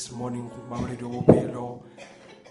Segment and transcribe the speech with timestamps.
[0.00, 1.82] this morning, Maurido Opelo,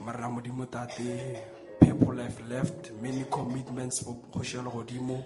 [0.06, 1.42] Maramodimo Tate.
[1.82, 5.26] People have left many commitments for Hoshalo Godimo.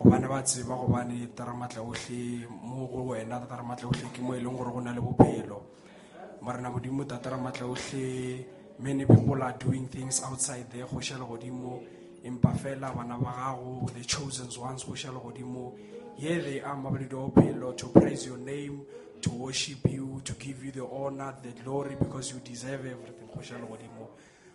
[0.00, 4.56] gobane ba tseba gobane taramatla otlhe mo go wena taramatla otlhe ke mo e leng
[4.56, 5.62] gore go na le bophelo
[6.42, 8.44] marena modimo tataramatla otlhe
[8.80, 11.80] many people are doing things outside there go šala godimo
[12.24, 15.72] empa fela bana ba gago the chosen ones go šala godimo
[16.16, 18.82] here they are mabaledi bophelo to praise your name
[19.24, 23.24] to worship you to give you the honor the glory because you deserve everything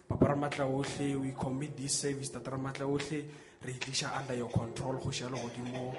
[0.10, 3.26] papa ramatla otlhe we commit this service tata ramatla otlhe
[3.66, 3.76] re
[4.18, 5.94] under your control go šala godimo.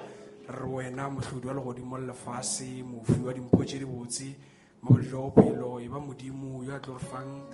[0.47, 4.35] Re wena mohlodi wa legodimo le lefase mofi wa dimpho tše di botse
[4.81, 7.47] maboledi wa bophelo e ba modimo yo a tlo fang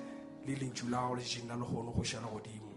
[0.47, 2.73] le lentšu la gago le tšeng la lekgono go šala godimo.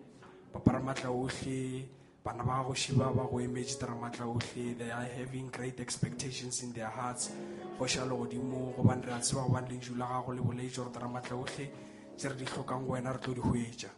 [0.52, 1.88] Papa ramatla otlhe
[2.24, 6.72] bana ba gago šiba ba go emetse taramatla otlhe they are having great expectations in
[6.72, 7.30] their hearts.
[7.78, 11.36] Go šala godimo gobane re a tseba gobane lentšu la gago le boletše gore taramatla
[11.36, 11.70] otlhe
[12.16, 13.88] tse re di tlhokang go wena re tlo di hwetša.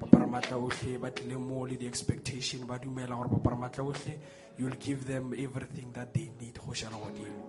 [0.00, 4.18] Paparamatla otlhe ba tlile mo le di-expectation ba dumela gore paparamatla otlhe
[4.58, 7.44] you'll give them everything that they need go šala godimo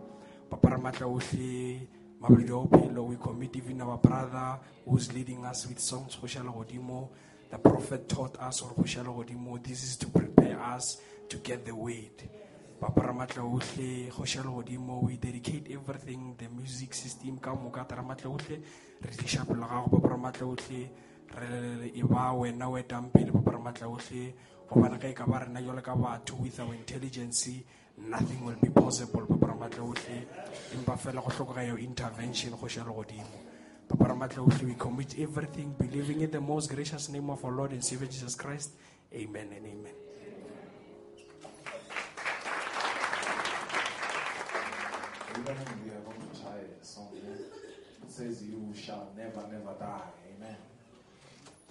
[0.50, 1.88] paparamatla otlhe
[2.20, 6.52] maboledi wa bophelo we commit even our brother who's leading us with songs go šala
[6.52, 7.10] godimo
[7.50, 8.74] the prophet taught us or
[9.64, 10.98] this is to prepare us
[11.30, 12.30] to get the word.
[12.80, 18.62] Paparamatla otlhe go šala godimo we dedicate everything the music system ka moka taramatla otlhe
[19.02, 20.90] re tliša pela gago paparamatla otlhe
[21.42, 24.34] re e ba wena o etang pele paparamatla otlhe
[24.70, 27.50] gobane ge e ka ba rena jalo ka batho with our intelligence
[27.98, 30.28] nothing will be possible paparamatla otlhe
[30.78, 32.94] empa fela go tlhokega your intervention go šala
[33.88, 37.72] godimo paparamatla otlhe we commit everything believing in the most gracious name of our lord
[37.72, 38.72] and savior jesus christ
[39.14, 39.94] amen and amen
[45.46, 50.02] we are going to try a song, it says, You shall never, never die.
[50.36, 50.56] Amen.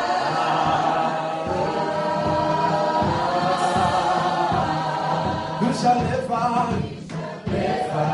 [5.61, 6.45] You shall never,
[7.47, 8.07] never,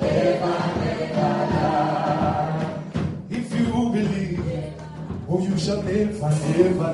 [0.00, 2.56] never, never die.
[3.30, 4.74] If you believe,
[5.28, 6.30] oh, you shall never,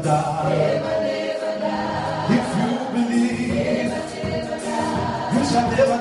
[0.03, 0.49] die.
[0.49, 2.27] Never, never die.
[2.37, 5.39] If you believe, never, never die.
[5.39, 5.96] you shall never.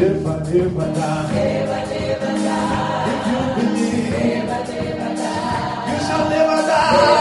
[0.00, 1.28] Deva Devata.
[1.28, 4.58] Deva die, If you believe, Deva
[5.92, 7.19] You shall never die.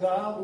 [0.00, 0.39] Angekabulungise.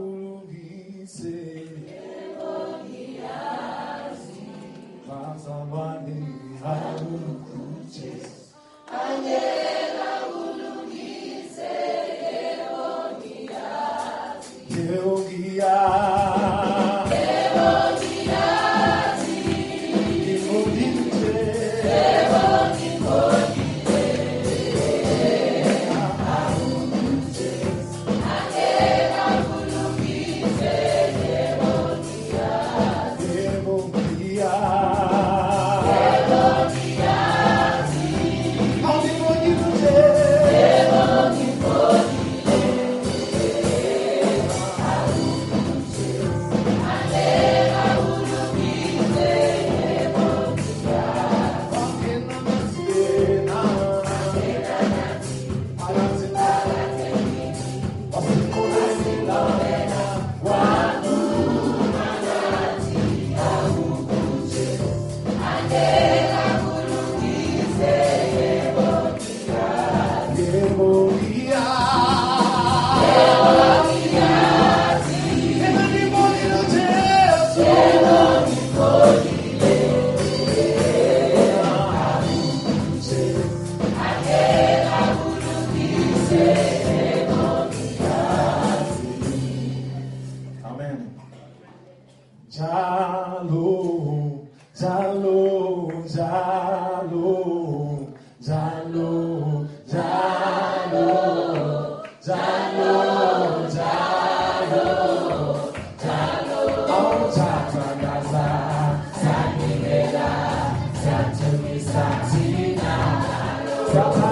[113.96, 114.25] Obrigado.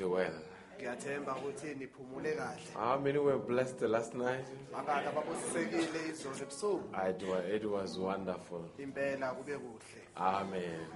[0.00, 0.32] Well.
[0.76, 4.46] ngiyathemba ukuthi niphumule kahle How many were blessed last night?
[4.74, 8.60] abakade ababusisekile izolo ebusuku It was, it was wonderful.
[8.78, 10.86] impela kube kuhle Amen.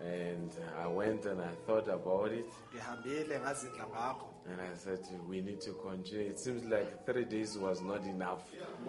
[0.00, 0.50] And
[0.84, 5.60] I went and I thought about it ngihambile ngazidla ngakho and I said, we need
[5.62, 6.26] to continue.
[6.28, 8.42] It seems like three days was not enough.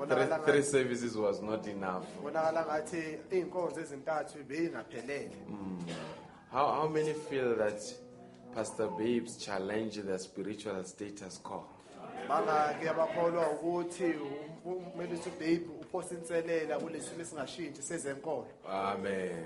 [0.10, 2.04] Three, three services was not enough.
[2.24, 5.80] bonakala ngathi iy'nkonzo ezintathu beyingaphelele hmm.
[6.52, 7.82] How, how many feel that
[8.56, 11.66] Pastor Babes challenged the spiritual status quo?
[13.52, 14.14] ukuthi
[14.66, 19.46] ubabe uphosa inselela kulesimo esingashintshi sezenkolo Amen.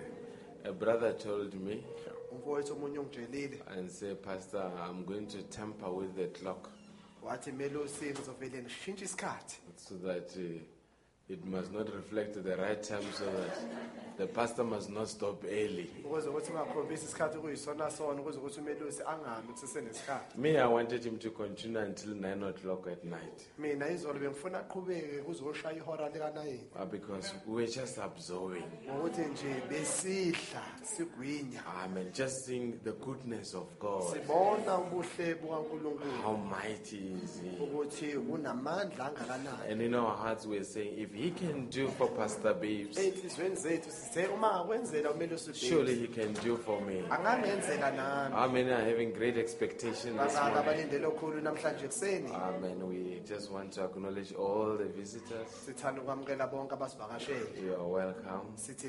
[0.64, 1.84] A brother told me
[2.32, 6.70] umfowethu omunye ungitshelile and said, Pastor, I'm going to tamper with the clock
[7.24, 10.62] wathi ngizovele ngishintshe isikhathi so that uh,
[11.30, 15.90] it must not reflect the right time so that the pastor must not stop early.
[16.06, 21.18] ukuze ukuthi ungakhombisi isikhathi okuyisona sona ukuze ukuthi umelusi angami kusesenesikhathi Me, I wanted him
[21.18, 26.64] to continue until 9 o'clock at night mina izolo bengifuna aqhubeke kuze koshaya ihora likanayini
[26.76, 28.64] uh, because we were just absorbing.
[28.88, 30.62] ngokuthi nje besidla
[31.84, 32.12] Amen.
[32.14, 34.04] Just seeing the goodness of God.
[36.24, 37.58] How mighty is He.
[37.64, 42.54] ukuthi unamandla angakanani And in our hearts, we're saying, if He can do for Pastor
[42.54, 47.02] Babes, ey'nhliziyweni zethu sithe uma akwenzela umele surely He can do for me.
[47.02, 47.48] nami
[48.32, 50.58] How many are having great expectation this morning?
[50.58, 52.88] abalindele okhulu namhlanje kuseni Amen.
[52.88, 55.48] We just want to acknowledge all the visitors.
[55.66, 58.56] sithanda ukwamukela bonke abasivakashele You are welcome.
[58.56, 58.88] sithi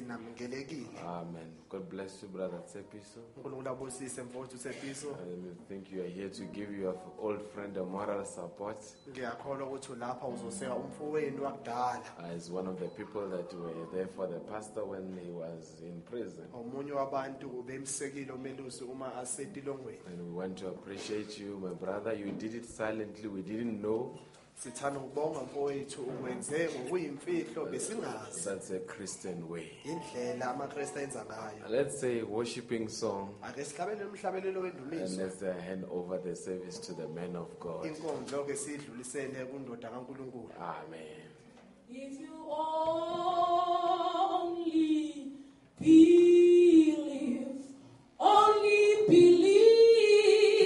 [1.04, 1.50] Amen.
[1.68, 3.20] God bless you, Brother Tsepiso.
[3.36, 7.84] unkulunkulu abusise mfowethu usepiso I think you are here to give your old friend a
[7.84, 12.02] moral support ngiyakholwa ukuthi ulapha uzoseka umfowenu wakudala
[12.36, 16.00] as one of the people that were there for the pastor when he was in
[16.02, 16.44] prison.
[16.54, 22.12] omunye wabantu bemsekile umelusi uma asetilongweni And we want to appreciate you, my brother.
[22.14, 23.28] You did it silently.
[23.28, 24.18] We didn't know
[24.62, 29.70] sithanda ukubonga mfowethu ukwenze ngokuyimfihlo besingazi that's a Christian way.
[29.84, 35.62] indlela amakristu ayenza ngayo Let's say worshiping song ake sihlabele umhlabelelo and wendumiso let's uh,
[35.64, 37.84] hand over the service to the man of God.
[37.86, 41.19] inkondlo-ke siyidlulisele kundoda kankulunkulu Amen.
[41.92, 43.82] If you only
[45.80, 47.48] believe,
[48.20, 50.60] only believe,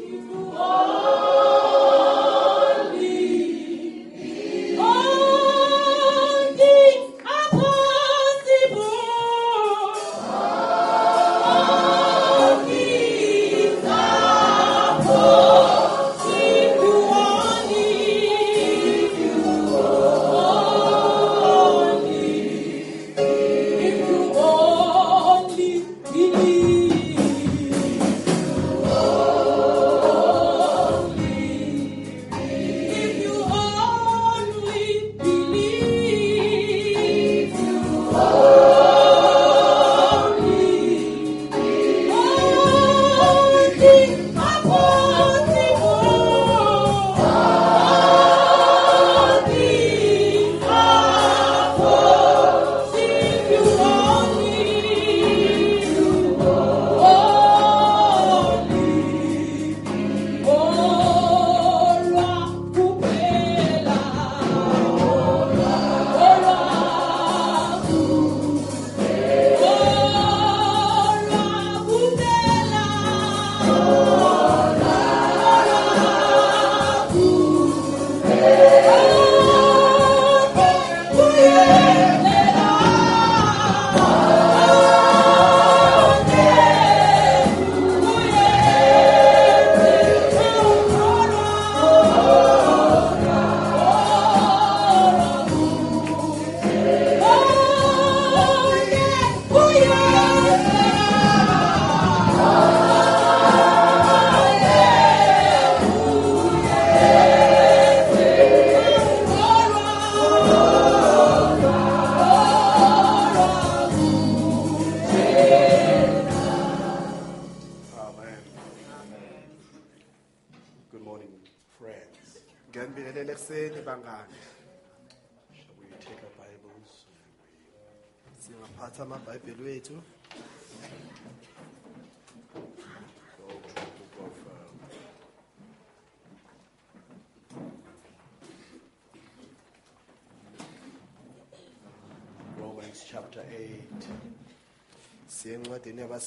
[0.00, 0.20] you
[0.54, 1.69] only,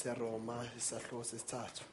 [0.04, 1.84] essa Roma isahluko sesithathu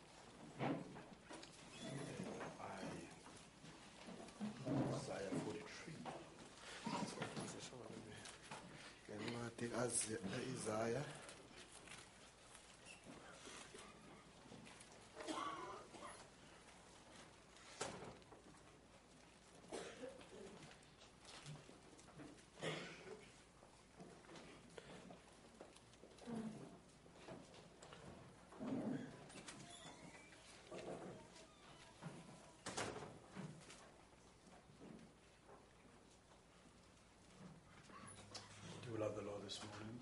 [39.50, 39.98] this morning?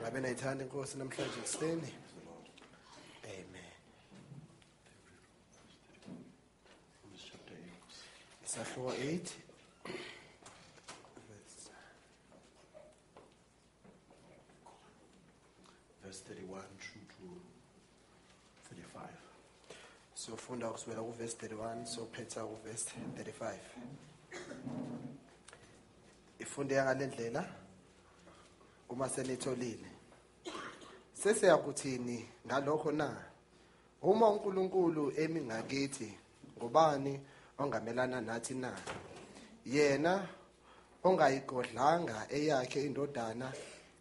[0.00, 1.90] ngabe nayithanda inkosi namhlanje ekuseni
[3.34, 3.72] amen
[7.28, 8.46] chapter 8.
[8.46, 9.20] isahluko 8
[16.02, 17.26] Verse 31 through to
[18.74, 19.08] 35.
[20.14, 23.56] siyofunda kusukela kuvesi 31 siyophetha kuvesi 35
[26.38, 27.65] ifunde ngale ndlela
[28.88, 29.90] uma senitholile.
[31.12, 33.16] Sesiyakuthini ngalokho na?
[34.02, 36.18] Uma uNkulunkulu emi ngakithi
[36.58, 37.20] ngubani
[37.58, 38.72] ongamelana nathi na?
[39.66, 40.28] Yena
[41.04, 43.52] ongayigodlanga eyakhe indodana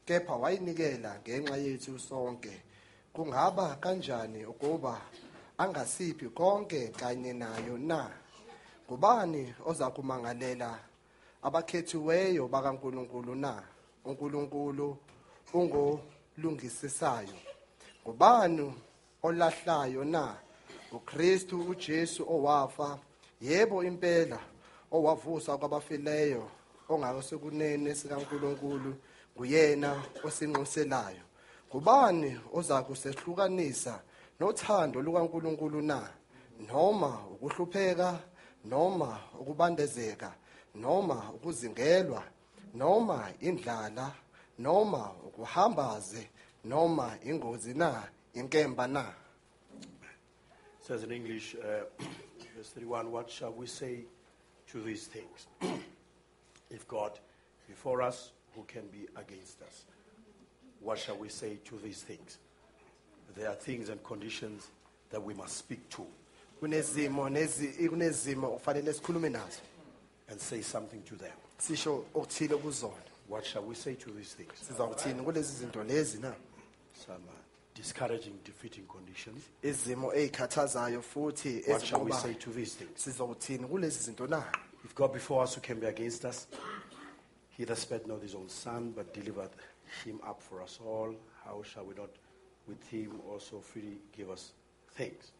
[0.06, 2.62] kepha wayinikela ngenxa yethu sonke.
[3.14, 5.02] Kungaba kanjani ukuba
[5.58, 8.12] angasiphi konke kanye nayo na?
[8.86, 10.80] Ngubani oza kumangalela
[11.42, 13.75] abakhethiweyo bakaNkuluNkulu na?
[14.06, 14.98] uNkulunkulu
[15.54, 17.36] ungolungisisayo
[18.04, 18.74] ngubani
[19.24, 20.36] olahlayo na?
[20.92, 23.00] uKristu uJesu owafa.
[23.42, 24.40] Yebo impela
[24.92, 26.48] owavusa kwabafileyo
[26.90, 28.96] ongasekunene sikaNkuluNkulu
[29.36, 31.24] nguyena osinxuselayo
[31.70, 34.02] ngubani oza kusehlukanisa
[34.40, 36.10] nothando lukaNkuluNkulu na?
[36.68, 38.20] Noma ukuhlupheka
[38.66, 40.34] noma ukubandezeka
[40.76, 42.24] noma ukuzingelwa
[42.76, 44.12] noma indlala
[44.60, 46.28] noma ukuhambaze
[46.64, 48.04] noma ingozi na
[48.34, 49.14] inkemba na
[50.86, 51.84] says in English, uh,
[52.56, 54.02] verse 31, what shall we say
[54.68, 55.48] to these things?
[56.70, 57.12] if God
[57.68, 59.86] before us, who can be against us?
[60.82, 62.38] What shall we say to these things?
[63.36, 64.68] There are things and conditions
[65.10, 66.06] that we must speak to
[66.62, 69.62] kunezimo nezi kunezimo kufanele sikhulume nazo
[70.30, 71.45] and say something to them.
[71.58, 72.94] Sisho okuthile kuzona
[73.30, 74.54] What shall we say to these things?
[74.68, 76.34] sizakuthini kulezi zinto lezi na
[77.06, 77.34] Some uh,
[77.76, 79.42] discouraging, defeating conditions.
[79.64, 83.04] izimo ezikhathazayo futhi What shall we say to these things?
[83.04, 84.44] sizokuthini kulezi zinto na
[84.86, 86.48] If God before us, who can be against us?
[87.58, 89.50] He that spared not his own son, but delivered
[90.06, 92.10] him up for us all, how shall we not
[92.68, 94.52] with him also freely give us
[94.96, 95.32] things?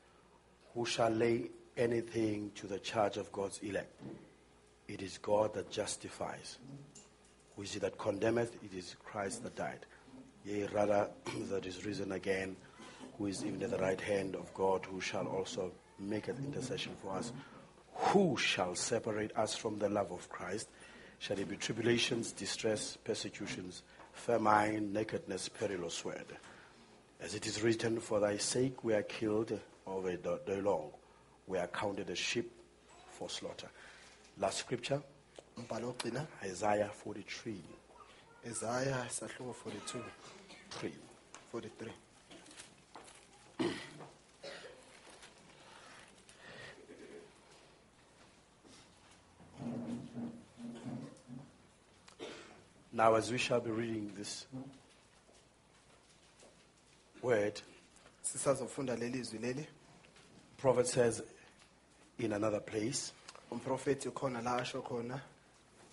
[0.74, 3.92] Who shall lay anything to the charge of God's elect?
[4.88, 6.58] It is God that justifies.
[7.56, 8.56] Who is it that condemneth?
[8.64, 9.86] It is Christ that died.
[10.46, 11.10] Yea, rather,
[11.50, 12.56] that is risen again,
[13.18, 16.92] who is even at the right hand of God, who shall also make an intercession
[17.02, 17.32] for us.
[17.94, 20.68] Who shall separate us from the love of Christ?
[21.20, 23.84] Shall it be tribulations, distress, persecutions,
[24.14, 26.26] famine, nakedness, peril, or sword?
[27.22, 30.92] As it is written, For thy sake we are killed all a day long.
[31.48, 32.52] We are counted as sheep
[33.12, 33.70] for slaughter.
[34.38, 35.02] Last scripture,
[35.58, 36.28] umbhalo ogcina?
[36.44, 37.56] Isaiah 43.
[38.46, 40.04] Isaiah isahluko 42
[40.72, 40.92] 3.
[41.52, 41.92] 43
[52.92, 54.46] Now, as we shall be reading this
[57.22, 57.62] word,
[58.24, 59.66] sisazofunda leli zwi leli?
[60.58, 61.22] prophet says
[62.20, 63.12] in another place,
[63.52, 65.20] umprofeti khona la asho khona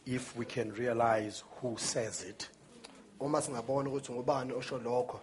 [0.07, 2.48] if we can realize who says it,
[3.20, 5.20] uma singabona ukuthi ngubani osho lokho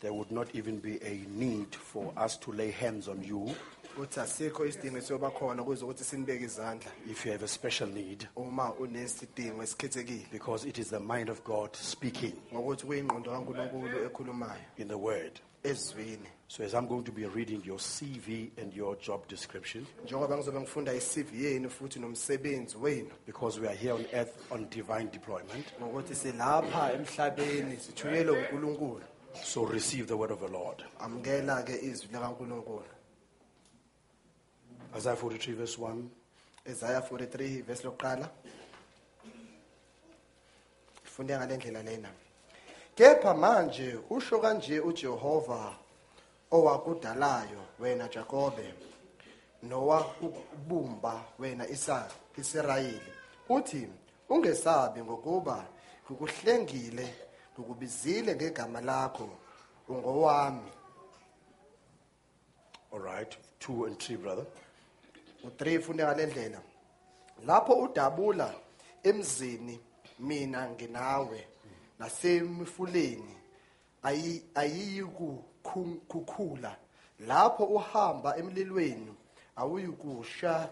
[0.00, 3.54] there would not even be a need for us to lay hands on you.
[3.96, 6.90] Uthi asikho isidingo khona kuze ukuthi sinibeke izandla.
[7.08, 10.30] If you have a special need, uma unesidingo esikhethekile.
[10.32, 12.32] Because it is the mind of God speaking.
[12.52, 14.58] Ngokuthi kuyingqondo kankulunkulu ekhulumayo.
[14.78, 15.40] In the Word.
[15.62, 20.36] ezwini So, as I'm going to be reading your CV and your job description, njengoba
[20.36, 23.10] ngizobe ngifunda i-cv yenu futhi nomsebenzi wenu.
[23.26, 29.02] because we are here on earth on divine deployment, ngokuthi silapha emhlabeni sithunyelwe unkulunkulu.
[29.44, 30.84] So receive the word of the Lord.
[31.00, 32.84] amukela-ke izwi likankulunkulu.
[34.96, 36.10] Isaiah 43, verse 1.
[36.66, 38.28] Isaiah 43 verse lokuqala.
[41.04, 42.08] Funde ngale ndlela lena.
[42.94, 45.81] Kepha manje usho kanje uJehova
[46.52, 48.74] owakudalayo wena Jakobe
[49.62, 51.66] nowakubumba wena
[52.36, 53.12] Israyeli
[53.48, 53.88] uthi
[54.28, 55.66] ungesabi ngokuba
[56.06, 57.14] ngikuhlengile
[57.58, 59.28] ngikubizile ngegama lakho
[59.88, 60.70] ungowami
[62.94, 64.44] All right, 2 and 3, brother.
[65.44, 66.60] u3 funde ngale ndlela
[67.46, 68.54] lapho udabula
[69.02, 69.80] emzini
[70.18, 71.46] mina nginawe
[71.98, 73.36] nasemfuleni
[74.02, 74.42] ayi-
[75.64, 76.76] ayiyikukhula
[77.26, 79.14] lapho uhamba emlilweni
[79.56, 80.68] awuyikusha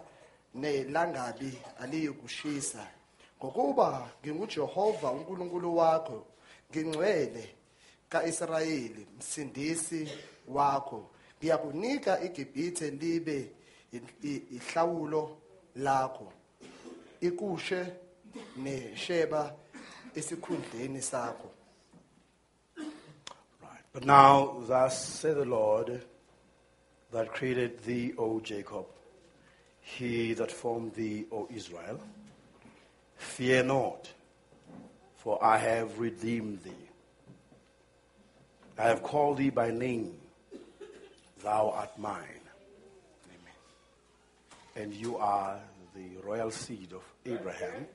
[0.55, 2.87] nelangabi aliyikushisa
[3.39, 6.27] ngokuba nginguJehova uNkulunkulu wakho
[6.71, 7.55] ngingcwele
[8.09, 10.09] kaIsrayeli msindisi
[10.49, 11.11] wakho.
[11.39, 13.51] Ngiyakunika iGibhithe libe
[14.51, 15.37] ihlawulo
[15.77, 16.33] lakho.
[17.21, 17.87] Ikushe
[18.57, 19.55] nesheba
[20.15, 21.51] esikhundleni sakho.
[23.93, 26.03] But now, thus said the Lord
[27.13, 28.87] that created thee, O Jacob,
[29.81, 32.01] he that formed thee, O Israel.
[33.17, 34.09] Fear not,
[35.17, 36.71] for I have redeemed thee.
[38.79, 40.17] I have called thee by name,
[41.43, 42.23] thou art mine.
[43.27, 43.57] Amen.
[44.77, 45.59] And you are
[45.95, 47.87] the royal seed of Abraham,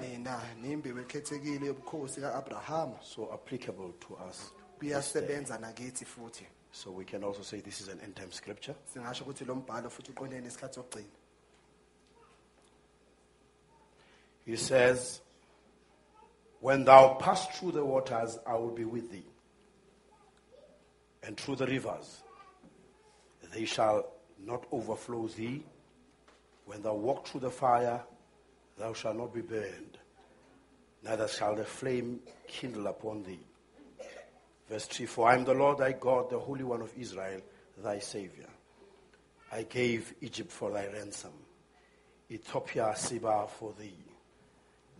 [0.00, 4.50] mina nimbewu ekhethekile yobukhosi ka-abrahama so applicable to us.
[4.80, 8.74] Nakithi futhi So we can also say this is an end time scripture.
[8.94, 11.06] singasho ukuthi lo mbhalo futhi uqondene nesikhathi sokugcina
[14.48, 15.20] He says,
[16.60, 19.26] When thou pass through the waters, I will be with thee.
[21.22, 22.22] And through the rivers,
[23.52, 24.06] they shall
[24.42, 25.64] not overflow thee.
[26.64, 28.00] When thou walk through the fire,
[28.78, 29.98] thou shalt not be burned,
[31.04, 33.40] neither shall the flame kindle upon thee.
[34.68, 37.40] Verse 3 For I am the Lord thy God, the Holy One of Israel,
[37.82, 38.48] thy Savior.
[39.50, 41.32] I gave Egypt for thy ransom,
[42.30, 43.94] Ethiopia Seba for thee.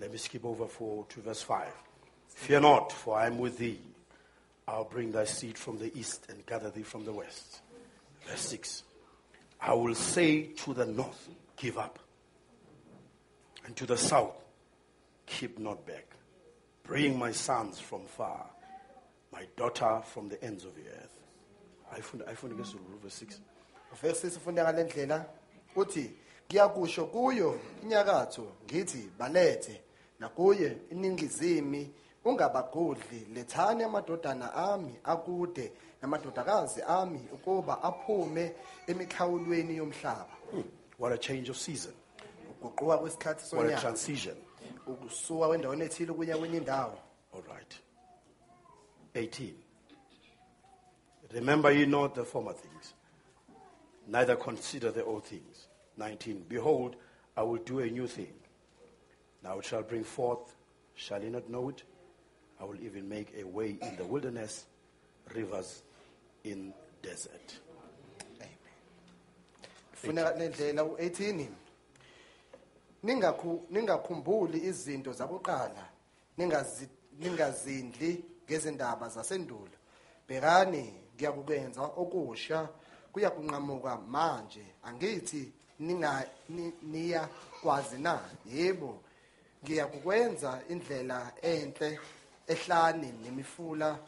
[0.00, 1.66] Let me skip over for, to verse 5.
[2.28, 3.80] Fear not, for I am with thee.
[4.66, 7.60] I'll bring thy seed from the east and gather thee from the west.
[8.26, 8.82] Verse 6.
[9.60, 11.98] I will say to the north, Give up.
[13.66, 14.36] And to the south,
[15.26, 16.06] Keep not back.
[16.84, 18.46] Bring my sons from far,
[19.32, 21.14] my daughter from the ends of the earth.
[21.98, 23.40] iFunda iFunda ngesiZulu verse 6.
[23.92, 25.26] uvesi sifunde ngale ndlela
[25.76, 26.10] uthi
[26.46, 29.80] ngiyakusho kuyo inyakatho ngithi balethe
[30.18, 31.90] nakuye iningizimi
[33.34, 35.72] lethani amadodana ami akude
[36.02, 38.54] namadodakazi ami ukuba aphume
[38.86, 40.62] emikhawulweni yomhlaba hmm,
[40.98, 41.92] What a change of season.
[42.62, 44.36] uguquka kwesikhathi What a transition.
[44.86, 46.98] ukusuka kwendaweni ethile ukuya kwenye indawo
[47.34, 47.74] All right.
[49.18, 49.54] 18.
[51.34, 52.94] Remember ye not the former things,
[54.06, 55.66] neither consider the old things.
[55.96, 56.44] 19.
[56.48, 56.96] Behold,
[57.36, 58.32] I will do a new thing.
[59.42, 60.54] Now it shall bring forth,
[60.94, 61.82] shall ye not know it?
[62.60, 64.64] I will even make a way in the wilderness,
[65.34, 65.82] rivers
[66.44, 67.58] in desert.
[70.02, 71.46] funa le ndlela u18
[73.02, 75.88] ningakhu ningakhumbuli izinto zakuqala
[76.36, 76.88] ningazi
[77.18, 79.76] ningazindli ngezindaba zasendulo.
[80.28, 82.68] Bhekani ngiyakukwenza okusha
[83.12, 84.64] kuya kunqamuka manje.
[84.84, 87.28] Angithi ninga ni- niya
[87.62, 88.20] kwazi na?
[88.46, 89.00] Yebo
[89.64, 92.00] ngiyakukwenza indlela enhle
[92.46, 93.98] ehlani nemifula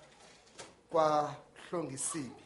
[0.91, 2.43] kwahlongisibi.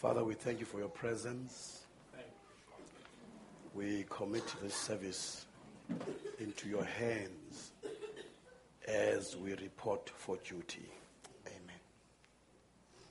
[0.00, 1.82] Father, we thank you for your presence.
[3.74, 5.46] We commit this service
[6.38, 7.45] into your hands.
[8.86, 10.88] As we report for duty.
[11.46, 11.80] amen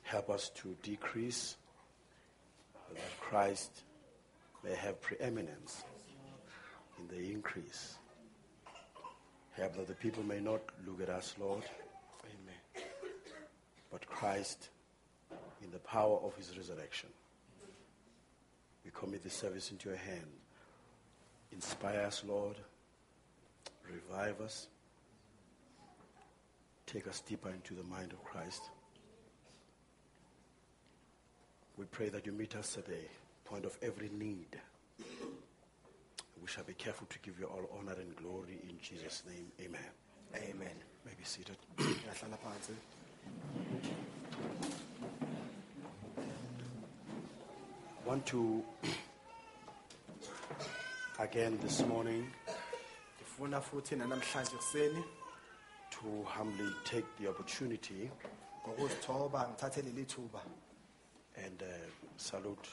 [0.02, 1.56] Help us to decrease
[2.94, 3.82] that Christ
[4.64, 5.84] may have preeminence
[6.98, 7.96] in the increase.
[9.52, 11.64] Help that the people may not look at us, Lord,
[12.24, 12.84] amen
[13.96, 14.68] but Christ
[15.62, 17.08] in the power of his resurrection
[18.84, 20.26] We commit the service into your hand.
[21.50, 22.56] Inspire us, Lord.
[23.90, 24.68] Revive us.
[26.86, 28.62] Take us deeper into the mind of Christ.
[31.76, 32.98] We pray that you meet us at the
[33.44, 34.58] point of every need.
[34.98, 39.46] We shall be careful to give you all honor and glory in Jesus' name.
[39.60, 39.80] Amen.
[40.34, 41.56] amen May be seated.
[48.06, 48.62] want to
[51.18, 52.26] again this morning
[53.18, 55.04] ngifuna futhi nanamhlanje kuseni
[55.90, 58.10] to humbly take the opportunity.
[58.66, 60.06] Ngokuzithoba ngithathe leli
[61.44, 61.66] and uh,
[62.16, 62.68] salute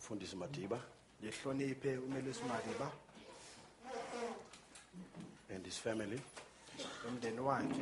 [0.00, 0.78] Fundis Madiba.
[1.22, 2.90] Ngihloniphe umelisi madiba.
[5.50, 6.20] And his family.
[7.06, 7.80] Nomndeni wakhe.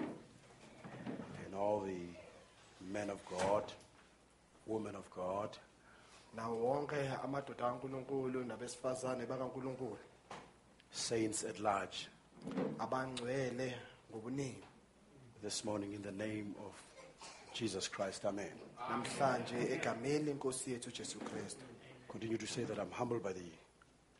[1.45, 3.65] And all the men of God,
[4.67, 5.51] women of God,
[6.37, 9.99] nawo wonke amadoda kankulunkulu nabesifazane bakankulunkulu.
[10.91, 12.09] Saints at large.
[12.79, 13.75] Abangcwele
[14.13, 14.65] ngobuningi
[15.43, 16.75] this morning in the name of
[17.55, 18.25] Jesus Christ.
[18.25, 18.53] Amen.
[18.91, 21.61] namhlanje egameni lenkosi yethu ujesu kristu
[22.09, 23.51] Continue to say that I'm humbled by the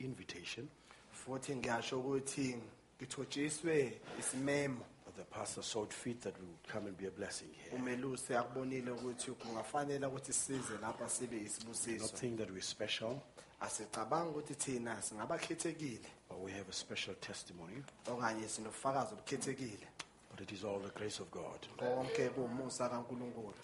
[0.05, 0.69] invitation
[1.13, 2.57] futhi ngiyasho ukuthi
[2.99, 7.11] ngithotshiswe isimemo that the pastor saw it fit that we would come and be a
[7.11, 7.77] blessing here.
[7.77, 13.17] umelusi akubonile ukuthi kungafanele ukuthi size lapha sibe Not isibusiso think that we're special,
[13.61, 19.87] asicabanga ukuthi thina singabakhethekile but we have a special testimony, okanye sinofakazi obukhethekile.
[20.31, 21.67] But it is all the grace of God.
[21.79, 23.55] konke kuwumusa kankulunkulu.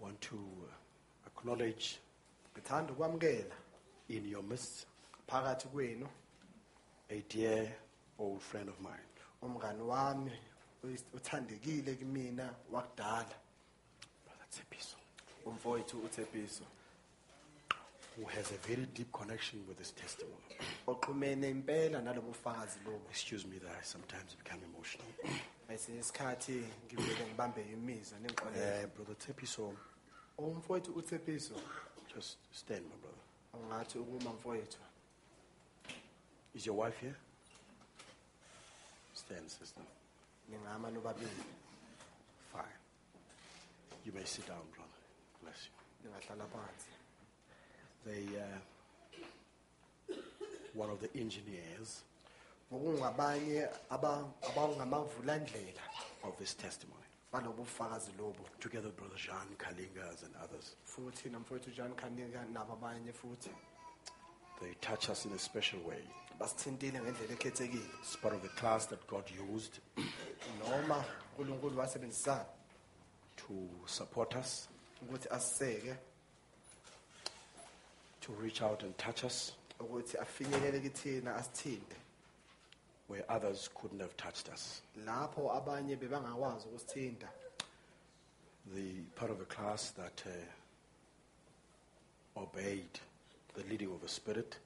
[0.00, 1.98] Want to uh, acknowledge
[2.52, 3.54] ngithanda ukwamukela
[4.08, 4.86] in your midst
[5.26, 6.08] phakathi kwenu
[7.10, 7.68] a dear
[8.18, 9.08] old friend of mine,
[9.42, 10.32] umngani wami
[10.84, 13.34] uyis- uthandekile kimina wakudala.
[14.24, 14.76] Brother
[15.46, 16.64] umfowethu uthepiso
[18.16, 20.56] who has a very deep connection with this testimony.
[20.86, 25.06] oxhumene impela nalobu bufakazi lobu Excuse me that I sometimes become emotional.
[25.74, 29.74] esinye isikhathi ngivele ngibambe imizwa nengixolele Uh, Brother
[30.38, 31.54] umfowethu uthepiso
[32.14, 33.18] just stand, my brother.
[33.54, 34.78] ungathi ukuma mfowethu
[36.54, 37.16] Is your wife here?
[39.14, 39.82] Stand, sister.
[40.48, 41.30] ningama nobabili
[42.52, 42.78] Fine.
[44.06, 44.98] You may sit down, brother.
[45.42, 45.72] Bless you.
[46.10, 46.90] ningahlala phansi
[48.06, 50.14] They, uh,
[50.74, 52.02] one of the engineers.
[52.72, 55.80] Ngokungabanye aba- abangamavulandlela
[56.24, 57.00] of his testimony,
[58.60, 63.50] together with Brother Jean Kalingas and others, futhi nomfowethu john kanika nabo abanye futhi.
[64.60, 66.02] They touch us in a special way.
[66.40, 67.88] basithintile ngendlela ekhethekile.
[68.00, 69.78] It's part of the class that God used
[70.68, 71.04] noma
[71.38, 72.44] unkulunkulu wasebenzisana.
[73.36, 74.68] to support us,
[75.02, 75.96] ukuthi asiseke
[78.26, 81.96] to reach out and touch us ukuthi afinyelele kithina asithinte.
[83.08, 84.82] where others couldn't have touched us.
[85.06, 87.28] lapho abanye bebangakwazi ukusithinta.
[88.74, 90.30] The part of the class that uh,
[92.42, 92.98] obeyed
[93.54, 94.56] the leading of the Spirit,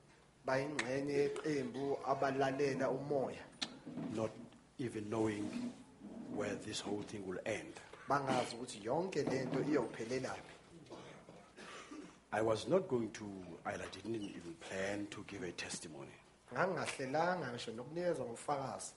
[0.46, 3.42] bayingxenye yeqembu abalalela umoya.
[4.14, 4.30] Not
[4.78, 5.72] even knowing
[6.36, 7.74] where this whole thing will end.
[8.09, 10.57] bangazi ukuthi yonke lento iyophelelaphi
[12.33, 13.24] I was not going to,
[13.64, 16.12] I didn't even plan to give a testimony.
[16.55, 18.93] ngangingahlelanga ngisho nokunikeza ngofakazi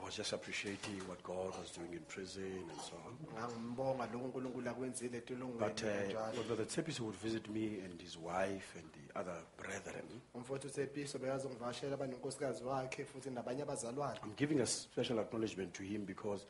[0.00, 2.42] I was just appreciating what God was doing in prison
[2.72, 3.14] and so on.
[3.34, 8.16] ngangimbonga lokhu unkulunkulu akwenzile But etolongweni uh, njalo Brother Tsepiso would visit me and his
[8.16, 10.04] wife and the other brethren.
[10.34, 16.04] umfowethu usepiso bekazongivakashela abanonkosikazi wakhe futhi nabanye abazalwane I'm giving a special acknowledgement to him
[16.04, 16.46] because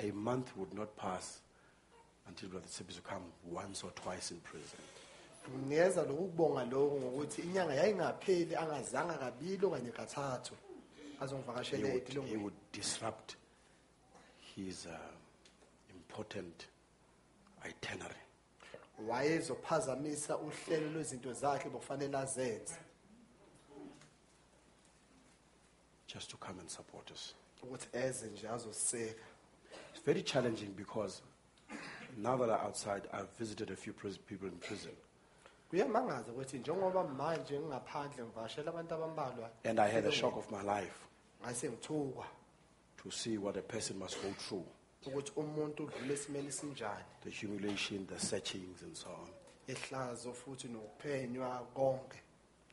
[0.00, 1.40] a month would not pass
[2.28, 4.78] until Brother Tsepiso come once or twice in prison.
[5.50, 10.54] Nginikeza lokhu kubonga lokhu ngokuthi inyanga yayingapheli angazanga kabili okanye kathathu
[11.18, 13.36] He azongivakashela would, he etilongweni would disrupt
[14.56, 14.92] his uh,
[15.90, 16.66] important
[17.68, 18.20] itinerary.
[19.08, 22.74] wayezophazamisa uhlelo lwezinto zakhe bokufanele azenze
[26.06, 27.34] just to come and support us.
[27.62, 29.22] ukuthi eze nje azosiseka
[29.94, 31.22] It's very challenging because
[32.16, 34.92] now that I'm outside, I've visited a few pris- people in prison.
[35.74, 40.62] Kuyamangaza ukuthi njengoba manje ngingaphandle ngivakashela abantu abambalwa And I had a shock of my
[40.62, 40.98] life.
[41.42, 42.26] Ngase ngithukwa
[43.02, 44.66] to see what a person must go through.
[45.06, 49.28] Ukuthi umuntu udlule esimeni sinjani the humiliation, the searchings, and so on.
[49.68, 52.18] ehlazo futhi nokuphenywa konke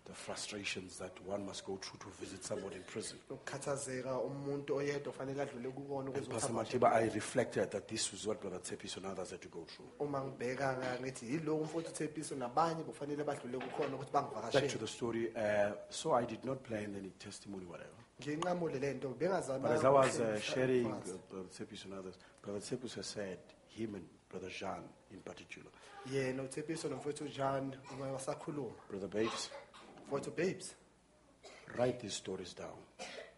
[0.05, 3.17] the frustrations that one must go through to visit someone in prison.
[3.29, 8.25] ukukhathazeka umuntu oyedwa ofanele adlule kukona And ukuze Pastor Madiba, I reflected that this was
[8.27, 9.87] what Brother Tepis and others had to go through.
[9.99, 14.79] uma ngibheka nga- ngithi yiloko umfowethu uthepiso nabanye kufanele badlule kukhona ukuthi Back to bangivakashele
[14.79, 15.31] the story.
[15.35, 17.95] Uh, so I did not plan any testimony, whatever.
[18.21, 20.99] nginqamule le nto bengazama But as I was uh, sharing, uh.
[21.29, 23.37] Brother Tepis and others, Brother Tepis has said,
[23.67, 25.69] him and Brother Jean in particular,
[26.11, 29.49] yena uthepiso nomfowethu john uma wasakhuluma Brother Babes,
[30.11, 30.75] mfowethu babes
[31.77, 32.77] write these stories down.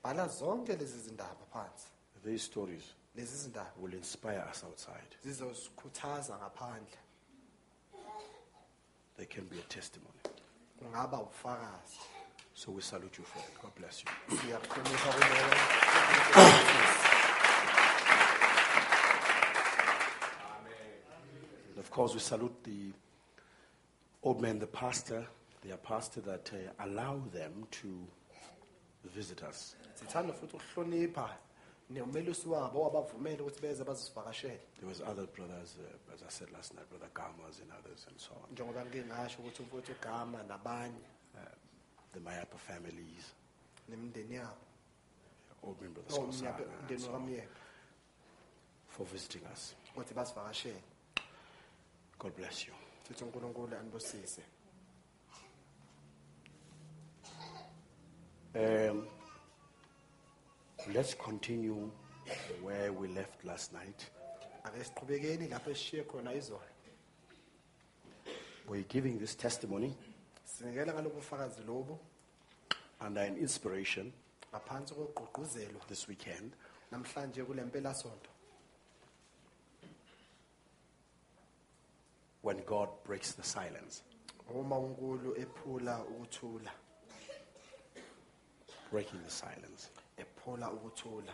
[0.04, 1.88] bhala zonke lezi zindaba phansi
[2.26, 2.84] These stories
[3.16, 5.18] lezi zindaba will inspire us outside.
[5.24, 6.98] zizosikhuthaza ngaphandle
[9.18, 10.20] They can be a testimony.
[10.80, 11.28] kungaba
[12.56, 13.62] So we salute you for it.
[13.62, 14.38] God bless you.
[14.38, 16.24] siyakuhlonipha
[21.78, 22.92] of course, we salute the
[24.24, 25.26] old man, the pastor,
[25.64, 28.08] their pastor, that uh, allow them to
[29.16, 29.76] visit us.
[29.96, 31.38] sithanda futhi ukuhlonipha
[31.90, 36.74] nomelusi wabo owabavumele ukuthi beze bazosivakashela There was other brothers, uh, as I said last
[36.74, 38.52] night, Brother Gamas and others and so on.
[38.52, 41.06] njengoba ngike ngasho ukuthi umfowethu ugama nabanye
[42.14, 43.34] The Mayapa families,
[43.90, 44.58] nemindeni yabo
[45.64, 47.56] old man, Brother Oh, Skosana, Mnyape- and umndeni so on, wakamyeka
[48.88, 49.76] for visiting us.
[49.92, 50.84] ukuthi basivakashele
[52.20, 52.74] God bless you.
[53.08, 54.42] futhi unkulunkulu anibusise
[58.56, 59.08] Um,
[60.94, 61.90] let's continue
[62.62, 64.10] where we left last night.
[64.66, 66.62] ake siqhubekeni lapho esishiye khona izolo.
[68.70, 69.94] We're giving this testimony
[70.46, 72.00] sinikela ngalobu bufakazi lobu.
[73.02, 74.12] under an inspiration
[74.52, 76.54] ngaphansi kokugqugquzelwa this weekend.
[76.92, 78.30] namhlanje kule mpelasonto
[82.44, 84.04] when God breaks the silence.
[84.56, 86.72] uma unkulu ephula ukuthula
[88.94, 89.90] Breaking the silence.
[90.38, 91.34] ukuthula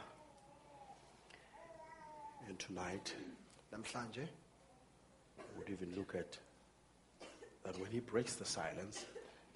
[2.48, 3.14] And tonight,
[3.74, 4.26] namhlanje?
[5.58, 6.38] we'll even look at
[7.66, 9.06] that when He breaks the silence,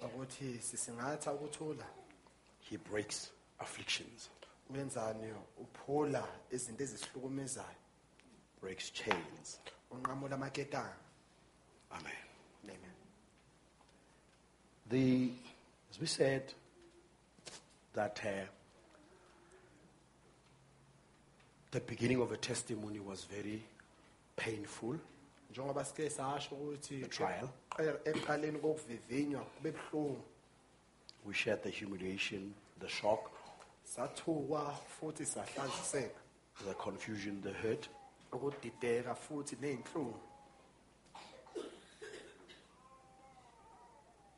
[0.02, 1.84] ukuthi sisingatha ukuthula
[2.60, 4.28] He breaks afflictions,
[4.70, 5.32] wenzani?
[5.58, 7.76] Uphula izinto ezisihlukumezayo
[8.60, 9.60] breaks chains.
[9.90, 10.92] unqamula amaketanga
[11.90, 12.12] Amen.
[12.64, 12.94] amen.
[14.90, 15.30] The,
[15.90, 16.52] as we said,
[17.94, 18.46] that uh,
[21.70, 23.62] the beginning of a testimony was very
[24.36, 24.96] painful.
[25.52, 27.48] njengoba sike sasho ukuthi The trial.
[27.78, 30.20] eqe- kokuvivinywa kube buhlungu
[31.26, 33.30] We shared the humiliation, the shock,
[33.84, 36.20] sathukwa futhi sahlaziseka
[36.66, 37.88] the confusion, the hurt.
[38.32, 40.14] ukudideka futhi ney'nhlungu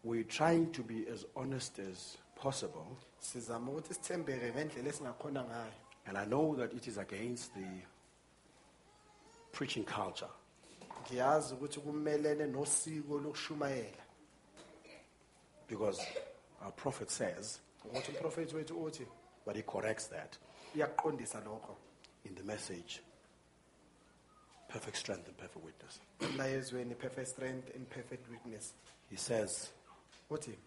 [0.04, 2.84] We're trying to be as honest as possible.
[3.18, 5.72] sizama ukuthi sithembeke ngendlela esingakhona ngayo
[6.09, 7.66] And I know that it is against the
[9.53, 10.30] preaching culture.
[11.07, 14.03] ngiyazi ukuthi kumelene nosiko lokushumayela
[15.68, 16.01] Because
[16.62, 19.07] our prophet says, ukuthi umprofethi wethu uthi
[19.45, 20.37] but he corrects that
[20.76, 21.76] lokho
[22.24, 23.01] in the message
[24.68, 26.01] perfect strength and perfect witness.
[26.20, 28.74] emlayezweni perfect strength and perfect weakness
[29.11, 29.70] He says,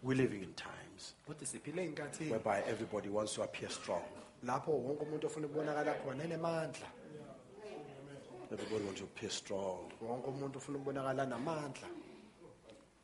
[0.02, 4.02] we're living in times uthi siphile ey'nkathini whereby everybody wants to appear strong.
[4.44, 5.94] lapho wonke umuntu ofuna ukubonakala
[8.52, 9.92] Everybody wants to appear strong.
[10.02, 11.88] wonke umuntu ufuna ukubonakala namandla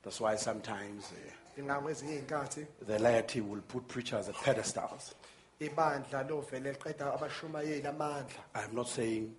[0.03, 5.15] That's why sometimes uh, ingako ezinye iy'nkathi the laity will put preachers at pedestals.
[5.61, 9.35] ibandla lovele liqeda abashumayeli amandla I'm not saying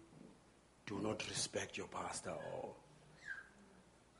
[0.85, 2.69] do not respect your pastor or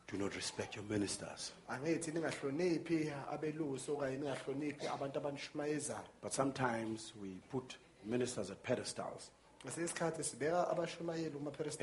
[0.08, 1.52] do not respect your ministers.
[1.70, 9.32] angithi ningahloniphi abelusi okanye ningahloniphi abantu abanishumayezayo But sometimes we put ministers at pedestals
[9.66, 11.36] ngesinye isikhathi sibeka abashumayeli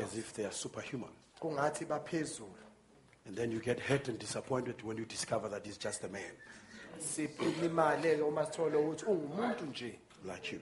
[0.04, 1.10] as if they are superhuman.
[1.40, 2.54] kungathi baphezulu
[3.26, 6.32] And then you get hurt and disappointed when you discover that he's just a man
[6.98, 9.98] silimale-ke uma sithole ukuthi ungumuntu nje
[10.32, 10.60] like you.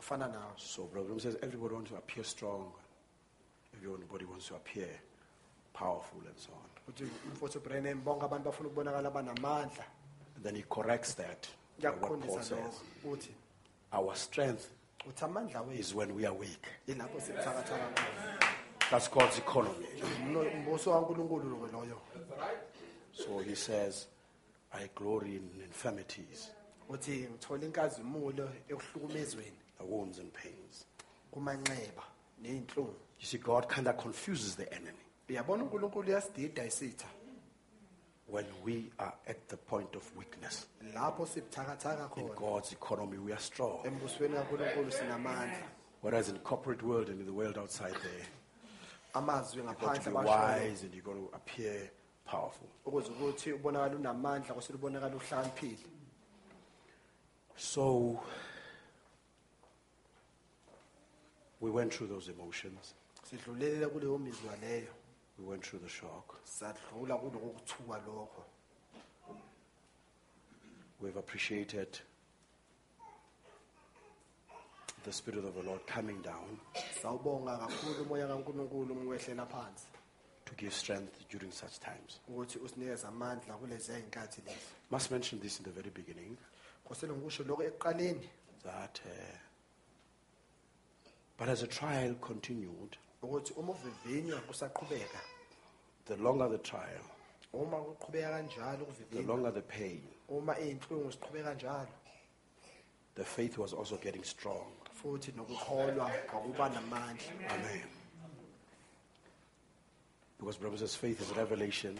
[0.00, 2.72] ufana nawe So Brother says everybody wants to appear strong,
[3.76, 4.88] everybody wants to appear
[5.72, 6.69] powerful and so on.
[6.90, 9.84] Ukuthi bonke abantu bafuna ukubonakala banamandla
[10.42, 11.48] then he corrects that.
[11.80, 12.58] by What Paul kuyakuqondisa says.
[13.04, 13.30] lokho uthi
[13.92, 14.66] Our strength
[15.08, 16.66] uthi amandla wethu is when we are weak.
[16.86, 18.38] yilapho sibuthakathaka khona
[18.90, 19.86] That's God's economy.
[20.26, 21.96] Mno- mbuso kankulunkulu lo loyo
[23.12, 24.06] So he says,
[24.72, 26.50] I glory in infirmities,
[26.88, 30.84] uthi ngithola inkazimulo ekuhlukumezweni the wounds and pains.
[31.32, 32.02] kumanxeba
[32.42, 34.96] You see, God kind of confuses the enemy.
[35.30, 36.22] Uyabona unkulunkulu
[38.28, 40.66] when we are at the point of weakness.
[40.94, 43.84] lapho sibuthakathaka In khona God's economy, we are strong.
[43.86, 45.68] embusweni kankulunkulu sinamandla
[46.02, 48.26] Whereas in corporate world and in the world outside there,
[49.14, 51.90] amazwi you've got to ngaphandle be abashoyo wise and you've got to appear
[52.24, 52.68] powerful.
[52.84, 55.20] ukuze ukuthi ubonakala unamandla kwase ubonakala
[57.56, 58.18] So
[61.60, 62.94] we went through those emotions.
[63.90, 64.88] kuleyo mizwa leyo
[65.40, 66.36] We went through the shock.
[66.44, 67.54] sadlula kuloko
[68.06, 68.42] lokho
[71.00, 71.98] We've appreciated
[75.02, 76.58] the Spirit of the Lord coming down
[77.02, 79.86] sawubonga kakhulu umoya kankulunkulu umkwehlela phansi.
[80.44, 82.20] to give strength during such times.
[82.28, 84.58] ukuthi usinikeze amandla kuleziya y'nkathi lezi.
[84.90, 86.36] Must mention this in the very beginning.
[86.84, 88.28] Kosele ngikusho lokho ekuqaleni.
[88.62, 89.38] That, uh,
[91.38, 95.18] but as the trial continued, ukuthi uma uvivinywa kusaqhubeka
[96.10, 97.06] the longer the trial,
[97.54, 101.86] uma kuqhubeka kanjalo the longer the pain, uma iy'nhlungu ziqhubeka kanjalo.
[103.14, 104.66] The faith was also getting strong.
[105.02, 107.50] futhi nokukholwa kwakuba namandla.
[107.50, 107.82] Amen.
[110.38, 111.98] Because brothers, faith is revelation,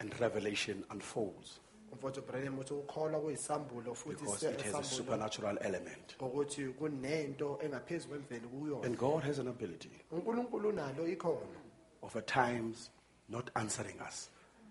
[0.00, 1.60] and revelation unfolds.
[1.92, 6.16] Umfowethu Branham uthi ukukholwa kuyisambulo futhi because it has a supernatural element.
[6.18, 9.90] ngokuthi kunento engaphezu kwemvelo kuyona And God has an ability.
[10.10, 11.61] Unkulunkulu unalo ikhono
[12.02, 12.90] of at times
[13.28, 14.30] not answering us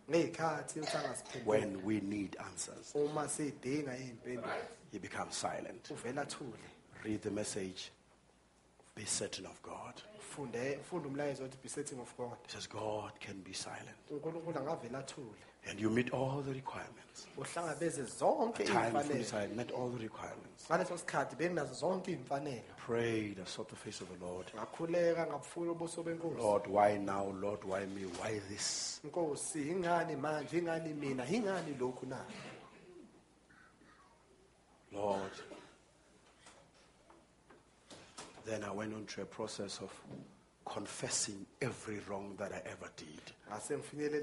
[0.10, 2.96] ngey'khathi ukuthi angasiphenduli when we need answers.
[2.96, 4.54] uma sidinga iy'mpendulo
[4.92, 5.90] He becomes silent.
[7.04, 7.92] Read the message.
[8.96, 10.02] Be certain of God.
[10.36, 13.98] funde funda umlayezo othi be setting of god He says God can be silent.
[14.12, 15.36] unkulunkulu angavela athule
[15.70, 17.28] And you meet all the requirements.
[17.38, 20.66] uhlangabeze zonke iy'mfanelo I met all the requirements.
[20.70, 22.18] ngaleso sikhathi benginazo zonke
[22.86, 24.46] Prayed, I sought the face of the Lord.
[24.56, 27.26] ngakhuleka ngabufuna ubuso benkosi Lord, why now?
[27.42, 28.04] Lord, why me?
[28.20, 29.00] Why this?
[29.06, 32.26] nkosi ingani manje ingani mina ingani lokhu na
[34.92, 35.32] Lord.
[38.52, 39.90] Then I went on to a process of
[40.66, 43.22] confessing every wrong that I ever did.
[43.50, 43.78] ngase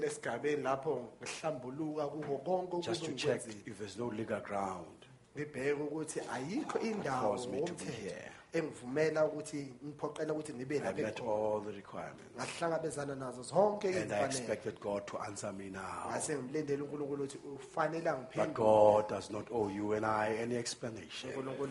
[0.05, 2.37] esigabeni lapho ngihlambuluka kuko
[2.69, 5.07] konke Just to check if there's no legal ground.
[5.35, 8.31] ngibheke ukuthi ayikho indawo Cause me to be here.
[8.53, 12.35] Engivumela ukuthi ngiphoqela ukuthi ngibe I met all the requirements.
[12.37, 16.09] ngahlangabezana nazo zonke And I expected God to answer me now.
[16.09, 21.31] ngase unkulunkulu ukuthi ufanele But angiphendule God does not owe you and I any explanation
[21.31, 21.69] unkulunkulu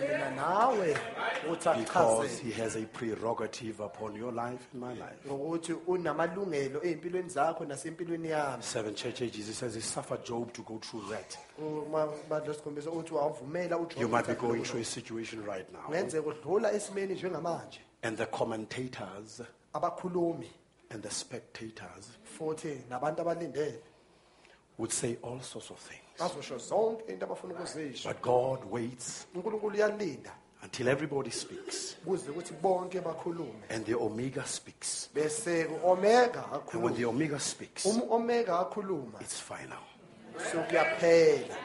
[0.00, 0.94] mina nawe
[1.76, 5.26] because He has a prerogative upon your life and my life.
[5.26, 10.62] ngokuthi unamalungelo ey'mpilweni zakho nasempilweni yami Seven church ages, He says He suffered Job to
[10.62, 11.38] go through that.
[11.58, 15.82] Uma badla sikhombisa ukuthi wavumela uJob You might be going through a situation right now.
[15.82, 19.42] kungenzeka udlula esimeni njengamanje And the commentators
[20.90, 23.80] and the spectators futhi nabantu abalindele
[24.78, 26.02] would say all sorts of things.
[26.18, 29.26] bazosho zonke into abafuna ukuzisho But God waits
[30.62, 31.96] until everybody speaks.
[32.04, 35.08] kuze ukuthi bonke bakhulume And the Omega speaks.
[35.14, 37.86] And when the Omega speaks,
[39.20, 39.87] it's final.
[40.38, 41.56] Sokuyaphela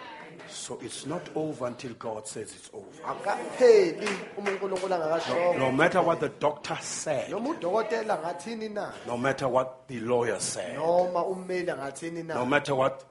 [0.49, 2.85] So it's not over until God says it's over.
[3.07, 4.07] akapheli
[4.37, 8.91] uma unkulunkulu angakashoko No matter what the doctor said, noma udokotela angathini na?
[9.07, 13.03] no matter what the lawyer said, noma ummeli angathini no na matter what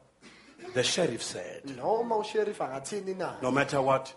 [0.74, 3.34] the sheriff said, noma usheriff angathini na?
[3.42, 4.12] no matter what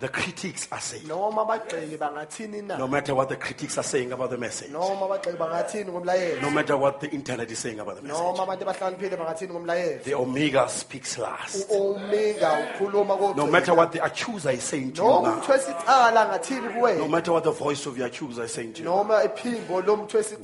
[0.00, 2.78] the critics are saying, noma abagxeki bangathini na?
[2.78, 6.40] No matter what the critics are saying about the message, noma abagxeki bangathini ngomlayezo?
[6.40, 10.02] No matter what the internet is saying about the message, abantu abahlaniphile bangathini ngomlayezo?
[10.04, 11.70] The Omega speaks last.
[11.70, 17.32] No matter what the accuser is saying to you now, umntu wesicala angathini no matter
[17.32, 18.90] what the voice of your accuser is saying to you,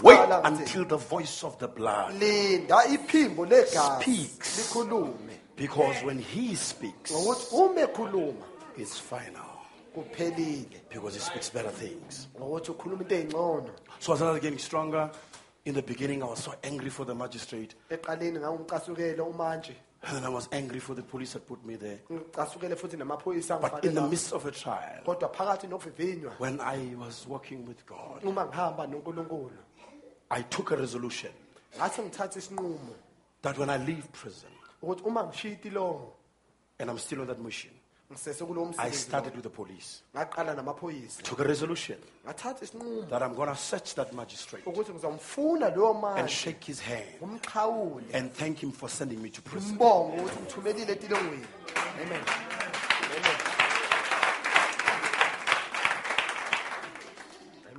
[0.03, 2.13] wait until the voice of the blood.
[2.21, 4.03] linda iphimbo legazi.
[4.03, 4.77] Speaks.
[5.57, 8.45] Because when he speaks, ngokuthi uma ekhuluma
[8.79, 9.46] it's final.
[10.01, 12.29] Kuphelile Because he speaks better things.
[12.39, 15.11] ngokuthi ukhuluma into ey'ngcono So as I was getting stronger,
[15.65, 17.75] in the beginning I was so angry for the magistrate.
[17.91, 21.99] eqaleni ngangumcasukele umantshi And then I was angry for the police that put me there.
[22.11, 26.95] ngicasukele futhi namaphoyisa But in the midst of a trial, kodwa phakathi nokuvivinywa when I
[26.97, 29.51] was walking with God, uma ngihamba nonkulunkulu
[30.31, 31.33] I took a resolution
[31.79, 32.95] ngathi ngithatha isinqumo
[33.43, 34.51] that when I leave prison,
[34.83, 36.13] ukuthi uma ngishiya itilongo
[36.79, 37.71] and I'm still on that mission,
[38.09, 40.03] I started with the police.
[40.15, 41.23] ngaqala namaphoyisa.
[41.23, 43.09] Took a resolution ngathatha isinqumo.
[43.09, 47.07] that I'm going to search that magistrate ukuthi ngizomfuna loyo and manje shake his hand
[48.13, 49.73] and thank him for sending me to prison.
[49.73, 51.47] umbongo ukuthi ngithumelile etilongweni.
[52.01, 52.23] Amen.
[53.17, 53.46] Amen.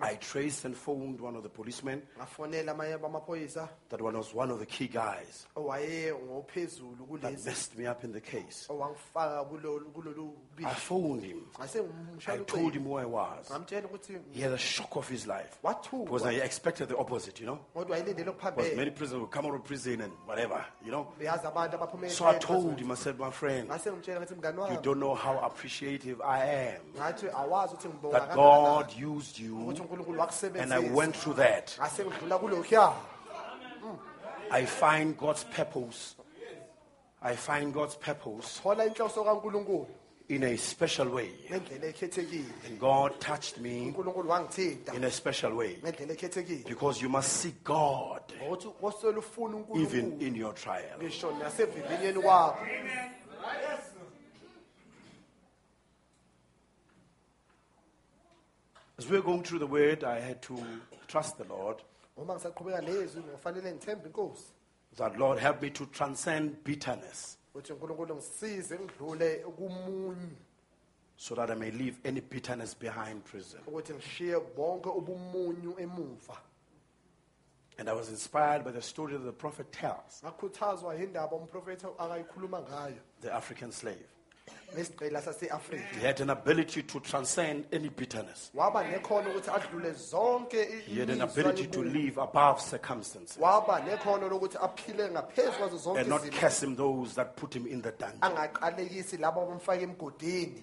[0.02, 2.02] I traced and phoned one of the policemen.
[2.18, 7.46] ngafonela amanye bamaphoyisa That one was one of the key guys owaye ngophezulu that kulezi
[7.46, 8.68] messed me up in the case.
[8.70, 11.42] owangifaka kulolu kulolu I bishi phoned him.
[11.60, 11.84] ngase
[12.28, 13.50] I told him who I was.
[13.50, 15.58] ngamtshela ukuthi He had a shock of his life.
[15.62, 17.60] Because I expected the opposite, you know.
[17.76, 21.08] kodwa ayilindele Because many prisoners will come out of prison and whatever, you know.
[21.20, 24.36] beyazi abantu abaphuma So I ekhaya told him, I said, my friend, ngase ngimtshela ngathi
[24.36, 28.94] mngani you wami don't know how appreciative I am ngathi awazi ukuthi ngibonga that God
[28.98, 29.56] used you
[29.88, 30.22] unkulunkulu
[30.62, 31.78] and I wakusebenzisa went through that.
[31.80, 32.94] ngase ngidlula kulokhuya
[34.50, 36.16] I find God's purpose.
[37.22, 39.88] I find God's purpose thola inhloso kankulunkulu
[40.30, 41.30] in a special way.
[41.50, 45.78] ngendlela ekhethekile And God touched me unkulunkulu wangithinta in a special way.
[45.84, 50.98] ngendlela ekhethekile Because you must seek God ngokuthi kosele ufune even unkulunkulu in your trial.
[51.00, 52.58] ngisho nasevivinyeni kwakho
[59.00, 60.58] As we we're going through the word, I had to
[61.08, 61.78] trust the Lord.
[62.18, 64.52] uma ngisaqhubeka lezwi ngofanele ngithembe inkosi
[64.96, 70.36] That Lord help me to transcend bitterness ukuthi unkulunkulu ngisize ngidlule kumunyu
[71.18, 73.60] so that I may leave any bitterness behind prison.
[73.68, 76.38] ukuthi ngishiye bonke ubumunyu emuva
[77.80, 82.62] And I was inspired by the story that the prophet tells ngakhuthazwa yindaba umprofethi akayikhuluma
[82.62, 84.08] ngayo the African slave.
[84.76, 91.00] He had an ability to transcend any bitterness, waba nekhono ukuthi adlule zonke i- he
[91.00, 93.38] had an ability to live above circumstances.
[93.38, 97.66] Waba nekhono lokuthi aphile ngaphezu kwazo zonke and not curse him those that put him
[97.66, 98.20] in the dungeon.
[98.22, 100.62] angaqalekisi labo abamfake emgodini.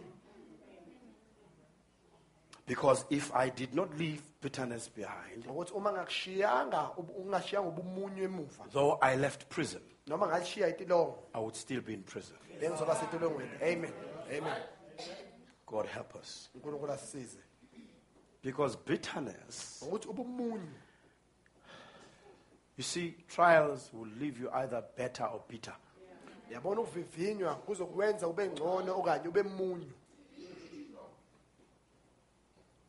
[2.66, 8.70] Because if I did not leave bitterness behind, ngokuthi uma ngakushiyanga ub- ungashiyanga ubumunyu emuva.
[8.72, 11.14] though I left prison, noma ngalishiya itilongo.
[11.34, 12.36] I would still be in prison.
[12.60, 12.96] bengizoba
[13.62, 13.92] amen.
[14.30, 14.62] Amen.
[15.66, 16.50] God help us.
[16.54, 17.38] unkulunkulu asisize.
[18.42, 20.68] Because bitterness, ngokuthi ubumunyu
[22.76, 25.74] you see, trials will leave you either better or bitter.
[26.50, 29.92] yabona ukuvivinywa kuzokwenza ube ngcono okanye ube munyu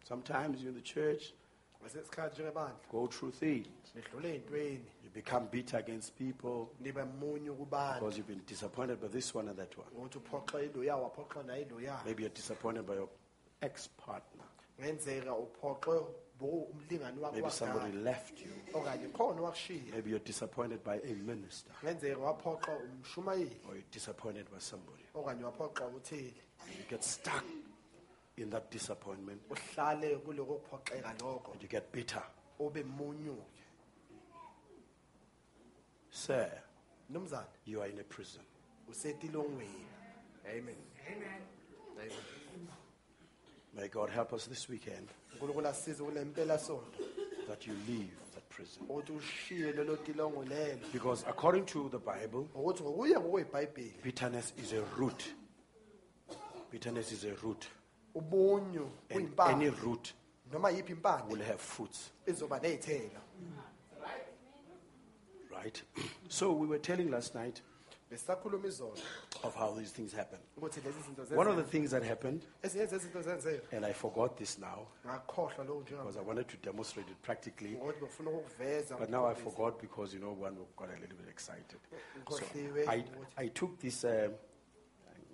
[0.07, 1.33] Sometimes you're in the church,
[1.81, 2.75] njengebandla.
[2.91, 3.67] go through things.
[3.95, 4.73] nidlule ey'ntweni.
[4.73, 9.47] You become bitter against people nibe munyu kubantu because you've been disappointed by this one
[9.49, 9.87] and that one.
[9.97, 13.09] ukuthi uphoxa iloya waphoxa naye iloya Maybe you're disappointed by your
[13.61, 14.45] ex partner.
[14.81, 16.05] ngenzeka uphoxe
[16.39, 18.51] bo umlingani wakho Maybe somebody wakudala left you.
[18.73, 24.45] okanye khona wakushiya Maybe you're disappointed by a minister ngenzeka waphoxa umshumayeli or you're disappointed
[24.51, 25.03] by somebody.
[25.13, 26.33] okanye waphoxa utheli
[26.67, 27.43] You get stuck
[28.37, 32.23] in that disappointment uhlale kuloko kuphoxeka lokho and you get bitter.
[32.59, 32.83] ube
[36.15, 36.49] Sir,
[37.09, 38.41] mnumzane you are in a prison.
[38.89, 39.85] usetilongweni
[40.49, 40.75] amen
[41.11, 41.41] amen
[43.73, 46.57] May God help us this weekend unkulunkulu asisize kule mpela
[47.47, 48.83] that you leave that prison.
[48.89, 54.73] ukuthi ushiye lelo tilongo lelo Because according to the Bible, ngokuthi ngokuye ngokwebhayibheli bitterness is
[54.73, 55.23] a root.
[56.71, 57.65] Bitterness is a root.
[58.15, 60.13] ubunyu And any kuyimpande root
[60.51, 60.95] noma yiphi
[61.29, 62.11] will have fruits.
[62.25, 63.21] izoba ney'thelo
[65.65, 65.81] Right?
[66.29, 67.61] So we were telling last night
[68.11, 68.97] besisakhuluma izolo
[69.43, 70.39] of how these things happen.
[70.57, 74.37] ukuthi lezi zinto One of the things that happened, ezinye zezinto zenzeka and I forgot
[74.37, 79.25] this now ngakhohlwa because I wanted to demonstrate it practically, ngokuthi befuna ukuveza but now
[79.25, 81.79] I forgot because you know one got a little bit excited.
[82.29, 84.33] So Ngikhohliwe I, ukuthi- I took this, um,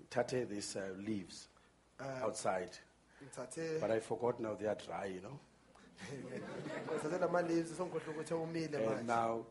[0.10, 1.50] tate, these uh, leaves
[2.00, 2.72] Uh, outside,
[3.24, 5.40] ngithathe but I forgot now they are dry, you know.
[6.94, 9.46] ngithathe lama-leaves sengikhohlwa ukuthi umile And manje now,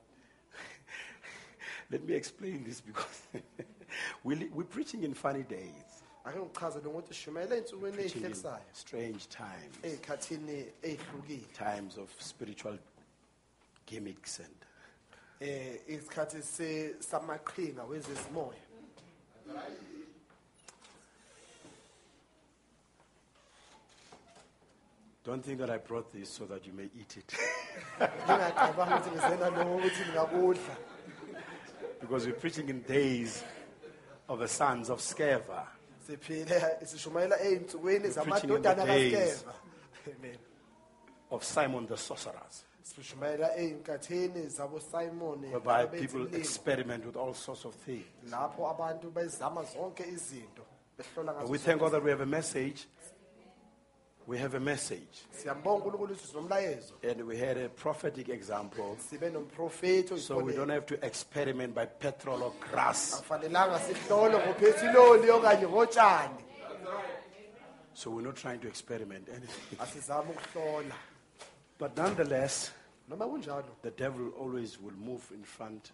[1.90, 3.22] let me explain this because
[4.24, 8.60] we li- we're preaching in funny days, ake lo ukuthi shumela ey'nsukwini preaching in ey'hlekisayo
[8.72, 11.52] strange times, ey'khathini ey'hlukile.
[11.54, 12.78] Times of spiritual
[13.86, 14.54] gimmicks and
[15.42, 18.60] um isikhathi se- samaqhinga wezezimoya
[25.24, 27.34] don't think that I brought this so that you may eat it.
[28.26, 30.76] ngingacabanga ukuthi ngizena lokho ukuthi ngingakudla
[32.00, 33.44] because we're preaching in days
[34.28, 35.66] of the sons of Sceva.
[36.06, 39.44] siphile sishumayela ey'nsukwini We're preaching in the zamadodana days.
[40.08, 40.36] amen
[41.30, 47.74] of Simon the sorcerers, sishumayela ey'nkathini zabosimoni whereby abenza people experiment with all sorts of
[47.74, 48.04] things.
[48.30, 50.62] lapho abantu bezama zonke izinto
[50.98, 52.86] behlola And we thank God that we have a message.
[54.30, 55.24] We have a message.
[55.32, 58.96] siyambonga unkulunkulu ukuthi sinomlayezo And we had a prophetic example.
[59.10, 63.14] sibe nomprofethi So we don't oyisibonelo have to experiment by petrol or grass.
[63.14, 66.44] akufanelanga sihlole ngophethiloli okanye ngotshani
[67.94, 69.78] So we're not trying to experiment anything.
[69.82, 70.94] asizame ukuhlola
[71.78, 72.70] But nonetheless,
[73.08, 75.90] noma kunjalo the devil always will move in front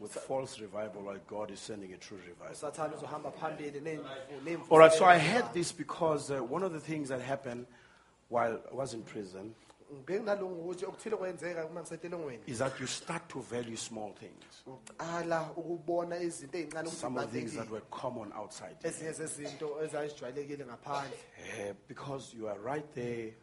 [0.00, 2.52] with false revival while God is sending a true revival.
[2.52, 6.72] usathane uzohamba phambili ney'mvu- ney'mvu- All right, so I had this because uh, one of
[6.72, 7.66] the things that happened
[8.28, 9.54] while I was in prison
[9.92, 14.64] ngenginalungu ukuthi okuthile kwenzeka uma ngisetelengweni is that you start to value small things.
[14.66, 17.72] uqala ukubona izinto ey'ncane ukuthi Some of the things that zibalulekile.
[17.72, 18.76] were common outside.
[18.82, 23.34] ezinye zezinto ezayijwayelekile ngaphandle Uh, because you are right there,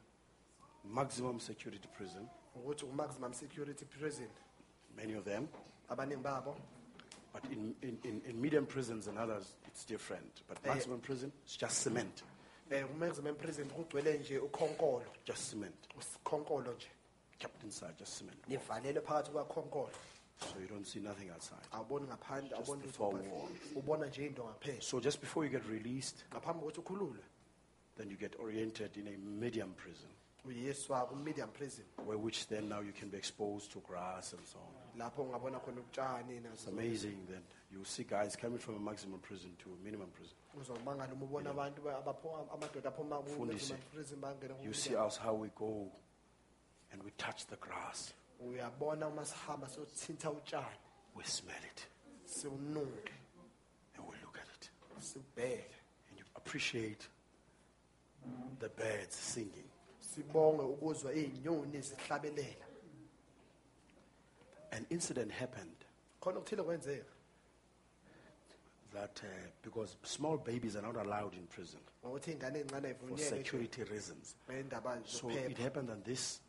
[0.85, 4.27] maximum security prison, ukuthi u-maximum security prison
[4.95, 5.47] many of them.
[5.89, 6.55] Abaningi babo
[7.33, 10.41] But in, in, in, in medium prisons and others, it's different.
[10.47, 10.69] But Eh.
[10.73, 12.23] maximum prison, it's just cement.
[12.71, 15.87] um ku-maximum prison kugcwele nje ukhonkolo Just cement.
[16.25, 16.87] ukhonkolo nje
[17.39, 18.37] Kept inside, just cement.
[18.47, 19.89] nivalelwe phakathi kwakhonkolo
[20.39, 21.67] So you don't see nothing outside.
[21.71, 23.31] awuboni ngaphandle awuboni the lutho four ngaphandle.
[23.31, 23.59] walls.
[23.75, 27.23] ubona nje into ngaphezulu So just before you get released, ngaphambi kokuthi ukhululwe
[27.97, 30.09] then you get oriented in a medium prison,
[30.45, 34.57] uyiswa ku-medium prison where which then now you can be exposed to grass and so
[34.59, 34.86] on.
[34.97, 39.55] Lapho ungabona khona utshani It's amazing that you see guys coming from a maximum prison
[39.63, 40.35] to a minimum prison.
[40.59, 43.21] uzomangala uma ubona abantu ba- abapho- amadoda aphuma
[43.93, 45.91] prison bangena ku- You see us how we go
[46.91, 48.13] and we touch the grass.
[48.39, 50.77] uyabona uma sihamba siyothinta utshani
[51.15, 51.87] We smell it
[52.25, 53.11] siwununge
[53.97, 54.71] and we look at it.
[54.99, 55.75] sibheke
[56.09, 57.07] And you appreciate
[58.59, 59.69] the birds singing.
[59.99, 62.66] sibonge ukuzwa iy'nyoni zihlabelela
[64.71, 65.85] An incident happened.
[66.21, 67.05] Khona okuthile kwenzeka.
[68.93, 69.27] That uh,
[69.61, 71.79] because small babies are not allowed in prison.
[72.05, 74.35] Ngokuthi iy'ngane ey'ncane for security reasons.
[74.47, 76.39] So it zokuphepha happened that this,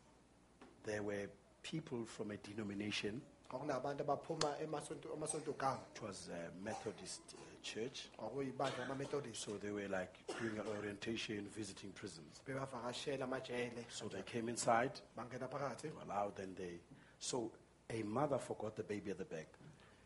[0.83, 1.27] there were
[1.61, 3.21] people from a denomination,
[3.51, 5.79] kwakunabantu abaphuma emasonto amasonto gama.
[5.95, 8.07] It was a Methodist uh, church.
[8.17, 12.41] kwakuyibandla lama-methodist So they were like doing an orientation, visiting prisons.
[12.47, 13.83] bebavakashela amajele.
[13.89, 15.81] So they came inside, bangena phakathi.
[15.81, 16.79] They were allowed, then they.
[17.19, 17.51] So
[17.89, 19.47] a mother forgot the baby at the back.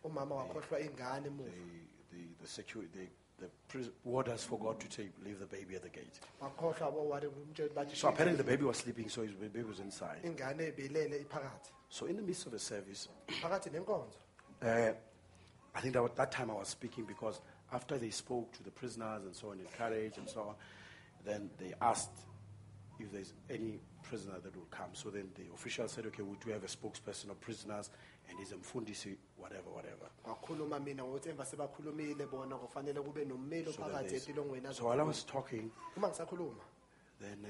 [0.03, 1.51] umama wakhohlwa ingane The, emuva
[2.11, 2.89] the, the security,
[3.39, 6.19] the, the prison warders forgot to take, leave the baby at the gate.
[6.41, 10.19] wakhohlwa bowari umtsheli bathi So apparently the baby was sleeping, so his baby was inside.
[10.23, 13.07] ingane ebilele iphakathi So in the midst of the service,
[13.41, 14.17] phakathi nenkonzo
[14.61, 14.93] uh,
[15.75, 17.41] I think that was, that time I was speaking because
[17.73, 20.55] after they spoke to the prisoners and so on, encouraged and so on,
[21.25, 22.11] then they asked
[22.99, 24.89] if there's any prisoner that will come.
[24.93, 27.89] So then the official said, okay, we do have a spokesperson of prisoners
[28.29, 30.07] and he's a mfundisi, whatever, whatever.
[30.25, 34.85] wakhuluma mina ngokuthi emva sebakhulumile bona kufanele kube nommeli So, then ophakathi they- etilongweni so
[34.85, 36.61] while I was talking, uma ngisakhuluma
[37.21, 37.49] then uh,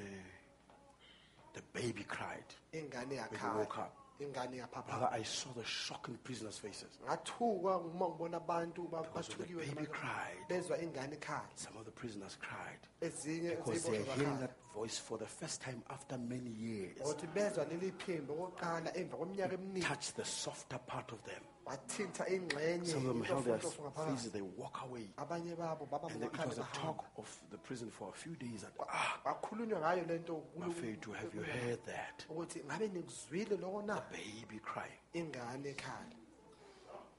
[1.53, 2.45] the baby cried.
[2.73, 3.95] ingane When yakhala woke up.
[4.19, 6.99] Brother, I saw the shock in prisoners' faces.
[7.05, 10.37] ngathukwa uma ngibona abantu Because when the baby cried.
[10.49, 15.25] bezwa ingane ikhala Some of the prisoners cried because they're hearing that voice for the
[15.25, 16.97] first time after many years.
[17.01, 21.41] ukuthi bezwa leli phimbo okokuqala emva kweminyaka eminingi Touch the softer part of them.
[21.65, 25.09] Wathinta ingxenye Some of them held their faces, they walk away.
[25.17, 28.35] abanye babo baba And then it was a talk of the prison for a few
[28.35, 32.25] days that, ah, kwakhulunywa ngayo lento Mafetu, have you heard that?
[32.29, 34.99] ukuthi ngabe nikuzwile loko na Baby crying.
[35.13, 36.15] ingane ekhala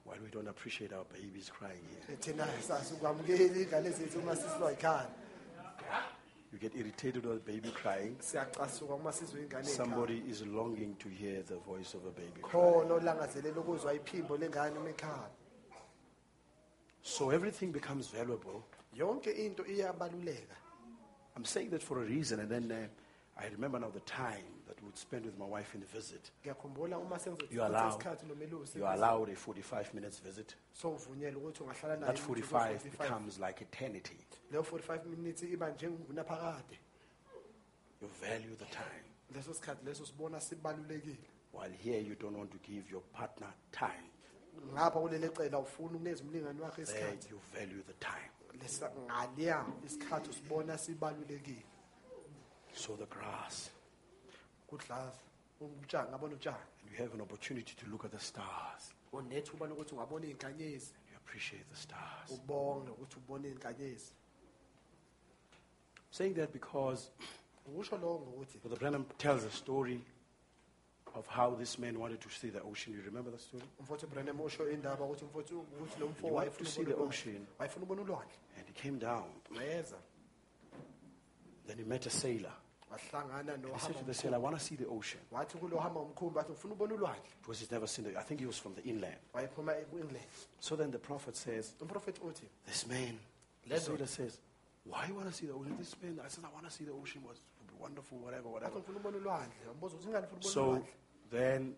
[0.05, 2.16] While we don't appreciate our babies crying here.
[2.16, 5.11] thina sasikwamukeli ingane zethu uma sizwa ikhala
[6.55, 8.17] You get irritated with a baby crying.
[8.21, 12.53] siyacasuka uma sizwa ingane Somebody is longing to hear the voice of a baby crying.
[12.53, 15.31] khona olangazelela ukuzwa iphimbo lengane uma ikhala
[17.03, 18.63] So everything becomes valuable.
[18.97, 20.55] yonke into iyabaluleka
[21.37, 22.87] I'm saying that for a reason, and then uh,
[23.43, 26.33] I remember now the time that we would spend with my wife in the visit.
[26.43, 27.19] ngiyakhumbula uma
[27.51, 28.27] You are allowed, isikhathi
[28.79, 30.57] you are allowed a 45 minutes visit.
[30.73, 32.91] sowuvunyelwe ukuthi ungahlala naye That imizuzu 45 45.
[32.99, 34.17] becomes like eternity.
[34.51, 36.79] leyo 45 minutes iba njengunaphakade
[38.03, 39.05] You value the time.
[39.35, 41.17] leso sikhathi leso sibona sibalulekile
[41.53, 44.11] While here you don't want to give your partner time.
[44.73, 48.31] ngapha kulele cela ufuna ukunikeza umlingani wakho There isikhathi you value the time.
[48.63, 51.65] Lesa- ngaliya isikhathi usibona sibalulekile
[52.77, 53.71] So the grass.
[54.66, 55.19] Kudlaza
[55.61, 58.95] utshani ngabona utshani And you have an opportunity to look at the stars.
[59.12, 62.31] unethuba lokuthi ungabona iy'nkanyezi You appreciate the stars.
[62.31, 64.12] ubonge ukuthi ubone iy'nkanyezi
[66.11, 67.11] Saying that because
[67.66, 70.01] ukusho lokho ngokuthi Brother Branham tells a story
[71.15, 72.93] of how this man wanted to see the ocean.
[72.93, 73.62] You remember the story?
[73.81, 76.97] umfowethu ubrenham usho indaba ukuthi umfowethu ukuthi lo mfo He wanted wayefuna to see ukubona
[76.97, 77.09] the ulwandle.
[77.09, 77.47] ocean.
[77.59, 79.31] wayefuna ukubona ulwandle And he came down.
[79.57, 79.97] wayeza
[81.66, 82.53] Then he met a sailor.
[82.95, 85.21] And he said to the sailor, I want to see the ocean.
[85.33, 88.16] wathi kulo umkhumbi wathi ufuna ukubona ulwandle Because he's never seen it.
[88.16, 89.16] I think he was from the inland.
[89.35, 90.25] wayephuma ku-england
[90.61, 93.19] So then the prophet says, umprofethi uthi This man,
[93.66, 94.39] the Let's sailor says,
[94.85, 95.77] Why you want to see the ocean?
[95.79, 97.23] This man, I said, I want to see the ocean.
[97.27, 97.39] Was
[97.81, 98.79] wonderful, whatever, athi whatever.
[98.81, 100.89] ngifuna ubona ulwandle wambuza ukuthi ingani ufuna ubona So ulwandle
[101.31, 101.75] then,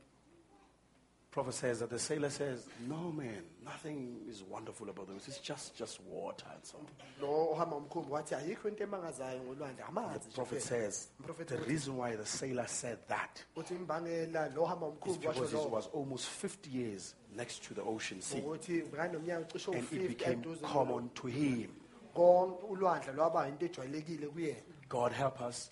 [1.36, 5.28] prophet says that the sailor says, "No, man, nothing is wonderful about this.
[5.28, 6.86] It's just just water and so." on."
[7.20, 11.08] lo ohamba ngomkhumbi wathi ayikho into emangazayo ngolwandle amanzi The prophet says
[11.46, 15.88] the reason why the sailor said that uthi imbangela lo ohamba is because it was
[15.92, 21.10] almost 50 years next to the ocean sea, ukuthi bekanomnyaka cishe and it became common
[21.10, 21.68] to him.
[22.14, 25.70] konke ulwandle lwaba into ejwayelekile kuyena God help us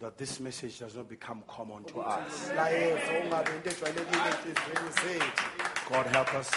[0.00, 2.50] that this message does not become common to us.
[2.52, 5.42] mlayezo ungabe into ejwayelekile enhliziyweni zethu
[5.88, 6.50] God help us.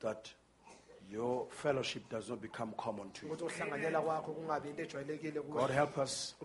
[0.00, 0.30] That
[1.10, 3.32] your fellowship does not become common to you.
[3.32, 6.36] ukuthi ukuhlanganyela kwakho kungabi into ejwayelekile God help us.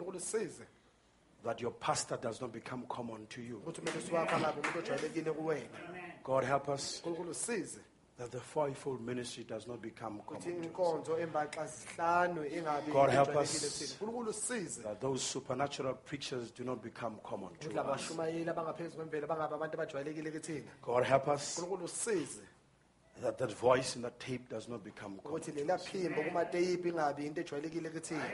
[1.43, 3.57] That your pastor does not become common to you.
[3.57, 5.69] ukuthi umelusi wakho angabi umuntu ojwayelekile kuwena.
[6.23, 7.03] God help us
[8.17, 10.65] that the fivefold ministry does not become ukuthi common to us.
[10.65, 13.71] inkonzo embaxa zihlanu ingabi God help ejwayelekile us.
[13.73, 17.75] kuthina unkulunkulu size That those supernatural preachers do not become common ukuthi to us.
[17.75, 22.39] labashumayeli abangaphezu kwemvelo bangabi abantu abajwayelekile kuthina God help us unkulunkulu size
[23.21, 25.31] that that voice in that tape does not become common.
[25.41, 28.29] ukuthi lela phimbo kumateyiphi ingabi into ejwayelekile kuthina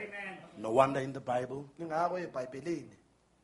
[0.58, 2.92] No wonder in the Bible, ingako ebhayibhelini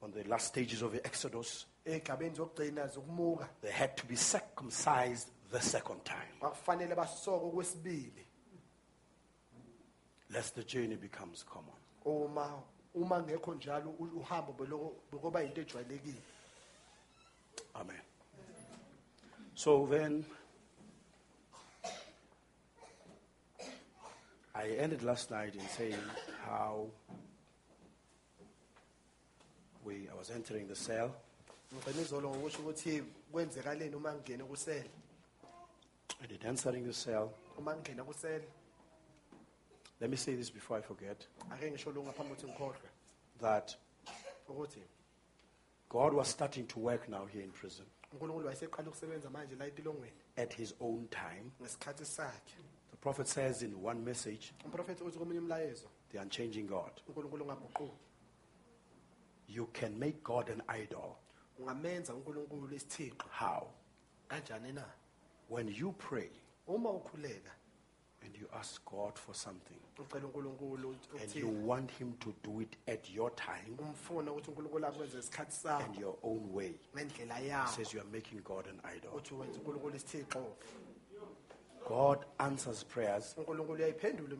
[0.01, 5.27] on the last stages of the Exodus, ey'gabeni zokugcina zokumuka they had to be circumcised
[5.51, 8.25] the second time, kwakufanele basokwe okwesibili.
[10.29, 11.73] Lest the journey becomes common.
[12.05, 12.63] uma
[12.93, 16.21] uma ngekho njalo u- uhambo beloko- bekoba into ejwayelekile.
[17.75, 18.01] Amen.
[19.55, 20.25] So then,
[24.55, 25.99] I ended last night in saying
[26.45, 26.87] how
[29.83, 31.11] we, I was entering the cell,
[31.73, 33.01] ngigcina izolo ngokusho ukuthi
[33.31, 34.89] kwenzekaleni uma ngingene kusele
[36.21, 38.47] and in entering the cell, uma ngingena kusele
[39.99, 41.27] let me say this before I forget.
[41.51, 42.89] Ake ngisho lo ngaphambi ukuthi ngikhohlwe.
[43.41, 43.75] That
[44.49, 44.81] ukuthi?
[45.89, 47.85] God was starting to work now here in prison.
[48.13, 50.21] Unkulunkulu wayeseqala ukusebenza manje la etilongweni.
[50.37, 51.51] At his own time.
[51.61, 52.57] ngesikhathi sakhe.
[52.91, 57.91] The prophet says in one message, umprofethi uthi komunye umlayezo the unchanging God, unkulunkulu ungaguquki.
[59.47, 61.17] You can make God an idol.
[61.59, 63.27] ungamenza unkulunkulu isithixo.
[63.29, 63.67] How?
[64.27, 64.85] kanjani na
[65.49, 66.29] When you pray
[66.67, 67.51] uma ukhuleka
[68.23, 72.75] and you ask God for something, ucela unkulunkulu and you want him to do it
[72.87, 76.73] at your time umfuna ukuthi unkulunkulu akwenze isikhathi sakho and your own way.
[76.95, 79.11] ngendlela He yakho says you are making God an idol.
[79.15, 80.45] uthi wenza unkulunkulu isithixo.
[81.87, 83.35] God answers prayers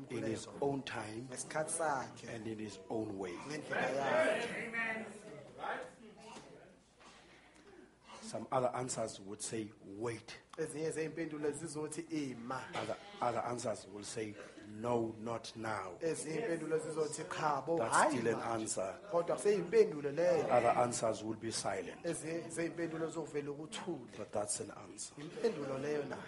[0.10, 1.30] in his own time
[2.36, 3.34] and in his own way.
[3.48, 5.06] ngendlela yakhe
[8.28, 9.68] Some other answers would say,
[10.00, 10.34] wait.
[10.58, 14.34] ezinye zeyimpendulo zizothi ima Other, other answers will say,
[14.82, 15.94] no, not now.
[16.02, 18.54] ezinye impendulo zizothi chabo That's still an manje.
[18.54, 18.94] answer.
[19.12, 21.98] kodwa kuseyimpendulo leyo Other answers will be silent.
[22.06, 25.14] ezinye zeyimpendulo zovela ukuthule But that's an answer.
[25.18, 26.22] impendulo leyo nayo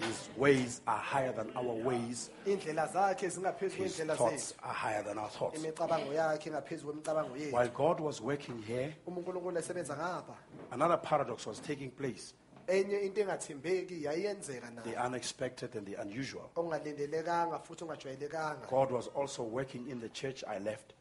[0.00, 2.30] His ways are higher than our ways.
[2.46, 5.58] indlela zakhe zingaphezu His thoughts are higher than our thoughts.
[5.58, 10.34] imicabango yakhe ingaphezu kwemicabango yethu While God was working here, uma unkulunkulu esebenza ngapha
[10.72, 12.34] another paradox was taking place.
[12.68, 16.50] Enye into engathembeki yayiyenzeka the nayo unexpected and the unusual.
[16.56, 18.68] ongalindelekanga futhi ongajwayelekanga.
[18.68, 20.92] God was also working in the church I left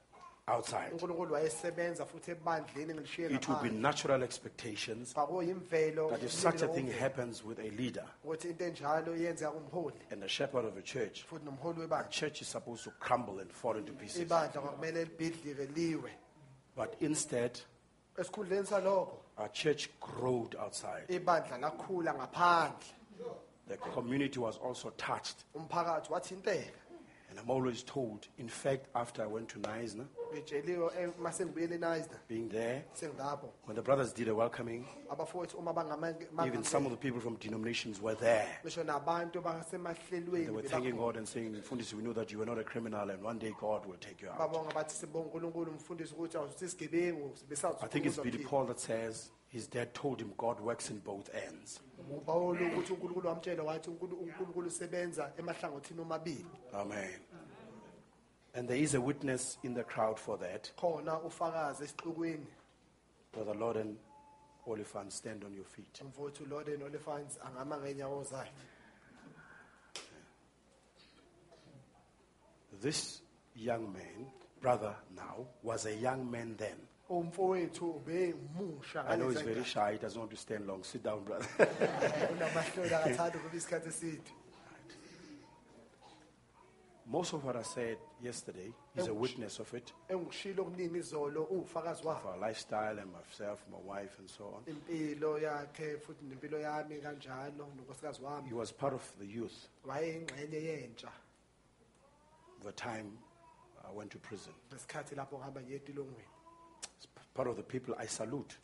[0.48, 0.92] outside.
[0.94, 3.82] unkulunkulu wayesebenza futhi ebandleni ngilishiye It would be ngaphandle.
[3.82, 9.16] natural expectations kwakuyimvelo that if such a thing happens with a leader ukuthi into enjalo
[9.16, 12.10] yenzeka kumholi and a shepherd of a church, futhi nomholi the webandla.
[12.10, 14.22] church is supposed to crumble and fall into pieces.
[14.22, 16.12] ibandla kwakumele libhidlike liwe.
[16.78, 17.60] But instead,
[18.18, 21.04] esikhundleni salokho our church growed outside.
[21.10, 22.94] ibandla lakhula ngaphandle
[23.68, 25.36] The community was also touched.
[25.56, 26.72] umphakathi wathinteka
[27.38, 31.76] And I'm always told, in fact, after I went to Neisner, ngitsheliwe eh, uma sengibuyele
[31.76, 36.92] enayizna being there, sengilapho when the brothers did a welcoming, abafowethu uma even some of
[36.92, 38.48] the people from denominations were there.
[38.66, 40.98] ngisho nabantu They basemahlelweni were thanking.
[40.98, 43.54] God and saying, Fundisi, we know that you are not a criminal and one day
[43.60, 44.38] God will take you out.
[44.40, 47.34] babonga bathi sibonga unkulunkulu mfundisi ukuthi awusuthi isigebengu
[47.82, 51.30] I think it's Billy Paul that says his dad told him God works in both
[51.36, 51.80] ends.
[52.10, 57.20] ukuthi unkulunkulu wamtshela wathi unkulu- unkulunkulu usebenza emahlangothini omabili Amen.
[58.58, 60.72] And there is a witness in the crowd for that.
[60.78, 62.48] khona ufakazi esixukwini
[63.32, 63.98] Brother Lord and
[64.68, 66.02] Olifant, stand on your feet.
[66.02, 68.52] umfowethu lorden olefans angama ngeenyawo zakhe
[72.82, 73.22] This
[73.56, 74.26] young man,
[74.62, 76.78] brother now, was a young man then.
[77.10, 78.02] umfowethu
[79.08, 79.92] I know he's very shy.
[79.94, 80.84] He doesn't want to stand long.
[80.84, 81.46] Sit down, brother.
[82.32, 84.32] unamahloni akathanda ukuba isikhathi eside
[87.10, 92.02] Most of what I said yesterday, is a witness of it, engikushilo okuningi izolo uwufakazi
[92.06, 94.64] of our lifestyle and myself, my wife, and so on.
[94.68, 99.70] impilo yakhe futhi nempilo yami kanjalo nonkosikazi He wami was part of the youth.
[99.86, 101.10] Wayeyingxenye yentsha.
[102.64, 103.18] The time
[103.88, 104.54] I went to prison.
[104.74, 106.28] ngesikhathi lapho ngihamba ngiye etilongweni
[106.98, 108.56] It's part of the people I salute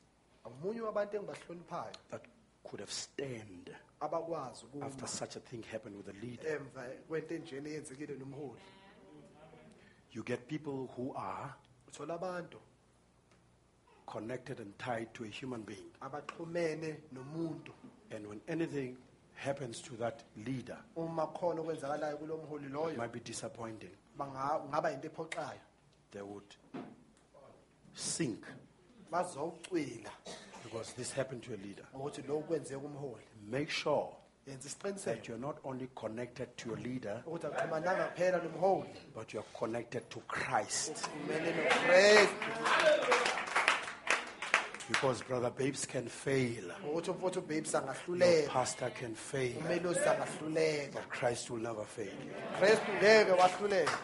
[0.45, 1.93] omunye wabantu engibahloniphayo.
[2.11, 2.25] that
[2.63, 3.69] could have stand
[4.03, 6.47] abakwazi after such a thing happened with a leader.
[6.55, 8.61] emva kwento enjena eyenzekile nomholi
[10.15, 11.53] You get people who are
[11.87, 12.57] uthola abantu
[14.05, 15.89] connected and tied to a human being.
[16.01, 17.71] abaxhumene nomuntu
[18.11, 18.95] And when anything
[19.35, 23.89] happens to that leader, uma khona okwenzakalayo kulo mholi it loyo might be disappointing.
[24.17, 25.59] banga- kungaba yinto ephoxayo
[26.11, 26.55] They would
[27.95, 28.45] sink
[29.11, 30.11] bazowucwila
[30.63, 31.83] because this happened to a leader.
[31.95, 34.07] ngokuthi lokhu kwenzeka umholi Make sure
[34.47, 39.33] yenza that isiqiniseko you're not only connected to your leader, ukuthi akuxhumananga kuphela nomholi but
[39.33, 41.09] you're connected to Christ.
[44.89, 48.47] Because Brother Babes can fail, ukuthi umfowethu ubabes your angahluleka.
[48.49, 49.55] pastor can fail,
[50.09, 50.93] angahluleka.
[50.93, 52.11] But Christ will never fail.
[52.59, 53.97] kristu ngeke wahluleka.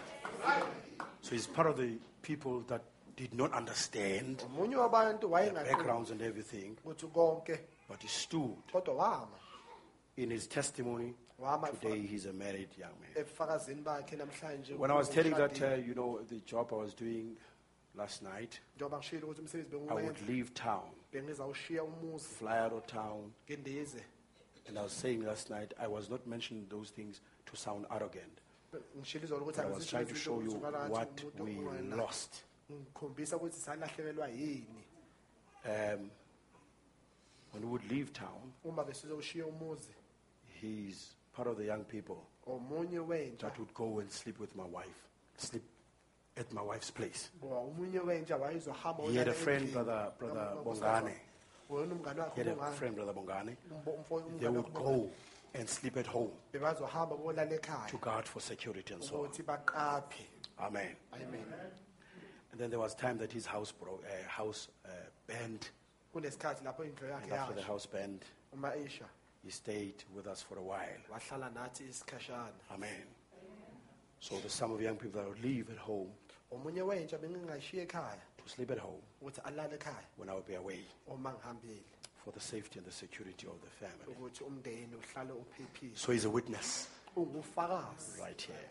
[1.22, 2.82] So he's part of the people that
[3.20, 6.76] did not understand omunye wabantu their backgrounds and everything,
[7.14, 7.60] konke
[7.90, 9.38] but he stood kodwa wama
[10.16, 11.14] in his testimony.
[11.40, 13.10] wama Today he's a married young man.
[13.16, 16.94] ebufakazini bakhe namhlanje When I was telling that, uh, you know, the job I was
[16.94, 17.36] doing
[17.96, 22.86] last night, njengoba ngishilo ukuthi umsebenzi I would leave town, bengizawushiya umuzi fly out of
[22.86, 23.34] town,
[24.68, 28.42] and I was saying last night, I was not mentioning those things to sound arrogant.
[28.98, 30.52] ngishilo izolo ukuthi But I was angizisho trying to izinto show you
[30.90, 32.49] what umuntu we lost.
[32.72, 34.84] Ngikhombisa ukuthi salahlekelwa yini.
[35.66, 36.12] Um,
[37.52, 39.94] when we would leave town, uma besizowushiya umuzi.
[40.62, 42.18] he's part of the young people
[42.48, 45.64] omunye wentsha that would go and sleep with my wife, sleep
[46.38, 47.30] at my wife's place.
[47.42, 51.14] omunye wentsha wayezohamba He had a friend, brother, brother Bongani.
[52.36, 53.56] He had a friend, brother Bongani.
[54.40, 55.10] They would go
[55.54, 56.32] and sleep at home.
[56.52, 59.30] To guard for security and so on.
[60.60, 60.96] Amen.
[61.14, 61.46] amen
[62.52, 64.90] And then there was time that his house broke, uh, house uh,
[65.28, 65.70] burned.
[66.14, 69.06] kunesikhathi lapho indlu yakhe And after the yasha house burned, uma isha
[69.44, 71.02] he stayed with us for a while.
[71.12, 73.06] wahlala nathi isikhashana Amen.
[74.20, 76.10] So there's some of the young people that would leave at home
[76.52, 80.56] omunye wentsha bengingashiya ekhaya to sleep at home ukuthi alale ekhaya when I would be
[80.56, 81.84] away uma ngihambile
[82.26, 84.16] for the safety and the security of the family.
[84.20, 88.70] ukuthi umndeni uhlale uphephile So he's a witness ungufakazi right here.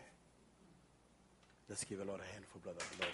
[1.69, 3.13] Let's give a lot of hand for Brother Lord.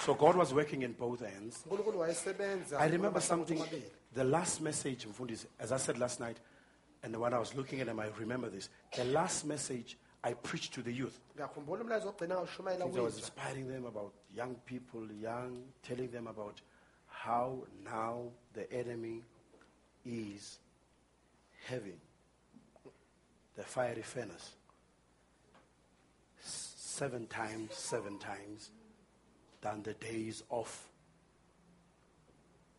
[0.00, 1.64] So God was working in both ends.
[2.76, 3.62] I remember something,
[4.12, 5.06] the last message,
[5.60, 6.38] as I said last night,
[7.04, 8.70] and when I was looking at him, I remember this.
[8.96, 11.18] The last message I preached to the youth.
[11.36, 16.26] ngiyakhumbula umlayezo wokugcina ngawushumayela Things I was inspiring them about young people, young, telling them
[16.26, 16.60] about
[17.06, 19.22] how now the enemy
[20.04, 20.58] is
[21.68, 22.00] having
[23.56, 24.52] the fiery furnace
[26.42, 28.70] seven times, seven times
[29.60, 30.68] than the days of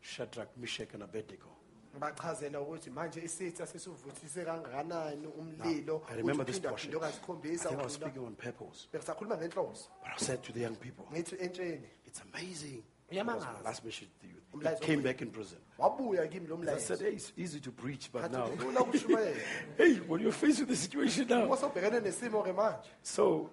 [0.02, 1.48] Shadrach, Meshach, and Abednego.
[1.94, 6.96] ngibachazela ukuthi manje isitha sesivuthise kangakanani umlilo I remember this portion.
[6.96, 8.88] I think I was speaking on purpose.
[8.94, 12.84] bekusakhuluma ngenhloso But I said to the young people, ngithi entsheni it's amazing.
[13.12, 14.30] My last you.
[14.54, 15.58] He Umlayezo came back in prison.
[15.80, 18.78] wabuya kimi lo I said, mlayezo hey, it's easy to preach, but Ngathi now, kulula
[18.86, 19.36] ukushumayela
[19.78, 21.46] hey, when you're faced with the situation now.
[21.46, 23.50] uma nesimo ke manje So,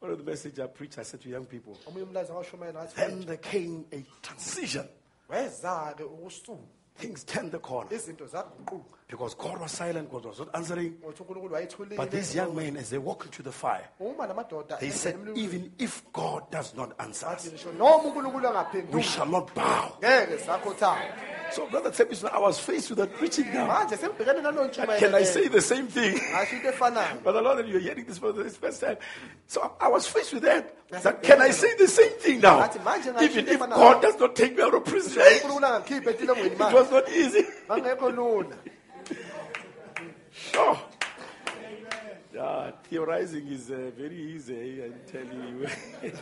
[0.00, 3.22] one of the message I preached, I said to young people, omunye umlayezo ngawushumayela then
[3.22, 4.86] ngathi there came a transition.
[5.30, 6.58] weza-ke ukusuka
[6.96, 7.90] Things turned the corner.
[7.92, 10.98] izinto zaguquka Because God was silent, God was not answering.
[11.02, 13.88] ngothi unkulunkulu wayethulile But these young men, as they walk into the fire,
[14.80, 19.54] they said, even if God does not answer us, ngisho noma unkulunkulu we shall not
[19.54, 19.96] bow.
[21.50, 23.66] So, Brother Tepis, I was faced with that preaching now.
[23.66, 26.18] manje sengibhekene nalo Can I say the same thing?
[26.18, 28.98] ngasho into efanayo Brother Lord, you're hearing this for the first time.
[29.46, 30.74] So I was faced with that.
[30.90, 32.60] That, can I say the same thing now?
[32.60, 33.60] Ngathi manje ngasho Even if.
[33.60, 37.46] God does not take me out of prison, unkulunkulu angakhiphe etilongweni it was not easy.
[39.08, 39.40] Angekho
[39.98, 40.78] lula Sure.
[42.34, 45.66] Yeah, theorizing is uh, very easy, I'm telling you.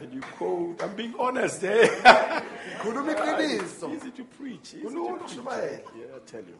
[0.00, 1.86] and you quote, I'm being honest, eh?
[2.80, 4.74] khuluma iqiniso easy to preach.
[4.74, 5.36] Easy to preach.
[5.96, 6.58] Yeah, I tell you.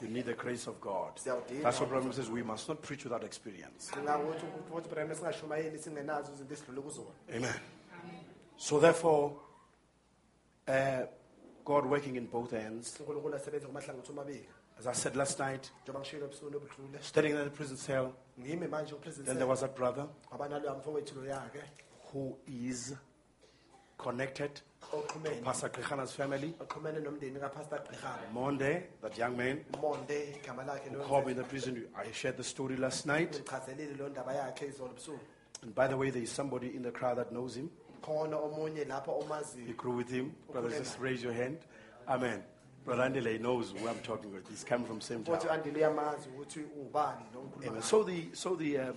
[0.00, 1.20] You need the grace of God.
[1.62, 2.30] That's what Brother says.
[2.30, 3.90] We must not preach without experience.
[3.92, 7.54] ngingakuthi ukuthi brana singashumayeli singenazo izinto esidlule kuzona Amen.
[8.56, 9.32] So therefore,
[10.66, 11.06] uh,
[11.64, 12.98] God working in both ends,
[14.78, 17.44] unkulunkulu asebenza kumahlangothi omabili As I said last night, njengoba ngishilo ebusuku obudlule standing in
[17.44, 21.62] the prison cell, ngimi manje upresident then there was a brother abanaloya mfowethu loya-ke
[22.12, 22.94] who is
[23.98, 26.54] connected to oxhumene Pastor Gqihana's family.
[26.60, 31.38] oxhumene nomndeni kapastor gqihana Monde, that young man, monde igama lakhe who called me in
[31.38, 31.86] the prison.
[31.96, 33.32] I shared the story last night.
[33.32, 35.20] ngichazelile lo ndaba yakhe izolo busuku
[35.62, 37.70] And by the way, there is somebody in the crowd that knows him.
[38.02, 40.32] khona omunye lapho You omaziyo grew with him.
[40.52, 41.58] Brothers, just raise your hand.
[42.08, 42.42] Amen.
[42.84, 44.48] Brother Andile knows who I'm talking with.
[44.48, 45.36] He's coming from same town.
[45.36, 47.72] futhi andile uyamazi ukuthi ungubani lo ngikhuluma Amen.
[47.72, 47.82] ngaye.
[47.82, 48.94] So the so the um,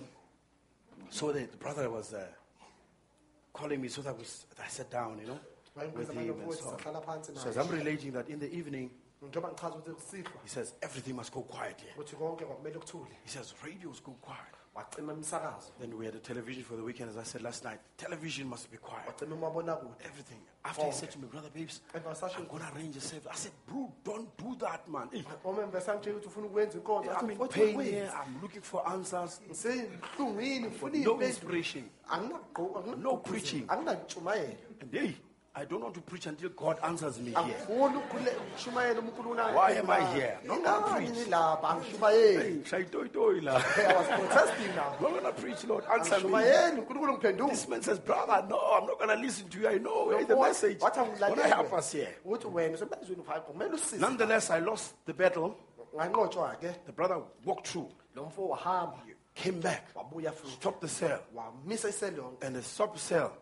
[1.10, 2.26] so the, the brother was uh,
[3.52, 5.40] calling me so that was I sat down, you know,
[5.96, 6.76] with him and so.
[6.76, 8.90] sahlala phansi So as I'm relating that in the evening,
[9.22, 11.94] njengoba ngichaza ukuthi kusihlwa he says everything must go quiet here.
[12.18, 14.57] konke kwakumele kuthule He says radios go quiet.
[14.78, 15.12] Wacima
[15.80, 17.80] Then we had a television for the weekend, as I said last night.
[17.96, 19.06] Television must be quiet.
[19.06, 20.40] wacima umabonakude Everything.
[20.64, 22.96] After he said to me, brother babes, And I was such a- I'm gonna arrange
[22.96, 23.28] a service.
[23.32, 25.08] I said, bro, don't do that, man.
[25.12, 28.02] Eh, omembe sangitshela ukuthi ufuna ukwenza inkonzo I'm in "What pain here.
[28.06, 29.40] wenza?" I'm looking for answers.
[30.18, 31.90] No inspiration.
[32.96, 33.66] No preaching.
[33.70, 35.14] And hey,
[35.60, 37.38] I don't want to preach until God answers me here.
[37.38, 40.38] angifuni ukukhule- ukushumayela unkulunkulu Why am I here?
[40.44, 41.10] Not gonna preach.
[41.10, 43.52] ngilapha angishumayeli Hey, shall I do it, do it, la?
[43.56, 45.84] I was protesting now I'm not gonna preach, Lord.
[45.84, 46.16] Answer me.
[46.16, 49.68] angishumayeli unkulunkulu ngiphendule This man says, brother, no, I'm not gonna listen to you.
[49.68, 50.78] I know hey, the message.
[50.80, 52.14] wathi Wanna help us here.
[52.24, 55.54] ukuthi wena usebenzweni phakathi kumele usise Nonetheless, I lost the battle.
[56.86, 58.98] The brother walked through, lo mfo wahamba
[59.38, 59.88] came back,
[60.44, 63.32] stopped the cell, wamisa iseli yonke and the stopped the cell.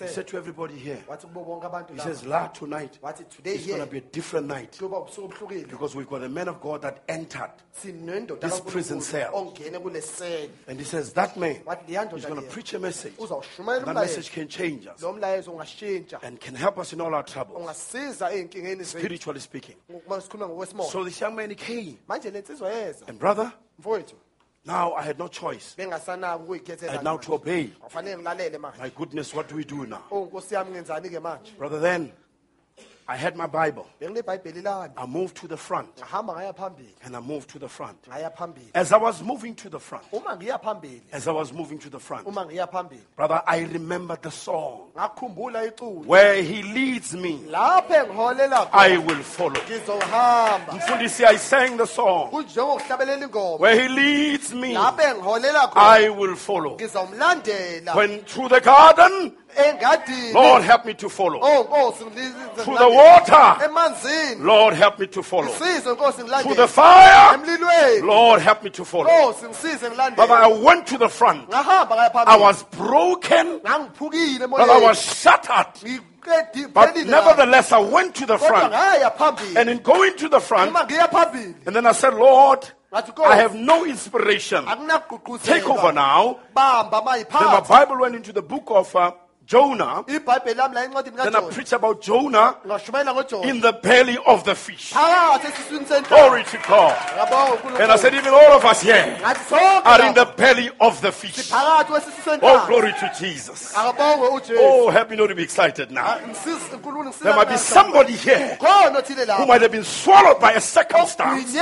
[0.00, 2.98] He said to everybody here, wathi kubo bonke abantu he says, La, tonight,
[3.30, 4.76] today it's gonna be a different night.
[4.78, 7.52] kuyoba ubusuku obuhlukile Because we've got a man of God that entered.
[7.82, 9.32] This prison cell.
[9.32, 11.56] ongene kule seli And he says, That man
[12.16, 13.14] is going to preach a message.
[13.16, 17.14] uzawushumayela That message can change us lo mlayezo ungashintsha and can help us in all
[17.14, 19.76] our troubles, ungasiza ey'nkingeni zethu spiritually speaking.
[20.90, 21.98] So this young man came.
[22.08, 23.52] manje le nsizwa yeza And brother,
[24.64, 25.74] now I had no choice.
[25.78, 27.70] I had now to obey.
[27.80, 30.04] kufanele ngilalele manje My goodness, what do we do now?
[30.10, 32.12] oh nkosi yami ngenzani-ke manje Brother, then
[33.08, 33.86] I had my Bible.
[34.00, 35.96] I moved to the front.
[35.96, 36.94] Ngahamba ngaya phambili.
[37.04, 37.98] And I moved to the front.
[38.74, 41.00] As I was moving to the front, uma ngiya phambili.
[41.12, 43.00] as I was moving to the front, uma ngiya phambili.
[43.16, 44.90] brother, I remember the song.
[44.94, 49.60] Where he leads me, I will follow.
[50.72, 52.30] Mfundisi, I sang the song.
[53.58, 55.76] Where he leads me, lapho engiholela khona.
[55.76, 56.76] I will follow.
[57.94, 59.32] When through the garden,
[60.34, 61.38] Lord, help me to follow.
[61.42, 63.56] oh Through the water,
[64.38, 65.48] Lord, help me to follow.
[65.48, 67.38] Through the fire,
[68.02, 69.08] Lord, help me to follow.
[70.14, 71.48] Brother, I went to the front.
[71.52, 76.00] I was broken, but I was shattered.
[76.72, 78.72] But nevertheless, I went to the front.
[79.56, 83.36] And in going to the front, uma ngiya phambili and then I said, Lord, I
[83.36, 84.64] have no inspiration.
[85.42, 86.38] Take over now.
[86.54, 89.12] Then my Bible went into the book of uh,
[89.52, 90.02] Jonah.
[90.06, 92.56] ibhayibheli lami la encwadini Then I preached about Jonah
[93.44, 94.92] in the belly of the fish.
[94.92, 96.96] phakathi esiswini senhloko Glory to God.
[97.80, 99.18] And I said, even all of us here
[99.84, 101.50] are in the belly of the fish.
[101.52, 103.74] Oh, glory to Jesus.
[103.76, 106.04] Oh, help me not to be excited now.
[106.06, 111.54] Ah, ngisiza There might be somebody here who might have been swallowed by a circumstance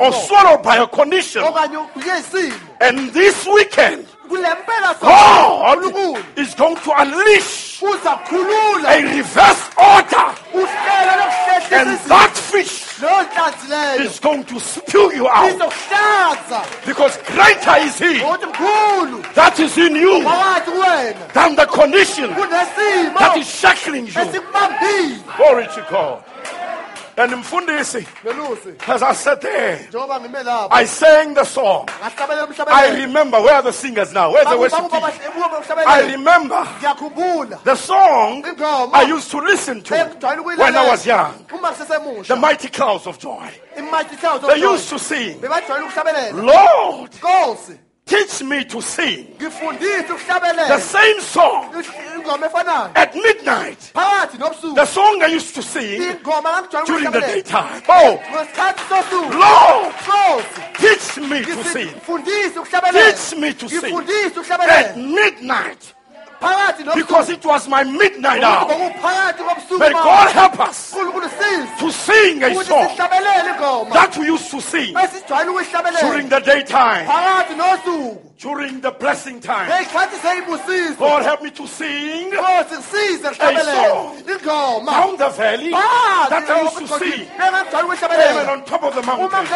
[0.00, 1.42] or swallowed by a condition.
[1.42, 4.06] okanye ugwinye isimo And this weekend,
[5.00, 5.78] God
[6.36, 10.34] is going to unleash a reverse order.
[11.70, 15.58] And that fish leyo nhlanzi leyo is going to spew you out.
[16.86, 18.18] Because greater is He
[19.34, 20.22] that is in you
[21.32, 24.12] than the condition that is shackling you.
[25.36, 26.22] Glory to God.
[27.16, 28.06] And Mfundisi,
[28.88, 31.88] as I sat there, njengoba ngime lapha I sang the song.
[32.66, 34.32] I remember where are the singers now?
[34.32, 35.02] Where's the worship team?
[35.86, 36.66] I remember
[37.64, 38.42] the song
[38.92, 39.94] I used to listen to
[40.56, 41.46] when I was young.
[41.48, 43.50] The mighty clouds of joy.
[43.76, 45.40] imighty clouds of They used to sing,
[46.32, 47.10] Lord,
[48.06, 49.26] teach me to sing
[50.68, 51.72] the same song
[52.94, 53.92] at midnight.
[54.74, 56.00] The song I used to sing
[56.86, 57.82] during the daytime.
[57.88, 58.20] Oh,
[59.30, 60.44] Lord,
[60.78, 61.88] teach me to sing.
[62.92, 63.94] Teach me to sing.
[64.68, 65.94] at midnight
[66.94, 68.68] because it was my midnight hour.
[69.78, 70.90] May God help us
[71.80, 72.96] to sing a song
[73.92, 74.94] that we used to sing
[76.00, 77.06] during the daytime,
[78.38, 79.68] during the blessing time.
[80.98, 82.32] God help me to sing
[83.40, 84.16] A song.
[84.86, 87.26] down the valley that I used to sing.
[88.14, 88.48] Amen.
[88.48, 89.46] On top of the mountain.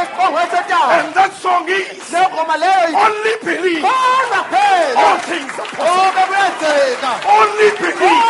[1.05, 3.82] And that song is leyo ngoma leyo ithi, only believe.
[4.97, 6.78] All things are possible.
[7.39, 8.25] Only believe.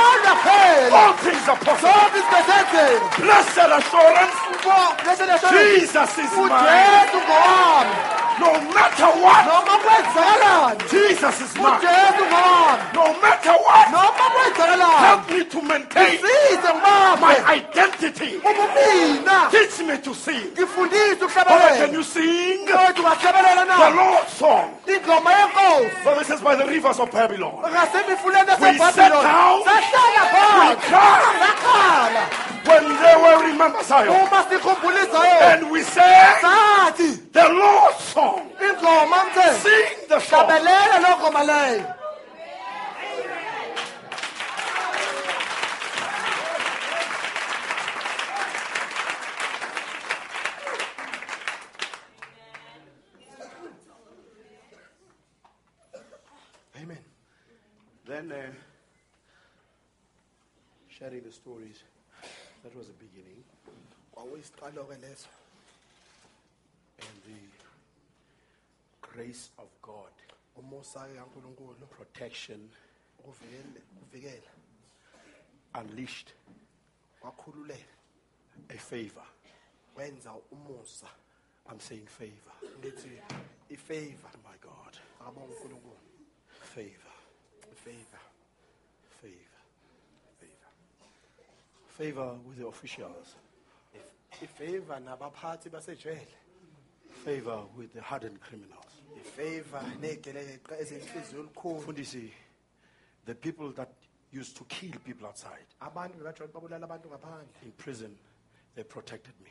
[0.44, 1.90] phela All things are possible.
[1.90, 4.36] zonke izinto zenzeka Blessed assurance.
[5.52, 8.27] Jesus is mine.
[8.40, 9.42] No matter what.
[9.46, 11.80] noma Jesus is mine.
[11.80, 12.24] ujesu
[12.94, 13.90] No matter what.
[13.90, 14.28] noma
[14.98, 18.38] Help me to maintain ngisize my identity.
[18.38, 20.50] ubumina Teach me to sing.
[20.54, 21.18] ngifundise
[21.78, 24.74] can you sing kodwa ungahlabelela the Lord's song?
[24.86, 27.54] ingoma yenkosi Brother says by the rivers of Babylon.
[27.62, 29.64] ngasemifuleni We sat down.
[29.64, 30.22] sahlala
[30.70, 32.24] We cried sakhala
[32.68, 34.08] when they were remember Zion.
[34.08, 38.27] uma sikhumbula izayoni And we said sathi the Lord's song.
[38.66, 40.46] Ingoma mthe Sing the song.
[40.46, 41.42] hlabelela loo ngoma
[56.80, 56.98] Amen.
[58.06, 58.36] Then uh,
[60.88, 61.82] sharing the stories.
[62.62, 63.42] That was the beginning.
[64.14, 65.28] kwakuyisiqalo-ke leso
[66.98, 67.38] And the
[69.18, 70.12] grace of God,
[71.16, 72.70] kankulunkulu protection
[73.18, 74.50] ukuvikela
[75.74, 76.32] unleashed
[78.70, 79.26] a favor.
[79.96, 81.06] wenza umusa
[81.70, 82.52] I'm saying favor.
[82.80, 83.20] ngithi
[83.70, 84.96] ifavor My God.
[85.42, 85.96] unkulunkulu
[86.74, 87.12] Favor.
[87.72, 88.20] ifavor
[89.20, 89.60] Favor.
[90.40, 90.70] Favor.
[91.88, 93.34] Favor with the officials.
[94.42, 96.28] ifavor nabaphathi basejele
[97.24, 98.77] Favor with the hardened criminals.
[101.84, 102.30] Fundisi,
[103.24, 103.88] the people that
[104.32, 108.16] used to kill people outside abantu bebajwayele babulala abantu ngaphandle in prison,
[108.74, 109.50] they protected me.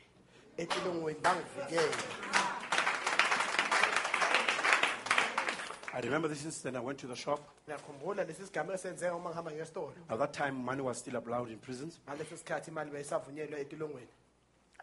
[5.94, 6.76] I remember this incident.
[6.76, 7.40] I went to the shop.
[7.68, 11.58] ngiyakhumbula lesi sigameko esenzeka uma ngihamba ngesitolo Now, that time, money was still allowed in
[11.58, 11.98] prisons.
[12.08, 14.08] ngaleso sikhathi imali beyisavunyelwa etilongweni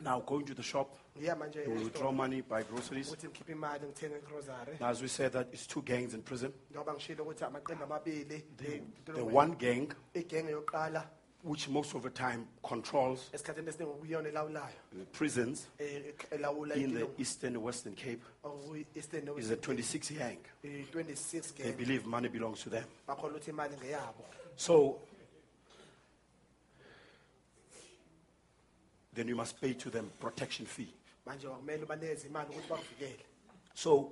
[0.01, 0.89] Now, going to the shop,
[1.37, 3.07] manje you will withdraw esitolo money, buy groceries.
[3.11, 6.51] ukuthi ngikhiphe imali ngithenge igrosary Now, as we said, that it's two gangs in prison.
[6.71, 11.03] njengoba ngishilo ukuthi amaqembu amabili The, one gang, igenge yokuqala
[11.43, 16.01] which most of the time controls esikhathini esiningi okuyiyona elawulayo the prisons eh,
[16.31, 20.37] elawula in the eastern Western Cape, okuyi-eastern is a 26 gang.
[20.91, 21.77] 26 They gang.
[21.77, 22.83] believe money belongs to them.
[23.07, 24.25] bakholwa ukuthi imali ngeyabo.
[24.57, 24.97] So,
[29.15, 30.93] then you must pay to them protection fee.
[31.25, 33.25] manje kwakumele ubanikeze imali ukuthi bakuvikele.
[33.73, 34.11] So,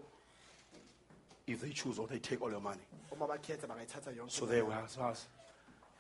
[1.48, 2.82] if they choose or they take all your money.
[3.12, 5.28] uma bakhetha bangayithatha yonke So there was us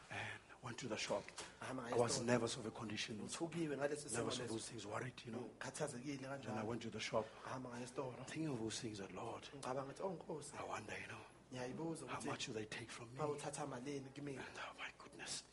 [0.09, 0.19] and
[0.63, 1.23] went to the shop.
[1.61, 4.49] Ahamba I was nervous of the conditions, ngithukiwe ngalesi simo nervous of leso.
[4.49, 5.45] those things, worried, you know.
[5.59, 9.93] Then I went to the shop, ahamba ngesitolo thinking of those things, that Lord, ngicabanga
[9.93, 10.53] ukuthi oh nkosi.
[10.59, 11.23] I wonder, you know,
[11.57, 13.19] how much will they take from me?
[13.19, 15.43] bawuthatha malini kimina And oh my goodness.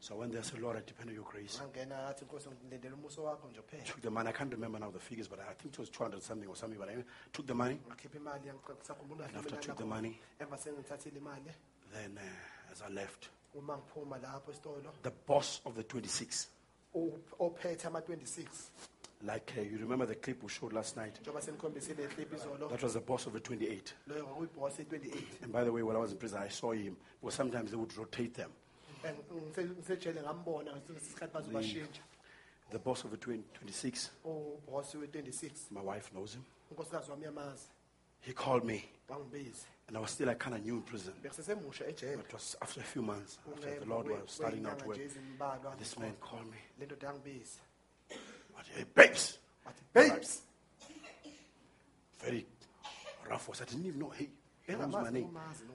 [0.00, 3.22] So when they said, Lord, I depend on your grace, ngangena athi nkosi ngilindele umuso
[3.24, 4.28] wakho nje kuphela took the money.
[4.30, 6.78] I can't remember now the figures, but I think it was 200 something or something.
[6.78, 7.78] But I took the money.
[7.88, 11.52] ngakhipha imali yangisakhumbula And after I took the money, emva sengithathile imali
[11.92, 16.46] then uh, as I left, uma ngiphuma lapho esitolo the boss of the 26,
[16.94, 18.46] u- ophethe ama-26
[19.22, 22.82] like uh, you remember the clip we showed last night, njengoba senikhombisile clip izolo that
[22.82, 23.94] was the boss of the 28.
[24.06, 26.96] loyo kwakuyibhosi e-28 And by the way, while I was in prison, I saw him.
[27.20, 28.50] Because sometimes they would rotate them.
[29.04, 29.16] And
[29.52, 32.02] ngise- ngisejele ngambona ngesikhathi sikhathi bazobashintsha
[32.70, 34.10] The boss of the 20, 26,
[35.70, 36.44] my wife knows him.
[36.70, 37.68] unkosikazi wami yamazi
[38.22, 38.84] He called me,
[39.88, 41.14] and I was still like kind of new in prison.
[41.88, 45.78] ejele It was after a few months, after the Lord was starting out kwey'nyanga work.
[45.78, 46.58] This man called me.
[48.62, 49.38] Le ndoda yangibiza hey, babes!
[49.92, 50.42] babes
[52.22, 52.46] Very
[53.28, 53.62] rough voice.
[53.62, 54.28] I didn't even know, hey,
[54.66, 55.28] he knows Engamazi my name.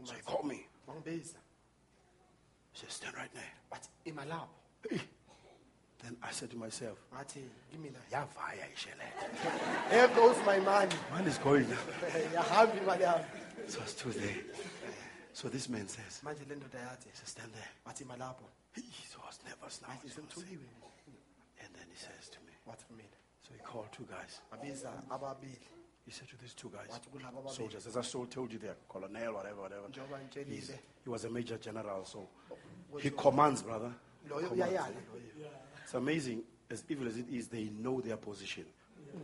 [0.04, 0.68] So he called me.
[1.06, 1.22] He
[2.82, 3.54] said, stand right there.
[3.72, 4.48] wathi ima lapho
[4.90, 5.02] Hey.
[6.04, 7.42] Then I said to myself, ngathi
[7.72, 9.02] kimina Yavaya ishele.
[9.02, 11.78] Eh, there goes my money Man is going now.
[12.34, 13.26] yahamba imali yami
[13.68, 14.36] So I stood there.
[15.34, 17.70] So this man says, manje le ndoda yathi he says, stand there.
[17.88, 18.44] wathi ima lapho
[18.74, 19.88] Hey, So I was nervous now.
[19.90, 20.60] I was saying-
[21.64, 22.86] And then he says to me, wathi
[23.42, 24.42] so he called two guys.
[25.10, 25.60] ababili
[26.06, 28.60] He said to these two guys, wathi kulabo ababili soldiers, as I told told you,
[28.60, 29.88] they're colonel, whatever, whatever.
[29.90, 30.72] njengoba He's,
[31.04, 32.28] he was a major general, so
[33.02, 33.92] he commands, brother.
[34.30, 35.50] loyo uyayala loyo
[35.84, 38.66] It's amazing, as evil as it is, they know their position.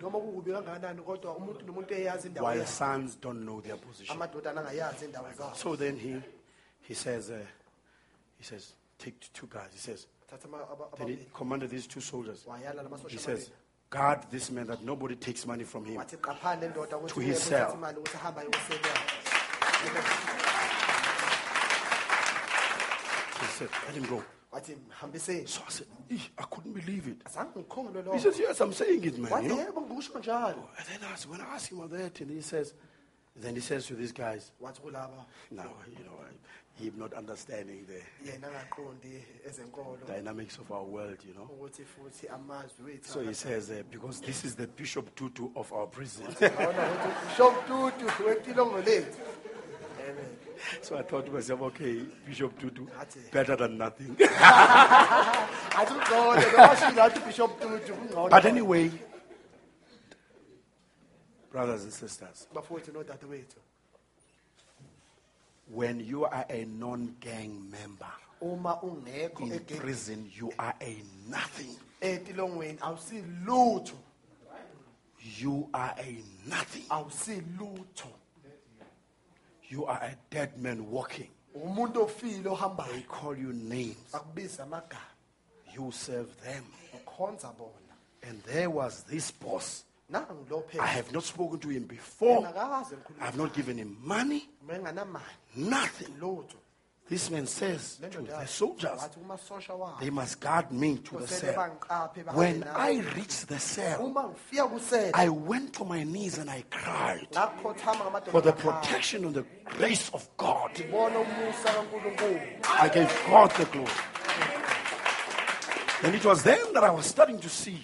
[0.01, 2.71] noma kukubi kangakanani kodwa umuntu nomuntu eyazi indawo While yakhe.
[2.71, 4.15] sons don't know their position.
[4.15, 6.21] amadodana angayazi indawo zabo So then he,
[6.81, 7.39] he says, uh,
[8.37, 9.69] he says, take two guys.
[9.73, 10.20] He says, thatha ama- aba-
[10.97, 12.45] Then he commanded these two soldiers.
[13.09, 13.51] He says,
[13.89, 15.97] guard this man that nobody takes money from him.
[15.97, 17.73] wathi qaphane le ndoda ukuthi To his cell.
[17.73, 20.21] imali ukuthi ahamba ayoseni yakhe
[23.41, 24.23] He said, let him go.
[24.53, 27.21] So I said, "Eh, I couldn't believe it.
[28.13, 29.43] He says, yes, I'm saying it, man.
[29.43, 29.57] You know?
[29.57, 32.73] yebo ngikusho njalo And then I, when I asked him about that, and he says,
[33.35, 36.33] then he says to these guys, now, you know, I,
[36.81, 38.01] him not understanding the
[38.31, 41.49] yena angaqondi ezenkolo dynamics of our world, you know.
[41.53, 45.71] ukuthi futhi amazwi wethu So he says, uh, because this is the Bishop Tutu of
[45.73, 46.25] our prison.
[46.25, 49.19] Ngabona ukuthi shomtutu wetilongo lethu
[50.09, 50.37] amen
[50.81, 52.87] so I thought to myself, okay, Bishop Tutu,
[53.31, 54.15] better than nothing.
[54.19, 57.51] athi ugcone nobashilo athi bishop
[58.29, 58.91] but anyway,
[61.51, 62.47] brothers and sisters,
[65.73, 68.11] when you are a non-gang member
[68.41, 70.97] uma ungekho in prison, you are a
[71.29, 71.75] nothing.
[72.01, 73.95] etilongweni awusilutho
[75.39, 76.83] You are a nothing.
[76.89, 78.09] awusilutho
[79.69, 81.29] You are a dead man walking.
[81.55, 83.97] umuntu ofile They ohambayo call you names.
[84.13, 85.05] akubiza amagama
[85.75, 86.63] You serve them.
[86.93, 87.77] ukhonza bona
[88.23, 89.83] And there was this boss.
[90.13, 92.47] I have not spoken to him before.
[92.47, 94.49] I have not given him money,
[95.55, 96.13] nothing.
[97.11, 101.27] This man says to the soldiers, wathi kumasosha wabo they must guard me to the
[101.27, 101.77] cell.
[102.33, 102.63] When.
[102.63, 107.27] I reached the cell, uma ngifika kusele I went to my knees and I cried
[108.31, 110.71] for the protection and the grace of God.
[110.71, 113.91] ngibona umusa kankulunkulu I gave God the glory.
[116.03, 117.83] And it was then that I was starting to see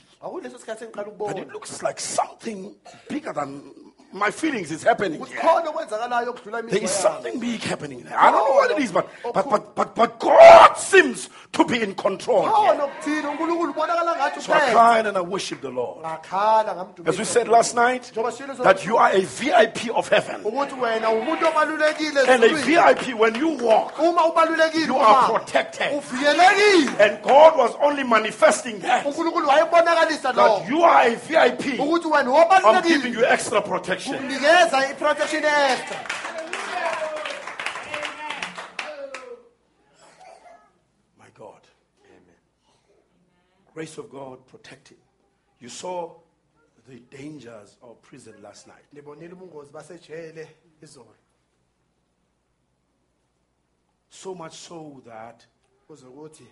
[1.10, 2.76] ukubona it looks like something
[3.10, 3.74] bigger than
[4.14, 5.20] my feelings is happening.
[5.20, 5.42] ukuthi here.
[5.42, 8.18] khona There imizwa something big happening there.
[8.18, 11.82] I don't know what it is, but, but, but, but, but God seems to be
[11.82, 12.44] in control.
[12.44, 12.52] here.
[12.52, 16.06] khona okuthile unkulunkulu ubonakala ngathi So I cried and I worshiped the Lord.
[17.06, 20.44] As we said last night, that you are a VIP of heaven.
[20.44, 22.56] ukuthi wena umuntu obalulekile And a.
[22.56, 26.04] VIP, when you walk, you are protected.
[27.00, 29.04] And God was only manifesting that.
[29.06, 31.80] That you are a VIP.
[31.80, 33.97] I'm giving you extra protection.
[34.06, 35.98] Kunikeza i-protection extra
[41.18, 41.62] My God.
[43.74, 44.98] Grace of God protecting.
[45.60, 46.12] You saw
[46.88, 48.86] the dangers of prison last night.
[48.94, 50.48] nibonile ubungozi basejele
[50.82, 51.16] izolo
[54.10, 55.46] So much so that
[55.88, 56.48] kuze ukuthi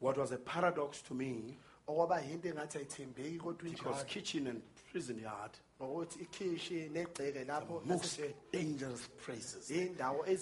[0.00, 4.62] what was a paradox to me, okwaba yinto engathi ayithembeki kodwa because injalo kitchen and
[4.92, 8.20] prison yard, ngokuthi ikhishi negceke lapho most
[8.52, 9.70] dangerous places.
[9.70, 10.36] iy'ndawo I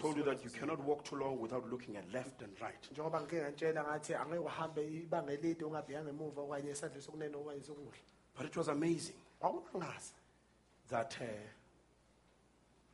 [0.00, 2.90] told you that you cannot walk too long without looking at left and right.
[2.92, 7.98] njengoba ngike ngantshela ngathi angeke uhambe ibanga elide ungabheka ngemuva okanye esandle sokunene okanye sokudla
[8.36, 10.12] But it was amazing kwakumangaza
[10.88, 11.26] that uh,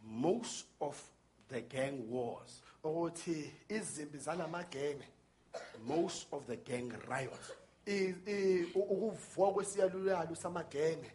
[0.02, 1.00] most of
[1.48, 5.04] the gang wars, ukuthi izimpi zalamagenge
[5.86, 7.52] most of the gang riots
[7.86, 11.10] i- i- u- ukuvuka kwesiyalulalu samagenge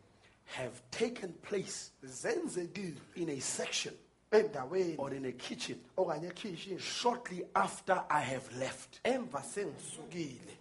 [0.58, 3.94] have taken place zenzekile in a section.
[4.32, 4.96] Endaweni.
[4.98, 5.80] Or in a kitchen.
[5.98, 10.58] Okanye ekhishini shortly after I have left, emva sengisukile.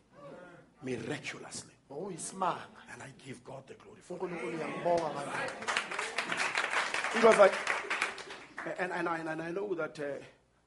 [0.82, 1.72] Miraculously.
[1.90, 2.58] ngokuyisimanga
[2.92, 5.52] And I give God the glory for unkulunkulu uyambonga ngalokho it.
[7.16, 7.54] It was like,
[8.78, 10.04] and, and, I, and I know that uh,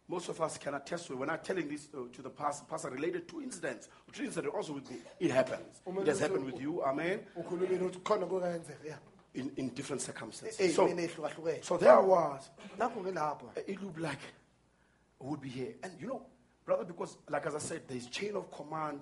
[0.07, 1.19] most of us can attest to it.
[1.19, 4.73] When I'm telling this uh, to the pastor, pastor related to incidents, two incidents also
[4.73, 5.81] with me, it happens.
[5.87, 8.97] It has happened with you, amen, ukhulumile ukuthi khona kuyenzeka ya
[9.33, 10.59] in, in different circumstances.
[10.59, 10.87] Eh, eh, so,
[11.61, 14.19] so there was, lapho ke lapho eh, it looked like
[15.21, 15.73] I would be here.
[15.83, 16.21] And you know,
[16.65, 19.01] brother, because like as I said, there's chain of command,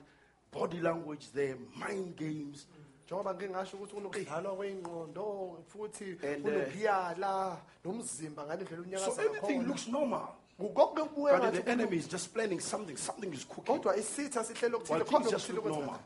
[0.51, 2.67] body language there, mind games.
[3.07, 9.67] njengoba ngike ngasho ukuthi kunokudlalwa kwey'ngqondo futhi And, uh, kunokuyala nomzimba ngale ndlela So everything
[9.67, 10.38] looks normal.
[10.59, 13.75] Konke But the enemy is just planning something, something is cooking.
[13.79, 15.85] kodwa isitha sihlele okuthile While things just okuthile look kwenzeka.
[15.85, 15.99] normal.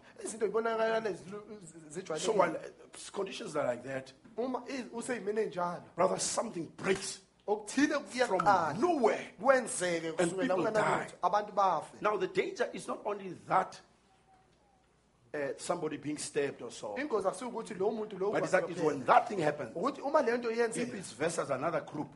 [1.92, 7.20] izinto So while uh, conditions are like that, uma i- usey'meni ey'njalo brother, something breaks
[7.48, 9.34] okuthile from kuyaqala nowhere.
[9.42, 13.80] kwenzeke And kusukela people abantu bafe Now the danger is not only that
[15.34, 18.78] uh, somebody being stabbed or so, ingozi akusuke ukuthi muntu lowo but it's that is
[18.80, 19.76] when that thing happens.
[19.76, 22.08] ukuthi uma le nto If yenzeka it's versus another group,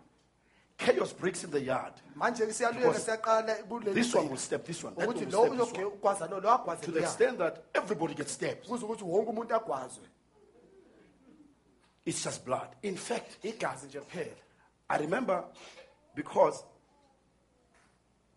[0.77, 1.93] chaos breaks in the yard.
[2.15, 4.93] manje-ke Because siyaqala This one will step, this one.
[4.95, 5.91] That one ukuthi will stab this one.
[5.91, 8.65] uzogwaza lo lo To the extent that everybody gets stabbed.
[8.67, 10.03] kuze ukuthi wonke umuntu agwazwe
[12.05, 12.69] It's just blood.
[12.83, 14.35] In fact, igazi nje kuphela
[14.89, 15.43] I remember
[16.15, 16.63] because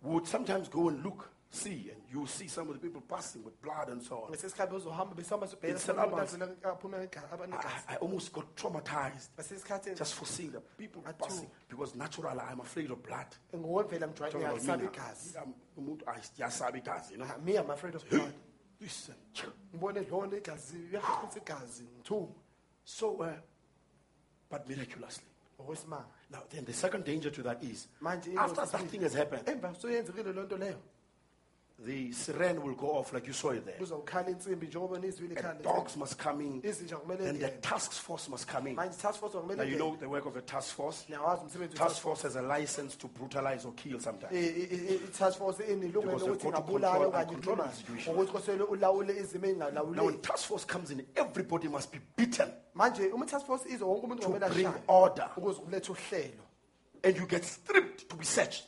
[0.02, 3.42] we would sometimes go and look see, and you see some of the people passing
[3.44, 4.30] with blood and so on.
[4.30, 6.34] ngesesikhathi bezohamba besihamba sobheka It's an sibona umuntu advance.
[6.36, 12.38] avela aphuma ega- I, almost got traumatized just for seeing the people passing because naturally
[12.40, 13.26] I'm afraid of blood.
[13.54, 15.40] ngokwemvela Talking about ngijwayele me igazi now.
[15.42, 17.26] I'm- umuntu ayasaba igazi, you know.
[17.28, 18.32] Ah, i'm afraid of blood
[18.80, 19.14] Listen.
[19.74, 22.32] ngibone lona igazi uyachitha igazi ngithuka
[22.84, 23.32] So, uh,
[24.50, 25.24] but miraculously.
[26.30, 27.86] Now, then the second danger to that is
[28.36, 30.78] after that thing has happened, emva soyenzekile loo nto leyo
[31.86, 33.78] the siren will go off like you saw it there.
[33.78, 37.92] kuzawukhala insimbi njengoba nizwile And ikhala dogs must come in, izinja kumele and the task
[37.92, 38.76] force must come in.
[38.76, 41.04] manje task force Now, kumele you know the work of a task force.
[41.08, 44.32] niyawazi umsebenzi Task force has a license to brutalize or kill sometimes.
[44.32, 47.76] Eh, eh, eh, i-task force inelungelo Because they've got to ingabulala control- okanye control the
[47.76, 48.14] situation.
[48.14, 52.48] ngokuthi kosele ulawule izimo Now, when ey'ngalawuleki task force comes in, everybody must be beaten
[52.74, 55.30] manje uma i-task force wonke umuntu to kumele bring ashaye order.
[55.36, 56.42] ukuze kulethe uhlelo
[57.02, 58.64] And you get stripped to be searched.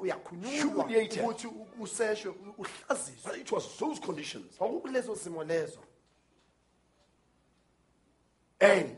[0.00, 1.22] uyakhunyulwa Humiliated.
[1.24, 4.56] ukuthi u- useshwe u- uhlaziswe it was those conditions.
[4.58, 5.78] kwakukulezo zimo lezo
[8.60, 8.96] And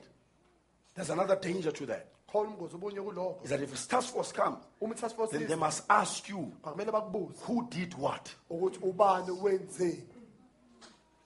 [0.94, 2.06] there's another danger to that.
[2.32, 5.46] khona umngozi obunye kulokho Is that if a task force comes, uma i-task force then
[5.46, 8.30] they must ask you ah, bakubuze who did what.
[8.50, 10.08] ukuthi ubani wenzeni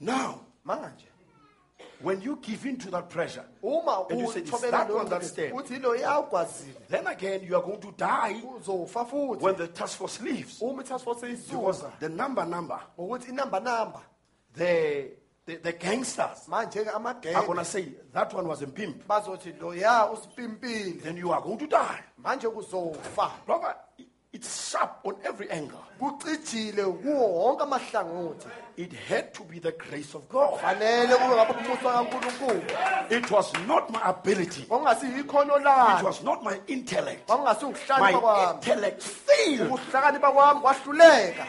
[0.01, 1.07] Now, manje
[2.03, 5.23] when you give in to that pressure, uma And you said, "It's that one that
[5.23, 9.57] mcebo, step." uthi yilo yawugwazile then again you are going to die uzofa futhi when
[9.57, 10.61] the task force leaves.
[10.63, 14.01] uma i-task force Because isuka the number number, ngokuthi inamba namba
[14.55, 15.11] the,
[15.47, 19.07] the, the gangsters manje-ke are going amagenge to say, that one was a pimp.
[19.09, 22.01] bazothi loya usipimpile Then you are going to die.
[22.23, 23.75] manje kuzofa Brother,
[24.35, 25.78] it's sharp on every angle.
[25.98, 30.61] kucijile kuwo wonke amahlangothi It had to be the grace of God.
[30.61, 32.62] fanele kube ngapha umusa kankulunkulu
[33.11, 34.62] It was not my ability.
[34.62, 34.70] It
[35.65, 37.27] lami was not my intellect.
[37.27, 39.70] kwakungasi ukuhlakanipha My kwami intellect failed.
[39.73, 41.47] ukuhlakanipha kwami kwahluleka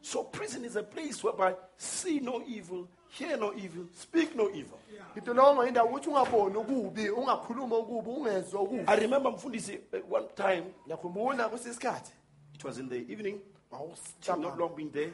[0.00, 4.48] So prison is a place whereby I see no evil, hear no evil, speak no
[4.50, 4.78] evil.
[5.16, 10.64] intolongo indawo ukuthi ungaboni ukubi ungakhuluma ukubi ungezwa ukubi I remember Mfundisi uh, one time,
[10.86, 12.12] ngiyakhumbula kusisikhathi
[12.54, 13.40] it was in the evening,
[13.72, 15.10] wawusitshapha not long been there.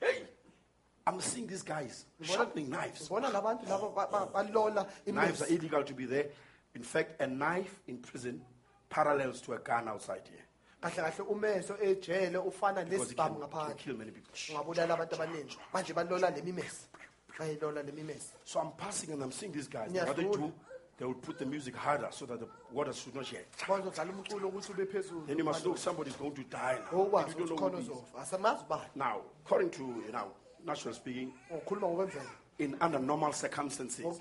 [0.00, 0.22] Hey,
[1.06, 3.08] I'm seeing these guys sharpening knives.
[5.06, 6.26] Knives are illegal to be there.
[6.74, 8.40] In fact, a knife in prison
[8.88, 10.44] parallels to a gun outside here.
[10.82, 14.32] kahle kahle umeso ejele ufana Because it nesibhamu can, can ngaphandle kill many people.
[14.50, 16.89] ungabulala abantu abaningi manje balola le mimesi bayilola le mimesi
[18.44, 19.90] So I'm passing and I'm seeing these guys.
[19.92, 20.52] What they do,
[20.98, 23.44] they will put the music harder so that the water should not share.
[23.68, 26.98] bazodlala umculo ukuthi ube phezulu Then you must know somebody's going to die now.
[26.98, 27.88] okwazi And you don't know who it is.
[27.88, 30.32] uzofa asemazi ubani Now, according to, you know,
[30.64, 32.22] natural speaking, ngokwemvelo
[32.60, 34.18] in under normal circumstances, oh,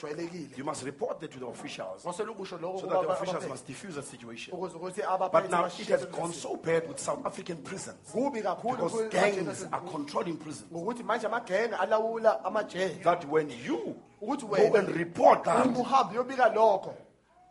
[0.55, 2.03] you must report that to the officials.
[2.03, 4.53] So ngosele ukusho lokho that the officials must diffuse the situation.
[4.57, 7.97] But now it has gone so bad with South African prisons.
[8.13, 10.71] Because gangs are controlling prisons.
[10.71, 16.93] ngokuthi manje amagenge alawula amajele That when you go and report that, uhambe uyobika lokho.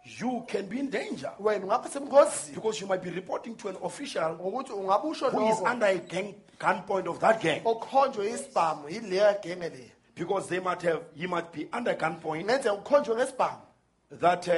[0.05, 1.33] you can be in danger.
[1.39, 5.53] Wena ungapha semngozini because you might be reporting to an official ngokuthi ungabe usho who
[5.53, 7.63] is under a gang gunpoint of that gang
[10.25, 12.47] okhonjwe isibhamu yileya genge leya because they might have he might be under gunpoint.
[12.47, 13.61] Ukhonjwe ngesibhamu.
[14.11, 14.53] That uh,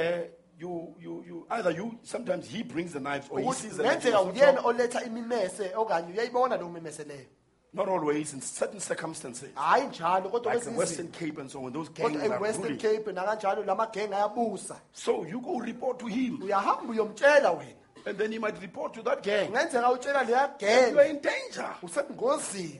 [0.57, 3.83] you you you either you sometimes he brings the knives or he ukuthi sees the
[3.83, 4.35] knives ngenzeka himself.
[4.35, 7.25] uyena oletha imimese okanye uyayibona leyo mimese leyo.
[7.73, 9.49] Not always in certain circumstances.
[9.55, 11.07] Hayi njalo kodwa like the Western.
[11.07, 12.79] Cape and so on those gangs kodwa are e-western ruling.
[12.79, 14.75] cape nakanjalo la magenge ayabusa.
[14.93, 16.41] So you go report to him.
[16.41, 17.75] Uyahamba uyomtshela wena.
[18.05, 19.51] And then he might report to that gang.
[19.51, 21.75] Utshela leya you are genge in danger.
[21.81, 22.79] Usengozini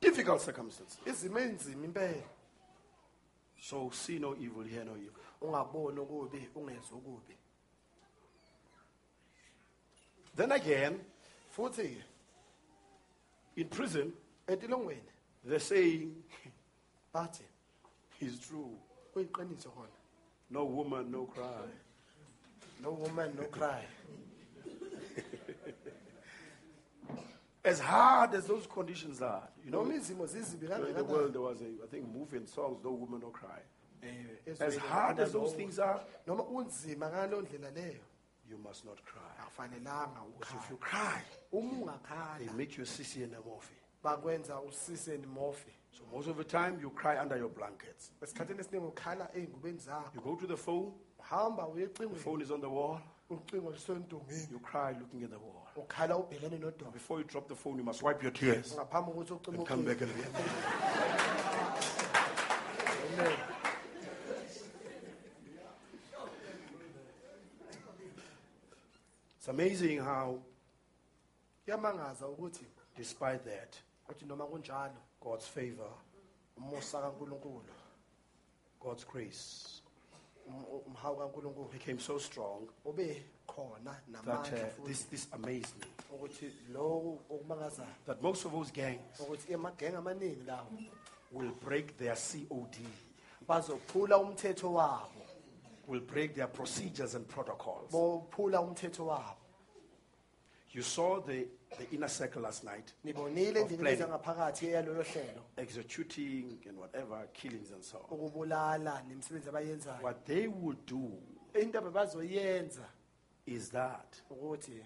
[0.00, 0.98] difficult circumstances.
[1.06, 2.38] Izimo ey'nzima impela
[3.60, 5.12] so see no evil hear no evil.
[10.34, 11.00] Then again
[11.56, 12.02] futhi-ke
[13.56, 14.12] in prison
[14.46, 15.12] entilongweni
[15.44, 16.14] they're saying
[17.14, 17.44] bathi
[18.20, 18.70] it's true.
[19.14, 19.98] Kuyiqiniso khona
[20.50, 21.68] no woman no cry.
[22.82, 23.82] No woman no cry
[27.64, 29.82] as hard as those conditions are you know.
[29.82, 32.90] Noma izimo zizibi in the world there was a i think movie and songs no
[32.90, 33.60] woman no cry.
[34.02, 38.00] Eh, as hard as those things are noma unzima ngaleyo ndlela leyo.
[38.48, 39.20] you must not cry.
[39.42, 41.22] Akufanelanga because if you ukhala cry
[41.52, 41.98] uma
[42.38, 43.74] they ungakhala make you sissy and a moffie.
[44.04, 45.18] Bakwenza usise
[45.90, 48.12] so most of the time you cry under your blankets.
[48.22, 50.14] Esikhathini esiningi ukhala ey'ngubeni zakho.
[50.14, 50.92] You go to the phone.
[51.20, 53.00] Uhamba uye the ecingweni phone is on the wall.
[53.30, 56.92] Ucingo you cry looking at the wall ukhala ubhekene nodonga.
[56.92, 58.74] Before you drop the phone you must wipe your tears.
[58.74, 60.24] Ngaphambi kokuthi ucime and come back again.
[63.18, 63.32] Amen.
[69.38, 70.38] it's amazing how
[71.64, 73.76] kuyamangaza ukuthi despite that,
[74.08, 75.90] uthi noma kunjalo God's favor,
[76.56, 77.62] umusa kaNkuluNkulu
[78.80, 79.82] God's grace
[80.86, 85.86] umhawu kaNkuluNkulu became so strong ube khona that namandla uh, futhi this, this amazed me.
[86.14, 90.66] ukuthi lo okumangazayo That most of those gangs ukuthi emagenge amaningi lawo
[91.32, 92.76] will break their COD,
[93.48, 95.10] bazophula umthetho wabo
[95.86, 97.90] will break their procedures and protocols.
[97.92, 99.36] bophula umthetho wabo
[100.70, 101.46] You saw the,
[101.76, 104.00] the inner circle last night nibonile Of planning.
[104.00, 108.18] ezangaphakathi yalolo hlelo executing and whatever, killings and so on.
[108.18, 111.12] ukubulala nemisebenzi abayenzayo What they would do
[111.60, 112.84] into ababazoyenza
[113.46, 114.82] is that ukuthi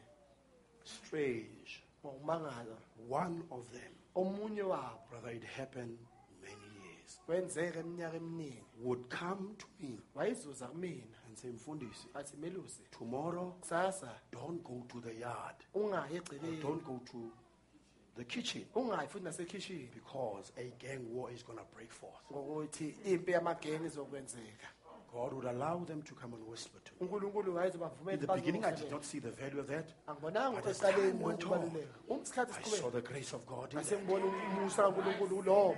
[0.84, 1.82] strange.
[3.08, 5.98] One of them, omunye wabo brother, it happened
[6.42, 9.98] many years, kwenzeka eminyaka eminingi would come to me
[10.68, 15.56] kumina and say, Mfundisi, athi melusi tomorrow kusasa don't go to the yard.
[15.74, 17.30] ungayi Or egcekeni don't go to
[18.16, 22.22] the kitchen ungayi futhi nasekhishini because a gang war is going to break forth.
[22.32, 24.68] ngokuthi impi yamagenge izokwenzeka
[25.12, 27.08] God would allow them to come and whisper to me.
[27.08, 27.58] unkulunkulu
[28.12, 29.86] In the beginning, I did not see the value of that.
[30.08, 33.72] angibonanga But as time went on, ukubaluleka umsikhathi I saw siqhubeka the grace of God
[33.72, 33.92] in that.
[34.02, 35.76] ngibona umusa kankulunkulu kulowo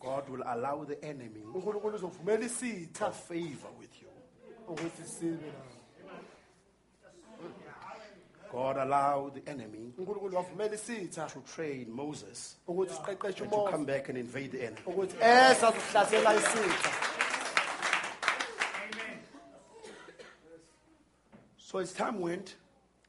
[0.00, 4.01] God will allow the enemy unkulunkulu uzovumela to isitha favor with you.
[4.68, 5.82] Ukuthi sibe nawo
[8.52, 14.08] God allowed the enemy unkulunkulu wavumela isitha to train Moses ukuthi siqeqeshe to come back
[14.08, 14.82] and invade the enemy.
[14.86, 16.90] ukuthi esa zokuhlasela isitha.
[21.56, 22.56] So as time went,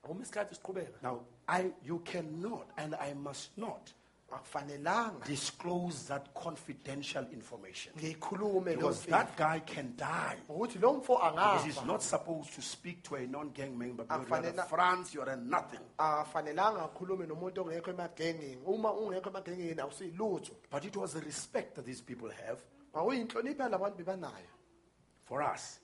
[0.10, 1.02] uma isikhathi siqhubeka.
[1.04, 3.92] now I you cannot and I must not
[4.36, 7.94] akufanelanga disclose that confidential information.
[7.98, 10.38] ngiyikhulume Because that guy can die.
[10.50, 14.04] ukuthi lo mfo Because he's angafa not supposed to speak to a non-gang member.
[14.04, 15.80] Because you're a France, you're a nothing.
[15.98, 21.86] akafanelanga akhulume nomuntu ongekho emagengeni uma ungekho emagengeni awusiyilutho But it was the respect that
[21.86, 22.62] these people have
[22.94, 24.50] awuyinhlonipho yalabantu bebanayo
[25.26, 25.80] for us,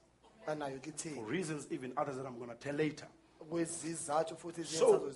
[0.48, 0.80] banayo
[1.16, 3.08] for reasons even others that I'm going to tell later.
[3.50, 5.12] Kwezizathu futhi So,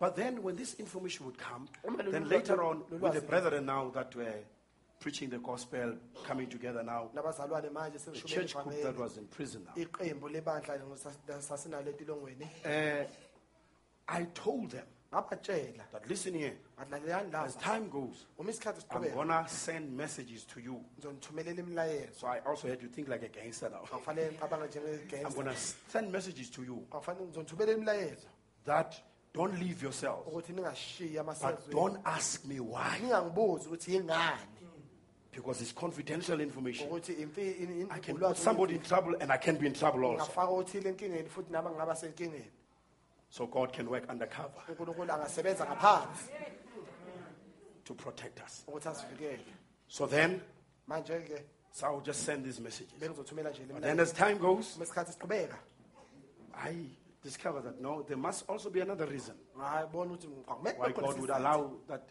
[0.00, 3.66] but then when this information would come, Uma then later on, lolu with the brethren
[3.66, 4.34] now that were
[5.00, 5.94] preaching the gospel,
[6.26, 10.78] coming together now, nabazalwane manje the church group that was in prison now, iqembu lebandla
[11.40, 13.04] sasinalo etilongweni uh,
[14.08, 19.46] I told them ngabatshela that listen here, adlalelani as time goes, uma isikhathi I'm siqhubeka.
[19.48, 20.80] to send messages to you.
[20.98, 23.84] ngizonithumelela imilayezo So I also had to think like a gangster now.
[23.84, 25.56] akufanele ngiqabanga I'm njengegangster to
[25.90, 26.86] send messages to you.
[26.90, 28.26] Akufanele ngizonithumelela imilayezo
[28.64, 28.94] that
[29.32, 34.40] don't leave yourselves, ukuthi ningashiyi but don't ask me why, ningangibuzi ukuthi yingani.
[35.32, 36.88] Because it's confidential information.
[36.88, 39.74] ukuthi imfi- in- in- I can put somebody in trouble and I can be in
[39.74, 40.24] trouble also.
[40.24, 42.50] ngingafaka othile enkingeni futhi nami ngingaba senkingeni
[43.36, 46.30] So God can work undercover unkulunkulu angasebenza ngaphansi
[47.84, 48.64] to protect us.
[48.66, 49.38] ukuthi asivikele
[49.88, 50.40] So then,
[51.70, 52.94] so I'll just send these messages.
[53.00, 55.58] bengizothumela nje le But then as time goes, uma isikhathi siqhubeka
[56.54, 56.74] I
[57.22, 61.30] discover that no, there must also be another reason ngabona ukuthi kwakumele why God would
[61.30, 62.08] allow that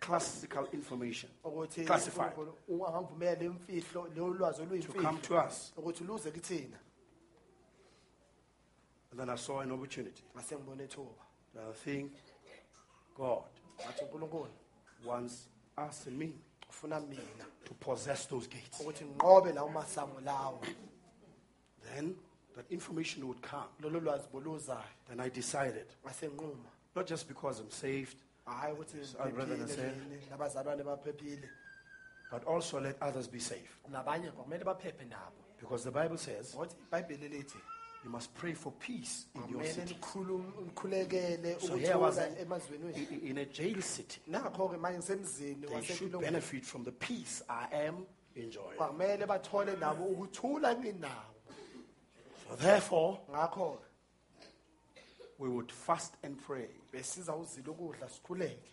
[0.00, 5.72] classical information ukuthi classified uNkulunkulu angangivumela imfihlo lo lwazi to come oluyimfihlo to us.
[5.76, 6.78] ukuthi luze kithina
[9.14, 10.22] And then I saw an opportunity.
[10.36, 11.22] ngase ngibona ethuba
[11.54, 12.12] And I think
[13.16, 13.44] God
[13.80, 14.48] ngathi unkulunkulu
[15.04, 15.46] wants
[15.78, 16.32] us and me
[16.68, 17.22] ufuna mina
[17.64, 18.80] to possess those gates.
[18.80, 20.60] ukuthi ngiqobe lawo masango lawo
[21.94, 22.16] Then
[22.56, 23.68] that information would come.
[23.80, 26.30] lolo lwazi boluzayo Then I decided, ngase
[26.96, 28.16] not just because I'm saved,
[28.48, 31.48] ukuthi I'd uh, rather than say- ngiphephile nini, nabazalwane baphephile
[32.32, 33.78] but also let others be safe.
[33.92, 37.58] nabanye kwakumele baphephe nabo Because the Bible says ngokuthi ibhayibheli lithi
[38.04, 39.94] you must pray for peace in your kumele city.
[39.94, 44.20] nikhulu- nikhulekele So here was ukuthula a, emazweni wethu i- in a jail city.
[44.28, 48.06] nakho-ke manje ngisemzini They should benefit from the peace I am
[48.36, 48.76] enjoying.
[48.76, 51.34] kwakumele bathole nabo ukuthula nginawo
[52.48, 53.78] So therefore, ngakho
[55.38, 56.68] we would fast and pray.
[56.92, 58.70] besiza uzila ukudla sikhuleke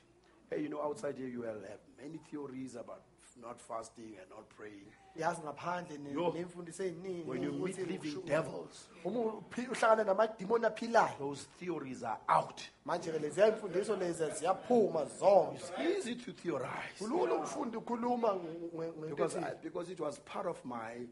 [0.49, 3.01] Hey, you know, outside here you will have many theories about
[3.41, 4.85] not fasting and not praying.
[5.15, 10.03] Yazi ngaphandle ne- Yo, nemfundiso ey'ningi When you meet ukuthi living devils, uma uphi- uhlangana
[10.03, 11.17] namadimoni aphilayo.
[11.19, 12.61] those theories are out.
[12.85, 15.55] manje-ke leziya imfundiso lezi ziyaphuma zonke.
[15.55, 16.97] It's easy to theorize.
[16.99, 21.07] Kulula ukufunda ukhuluma nge- nge- ngento because, I, because it was part of my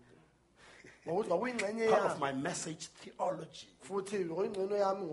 [1.09, 3.67] part of my message theology.
[3.81, 5.05] futhi kwakuyingxenye yami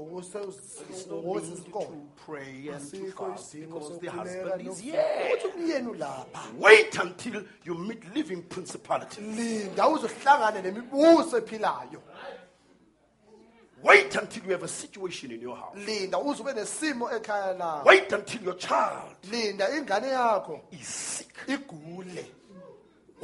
[0.91, 1.87] It's no need to
[2.27, 5.05] pray and to fast because the husband is here.
[5.33, 9.19] ukuthi umyeni ulapha Wait until you meet living principalities.
[9.37, 12.03] linda uzohlangana nemibuso ephilayo
[13.83, 15.77] Wait until you have a situation in your house.
[15.87, 21.33] linda uze ube nesimo ekhaya lakho Wait until your child linda ingane yakho is sick.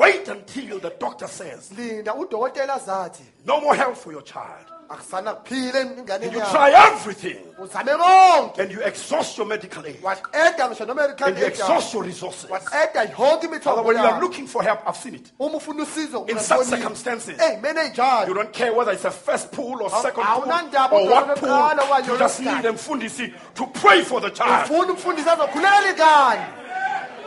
[0.03, 4.67] Wait until the doctor says, linda udokotela zathi no more help for your child.
[4.91, 7.37] ingane And you yakho try everything.
[7.61, 10.03] uzame konke And you exhaust your medical aid.
[10.03, 11.61] waqeda ngisho nomedical And you aid yakho.
[11.61, 12.51] exhaust your resources.
[12.51, 14.21] waqeda yonke Father, imithombo when you are yakho.
[14.23, 15.31] looking for help, I've seen it.
[15.39, 19.91] uma ufuna usizo In such circumstances, You don't care whether it's a first pool or
[19.91, 22.13] second pool awunandaba or what pool.
[22.13, 22.77] You just need them
[23.55, 24.69] to pray for the child.
[24.69, 26.62] ufuna umfundisi azokhulela ingane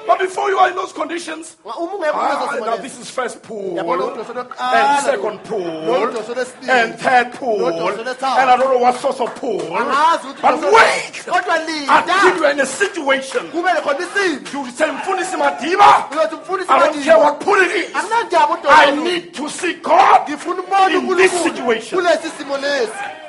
[0.07, 4.33] But before you are in those conditions, ah, now this is first pool Yabona udoso
[4.33, 5.65] lokuqala, and second pool
[6.69, 8.09] and third pool and.
[8.21, 9.59] I don't know what sort of pool.
[9.59, 11.25] But wait!
[11.25, 12.37] Until linda!
[12.37, 13.49] You're in a situation.
[13.49, 17.91] kube khona isimo You say, Mfundisi Madiba, uyothi I don't care what pool it is.
[17.95, 21.97] I need to see God in this situation.
[21.99, 23.21] kulesi simo lesi.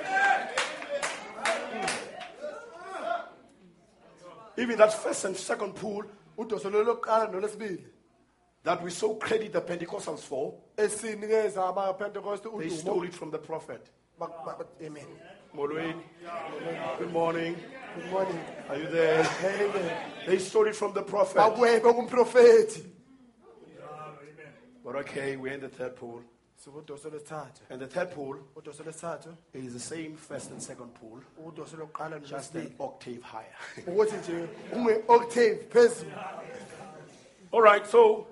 [4.58, 6.04] Even that first and second pool
[6.36, 7.84] udoso lokuqala nolwesibili
[8.62, 11.72] that we so credit the Pentecostals for, esinikeza
[12.58, 13.90] they stole it from the prophet.
[14.82, 15.06] Amen
[15.54, 16.02] Molweni,
[16.98, 17.56] good morning.
[17.94, 19.24] good morning Are you there?
[19.44, 19.92] amen
[20.26, 21.36] They stole it from the prophet.
[24.84, 26.22] But okay, we're in the third pool.
[27.70, 32.54] And the third pool udoso is the same first and second pool, udoso lokuqala just
[32.54, 33.56] nolwesibili an octave higher.
[33.86, 36.12] ukuthi nje unge-octave phezulu.
[37.52, 38.26] All right, so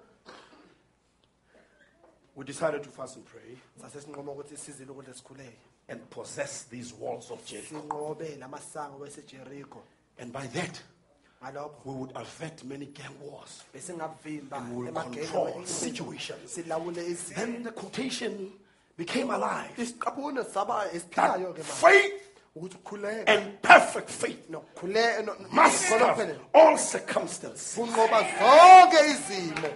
[2.34, 3.56] we decided to fast and pray.
[3.80, 7.80] Sase ukuthi sizile ukudla sikhuleke and possess these walls of Jericho.
[7.80, 9.82] sinqobe lamasango wesejeriko
[10.18, 10.82] And by that,
[11.84, 13.64] we would avert many gang wars.
[13.74, 16.56] besingavimba And we will emagenge control situations.
[16.56, 18.52] silawule Then the quotation
[18.96, 19.70] became alive.
[19.76, 22.30] isiqaphuno saba esiphilayo ke That faith
[23.26, 27.74] and perfect faith nokukhuleka no- master all circumstances.
[27.76, 29.74] kunqoba zonke izimo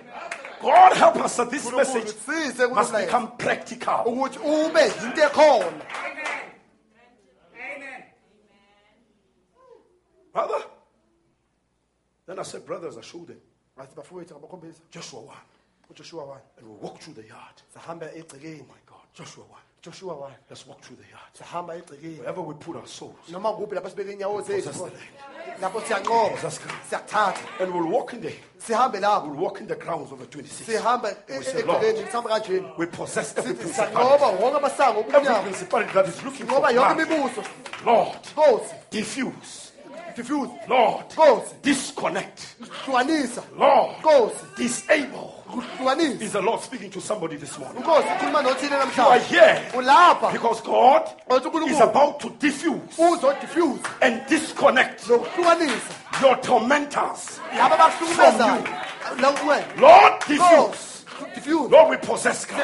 [0.60, 2.14] God help us that this message
[2.70, 4.04] must become practical.
[4.06, 5.72] ukuthi ube yinto
[10.32, 10.64] Brother?
[12.28, 13.40] Then I said, brothers, I showed them
[13.78, 15.34] ngathi bafowethu ngabakhombisa Joshua 1.
[15.90, 17.56] ujoshua 1 And we walked through the yard.
[17.74, 19.58] sahamba egcekeni My God, Joshua 1.
[19.82, 21.32] joshua 1 Let's walk through the yard.
[21.34, 23.16] sahamba egcekeni Wherever we put our souls.
[23.30, 24.92] noma kuphi lapho sibeke inyawo zethu Possess the khona.
[24.92, 25.60] land.
[25.62, 28.36] lapho siyanqoba the siyakuthatha And we'll walk in there.
[28.58, 30.66] sihambe lapho We'll walk in the grounds of the 26.
[30.68, 34.42] sihamba We say, Lord, egcekeni sihamba kanjeni we possess every principality.
[34.42, 37.42] wonke amasango Every principality that is looking for ngoba yonke imibuso
[37.86, 39.67] Lord, nkosi diffuse.
[40.18, 42.40] Diffuse Lord, nkosi disconnect.
[42.84, 45.30] kuhlukanisa Lord, nkosi disable.
[45.50, 47.82] kuhlukanisa Is the Lord speaking to somebody this morning?
[47.82, 51.02] nkosi ukhuluma nothile You are here ulapha because God
[51.70, 57.40] is about to diffuse uzodifuse and disconnect nokuhlukanisa your tormentors.
[57.56, 58.64] laba abakuhlukumezayo
[59.20, 61.04] lakuwena Lord, diffuse.
[61.34, 62.60] diffuse Lord, we possess God.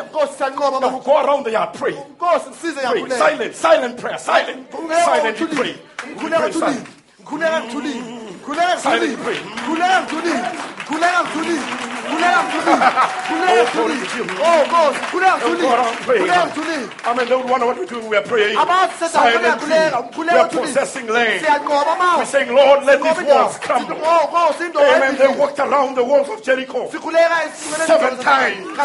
[0.83, 1.75] And we go around the yard.
[1.75, 1.93] Pray.
[1.95, 4.19] yakhuleka Silent, silent prayer.
[4.19, 4.67] Silent.
[4.73, 5.75] Silently pray.
[6.07, 7.65] ngikhuleka Pray ngithulile silent.
[7.65, 9.39] ngikhuleka ngithulile ngikhuleka Silent ngithulile pray.
[9.41, 10.37] ngikhuleka ngithulile
[10.85, 11.59] ngikhuleka ngithulile
[12.05, 14.27] ngikhuleka ngithulile ngikhuleka glory ngithulile to you.
[14.45, 16.23] oh nkosi ngikhuleka And we ngithulile go around praying.
[16.25, 18.09] ngikhuleka ngithulile I mean, would wonder what we're doing.
[18.09, 18.57] We are praying.
[18.97, 19.69] Silently.
[20.17, 21.45] We're possessing land.
[21.45, 25.17] We're saying, Lord, let these walls nkosi Amen.
[25.19, 28.79] They walked around the walls of Jericho Seven times.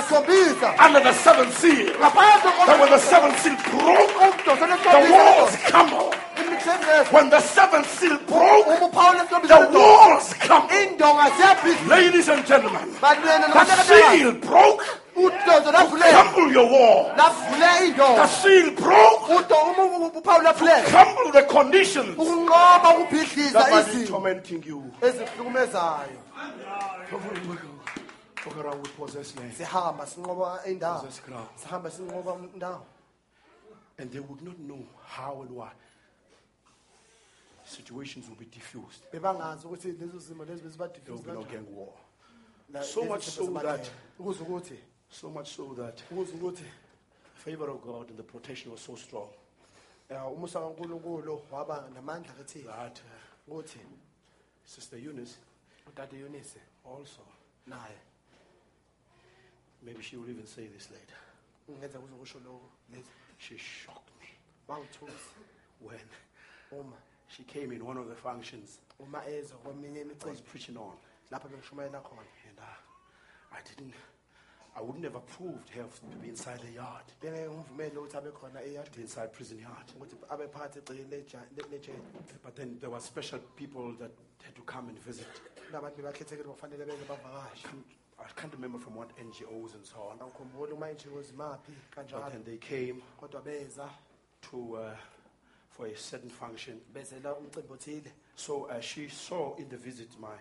[0.79, 1.93] under the seventh seal.
[1.99, 6.15] That when the seventh seal broke, the walls crumbled.
[7.11, 10.99] When the seventh seal broke, the walls crumbled.
[11.89, 14.81] Ladies and gentlemen, the seal broke.
[15.13, 17.13] Crumble your wall.
[17.15, 19.29] The seal broke.
[19.29, 22.15] udo uma uphawu lavuleka Crumble the conditions
[23.53, 24.91] that might be tormenting you.
[28.45, 29.51] Look around, we possess land.
[29.53, 31.49] sihamba sinqoba indawo Possess ground.
[31.57, 32.81] sihamba sinqoba indawo
[33.97, 35.69] And they would not know how and why.
[37.69, 39.03] Situations will be diffused.
[39.11, 41.93] bebangazi ukuthi lezo zimo lezi There will be no gang war.
[42.83, 44.79] So much so that- ukuze ukuthi
[45.11, 48.95] So much so that ukuze ukuthi the favor of God and the protection was so
[48.95, 49.29] strong.
[50.09, 53.79] Eh, umusa kaNkulunkulu waba namandla kithi that uh, ukuthi
[54.65, 55.37] Sister Eunice
[55.87, 57.21] udade Yunisi also,
[57.67, 57.97] naye.
[59.83, 61.17] Maybe she will even say this later,
[61.71, 62.69] ngenza kuze lokho.
[62.91, 64.27] Lezi she shocked me
[64.67, 65.33] wangithusa
[65.79, 66.09] when
[66.71, 66.97] uma
[67.29, 68.79] she came in one of the functions.
[68.99, 70.93] Uma ezwa kweminye I was imicimbi preaching on.
[71.31, 72.21] lapho bengishumayela khona.
[72.49, 73.93] And uh, I didn't,
[74.75, 78.83] I wouldn't have approved her to be inside the yard, bengeke ngivumele ukuthi abe khona
[78.85, 79.87] to be inside prison yard.
[79.97, 81.99] ukuthi abe phakathi egcekeni leja- le- lejele
[82.43, 84.11] But then there were special people that
[84.43, 85.27] had to come and visit.
[85.67, 87.67] kunabantu bebakhethekile kufanele beze bavakashe.
[87.67, 90.19] Can't- I can't remember from what NGOs and so on.
[90.19, 92.31] angikhumbuli uma injiko zimaphi But kanjalo.
[92.31, 93.89] then they came kodwa beza.
[94.41, 94.95] to uh,
[95.79, 96.77] for a certain function.
[96.93, 100.35] bezela umcimbi othile So uh, she saw in the visit my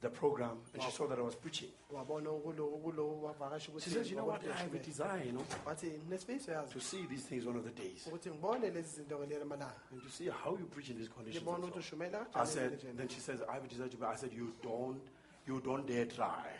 [0.00, 1.68] the program, and she saw that I was preaching.
[1.92, 4.42] wabona kulo kulo She says, "You know what?
[4.44, 7.64] I have a desire, you know, wathi nesifiso yazi to see these things one of
[7.64, 10.96] the days, ukuthi ngibone lezi zinto ngelinye lamalanga and to see how you preach in
[10.96, 12.96] these conditions." ngibone and ukuthi so I said.
[12.96, 14.06] Then she says, "I have a desire to." Be.
[14.06, 15.02] I said, "You don't,
[15.46, 16.46] you don't dare try."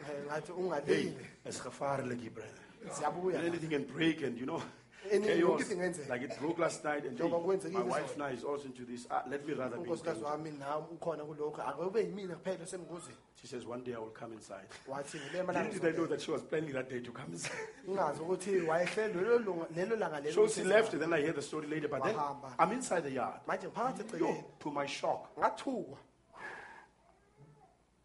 [0.00, 1.12] Hey, ungalile
[1.44, 3.36] as brother.
[3.36, 4.62] And anything can break, and you know,
[5.08, 6.08] Chaos.
[6.08, 9.06] Like it broke last night, and hey, kwenzekile my wife now is also into this.
[9.10, 9.82] Ah, let me rather be.
[9.84, 10.30] in unkosikazi danger.
[10.30, 14.34] wami nawe ukhona kulokho akube yimina kuphela semnguzini She says, "One day I will come
[14.34, 17.56] inside." wathi Little did I know that she was planning that day to come inside.
[17.88, 21.32] ungazi ukuthi wayehlele lelo lunga- lelo langa lelo So she left, and then I hear
[21.32, 21.88] the story later.
[21.88, 22.52] But then Wahamba.
[22.58, 23.40] I'm inside the yard.
[23.46, 25.96] manje ngiphakathi Yo, egcekeni to my shock, ngathukwa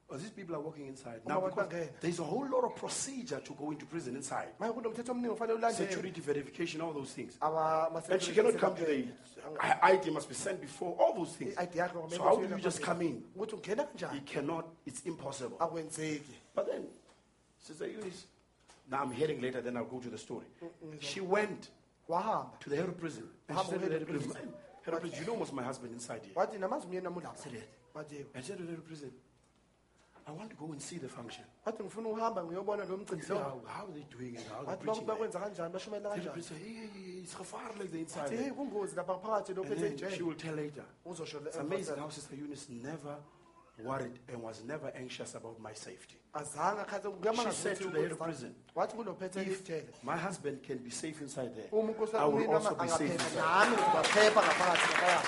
[0.09, 1.71] oh, these people are walking inside now because
[2.01, 4.49] there's a whole lot of procedure to go into prison inside.
[4.59, 7.37] manje kunomthetho omningi ofanele ulandele Security verification, all those things.
[7.41, 9.07] And she cannot come to the
[9.81, 11.55] ID must be sent before all those things.
[11.57, 13.23] i-ID yakho kumele So how do you just come in?
[13.39, 14.65] It cannot.
[14.85, 15.57] It's impossible.
[16.55, 16.87] But then,
[17.59, 18.25] Sister Eunice,
[18.89, 19.61] now I'm hearing later.
[19.61, 20.45] Then I'll go to the story.
[20.63, 21.69] Mm, mm, she went
[22.07, 23.23] to the head of prison.
[23.49, 24.53] And she said to the head of prison, "Man,
[24.83, 26.33] head of prison, you know almost my husband inside here.
[26.35, 27.69] wathi namazi umyeni nami ulapha Said it.
[28.35, 29.11] And she said to the head of prison,
[30.27, 31.43] I want to go and see the function.
[31.65, 34.47] wathi ngifuna ukuhamba ngiyobona lo mcimbi So how, how are they doing it?
[34.47, 35.05] How are they preaching?
[35.05, 35.15] there?
[35.15, 38.21] bakwenza kanjani The kanjani said, hey, hey, hey, it's gevaarlijk like the inside.
[38.23, 40.83] wathi hey there." kungozi lapha phakathi And lophethe then she will tell later.
[41.05, 43.15] uzosho It's amazing how Sister Eunice never
[43.83, 46.17] worried and was never anxious about my safety.
[46.33, 47.07] azange akhathi
[47.45, 50.89] She said to the head of prison, wathi kulophethe If ijele my husband can be
[50.89, 53.35] safe inside there, uma I will also be safe inside.
[53.41, 55.21] nami ngizobaphepha ngaphakathi laphaya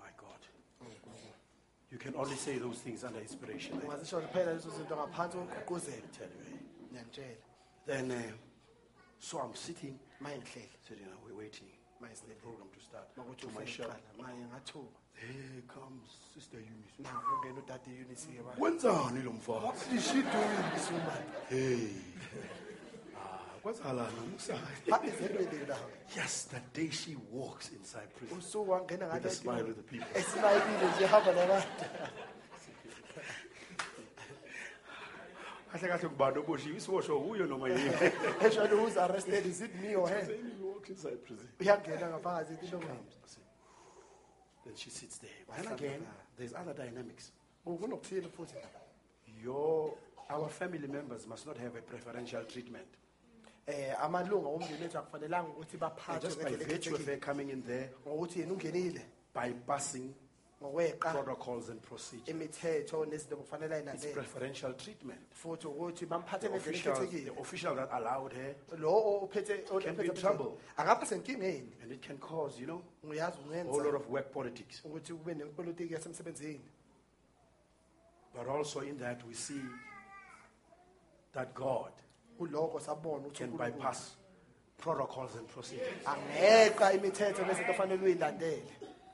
[0.00, 0.40] My God.
[1.90, 3.80] You can only say those things under inspiration.
[3.82, 6.54] I ungazisho kuphela lezo zinto ngaphansi kokugqugquzela tell you.
[6.54, 6.60] eh?
[6.92, 7.36] ngiyakutshela
[7.86, 8.32] Then, uh,
[9.18, 11.68] so I'm sitting, maye ngihlele sitting, uh, we're waiting
[12.00, 13.08] maye for the silele program to start.
[13.16, 13.86] makuthi To my ufike shop.
[13.86, 16.96] kuqala maye ngathuka Here comes Sister Eunice.
[16.98, 19.62] na ungena udade Eunice-ke ba Wenzani lo mfana?
[19.66, 21.88] what is she doing this woman Hey.
[26.16, 30.06] Yes, the day she walks inside prison oh, wangena with a smile with the people.
[30.14, 31.84] esimayilile nje hamba nabantu
[35.72, 37.90] Kahle kahle ngubani oboshiwe isiwosho uyo noma yini.
[38.44, 41.48] actually who's arrested is it me or her Then you walk inside prison.
[41.60, 43.38] uyangena ngaphakathi into Comes.
[44.64, 45.62] Then she sits there.
[45.62, 46.06] Then again,
[46.36, 47.32] there's other dynamics.
[47.66, 48.56] Oh, kunokuthile futhi
[49.44, 49.94] Your
[50.30, 52.86] our family members must not have a preferential treatment.
[53.70, 57.90] Eh amalunga omndeni wethu akufanelanga ukuthi And baphathwe just by virtue of coming in there,
[58.06, 59.02] ngokuthi yena ungenile.
[59.34, 60.10] bypassing
[60.62, 61.12] ngokweqa.
[61.12, 62.28] protocols and procedures.
[62.28, 65.20] imithetho nezinto kufanele It's preferential treatment.
[65.32, 70.14] futhi ukuthi bamphathe The official, the official that allowed her, lo ophethe Can be in
[70.14, 70.58] trouble.
[70.76, 74.32] angapha senkingeni and it can cause, you know, uyazi a whole lot ungenza of work
[74.32, 74.82] politics.
[74.84, 76.60] ukuthi kube nepolitiki yasemsebenzini.
[78.34, 79.60] But also in that we see
[81.32, 81.92] that God
[82.40, 83.58] kuloko sabona ukuthi can uNkulunkulu.
[83.78, 84.16] bypass
[84.78, 86.04] protocols and procedures.
[86.06, 88.62] Angeqa imithetho nezinto ofanele uyilandele.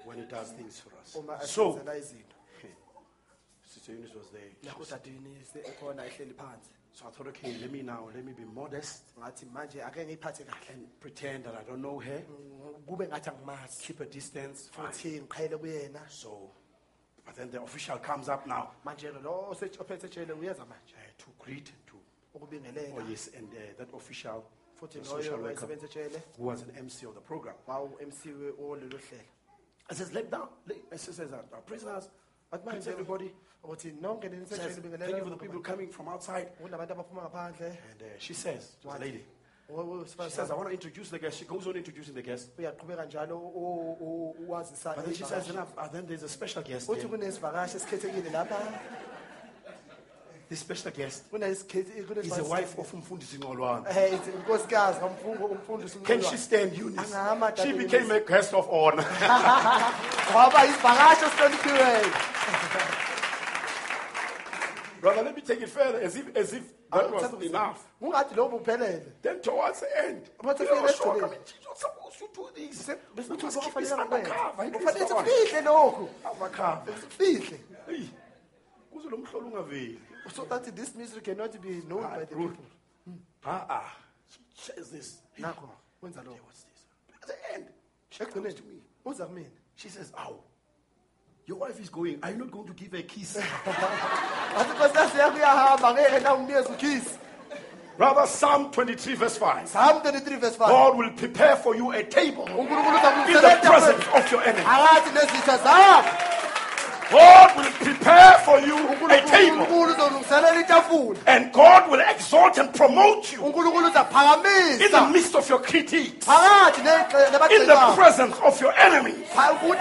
[0.05, 1.13] When He does things for us.
[1.51, 2.37] So, esenzela izinto.
[3.65, 4.43] Sister Eunice was there.
[4.63, 6.71] She lapho was- ekhona ehleli phansi.
[6.93, 9.03] So I thought, okay, let me now, let me be modest.
[9.19, 10.71] Ngathi manje ake ngiyiphathe kahle.
[10.73, 13.83] And pretend that I don't know her, Mm, kube ngathi angimazi.
[13.83, 14.69] Keep a distance.
[14.73, 14.87] Fine.
[14.87, 16.09] futhi ngiqhayele kuyena.
[16.09, 16.51] So,
[17.27, 18.71] but then the official comes up now.
[18.87, 20.95] Manje lo ose- ophethe ejele uyeza manje.
[20.95, 21.71] Uh, to greet
[22.41, 24.45] oh yes, and uh, that official,
[24.81, 27.55] futhi the social loyo worker, wayesebenza ejele who was an MC of the program.
[27.67, 29.23] wawu MC wolelo hlelo
[29.89, 32.09] I says, let down, let, I says, our our prisoners,
[32.51, 33.31] greet manje everybody.
[33.65, 36.49] ukuthi nonke nini Says, sejele thank you for the people coming from outside.
[36.63, 39.01] kunabantu abaphuma ngaphandle And uh, she says, to the What?
[39.01, 39.25] lady,
[39.69, 41.39] Wo- she says, I want to introduce the guest.
[41.39, 42.51] She goes on introducing the guest.
[42.59, 46.29] uyaqhubeka njalo u- u- uwazisa But then she says, then, I've- uh, then there's a
[46.29, 46.89] special guest.
[46.89, 47.09] uthi There.
[47.09, 48.59] kunesivakashi esikhethekile lapha
[50.49, 53.87] This special guest is the wife of Mfundisi Ngolwane.
[53.89, 57.01] Eh, it's unkosikazi kamfungo umfundisi Can she stand Eunice?
[57.01, 59.03] Angahamba, She became a guest of honor.
[60.35, 62.13] waba isivakashi esihloniphiweyo
[65.01, 66.01] Brother, let me take it further.
[66.01, 66.63] As if, as if
[66.93, 67.85] That was enough.
[68.01, 71.39] kungathi lobo uphelele Then towards the end, But you if know, you're sure, I mean,
[71.63, 72.89] you're supposed to do this.
[72.89, 74.65] Ukuthi must keep this okufanele undercover.
[74.65, 76.95] ngakwenza It is kufanele not sifihle lokhu undercover.
[77.01, 77.59] sifihle
[77.89, 78.09] Hey,
[78.93, 79.99] kuze lo mhlolo ungaveli.
[80.35, 82.53] So that this mystery cannot be known by the people
[83.45, 83.97] Ah, ah.
[84.59, 85.19] She says this.
[86.03, 86.85] wenza Okay, lokho what's this?
[87.23, 87.65] At the end,
[88.11, 88.81] she comes to me.
[89.05, 89.47] uza kumina
[89.77, 90.37] She says, Ow,
[91.47, 92.19] your wife is going.
[92.23, 93.37] Are you not going to give her a kiss?
[94.57, 97.19] athi nkosikazi yakho uyahamba ngeke na umnikeza ukhisi
[97.99, 99.67] Brother, Psalm 23, verse 5.
[99.69, 104.31] psalm 23 verse 5 God will prepare for you a table in the presence of
[104.33, 104.65] your enemy.
[107.11, 108.77] Phakathi nezitha zakho God will prepare for you
[109.11, 109.61] a table.
[109.63, 115.61] unkulunkulu uzolungiselela itafula And God will exalt and promote you in the midst of your
[116.21, 116.79] phakathi
[117.51, 119.27] in the presence of your enemies.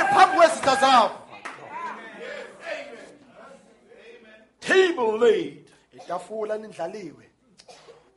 [0.05, 1.11] phambi kwezitha zakho
[4.61, 5.65] Table laid.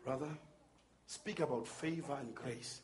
[0.05, 0.28] Brother,
[1.06, 2.80] speak about favor and grace.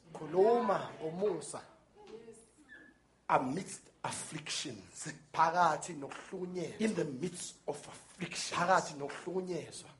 [3.31, 5.09] Amidst afflictions.
[5.33, 8.53] phakathi nokuhlukunyezwa In the midst of afflictions.
[8.53, 9.91] phakathi nokuhlukunyezwa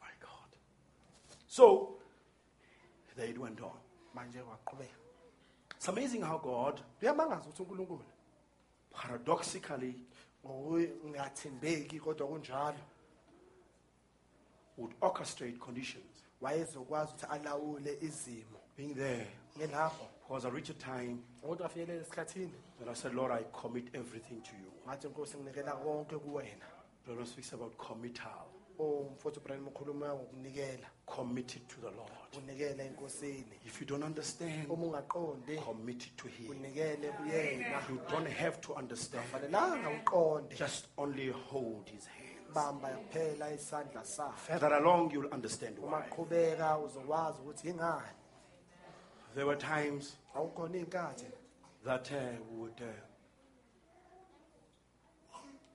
[0.00, 0.50] My God.
[1.46, 1.96] So,
[3.16, 3.78] they went on.
[4.14, 4.96] manje kwaqhubeka
[5.76, 8.04] It's amazing how God, kuyamangaza ukuthi unkulunkulu
[8.90, 9.94] paradoxically,
[10.46, 12.78] ngokungathembeki kodwa kunjalo
[14.76, 16.24] would orchestrate conditions.
[16.40, 19.26] wayezokwazi ukuthi alawule izimo Being there,
[19.58, 23.88] ngelapho because I reached a time kodwa afikelele esikhathini that I said, Lord, I commit
[23.94, 24.70] everything to you.
[24.86, 26.66] ngathi nkosi nginikela konke kuwena
[27.06, 28.46] Brother speaks about committal,
[28.78, 32.80] oh, ubrahim ukhuluma ngokunikela committed to the Lord.
[32.80, 36.50] enkosini If you don't understand, uma ungaqondi commit it to Him.
[36.50, 39.24] unikele kuyena You don't have to understand.
[39.32, 42.54] fanelanga uqonde Just only hold His hand.
[42.54, 46.02] bamba kuphela isandla sakhe Further along, you'll understand why.
[46.10, 48.19] qhubeka uzokwazi ukuthi ingani
[49.34, 50.86] There were times awukhona
[51.84, 52.16] that uh,
[52.50, 53.00] would uh,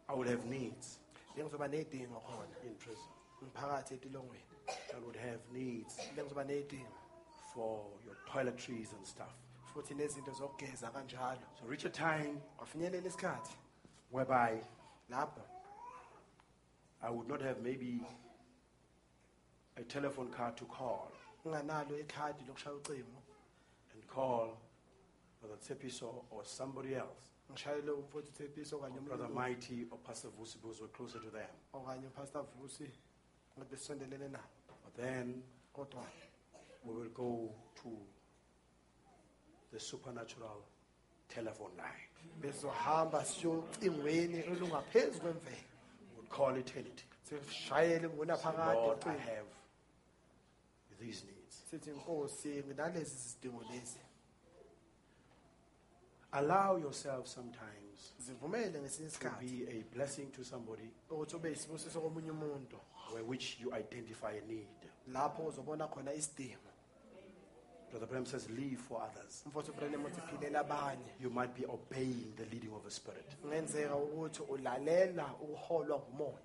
[0.09, 0.99] I would have needs.
[1.37, 3.01] Bengizoba ney'dingo khona in prison.
[3.43, 3.97] mphakathi
[4.93, 6.99] I would have needs bengizoba ney'dingo
[7.53, 9.33] for your toiletries and stuff.
[9.73, 11.39] futhi nezinto zokugeza kanjalo.
[11.59, 13.55] So reach a time kwafinyelela isikhathi
[14.11, 14.61] whereby
[15.09, 15.41] lapho
[17.01, 18.01] I would not have maybe
[19.77, 21.11] a telephone card to call.
[21.45, 23.21] unganalo ikhadi lokushaya ucingo.
[23.21, 23.24] and
[24.15, 24.57] call
[25.41, 27.31] Brother Tsepiso or somebody else.
[27.51, 31.49] ngishayele umfowethu uthepiso okanye Brother Mighty or Pastor Vusibus were closer to them.
[31.73, 32.89] okanye upastor vusi
[33.57, 35.43] ngathi besisondelene nabo But then
[35.73, 36.03] kodwa
[36.85, 37.51] we will go
[37.83, 37.89] to
[39.71, 40.63] the supernatural
[41.27, 42.09] telephone line.
[42.41, 45.57] bezohamba siyocingweni olungaphezu kwemvelo
[46.17, 47.05] We'll call eternity.
[47.23, 49.19] sishayele ngonaphakade Lord, I ucingo.
[49.19, 49.47] have
[50.99, 51.63] these needs.
[51.69, 53.99] sithi nkosi nginalezi zidingo lezi
[56.35, 59.45] Allow yourself sometimes zivumele ngesinye to isikhathi.
[59.67, 62.77] be a blessing to somebody ukuthi ube yisibusiso komunye umuntu.
[63.13, 64.67] where which you identify a need.
[65.13, 66.59] lapho uzobona khona isidingo.
[67.89, 69.43] Brother Branham says, leave for others.
[69.45, 71.11] umfowethu ubrenem uthi philele abanye.
[71.21, 73.37] You might be obeying the leading of the Spirit.
[73.41, 76.44] Kungenzeka ukuthi ulalela ukuholwa ngumoya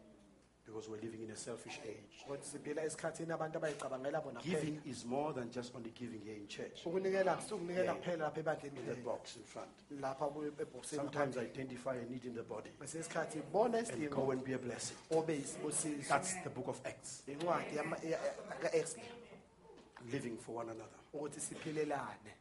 [0.66, 2.24] because we're living in a selfish age.
[2.28, 6.36] kodwa siphila esikhathini abantu abayicabangela bona kuphela Giving is more than just only giving here
[6.36, 6.86] in church.
[6.86, 7.96] ukunikela kusukunikela Yeah.
[7.96, 9.70] kuphela lapha ebandleni In that box in front.
[10.00, 11.42] lapha ku- ebhokisini Sometimes ngaphandle.
[11.50, 14.58] identify a need in the body kwesinye isikhathi bona and isidingo go and be a
[14.58, 14.96] blessing.
[15.10, 15.38] obe
[16.08, 17.22] That's the book of Acts.
[17.28, 19.02] incwadi yama- ya- ya- ka-Acts le,
[20.12, 20.98] Living for one another.
[21.12, 22.34] ukuthi siphilelane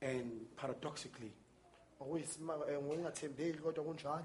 [0.00, 1.30] And paradoxically,
[2.00, 2.06] eh,
[2.82, 4.24] ngokungathembeki kodwa kunjalo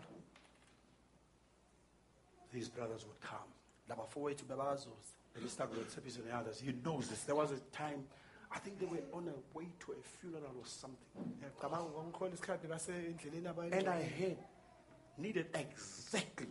[2.51, 3.49] these brothers would come.
[3.89, 6.59] labafowethu bebazuza And he started with Sepis and the others.
[6.59, 7.21] He knows this.
[7.23, 8.03] There was a time,
[8.51, 11.23] I think they were on a way to a funeral or something.
[11.43, 14.37] ngicabanga ngongikhola isikhathi basendleleni And I had
[15.17, 16.47] needed exactly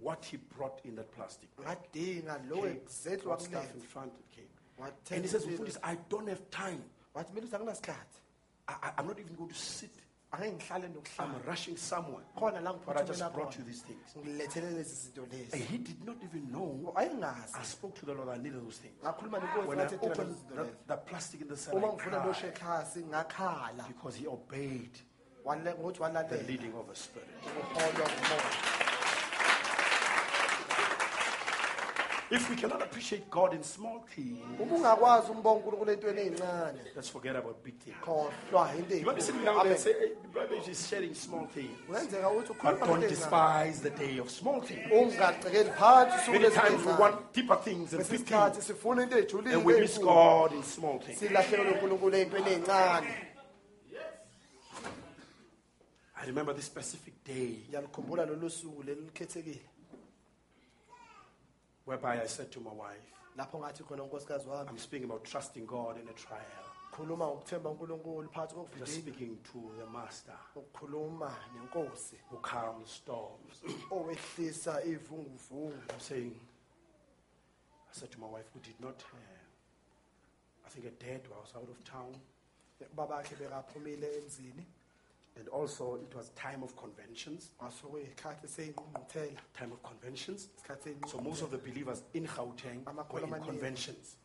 [0.00, 1.48] what he brought in that plastic.
[1.56, 4.48] ngadinga lo Came, exactly brought stuff in front came.
[5.10, 5.58] And he says, impilo.
[5.58, 6.82] "Mfundisi, I don't have time.
[7.14, 8.20] wathi mina anginasikhathi
[8.68, 9.90] I, I, I'm not even going to sit.
[10.30, 10.58] I'm
[11.18, 11.26] ah.
[11.46, 12.22] rushing somewhere.
[12.38, 14.14] But I just brought you these things.
[14.16, 15.22] ngilethele lezi zinto
[15.52, 16.92] And he did not even know.
[16.96, 18.28] I spoke to the Lord.
[18.28, 18.94] I needed those things.
[19.66, 23.02] When I opened the, the plastic in the cell, uma I ngifuna lo cried shekhasi
[23.04, 25.00] ngakhala because he obeyed
[25.44, 27.28] the leading of the Spirit.
[27.42, 28.88] ukuholwa ngumoya
[32.30, 34.96] If we cannot appreciate God in small things, uma
[35.30, 37.96] umbonga unkulunkulu entweni ey'ncane let's forget about big things.
[38.04, 41.78] khohlwa into You be sitting down there and say, hey, the is sharing small things.
[41.86, 44.92] kungenzeka ukuthi But ukhuluma don't into despise the day of small things.
[44.92, 49.16] ungacekeli phansi usuku Many times we lesincane want deeper things and big things, sifuna into
[49.16, 49.98] ey'julile and we miss.
[49.98, 51.18] God in small things.
[51.18, 53.08] silahlekelwe unkulunkulu ey'ntweni ey'ncane
[56.22, 59.60] I remember this specific day ngiyalikhumbula lolu suku leli lukhethekile
[61.88, 63.08] whereby I said to my wife,
[63.38, 67.70] lapho ngathi khona unkosikazi wami I'm speaking about trusting God in a trial, khuluma ngokuthemba
[67.70, 70.36] unkulunkulu phakathi just speaking to the Master.
[70.54, 72.16] Ukukhuluma nenkosi.
[72.30, 73.62] Who calms storms.
[73.90, 75.80] owehlisa ivunguvungu.
[75.90, 76.34] I'm saying,
[77.90, 81.68] I said to my wife, we did not, uh, I think a dad was out
[81.70, 82.14] of town,
[82.94, 84.64] babakhe bekaphumile emzini
[85.38, 90.48] and also it was time of conventions, time of conventions.
[91.06, 94.16] So most of the believers in Gauteng were in conventions,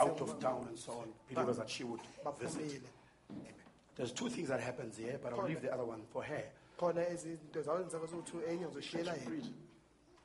[0.00, 2.00] out of town and so on, believers that she would
[2.40, 2.82] visit.
[3.96, 6.44] There's two things that happens here, but I'll leave the other one for her.
[6.78, 9.42] khona izinto zawenzeka zokuthi enye ngizoshiyela yena.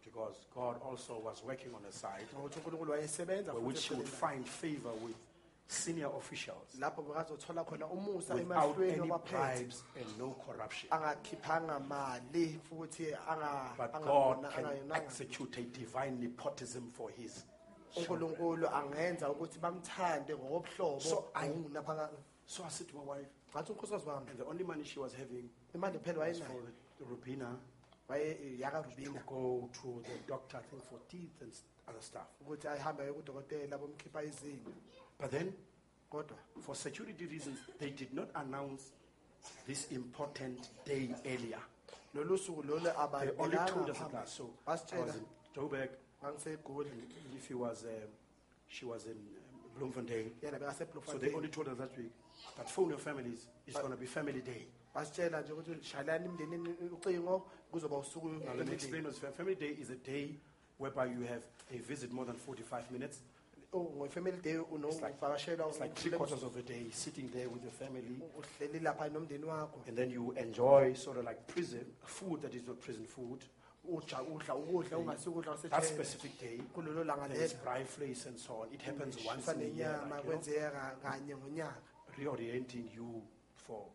[0.06, 4.08] Because God also was working on a side ngokuthi unkulunkulu wayesebenza where which she would
[4.08, 5.16] find favor with
[5.68, 10.90] senior officials lapho bekazothola khona umusa without emahlweni any wabaphethe bribes and no corruption.
[10.92, 14.96] angakhiphanga mali futhi anga- But angabona- God can angayonanga.
[14.96, 17.46] execute a divine nepotism for his.
[17.98, 23.72] unkulunkulu angenza ukuthi bamthande ngokobuhlobo So I- ngokunaphakade So I said to my wife, ngathi
[23.72, 27.04] unkosikazi wami and the only money she was having imali phela was for wayenayo the,
[27.06, 27.58] the Rubina
[28.10, 32.02] waye eh, to yakarubina go to the doctor, I think, for teeth and s- other
[32.02, 32.28] stuff.
[32.42, 34.74] ukuthi ayihambe aye kudokotela bomkhipha izinyo
[35.20, 35.54] But then,
[36.62, 38.92] for security reasons, they did not announce
[39.68, 41.60] this important day earlier.
[42.16, 42.84] lolu suku lolu
[43.22, 44.30] They only told us about.
[44.30, 45.26] So I was in
[45.56, 45.90] Joburg,
[47.36, 47.90] if he was, um,
[48.68, 50.32] she was in um, Bloemfontein.
[50.42, 50.60] yena
[51.06, 52.12] So they only told us that week,
[52.56, 54.68] but phone your families, it's going to be family day.
[54.96, 57.40] basitshela nje ukuthi shalani imndenini ucingo
[57.72, 60.36] kuzoba usuku Now let me explain what's family day is a day
[60.80, 61.42] whereby you have
[61.72, 63.18] a visit more than 45 minutes.
[63.74, 67.48] Oh, ngo-family day like- oh, unovakashelwa It's like three quarters of a day sitting there
[67.48, 68.20] with your family.
[68.22, 72.54] Oh, uhleli lapha nomndeni wakho And then you enjoy sort of like prison food that
[72.54, 73.44] is not prison food.
[73.90, 76.58] uja udla ukudla That specific day.
[76.76, 78.68] kulelo langa There's lelo braai vleis and so on.
[78.74, 79.74] It happens mm, once in a year.
[79.74, 81.76] nenyama Like, you know, kwenzeka kanye ngonyaka
[82.18, 83.22] reorienting you
[83.56, 83.86] for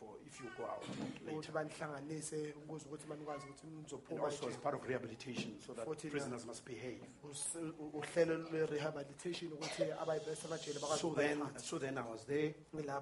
[0.00, 1.52] for if you go out ukuthi later.
[1.52, 6.08] banihlanganise ukuze ukuthi banikwazi ukuthi And nizophuma also as part of rehabilitation, so that 14
[6.08, 7.00] uh, prisoners must behave.
[7.30, 12.54] us- u- uhlelo lwe-rehabilitation ukuthi abasebajele So then, so then I was there.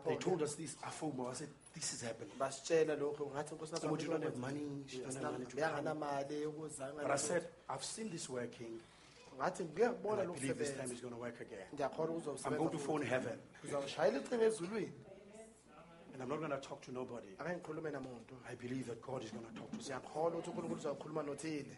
[0.07, 0.77] They told us this.
[0.83, 0.91] I
[1.35, 4.85] said, "This is happening." basitshela lokho ngathi nkosikazi Somebody wami, don't have money.
[4.87, 6.95] She don't have money to come.
[7.03, 8.81] But I said, "I've seen this working,
[9.39, 11.67] ngathi and ngiyakubona I believe this time is going to work again."
[12.45, 14.93] I'm going to phone heaven, uzawushayela icingo ezulwini
[16.19, 17.29] and I'm not going to talk to nobody.
[17.41, 20.51] ake ngikhulume namuntu I believe that God is going to talk to some ngiyakholwa ukuthi
[20.51, 21.77] unkulunkulu uzawukhuluma nothile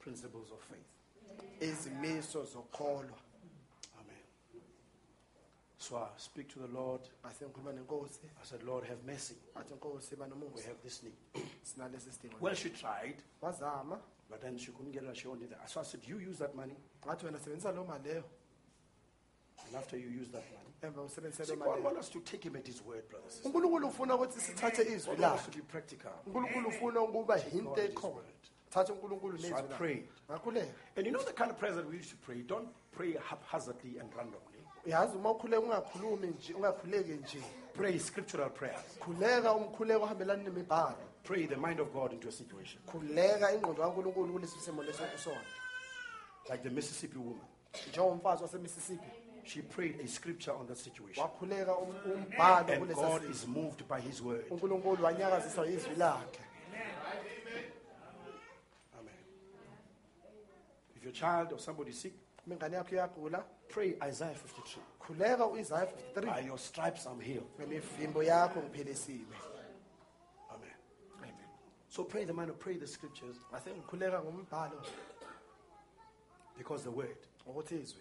[0.00, 0.90] principles of faith.
[1.60, 3.18] izimiso zokholwa
[4.00, 4.22] Amen.
[5.78, 7.00] So I speak to the Lord.
[7.24, 9.34] ngase ngikhuluma nenkosi I said, "Lord, have mercy.
[9.54, 11.14] athi nkosi ba We nomusa have this need."
[11.62, 13.98] sinalesi sidingo Well, she tried, wazama
[14.30, 15.16] but then she couldn't get it.
[15.16, 15.68] She only that.
[15.70, 16.76] So I said, "You use that money,
[17.06, 18.24] ngathi wena sebenzisa loo mali leyo
[19.70, 22.42] and after you use that money." emva usebenzise loo God mali wants us to take
[22.48, 23.40] him at his word, brothers.
[23.44, 26.12] unkulunkulu ufuna ukuthi sithathe izwi God wants us to lakhe be practical.
[26.26, 28.24] unkulunkulu ufuna ukuba God into at his ekhona word.
[28.70, 30.08] thathe unkulunkulu So I nezwi prayed.
[30.30, 32.42] ngakhuleka And you know the kind of prayers that we used to pray?
[32.42, 34.60] Don't pray haphazardly and randomly.
[34.86, 37.42] yazi uma ukhuleka ungakhulumi nje ungakhuleki nje
[37.74, 38.98] Pray scriptural prayers.
[39.00, 42.80] khuleka umkhuleko ohambelana nemibhalo Pray the mind of God into a situation.
[42.86, 45.40] khuleka ingqondo kankulunkulu kulesi simo leso kusona
[46.50, 47.44] Like the Mississippi woman.
[47.90, 49.10] njengomfazi wasemississippi
[49.52, 51.22] She prayed a scripture on that situation.
[51.24, 54.44] wakhuleka um- umbhalo And God is moved by his word.
[54.50, 56.40] unkulunkulu wanyakaziswa izwi lakhe
[58.98, 59.14] Amen.
[60.96, 62.12] If your child or somebody is sick,
[62.46, 64.82] uma yakho iyagula pray Isaiah 53.
[65.00, 67.48] khuleka u-isaya By 53 your stripes I'm healed.
[67.58, 69.36] ngemivimbo yakho ngiphelisiwe
[70.50, 70.74] Amen.
[71.18, 71.34] Amen.
[71.88, 74.82] So pray the man, who pray the scriptures ngase ngikhuleka ngombhalo
[76.56, 77.16] because the word
[77.48, 78.00] ngokuthi izwi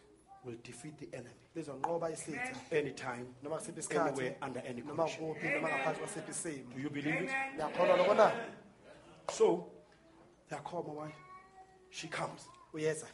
[0.50, 5.28] will defeat the enemy lizonqoba isitha anytime, noma kusiphi isikhathi anywhere, under any noma condition.
[5.28, 7.30] kuphi noma ngaphansi kwasiphi isimo Do you believe it?
[7.56, 8.32] ngiyakholwa lokho na
[9.32, 9.68] So,
[10.52, 11.16] I called my wife.
[11.92, 12.48] She comes.
[12.74, 13.06] uyeza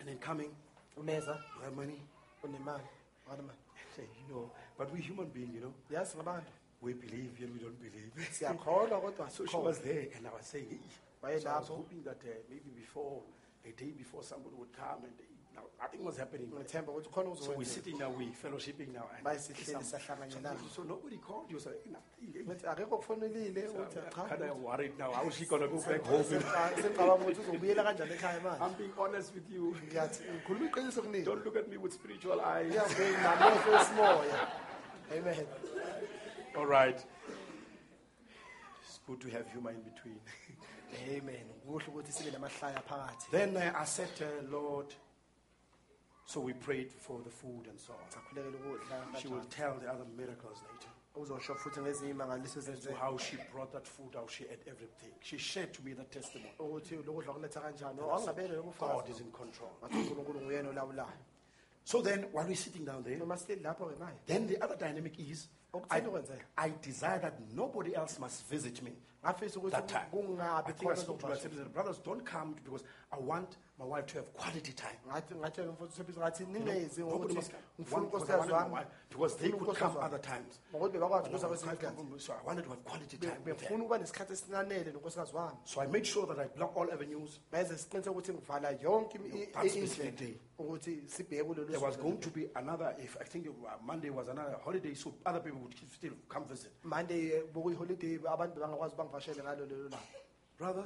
[0.00, 0.50] And then coming,
[0.96, 2.00] uneza you have money.
[2.44, 2.84] unemali
[3.30, 3.58] wanemali
[3.96, 6.50] Say, you know, but we human beings, you know, yazi ngabantu
[6.82, 8.12] we believe and we don't believe.
[8.32, 9.64] siyakholwa kodwa So she asikholwa.
[9.66, 10.78] was there, and I was saying, "Hey."
[11.22, 11.76] so I was Wayelapho.
[11.76, 13.22] hoping that uh, maybe before
[13.64, 15.24] a day before somebody would come and they,
[15.56, 16.48] now nothing was happening.
[16.52, 19.08] ngithemba ukuthi khona So we're sitting now, we're fellowshipping now.
[19.16, 21.58] and bayisihleli some- sahlanganyelana So nobody called you.
[21.60, 25.12] So, ngithi akekho kufonelile uthi I'm kind of worried now.
[25.12, 26.24] How is she going to go back home?
[26.24, 29.74] sengicabanga ukuthi uzobuyela kanjani ekhaya manje I'm being honest with you.
[29.86, 32.74] ngiyathi ngikhuluma iqiniso kunini Don't look at me with spiritual eyes.
[32.74, 34.48] namehlo esimoya
[35.18, 35.46] amen
[36.56, 36.98] All right.
[38.82, 40.20] It's good to have humor in between.
[41.08, 44.94] amen kuhle ukuthi sibe namahlaya phakathi Then I said, uh, Lord,
[46.26, 49.20] so we prayed for the food and so on.
[49.20, 50.90] She will tell the other miracles later.
[51.16, 55.12] uzosho futhi ngezinye imangaliso As to how she brought that food, how she ate everything.
[55.20, 56.52] She shared to me the testimony.
[56.58, 59.70] ukuthi lokudla kuletha kanjani And I angabele said, God is in control.
[59.82, 61.18] ngathi unkulunkulu nguyena olawulayo
[61.84, 65.18] So then, while we're sitting down there, noma sihleli lapho-ke maye then the other dynamic
[65.20, 65.48] is
[65.90, 66.02] I,
[66.56, 68.92] I desire that nobody else must visit me.
[69.22, 70.06] That time.
[70.12, 73.84] I kungabi think I khona spoke to my brothers, don't come because I want my
[73.84, 74.98] wife to have quality time.
[75.08, 77.62] ngathi ngathi mfowethu Thembisa, ngathi You ningezi nobody ngokuthi must come.
[77.80, 80.04] ngifuna One- because I unkosikazi wanted my wami wife- Because they ngifuna could unkosikazi come
[80.04, 80.14] wami.
[80.14, 80.60] other times.
[80.70, 81.86] ngokuthi bebakwazi ukuza So kwesinye isikhathi
[82.32, 83.30] I wanted to have quality time.
[83.32, 83.54] with her.
[83.54, 87.40] befuna ukuba nesikhathi esinanele nonkosikazi wami So I made sure that I block all avenues.
[87.52, 90.40] beze siqiniseke ukuthi ngivala yonke imi- i- That i- specific indlela day.
[90.58, 93.46] ukuthi sibheke There was going to be another, if I think
[93.82, 96.72] Monday was another holiday, so other people would still come visit.
[96.82, 99.98] monday eh, bokuyiholiday abantu bangakwazi bangivashele ngalo lelo langa
[100.58, 100.84] Brother,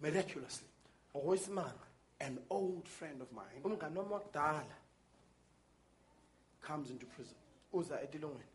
[0.00, 0.68] miraculously,
[1.16, 1.86] ngokwesimanga
[2.20, 4.76] an old friend of mine umngani wami wakudala
[6.60, 7.36] comes into prison.
[7.72, 8.50] uza etilongweni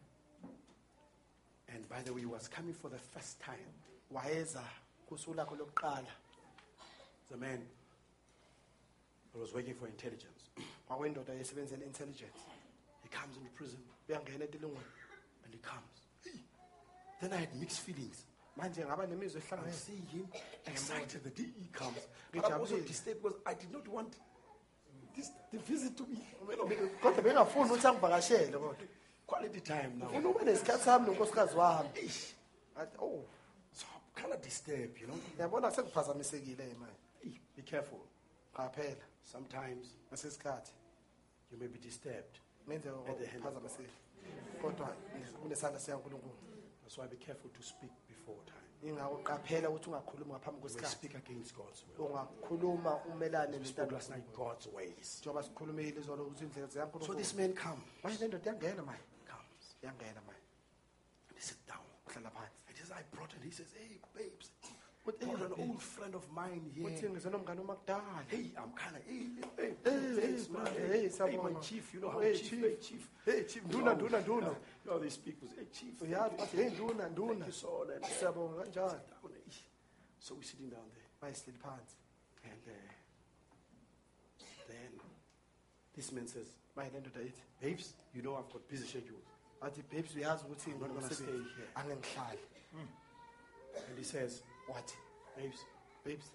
[1.74, 3.74] And by the way, he was coming for the first time.
[4.12, 4.64] wayeza
[5.10, 6.12] kusuku lakho lokuqala
[7.30, 7.66] The man
[9.34, 10.50] who was working for intelligence.
[10.90, 12.40] wakwendoda yesebenzela intelligence
[13.04, 13.80] He comes into prison
[14.10, 14.92] uyangena etilongweni
[15.46, 16.08] and he comes.
[17.22, 18.26] Then I had mixed feelings.
[18.58, 20.28] Manje ngaba nemizwa I see him
[20.66, 22.08] excited the day he comes.
[22.32, 24.16] But I'm also disturbed because I did not want
[25.16, 26.18] this the visit to be
[27.02, 28.76] kodwa bengafuni ukuthi angivakashele kodwa.
[29.28, 30.08] Quality time now.
[30.08, 31.90] ufuna ube nesikhathi sami nonkosikazi wami.
[33.00, 33.24] Oh
[33.74, 35.18] So I'm kind of disturbed, you know.
[35.36, 37.40] ngiyabona sekuphazamisekile manje.
[37.56, 38.00] Be careful.
[38.54, 39.06] qaphela.
[39.24, 40.72] Sometimes ngesesikhathi.
[41.52, 42.40] you may be disturbed.
[42.68, 43.94] ngenzeka At the hand of ukuphazamiseka
[44.62, 44.88] kodwa
[45.42, 46.36] kunesandla sikankulunkulu.
[46.82, 47.92] That's why be careful to speak
[48.22, 48.90] before time.
[48.90, 52.06] ingako qaphela ukuthi ungakhulumi ngaphambi kwesikhathi speak against God's will.
[52.08, 55.20] ungakhuluma umelane We spoke last night God's ways.
[55.22, 59.66] njengoba sikhulumile izolo ukuthi indlela So this man comes, manje le ndoda yangena manje comes,
[59.84, 60.46] yangena manje
[61.30, 61.86] and he sits down.
[62.08, 63.42] uhlala phansi And he says, I brought it.
[63.44, 64.50] He says, Hey, babes,
[65.04, 67.10] Brought hey, an old friend of mine here.
[67.10, 69.26] ngize nomngane omakudala Hey, I'm kind of, hey,
[69.58, 70.66] hey, Hey, thanks, hey, man.
[70.66, 72.62] Hey, hey, hey, my chief, you know how Hey, chief, chief.
[72.62, 73.08] hey, chief.
[73.26, 74.56] hey chief nduna nduna nduna You
[74.92, 75.98] know, they speak with, hey, chief.
[76.00, 76.38] thank uyazi you.
[76.38, 78.12] bathi hey nduna Thank nduna you so much.
[78.20, 79.54] siyabonga kanjani Down, eh.
[80.20, 81.08] So we're sitting down there.
[81.22, 81.96] bayisihleli phansi
[82.44, 82.74] And uh,
[84.68, 84.92] then
[85.96, 89.26] this man says, manje le ndoda ithi Babes, you know I've got busy schedules.
[89.62, 91.70] athi babes uyazi ukuthi not gonna stay here.
[91.76, 92.40] angengihlali
[93.90, 94.96] And he says, wathi
[95.38, 95.66] Babes,
[96.04, 96.26] babes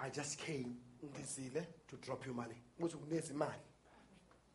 [0.00, 2.56] I just came ngizile to drop you money.
[2.80, 3.60] ukuthi kunezimali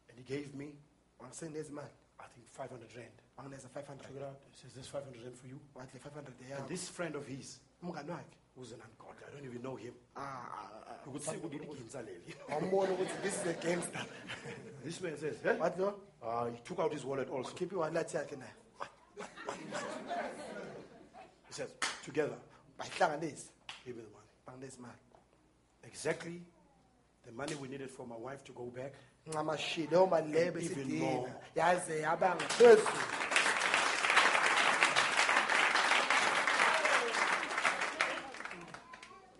[0.09, 0.73] And he gave me,
[1.23, 3.11] angisenezimali I think, 500 rand.
[3.37, 4.37] angineza Took it 500 out.
[4.51, 5.59] He says, This 500 rand for you.
[5.75, 9.31] wathi le 500 And yakho this friend of his, umngani wakhe who's an ungodly, I
[9.35, 9.93] don't even know him.
[10.15, 14.05] ah, ah, ah, You could say, "Udili Ginza leli." wambona ukuthi this is a gangster
[14.83, 15.55] This man says, eh?
[15.57, 17.51] wathi lo Uh, he took out his wallet also.
[17.53, 18.55] Keep khipha iwallet yakhe nayo
[21.47, 21.69] He says,
[22.03, 22.35] Together,
[22.79, 23.45] bayihlanganise
[23.85, 24.29] give me the money.
[24.47, 24.99] banginezimali
[25.83, 26.41] Exactly
[27.25, 28.93] the money we needed for my wife to go back.
[29.27, 30.75] ncamashi leyo mali leyo Even more.
[30.75, 32.87] besidinga yaze yaba ngaphezulu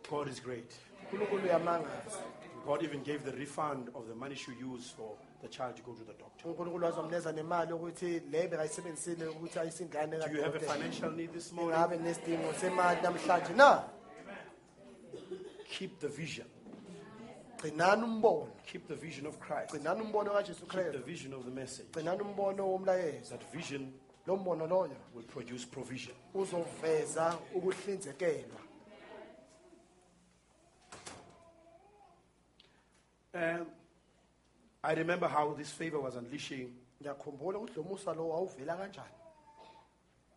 [0.09, 0.71] God is great.
[1.03, 2.19] unkulunkulu uyamangaza
[2.65, 5.93] God even gave the refund of the money she used for the child to go
[5.93, 6.47] to the doctor.
[6.47, 10.73] unkulunkulu wazomnikeza nemali yokuthi le bekayisebenzisile ukuthi ayisingane Do you have a kadokotela.
[10.73, 11.73] financial need this morning?
[11.75, 13.83] ingabe nesidingo semali namhlanje na
[15.77, 16.47] Keep the vision.
[17.57, 19.71] gcinani umbono Keep the vision of Christ.
[19.73, 21.87] gcinani umbono kajesu Keep the kristu vision of the message.
[21.91, 23.91] gcinani umbono womlayezo That vision
[24.27, 26.15] lo mbono loyo will produce provision.
[26.33, 28.59] uzoveza ukuhlinzekelwa
[33.33, 33.67] Um,
[34.83, 39.15] I remember how this favor was unleashing, ngiyakhumbula ukuthi lo musa lo wawuvela kanjani.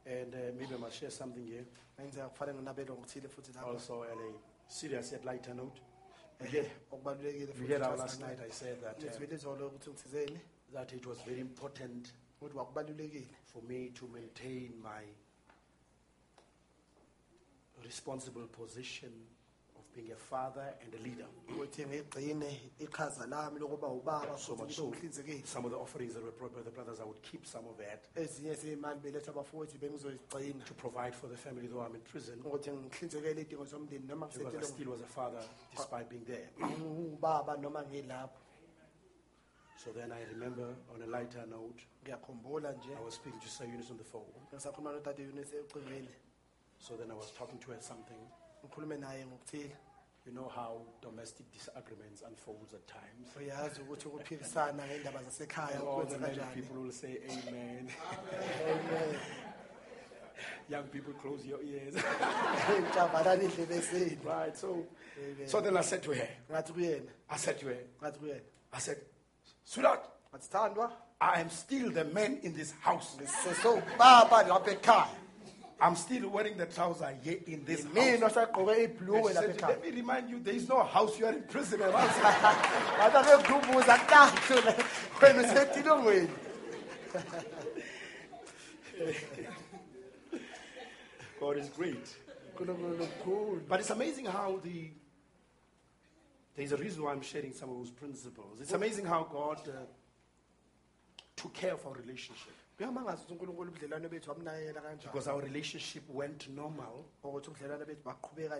[0.04, 1.64] And uh, maybe I must share something here.
[2.00, 4.32] ngenzeka kufanele nginabelo ngokuthile futhi lapho Also, at a
[4.68, 5.80] serious yet lighter note.
[6.92, 10.40] Okubalulekile We futhi heard ukuthi last night, I said that, uh, ngizwile izolo ukuthi ngithizeni.
[10.72, 12.12] that it was very important
[12.42, 15.02] ukuthi for me to maintain my
[17.84, 19.10] responsible position
[19.94, 21.26] being a father and a leader.
[21.48, 24.92] ukuthi ngigcine iqhaza lami lokuba ubaba So futhi much so,
[25.44, 27.76] some of the offerings that were brought by the brothers, I would keep some of
[27.78, 32.38] that ezinye zey'mali beletha abafowethu bengizozigcina to provide for the family, though I'm in prison,
[32.44, 35.42] ukuthi ngihlinzekele iy'dingo zomndeni noma because I still was a father
[35.76, 36.48] despite being there.
[36.60, 38.38] ngiwubaba noma ngilapho
[39.84, 43.66] So then I remember on a lighter note, ngiyakhumbula nje I was speaking to Sister
[43.66, 44.32] Eunice on the phone.
[44.54, 46.08] ngisakhuluma nodade yunisi ecingweni
[46.78, 48.18] So then I was talking to her something.
[48.64, 49.76] Ngikhulume naye ngokuthile
[50.26, 53.28] You know how domestic disagreements unfolds at times.
[53.36, 57.88] uyazi ukuthi ukuphikisana ngendaba zasekhaya And all the kwenza married kanjani people will say amen.
[58.70, 59.16] Amen.
[60.68, 61.94] Young people, close your ears.
[62.90, 64.56] ntavalani indlebe zenu right.
[64.56, 64.68] So,
[65.18, 65.48] Amen.
[65.48, 68.40] so then I said to her, ngathi kuyena I said to her, ngathi kuyena
[68.72, 68.96] I said,
[69.64, 70.00] sweetheart,
[70.32, 70.90] ngathi thandwa
[71.20, 73.16] I am still the man in this house.
[73.20, 75.08] ngisesowubaba lapha ekhaya
[75.82, 77.96] I'm still wearing the trouser here in this house.
[77.96, 78.50] And she said,
[79.60, 81.18] Let me remind you, there is no house.
[81.18, 81.80] You are in prison.
[81.80, 84.54] man." ngathi angekukhumbuza kutathu
[85.22, 86.28] wena usetilongweni
[91.40, 92.16] God is great.
[93.68, 94.90] But it's amazing how the
[96.54, 98.60] there's a reason why I'm sharing some of those principles.
[98.60, 99.72] It's amazing how God uh,
[101.34, 102.52] took care of our relationship
[102.88, 107.04] unkulunkulu ubudlelwane bethu kanjani because our relationship went normal.
[107.22, 108.56] Ukuthi ubudlelwane bethu baqhubeka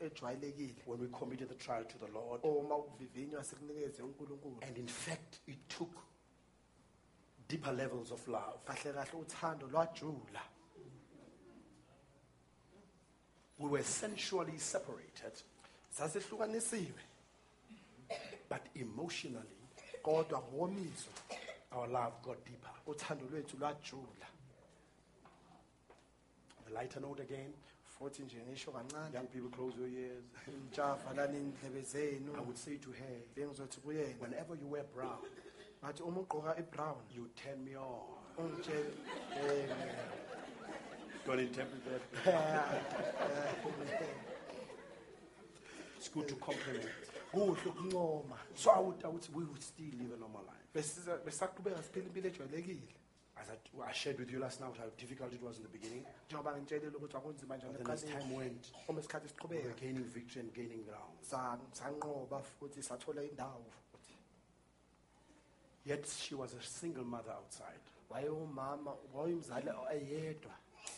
[0.00, 0.86] ejwayelekile.
[0.86, 2.40] When we committed the trial to the Lord.
[2.44, 4.58] uma ukuvivinywa sikunikeze unkulunkulu.
[4.62, 5.90] And in fact, it took
[7.48, 8.64] deeper levels of love.
[8.64, 10.42] kahle kahle uthando lwajula.
[13.58, 15.32] We were sensually separated,
[15.90, 17.00] sasihlukanisiwe
[18.48, 19.56] but emotionally,
[20.02, 21.12] kodwa ngokomizwa
[21.76, 22.70] our love got deeper.
[22.86, 24.26] uthando lwethu lwajula
[26.66, 27.52] The lighter note again,
[27.98, 30.24] futhi nje ngisho kancane young people, close your ears.
[30.48, 35.18] intsha valani indlebe zenu I would say to her, bengizothi kuyena whenever you wear brown,
[35.84, 38.00] ngathi uma ugqoka ibrown you turn me on.
[38.38, 38.90] ungitshele
[41.26, 42.02] Don't interpret that.
[45.96, 46.88] It's good to compliment.
[47.32, 50.55] kuhle ukuncoma So I would, I would we would still live a normal life.
[50.76, 52.88] Besisa- besaqhubeka siphila impilo ejwayelekile
[53.38, 53.56] As I,
[53.90, 56.04] I shared with you last night how difficult it was in the beginning.
[56.28, 58.72] njengoba ngitshelile ukuthi akunzima njani But then as time went,
[59.48, 61.12] we were gaining victory and gaining ground.
[61.22, 64.14] sa- sanqoba futhi sathola indawo futhi
[65.84, 67.80] Yet she was a single mother outside.
[68.10, 70.90] wayewumama oh, wayeyumzali oh, eyedwa eh,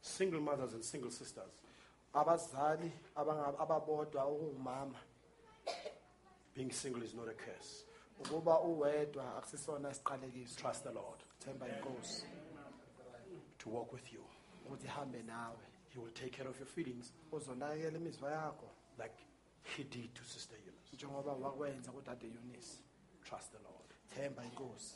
[0.00, 1.52] Single mothers and single sisters.
[2.14, 4.98] abazali abanga- ababodwa oh, okungumama
[6.54, 7.84] Being single is not a curse.
[8.20, 12.26] Ukuba uwedwa akusisona isiqalekiso Trust the Lord themba inkosi
[13.58, 14.24] to walk with you.
[14.66, 15.56] ukuthi ihambe nawe
[15.88, 19.14] He will take care of your feelings uzonakekela imizwa yakho like
[19.62, 20.92] he did to Sister Eunice.
[20.96, 22.78] njengoba wakwenza kudade yunisi
[23.24, 23.90] Trust the Lord.
[24.14, 24.94] themba inkosi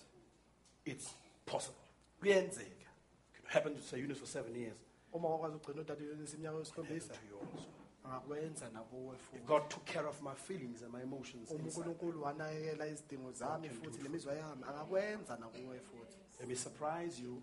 [0.84, 1.14] It's
[1.46, 1.80] possible.
[2.20, 2.90] kuyenzeka
[3.36, 4.76] could happen to Sister Eunice for seven years.
[5.12, 7.68] uma wakwazi ukugcina udade yunisi iminyaka It yesikhombisa to you also.
[8.04, 11.80] Angakwenza nakuwe If futhi God took care of my feelings and my emotions uma inside,
[11.88, 14.02] unkulunkulu wanakekela izidingo zami can do futhi it.
[14.02, 17.42] nemizwa yami angakwenza nakuwe futhi let me surprise you.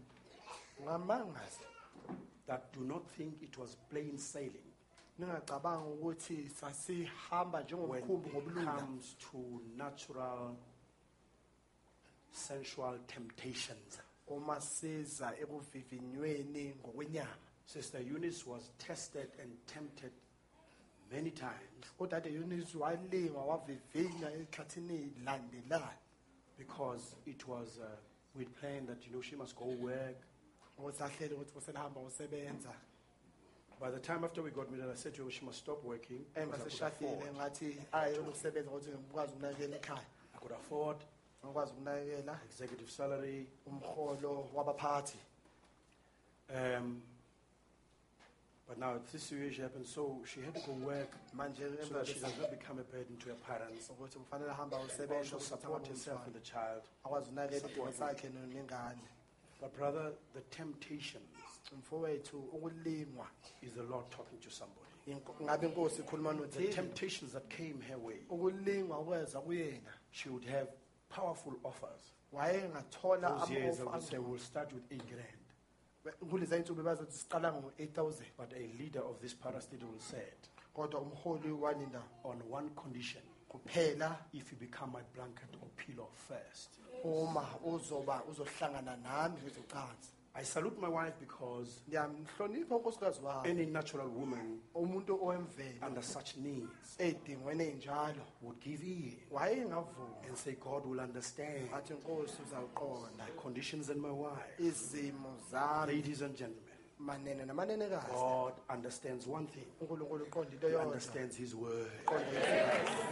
[0.79, 1.61] Ungamangaza
[2.47, 4.63] that do not think it was plain sailing.
[5.19, 8.77] Ningacabanga ukuthi sasihamba when njengomkhumbi it ngobulula.
[8.79, 10.55] comes to natural
[12.31, 13.99] sensual temptations.
[14.27, 17.37] uma siza ekuvivinyweni ngokwenyama.
[17.65, 20.11] Sister Eunice was tested and tempted
[21.11, 25.99] many times udade yunisi walingwa wavivinywa ekhathini landelayo
[26.57, 27.85] because it was, uh,
[28.35, 30.17] we'd planned that, you know, she must go work.
[30.77, 32.73] ukuthi ahlele ukuthi kuselihamba usebenza
[33.79, 36.25] By the time after we got married, I said to her, she must stop working.
[36.33, 37.35] because I could afford.
[37.35, 40.05] ngathi ayona ukusebenza ukuthi ngikwazi ukunakekela ekhaya
[40.35, 40.97] I could afford
[42.49, 43.47] executive salary.
[46.49, 47.01] Um,
[48.67, 52.19] but now this situation happened, so she had to go work manje so that she
[52.19, 53.89] does not become a burden to her parents.
[53.89, 56.83] ukuthi kufanele ahambe And also support herself and the child.
[57.05, 59.01] akwazi ukunakekela idingo sakhe nengane
[59.61, 61.23] But brother, the temptations
[61.77, 63.27] mfowethu ukulingwa
[63.61, 64.81] is the Lord talking to somebody.
[65.07, 70.45] Inko- ngabe inkosi ikhuluma The temptations that came her way, ukulingwa kweza kuyena she would
[70.45, 70.67] have
[71.09, 72.13] powerful offers.
[72.33, 75.36] wayengathola Those years I would say we'll start with grand.
[77.09, 80.33] Siqala ngo-8 000 But a leader of this parastatal will say,
[80.75, 86.69] kodwa umholi walinda on one condition, kuphela if you become my blanket or pillow first,
[87.03, 94.07] uma uzoba uzohlangana nami kwezocansi I salute my wife because ngiyamhlonipha unkosikazi wami any natural
[94.07, 99.17] woman umuntu owemvelo under such needs ey'dingweni ey'njalo would give in
[100.27, 103.17] and say, God will understand athi inkosi uzawuqonda.
[103.17, 104.59] my conditions and my wife.
[104.59, 105.87] izimo zami.
[105.87, 106.63] Ladies and gentlemen,
[106.99, 108.13] manene namanenekazi.
[108.13, 109.65] God understands one thing.
[109.81, 111.91] unkulunkulu uqonda into He understands His word.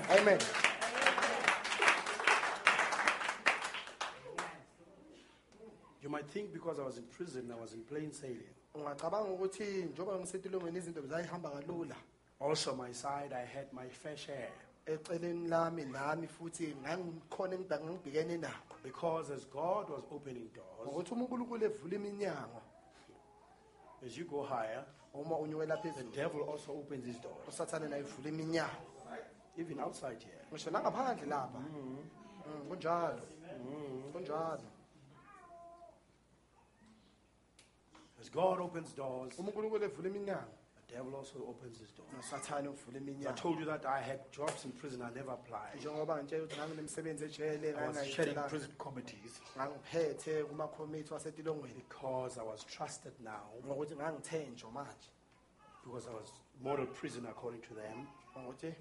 [0.10, 0.40] Amen
[6.06, 8.54] You might think because I was in prison, I was in plain sailing.
[8.76, 11.96] ungacabanga ukuthi njengoba ngisetilongweni izinto bezayihamba kalula
[12.40, 14.52] Also, my side, I had my fair share.
[14.86, 21.12] eceleni lami nami futhi ngangikhona engida- ngangibhekene nakho Because as God was opening doors, ngokuthi
[21.14, 22.62] uma unkulunkulu evula iminyango
[24.06, 27.48] as you go higher, uma unyukela the phezulu devil also opens his doors.
[27.48, 28.86] usathane naye ivula iminyango
[29.58, 30.46] Even outside here.
[30.52, 33.22] ngisho nangaphandle lapha Mm, kunjalo
[34.14, 34.62] kunjalo
[38.26, 40.50] As God opens doors, unkulunkulu evula iminyango
[40.88, 44.66] the devil also opens his nosathane uvula I iminyango told you that I had jobs
[44.66, 45.78] in prison I never applied.
[45.80, 49.42] njengoba ngitshela ukuthi nganginemsebenzi ejele I was chairing ngangayitshela prison committees.
[49.58, 51.74] Ngangiphethe kumakhomithi wasetilongweni.
[51.76, 53.46] Because I was trusted now.
[53.66, 55.10] Ngokuthi ngangithenjwa manje.
[55.84, 56.32] Because I was
[56.64, 58.08] model prisoner according to them.
[58.38, 58.74] ngokuthi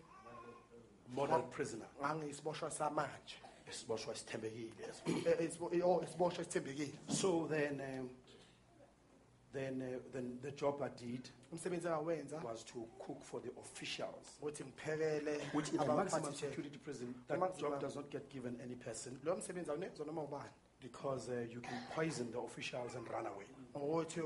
[1.09, 1.87] Model prisoner.
[2.01, 3.37] ngangiyisiboshwa samanje.
[3.71, 4.73] Isiboshwa esithembekile.
[5.07, 6.93] Eh, isibo- eh, oh, isiboshwa esithembekile.
[7.09, 8.11] So then, um,
[9.55, 11.89] then, uh, then the job I did umsebenzi
[12.45, 17.15] was to cook for the officials, ukuthi ngiphekele which in a maximum abaphathi security prison,
[17.29, 20.51] The that maximum- job does not get given any person lo msebenzi awunezwa noma ubani
[20.81, 23.47] because uh, you can poison the officials and run away.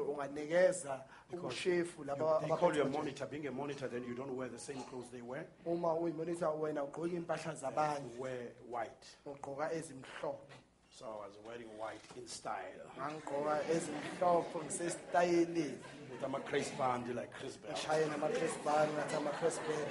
[0.08, 3.26] unganikeza Because You, laba they call you a monitor.
[3.26, 5.46] Being a monitor, then you don't wear the same clothes they wear.
[5.66, 9.06] uma uyimonitha wena ugqoka impahla zabanye You wear white.
[9.26, 10.54] ugqoka ezimhlophe
[10.98, 12.82] So I was wearing white in style.
[12.98, 15.78] ngangigqoka ezimhlophe ngisesitayeleni
[16.10, 17.70] With a Chris band like Chris Bell.
[17.72, 19.88] ngishaye nama-crisban ngathi ama-crisbet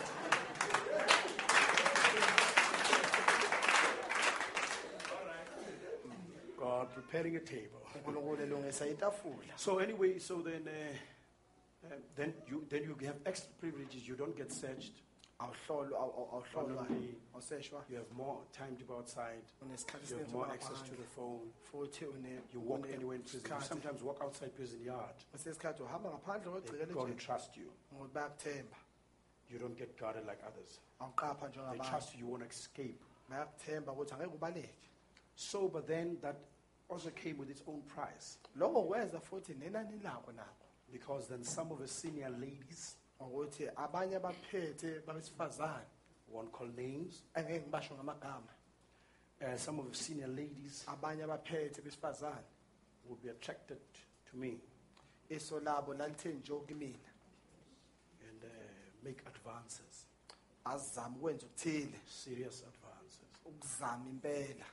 [6.60, 7.82] God preparing a table.
[7.95, 13.53] unkulunkulu elungisa itafula So anyway, so then, uh, uh, then you then you have extra
[13.61, 14.08] privileges.
[14.08, 15.07] You don't get searched.
[15.40, 16.88] Awuhlolwa awuhlolwa
[17.33, 19.43] awuseshwa You have more time to go outside.
[19.61, 21.51] unesikhathi You have more access to the phone.
[21.72, 23.51] futhi une- You walk une- anywhere in prison.
[23.56, 25.16] You sometimes walk outside prison yard.
[25.32, 27.72] kwesesikhathi uhamba ngaphandle They kwegcikele don't trust you.
[27.93, 28.77] ngoba bayakuthemba
[29.49, 30.80] You don't get guarded like others.
[30.99, 32.19] awuqapha They trust you.
[32.19, 32.99] You won't escape.
[33.30, 34.90] bayakuthemba ukuthi angeke ubaleke
[35.35, 36.35] So, but then that
[36.90, 41.72] also came with its own price lokho kwenza futhi nenani lako nako because then some
[41.74, 45.85] of the senior ladies, ngokuthi abanye abaphethe babesifazane.
[46.29, 48.51] Won't call names, angeke ngibasho ngamagama.
[49.41, 50.83] Uh, some of the senior ladies.
[50.87, 52.43] Abanye abaphethe besifazane.
[53.05, 53.77] Would be attracted
[54.31, 54.59] to me.
[55.29, 57.09] Iso labo lalithe nje kimina
[58.29, 58.47] and uh,
[59.03, 60.05] make advances,
[60.65, 63.21] azizama ukwenza ukuthile serious advances.
[63.45, 64.65] ukuzama impela.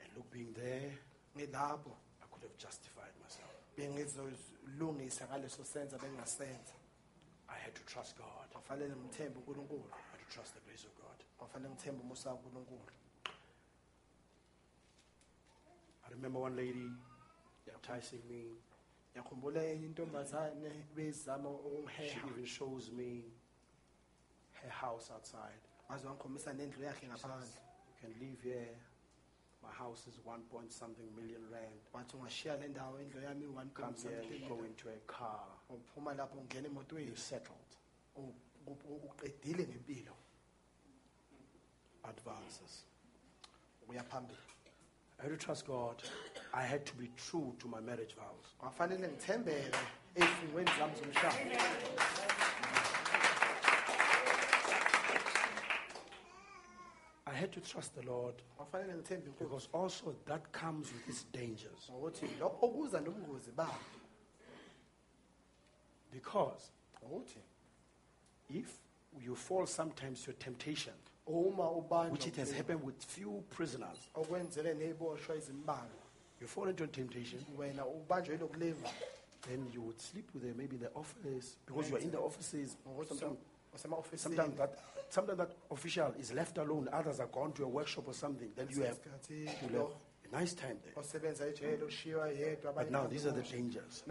[0.00, 0.92] And look, being there,
[1.36, 1.90] ngilapho
[2.22, 3.50] I could have justified myself.
[3.76, 6.72] bengizolungisa ngaleso senza bengasenza
[7.48, 8.48] I had to trust God.
[8.52, 11.24] kwafanele ngithembe unkulunkulu I had to trust the grace of God.
[11.38, 12.80] kwafanele ngithembe umusa kankulunkulu
[16.06, 16.90] I remember one lady
[17.74, 18.44] enticing me.
[19.12, 23.24] ngiyakhumbula enye intombazane bezama She ukungiheha even shows me
[24.52, 25.60] her house outside.
[25.88, 28.76] waze wangikhombisa nendlu yakhe ngaphandle You can live here.
[29.62, 31.80] My house is one point something million rand.
[31.92, 35.46] wathi ungashiya le ndawo indlu yami Come here, you go into a car.
[35.68, 37.70] Uphuma lapho ungena emotweni settled.
[38.66, 40.12] uqedile ngempilo
[42.02, 42.84] Advances.
[44.08, 44.38] phambili
[45.18, 46.02] I had to trust God.
[46.52, 48.46] I had to be true to my marriage vows.
[48.58, 49.76] kwafanele ngithembeke
[50.14, 51.36] ey'fungweni zami zomshado
[57.26, 61.24] I had to trust the Lord kwafanele ngithembe inkosi because also that comes with its
[61.32, 61.90] dangers.
[61.90, 63.78] ngokuthi lokho kuza nobungozi babo
[66.20, 66.70] Because
[68.48, 68.78] if
[69.20, 70.92] you fall sometimes to temptation,
[71.26, 76.06] which it has happened with few prisoners, okwenzele ney'boshwa ezimbalwa
[76.40, 78.88] you fall into temptation, wena ubanjwe yilokuliva
[79.48, 82.18] then you would sleep with them maybe in the office because you are in the
[82.18, 82.76] offices.
[83.08, 83.36] Sometimes,
[84.16, 84.78] sometimes that
[85.08, 86.88] sometimes that official is left alone.
[86.92, 88.48] Others are gone to a workshop or something.
[88.56, 88.98] Then you have
[89.30, 89.86] you have
[90.32, 90.94] a nice time there.
[90.96, 94.04] osebenza ejele ushiywa yedwa But now these are the dangers.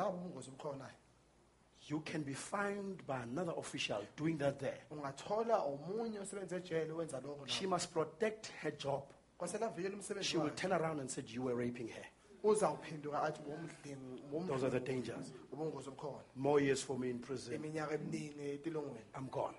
[1.89, 4.79] Nawo ubungozi obukhonayo You can be fined by another official doing that there.
[4.91, 9.03] ungathola omunye osebenza ejele wenza lokho She must protect her job.
[9.37, 12.05] kwasela avikele umsebenzi She will wakhe turn around and say you were raping her.
[12.43, 15.31] uzawuphenduka athi bomdlingi Those are the dangers.
[15.51, 17.53] ubungozi obukhona More years for me in prison.
[17.55, 19.55] iminyaka eminingi etilongweni I'm gone.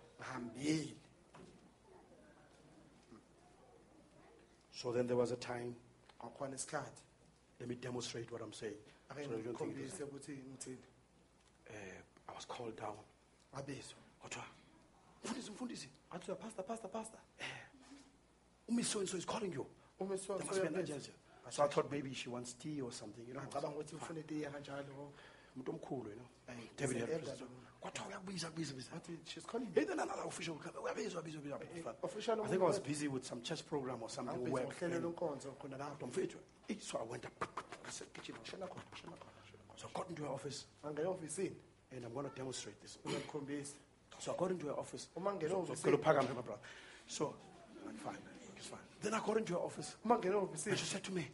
[4.72, 5.74] So then there was a time.
[6.18, 7.02] kwakhona isikhathi
[7.60, 8.76] Let me demonstrate what I'm saying.
[9.14, 10.76] So you don't think it ngikhombise ukuthi ngithini
[11.70, 12.02] I
[12.36, 12.96] was called down.
[13.54, 14.44] ngabizwa Kuthiwa,
[15.24, 17.46] "Mfundisi, mfundisi, athi pastor pastor pastor eh.
[18.68, 19.66] Miss so and so is calling you.
[20.00, 21.12] uma so There must be an urgency.
[21.50, 23.40] So I thought maybe she wants tea or something, you know.
[23.42, 25.12] ngicabanga ukuthi ufuna itiya kanjalo
[25.56, 26.26] Umuntu omkhulu, you know.
[26.46, 27.48] Hey, David he's had an elder, prison.
[27.80, 28.92] Kwathiwa uyakubiza, kubiza, kubiza.
[28.96, 30.74] athi she's calling Hey, then another official come.
[30.84, 31.94] Uyabizwa, bizwa, eh, bizwa.
[32.02, 34.34] official I think I was busy with some church program or something.
[34.34, 34.76] angibizwa work.
[34.82, 37.32] ngohlelo lenkonzo khona lapho Mfethu, eh, So I went up.
[37.86, 40.66] I said, "Gijima, shana khona, shana khona, shana khona." So I got into her office
[40.82, 41.56] angena ofisini
[41.92, 42.98] and I'm going to demonstrate this.
[44.18, 45.08] So according to her office.
[45.16, 46.60] uma ngena So, so, ofisini Phakame, my brother.
[47.06, 47.34] So,
[48.04, 48.16] fine,
[48.56, 48.80] it's fine.
[49.02, 51.26] Then got into her office uma ngena and she said to me,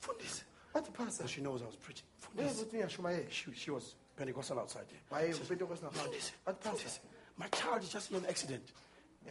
[0.00, 0.42] Fundis.
[0.74, 2.04] athi pastor So she knows I was preaching.
[2.36, 2.62] uyazi Fundis.
[2.64, 5.00] ukuthi ngiyashumayela She, she was Pentecostal outside here.
[5.10, 6.98] waye She says, Fundis, athi pastor Fundis,
[7.36, 8.62] my child is just in an accident.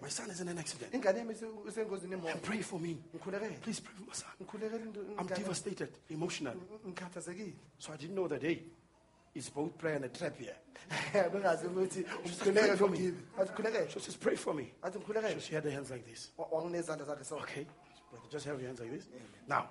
[0.02, 0.94] My son is in an accident.
[0.94, 2.98] ingane yami ise- isengozini And pray for me.
[3.16, 4.30] ngikhulekele Please pray for my son.
[4.42, 6.56] ngikhulekele into- I'm ingane- devastated, emotional.
[6.88, 8.64] ngikhathazekile So I didn't know that, hey,
[9.36, 10.56] it's both prayer and a trap here.
[11.32, 12.98] bengazi ukuthi pray ukhulekele for me.
[12.98, 14.72] nogibi athi ngikhulekele she says, pray for me.
[14.84, 16.30] athi ngikhulekele she had her hands like this.
[16.38, 17.66] Wa- wanginezandla zakhe so Okay,
[18.12, 19.06] brother, just have your hands like this.
[19.48, 19.70] Now,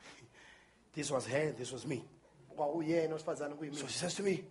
[0.94, 2.04] this was her, this was me.
[2.56, 4.44] kwakuyena osifazane So she says to me,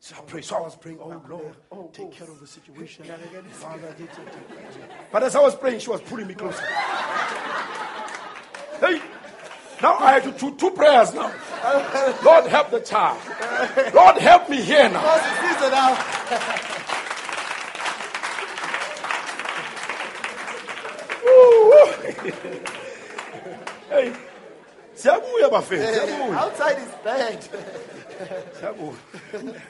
[0.00, 0.42] so I pray.
[0.42, 1.90] So I was praying, oh Lord, Oh, oh.
[1.92, 3.04] take care of the situation.
[3.04, 6.62] Father, take- take- take- But as I was praying, she was pulling me closer.
[8.80, 9.02] Hey,
[9.82, 11.32] now I had to do two prayers now.
[12.24, 13.18] Lord, help the child.
[13.94, 15.96] Lord, help me here now.
[23.90, 24.12] Hey,
[26.36, 27.38] outside is bad
[28.58, 28.94] siyabuya.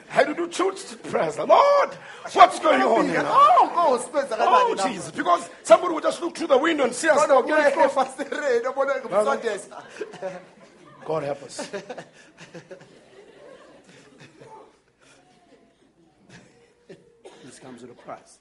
[0.09, 0.71] I had to do two
[1.09, 1.37] prayers.
[1.37, 1.89] Lord,
[2.33, 4.93] what's going on here oh nkosi kwenza Oh, kanjani?
[4.93, 5.11] Jesus.
[5.11, 7.27] Because somebody would just look through the window and see us
[11.09, 11.57] God help us.
[17.43, 18.37] this comes with a price.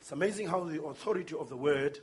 [0.00, 2.00] It's amazing how the authority of the word,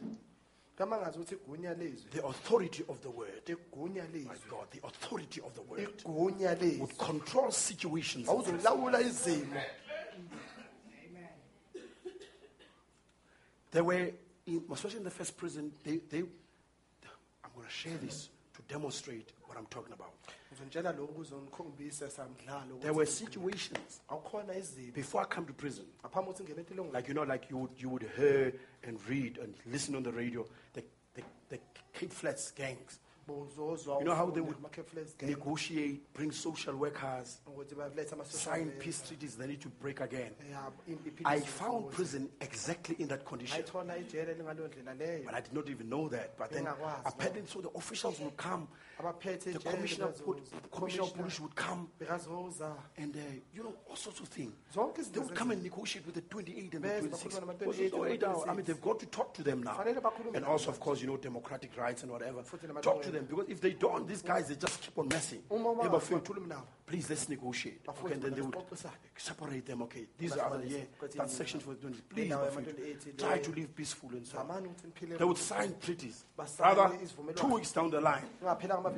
[0.78, 5.56] kama ngazi ukuthi igunya lezwi the authority of the word, my God, the authority of
[5.56, 8.28] the word would control situations.
[8.28, 9.62] izimo
[13.72, 14.12] They were,
[14.46, 16.24] in, especially in the first prison, they, they,
[17.64, 20.12] going to share this to demonstrate what I'm talking about.
[20.52, 24.02] ngizonitshela lokhu kuzongikhombisa samdlalo There were situations
[24.94, 27.82] before I come to prison, ngaphambi ukuthi ngene etilongweni like you know, like you would,
[27.82, 30.84] you would hear and read and listen on the radio, the,
[31.16, 31.60] the, the
[31.94, 34.58] Cape Flats gangs You know how they would
[35.22, 37.40] negotiate, bring social workers,
[38.24, 40.32] sign peace treaties they need to break again.
[40.50, 43.58] Yeah, impi- iphilisi I found prison exactly in that condition.
[43.62, 46.38] ngayithola ijele elingaleyo ndlela leyo But I did not even know that.
[46.38, 46.68] But then
[47.06, 48.68] apparently, so the officials will come,
[49.54, 50.38] the commissioner, put,
[50.72, 51.88] commissioner of police would come,
[52.98, 53.20] and uh,
[53.54, 54.54] you know, all sorts of things.
[55.12, 57.36] They would come and negotiate with the 28 and the 26.
[57.36, 58.44] bakhuluma nama- Because 28 there's no and eight hours.
[58.48, 59.78] I mean, they've got to talk to them now.
[60.36, 62.42] And also, of course, you know, democratic rights and whatever.
[62.82, 65.44] Talk to them because if they don't, these guys, they just keep on messing.
[66.86, 67.04] Uma Hey, ba- bafethu, bakhuluma nabo.
[67.04, 67.84] Please, let's negotiate.
[67.86, 68.56] Bafowethu, Okay, and then they would
[69.18, 69.82] separate them.
[69.84, 70.80] Okay, these are the, yeah,
[71.18, 72.02] that section for 20.
[72.10, 74.48] Please, bafethu, try to live peaceful and so on.
[74.48, 76.26] zamani ukuthi niphile They would sign treaties.
[76.60, 76.98] Rather,
[77.36, 78.26] two weeks down the line.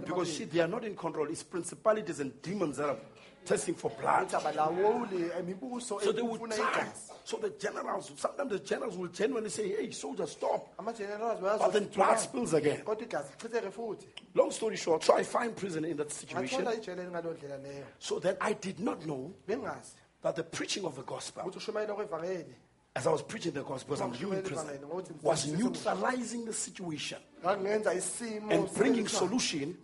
[0.05, 1.27] Because see, they are not in control.
[1.29, 2.97] It's principalities and demons that are
[3.45, 4.29] testing for blood.
[4.29, 6.87] imibuso eh, So they eh, would efuna try.
[7.23, 10.73] So the generals, sometimes the generals will genuinely say, hey, soldiers, stop.
[10.77, 12.81] But then blood spills again.
[12.83, 16.61] kodwa igazi lichitheke futhi Long story short, so I find prison in that situation.
[16.61, 19.33] ngathola ijele elingaleyo ndlela leyo So then I did not know
[20.21, 22.55] that the preaching of the gospel, ukuthi ushumayela kwevangeli
[22.97, 24.79] as I was preaching the gospel, because I'm new in prison,
[25.21, 29.77] was neutralizing the situation and bringing solution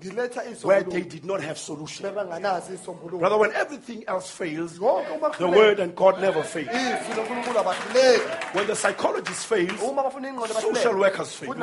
[0.61, 2.09] where they did not have solution.
[2.14, 6.67] Brother, when everything else fails, the word and God never fail.
[6.67, 11.53] izwi lonkulunkulu abahluleki When the psychologist fails, bafuna social workers fail,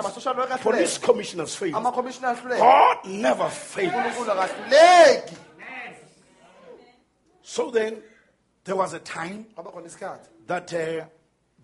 [0.59, 1.73] police commissioners fail.
[1.73, 3.95] God never fails.
[7.43, 8.03] So then,
[8.65, 11.07] there was a time kwaba khona isikhathi that uh,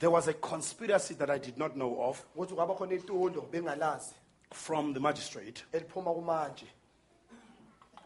[0.05, 4.12] there was a conspiracy that I did not know of ukuthi kwaba khona itulo bengalazi.
[4.50, 5.65] from the magistrate.
[5.73, 6.66] Eliphuma kumanje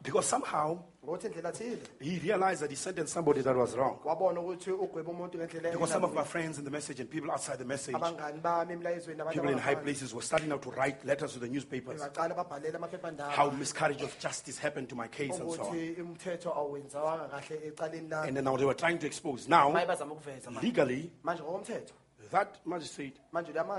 [0.02, 3.98] Because somehow ngokuthi indlela thile he realized that he sentenced somebody that was wrong.
[4.04, 7.30] wabona ukuthi ugweba umuntu ngendlela Because some of my friends in the message and people
[7.30, 10.70] outside the message, abangani bami emlayezweni nabantu people in high places were starting out to
[10.70, 15.08] write letters to the newspapers baqala babhalela amaphephandaba how miscarriage of justice happened to my
[15.08, 15.68] case and so on.
[15.68, 19.48] ukuthi umthetho awenzawanga kahle ecaleni lami And then now they were trying to expose.
[19.48, 20.62] Now, maye bazama ukuveza manje.
[20.62, 21.10] legally,
[22.30, 23.16] that magistrate,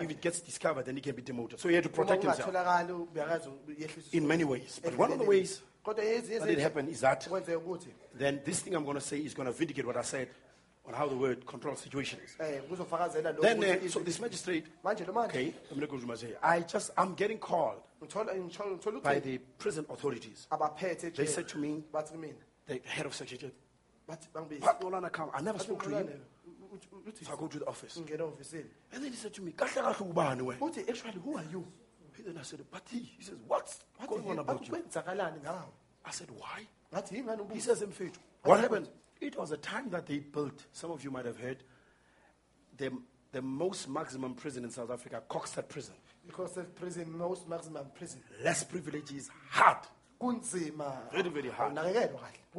[0.02, 1.60] if it gets discovered, then he can be demoted.
[1.60, 4.82] So he had to protect himself kungatholakali uyakazi yehlisa in many ways.
[4.84, 8.62] But one of the ways kodwa that it happened is that kwenzeka ukuthi then this
[8.64, 10.28] thing I'm going to say is going to vindicate what I said
[10.86, 12.36] on how the word control situations.
[12.40, 15.88] eh kuzofakazela lokho Then, ukuthi uh, so this magistrate, manje lo manje okay, let me
[15.88, 19.38] go to my say, I just, I'm getting called ngithola ngithola ngithola by ukuthi the
[19.58, 20.48] prison authorities.
[20.52, 22.34] abaphethe They said to me, bathi
[22.66, 23.52] the head of section,
[24.10, 25.30] bathi bangibiza Pat Molana come.
[25.34, 26.10] I never spoke to him.
[27.08, 27.98] Uthi So I go to the office.
[27.98, 31.38] ngena ofisini And then he said to me, "Kahle kahle ubani wena?" uthi actually who
[31.38, 31.66] are you
[32.26, 34.76] Then I said, but he, he says, what's going on about you?
[34.76, 36.68] I said, why?
[36.94, 38.90] ngathi yingani He ubuza says, "Mfethu, what happened?
[39.22, 41.58] It was a time that they built, some of you might have heard,
[42.78, 42.92] the,
[43.32, 45.94] the most maximum prison in South Africa, Kokstad Prison.
[46.26, 49.78] because of prison most maximum prison Less privileges, hard.
[50.22, 51.76] kunzima Very, very hard.
[51.76, 52.10] kahle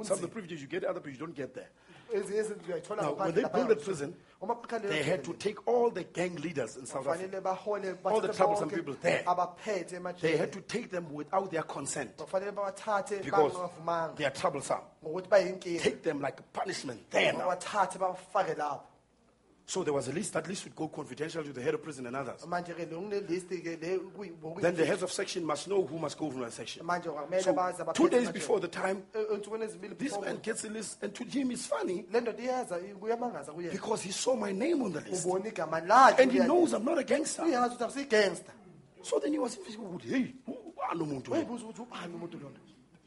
[0.02, 1.70] Some of the kunzima privileges you get, other people you don't get there.
[2.12, 4.14] Ezinye izinto uyayithola Now, when they built the prison,
[4.88, 7.54] They had to take all the gang leaders in South Africa.
[8.04, 9.22] All the troublesome people there.
[10.20, 13.52] They had to take them without their consent because
[14.16, 14.80] they are troublesome.
[15.60, 17.50] Take them like a punishment there now.
[19.70, 21.62] Babathathe bafake lapho So there was a list, that list would go confidential to the
[21.62, 22.44] head of prison and others.
[22.46, 25.98] manje ke lokunelisti ke le kuyi- ngokuyi- Then the heads of section must know who
[25.98, 26.84] must go from that section.
[26.86, 27.04] manje
[27.84, 31.02] So two days before the time, E- ey'nsukwini ezibili this before- man gets a list,
[31.02, 34.82] and to him it's funny le ndoda iyeza kuyamangaza kuyena because he saw my name
[34.82, 35.24] on the list.
[35.26, 37.44] ubona igama lakhe And he knows I'm not a gangster.
[37.44, 38.52] uyazi ukuthi akusiyigangster
[39.02, 42.38] So then he was thinking, hey, who are no muntu wena?" uyibuza ukuthi ubani umuntu
[42.42, 42.58] lona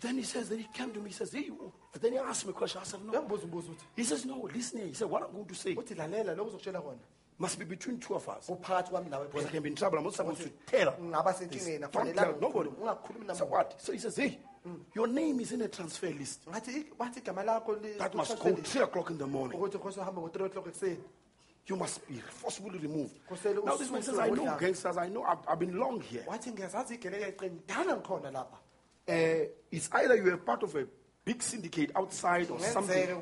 [0.03, 2.45] Then he says, then he came to me, he says, hey, who-" then he asked
[2.45, 2.81] me a question.
[2.81, 3.11] I said, no.
[3.13, 4.87] uyambuza umbuzo ukuthi He says, no, listen here.
[4.89, 6.97] He said, what I'm going to say uthi lalela lokhu uzokutshela kona
[7.39, 8.47] must be between two of us.
[8.49, 9.97] uphakathi kwami nawe Because I can be in trouble.
[9.97, 10.95] I'm not supposed to tell.
[11.47, 11.65] this.
[11.91, 12.69] Don't tell nobody.
[13.33, 13.75] So what?
[13.81, 14.79] So he says, hey, mm.
[14.93, 16.45] your name is in a transfer list.
[16.45, 19.59] ngathi i- bathi igama lakho li- That must go 3 o'clock in the morning.
[19.59, 20.97] ukuthi khosi uhambe ngo-three o'clock ekuseni
[21.65, 23.15] You must be forcibly removed.
[23.65, 24.97] Now this man says, I know gangsters.
[24.97, 25.23] I know.
[25.23, 26.25] I've, I've been long here.
[29.07, 30.87] Wathi ngiyazazi igeleka iqini dala ngikhona lapha Uh, it's either you are part of a
[31.25, 33.21] big syndicate outside or something.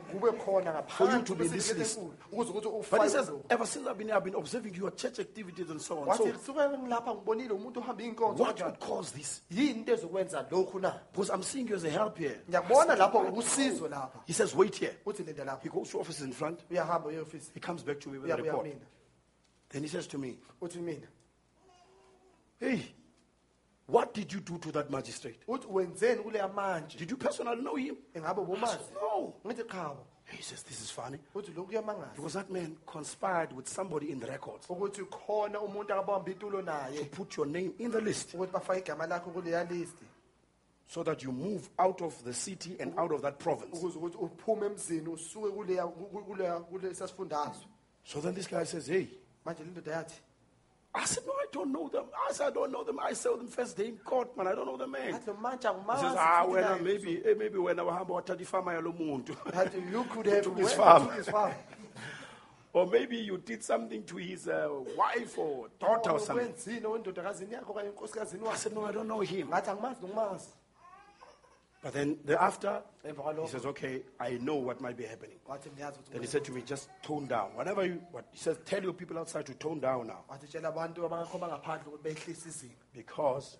[0.88, 2.00] For you to be this list.
[2.00, 4.92] enkulu, ukuze ukuthi But he says, ever since I've been here, I've been observing your
[4.92, 6.18] church activities and so on.
[6.18, 9.42] So kusukela ngilapha ngibonile umuntu ohamba iy'nkonzo what would cause this?
[9.51, 12.42] yini into ezokwenza lokhu na Because I'm seeing you as a help here.
[12.50, 14.95] ngiyakubona lapho usizo lapha He says, wait here.
[15.06, 16.60] uthi linda lapho He goes to office in front.
[16.69, 18.68] He comes back to me with a report.
[19.69, 21.08] Then he says to me, uthi mina
[22.60, 22.93] hey,
[23.92, 25.40] what did you do to that magistrate?
[25.48, 27.95] uthi wenzeni kuleya manje Did you personally know him?
[28.14, 29.34] engabe I bomazi said, no.
[29.45, 29.95] ngithi
[30.32, 31.18] He says, this is funny.
[31.36, 35.94] uthi lokhu kuyamangaza Because that man conspired with somebody in the records ukuthi khona umuntu
[35.94, 39.64] akabamba itulo to naye put your name in the list ukuthi bafake igama lakho kuleya
[39.70, 40.06] listi
[40.88, 43.78] so that you move out of the city and out of that province.
[43.78, 47.66] ukuze ukuthi uphume emzini usuke kuleya ku- kuleya kulesa sifundazwe
[48.03, 49.08] So then this guy says, hey,
[49.45, 50.22] manje le ndoda yathi
[50.94, 52.06] I said, no, I don't know them.
[52.30, 53.00] I said, I don't know them.
[53.02, 54.48] I saw them first day in court, man.
[54.48, 55.14] I don't know the man.
[55.14, 58.42] athi lo manje He says, ah, when naye." maybe, eh, maybe when I wahamba wathatha
[58.42, 59.36] ifama yalo muntu.
[59.92, 61.08] You could have took his farm.
[61.08, 61.53] to his farm.
[62.74, 66.48] or maybe you did something to his uh, wife or daughter or something.
[66.48, 69.50] wenzini owendodakazini yakho okanye unkosikazini I said, no, I don't know him.
[71.84, 75.06] Ngathi angimazi nokumazi But then thereafter, emva he says, okay, I know what might be
[75.06, 75.38] happening.
[75.48, 77.56] wathi ngiyazi ukuthi Then he said to me, just tone down.
[77.56, 80.24] Whatever you, what, he says, tell your people outside to tone down now.
[80.30, 83.58] wathi tshela abantu abangakhomba ngaphandle ukuthi behlise izinga Because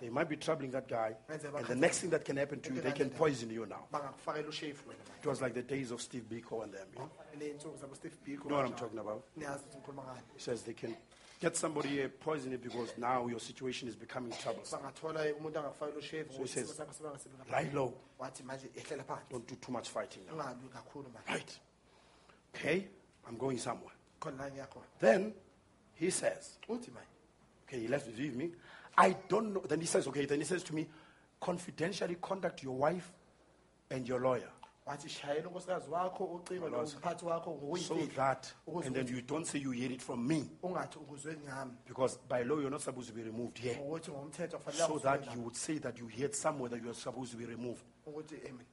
[0.00, 1.14] they might be troubling that guy.
[1.28, 3.86] And the next thing that can happen to you, they can poison you now.
[3.92, 6.86] bangakufakela ushefu wena manje It was like the days of Steve Biko and them.
[6.94, 7.10] You know,
[7.40, 9.22] ley'nsuku zabo steve biko You know what I'm talking about?
[9.36, 10.96] niyazi ukuthi ngikhuluma ngani He says they can
[11.40, 14.80] get somebody here, poison it because now your situation is becoming troublesome.
[14.80, 17.94] bangathola umuntu angakufakela ushefu So he says, sakho Lie low.
[18.18, 20.32] wathi manje ehlela phansi Don't do too much fighting now.
[20.34, 21.58] ungalwi kakhulu manje Right.
[22.54, 22.86] Okay,
[23.28, 23.94] I'm going somewhere.
[24.20, 25.34] khona la ngiyakhona Then
[25.94, 27.06] he says, uthi manje
[27.66, 28.50] okay, he left with me.
[28.96, 29.60] I don't know.
[29.68, 30.88] Then he says, okay, then he says to me,
[31.40, 33.12] confidentially contact your wife
[33.90, 34.48] and your lawyer
[34.88, 39.46] wathi shayela unkosikazi wakho ucingo nomphathi wakho so ngokuyimfihlo that, Ukuze and then you don't
[39.46, 43.08] say you hear it from me ungathi ukuzwe ngami because by law you're not supposed
[43.08, 43.76] to be removed here.
[43.76, 46.94] ngokuthi ngomthetho kufanele So that you would say that you heard somewhere that you are
[46.98, 47.82] supposed to be removed.
[48.06, 48.66] ukuthi amen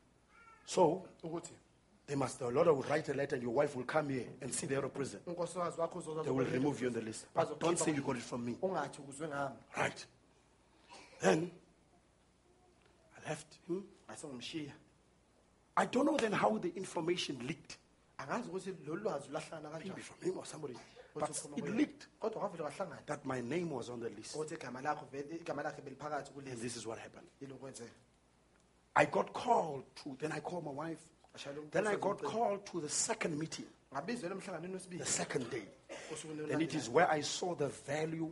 [0.65, 1.53] So ukuthi
[2.07, 4.53] they must, the Lord will write a letter and your wife will come here and
[4.53, 5.19] see the of prison.
[5.27, 7.25] unkosikazi wakho uzoza They will remove you on the list.
[7.33, 8.55] But don't say you got it from me.
[8.61, 10.05] ungathi ukuzwe ngami Right.
[11.19, 11.51] Then
[13.17, 13.47] I left
[14.07, 14.71] I saw him ngasengumshiya
[15.77, 17.77] I don't know then how the information leaked.
[18.17, 20.75] angazi ukuthi lolu lwazi lahlangana Maybe kanjani from him or somebody.
[21.13, 24.35] But it leaked kodwa kwavele kwahlangana that my name was on the list.
[24.35, 27.27] ukuthi igama lakho vele igama lakhe beliphakathi And kulezi this is what happened.
[27.41, 27.91] yilo kwenzeka
[28.97, 31.01] I got called to, then I called my wife.
[31.37, 35.63] Ashayela Then I got called to the second meeting, ngabizelwe emhlanganweni the wesibili second day.
[36.13, 38.31] osukwini And it is where I saw the value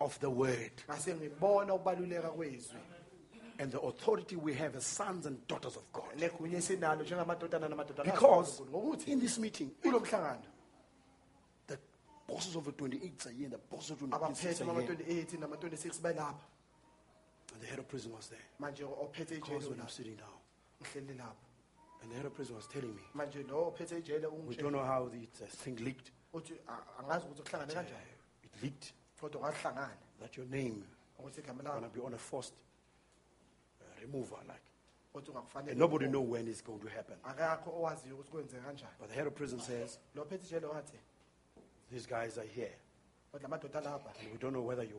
[0.00, 2.78] of the word ngase ngibona ukubaluleka kwezwi
[3.58, 6.04] and the authority we have as sons and daughters of God.
[6.18, 8.62] negunya esinalo njengamadodana namadodana Because
[9.06, 10.42] in this meeting, kulo mhlangano
[11.66, 11.78] the
[12.26, 15.38] bosses of the 28th are here, the bosses of the 26th abaphethe are here, bama-28
[15.40, 16.34] nama-26 balapha.
[17.52, 18.40] And the head of prison was there.
[18.60, 20.28] manje ophethe Because ijele when I'm sitting down,
[21.16, 21.36] lapha.
[22.02, 24.84] and the head of prison was telling me, manje lo ophethe ijele we don't know
[24.84, 26.10] how the, the thing leaked.
[26.34, 28.12] uthi "A- angazi ukuthi kuhlangane Uh, kanjani.
[28.42, 28.92] it leaked.
[29.20, 29.52] Kodwa
[30.20, 30.82] that your name
[31.20, 32.52] ukuthi igama is going lakho to be on a forced
[34.06, 34.62] removal, like.
[35.14, 37.16] ungakufanele And nobody know when it's going to happen.
[37.24, 40.98] akakho owaziyo ukuthi kwenzeka kanjani But the head of prison says, lo ophethe ijele wathi
[41.90, 42.76] these guys are here,
[43.32, 44.98] kodwa amadoda lapha and we don't know whether you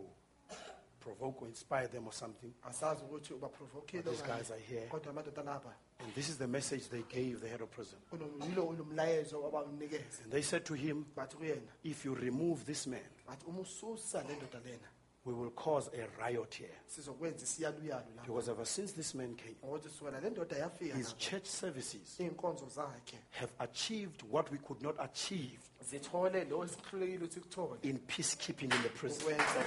[1.00, 2.53] provoke or inspire them or something.
[2.64, 4.38] asazi ukuthi ubaprovokile But these okanye.
[4.38, 4.88] guys are here.
[4.88, 8.00] kodwa amadoda lapha And this is the message they gave the head of prison.
[8.09, 12.88] kuno- yilo ulumlayezo abawunikeza And they said to him, bathi kuyena if you remove this
[12.88, 14.88] man, bathi uma ususa le ndoda lena
[15.26, 16.76] we will cause a riot here.
[16.88, 20.95] sizokwenza isiyaluyalu lapha Because ever since this man came, oh, ngokuthi sukela le ndoda yafika
[20.95, 26.64] his lapha, church services iy'nkonzo zakhe have achieved what we could not achieve zithole lo
[26.64, 29.22] esihlulekile ukuthi kuthole in peacekeeping in the prison.
[29.22, 29.66] ukwenza.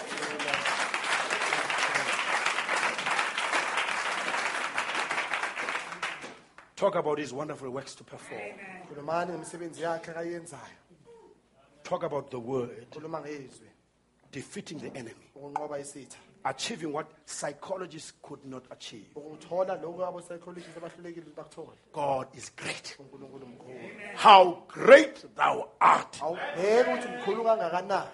[6.76, 8.40] Talk about his wonderful works to perform.
[8.88, 10.62] khulumani ngemisebenzi yakhe akayenzayo
[11.82, 13.68] Talk about the word, khuluma ngezwi
[14.32, 19.06] defeating the enemy, ukunqoba isitha achieving what psychologists could not achieve.
[19.14, 22.96] ukuthola lokhu abopsychologist abahlulekile bakuthole God is great.
[22.98, 23.78] unkulunkulu mkhulu
[24.16, 26.22] How great thou art.
[26.22, 28.10] awubheke ukuthi mkhulu kangakanani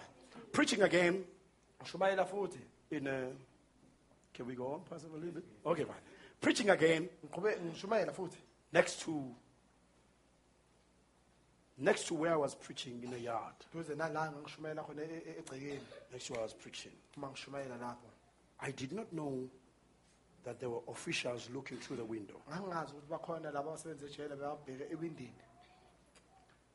[0.52, 1.24] Preaching again
[2.30, 2.58] futhi
[2.90, 3.28] in a.
[4.32, 5.44] Can we go on, Pastor, a little bit?
[5.66, 6.00] Okay, fine.
[6.40, 8.38] Preaching again ngiqhube ngishumayela futhi
[8.72, 9.34] next to.
[11.76, 15.42] Next to where I was preaching in the yard, duze nala ngishumayela khona e- e-
[15.42, 15.80] egcekeni.
[16.12, 18.08] Next to where I was preaching, uma ngishumayela lapho.
[18.60, 19.48] I did not know
[20.44, 22.40] that there were officials looking through the window.
[22.48, 25.32] ngangingazi ukuthi bakhona laba abasebenza ejele bebabheke ewindini.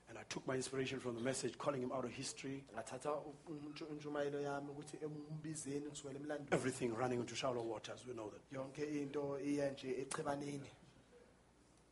[0.09, 3.35] And I took my inspiration from the message, calling him out of history, ngathatha u-
[3.53, 6.51] unshu- unshumayelo yami ukuthi umbizeni kusukela emlandweni.
[6.51, 8.05] Everything running into shallow waters.
[8.05, 8.41] We know that.
[8.51, 10.69] yonke into iya nje echebaneni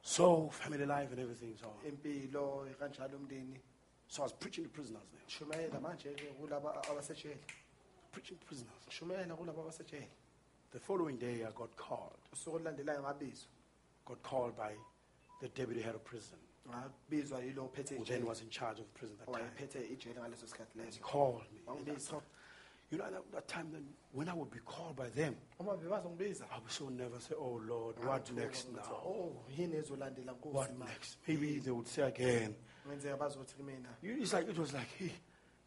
[0.07, 1.53] So, family life and everything.
[1.59, 3.59] So, impilo kanjalo umndeni
[4.07, 5.21] so I was preaching to prisoners there.
[5.27, 7.37] shumayela manje ke kulaba abasejele
[8.13, 8.73] Preaching to prisoners.
[8.89, 10.07] shumayela kulaba abasejele
[10.71, 12.17] The following day, I got called.
[12.33, 13.49] usuku olulandelayo ngabizwa
[14.05, 14.71] Got called by
[15.41, 16.37] the deputy head of prison,
[16.69, 19.43] ngabizwa yilo ophethe who then was in charge of the prison at that oh, time.
[19.43, 21.59] owayephethe ijele ngaleso sikhathi He leso called me.
[21.67, 22.21] And I.
[22.91, 23.83] you know, at that, that time, then,
[24.13, 28.07] when I would be called by them, I would so never say, oh Lord, ah,
[28.07, 28.81] what next now?
[29.05, 29.33] oh
[30.51, 31.17] What next?
[31.27, 32.55] Maybe they would say again.
[32.87, 35.11] ngenzeka bazothi kumina You- It's like, it was like, hey,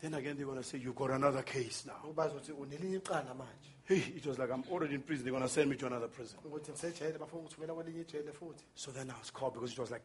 [0.01, 2.11] then again they're going to say, you got another case now.
[2.15, 5.25] bazothi unelinye icala manje Hey, it was like, I'm already in prison.
[5.25, 6.39] They're going to send me to another prison.
[6.45, 9.91] ukuthi ngisejele bafuna ukuthumela kwelinye ijele futhi So then I was called because it was
[9.91, 10.03] like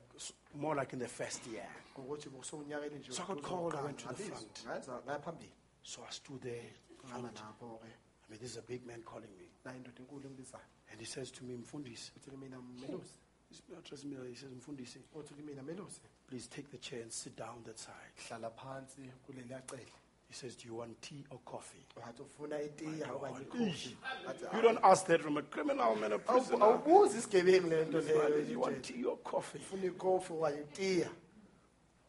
[0.53, 1.67] more like in the first year.
[1.97, 4.63] ngokuthi kusunyakeni nje So I got called, I went to the front.
[4.65, 5.51] Ngaza- ngaya phambili
[5.83, 6.73] So I stood there.
[7.05, 7.85] In ngama lapho-ke
[8.27, 9.47] I mean, this is a big man calling me.
[9.65, 12.11] naye indoda enkulu engibizayo And he says to me, Mfundisi.
[12.17, 13.19] uthi kumina melusi
[13.49, 14.17] He's not addressing me.
[14.29, 18.13] He says, Mfundisi, uthi kumina melusi please take the chair and sit down that side.
[18.29, 19.85] hlala phansi kuleliya cele
[20.27, 21.85] He says, do you want tea or coffee?
[21.95, 23.61] wathi ufuna itiya okanye God.
[23.61, 23.95] ikhofi
[24.27, 24.55] Wathi, ah.
[24.55, 26.65] You don't ask that from a criminal man, a "Awu- prisoner.
[26.65, 29.59] awubuzi isigebengu le nto leyo Do you want tea or coffee?
[29.59, 31.09] ufuna ikhofi okanye itiya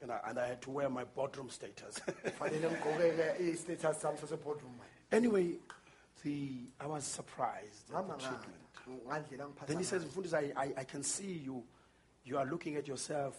[0.02, 1.99] And I, and I had to wear my boardroom status.
[2.39, 4.78] fanele ngigqoke-ke i-status sami sasebhodroom
[5.12, 5.59] anyway,
[6.23, 9.67] the, I was surprised at the treatment.
[9.67, 11.62] Then he says, I, I, I can see you.
[12.25, 13.36] You are looking at yourself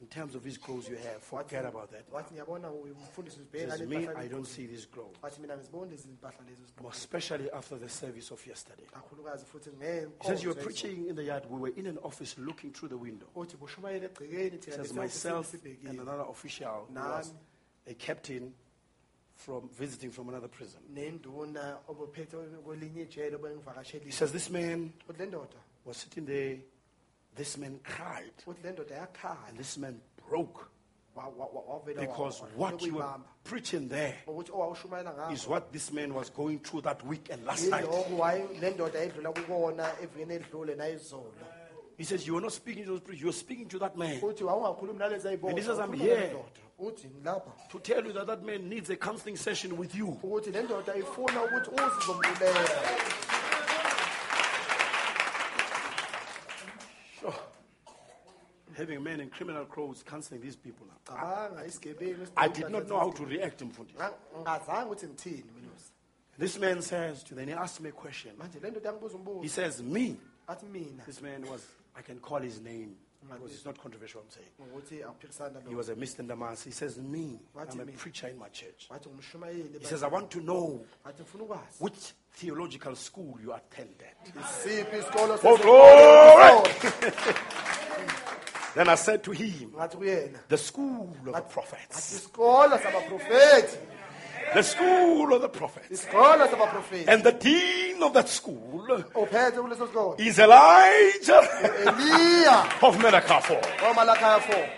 [0.00, 1.22] in terms of these clothes you have.
[1.22, 2.10] Forget about that.
[2.12, 5.16] wathi ngiyabona umfundisi He uzibheka says, me, I don't see these clothes.
[5.22, 8.84] wathi mina ngiziboni lezi mpahla lezi More especially after the service of yesterday.
[10.20, 11.44] He says, You were preaching in the yard.
[11.50, 13.26] We were in an office looking through the window.
[13.34, 15.54] He says, Myself
[15.86, 17.32] and another official was
[17.86, 18.54] a captain
[19.38, 20.80] from visiting from another prison.
[20.94, 23.38] nenduna obophethe kwelinye ijele
[24.04, 25.56] He says, This man uthi le ndoda.
[25.84, 26.58] was sitting there.
[27.36, 28.32] This man cried.
[28.46, 30.66] uthi le ndoda yakhala And this man broke.
[31.14, 33.04] Wa- wa- wa- wavela wa- because wa- what you were
[33.44, 37.44] preaching there ukuthi owawushumayela is ngakho what this man was going through that week and
[37.46, 37.84] last night.
[37.84, 41.32] yilokhu waye- le ndoda edlula kukona evikeni edlule nayizolo.
[41.96, 44.20] He says, You are not speaking to those priests, you are speaking to that man.
[44.20, 46.32] Uthi wawungakhulumi nalezi And he says, "I'm here."
[46.78, 46.88] Nalondoda.
[46.92, 50.06] uthi ngilapha to tell you that that man needs a counseling session with you.
[50.22, 52.68] ukuthi le ndoda ifuna ukuthi uzizomluleka
[57.20, 57.34] Sure.
[58.76, 60.86] Having men in criminal clothes counseling these people
[61.66, 63.92] isigebengu I did not know how to react, Mfundi.
[63.96, 65.92] Nga- ngazange ukuthi ngithini minusi
[66.38, 68.36] This man says to then he asked me a question.
[68.36, 70.16] manje le ndoda yangibuza He says, Me.
[71.06, 71.62] This man was,
[71.96, 74.48] I can call his name because it's not controversial, I'm saying.
[75.68, 76.26] He was a Mr.
[76.26, 76.62] Damas.
[76.62, 77.40] He says, Me.
[77.56, 78.88] I'm a preacher in my church.
[79.78, 84.14] He says, I want to know athi ngifuna ukwazi which theological school you attended.
[85.44, 86.74] Oh, glory!
[88.74, 89.72] Then I said to him,
[90.48, 92.10] The school of the prophets.
[94.54, 96.06] The school of the prophets.
[97.08, 97.32] And the
[97.98, 98.86] dean of that school.
[99.14, 101.40] Oh, Sikolo is Elijah.
[101.84, 104.70] Eliya of wamalakhaya 4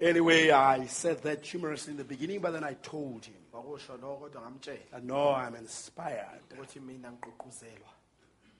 [0.00, 3.34] Anyway, I said that humorously in the beginning, but then I told him.
[3.52, 7.90] That no, I'm inspired ukuthi mina ngigqugquzelwa.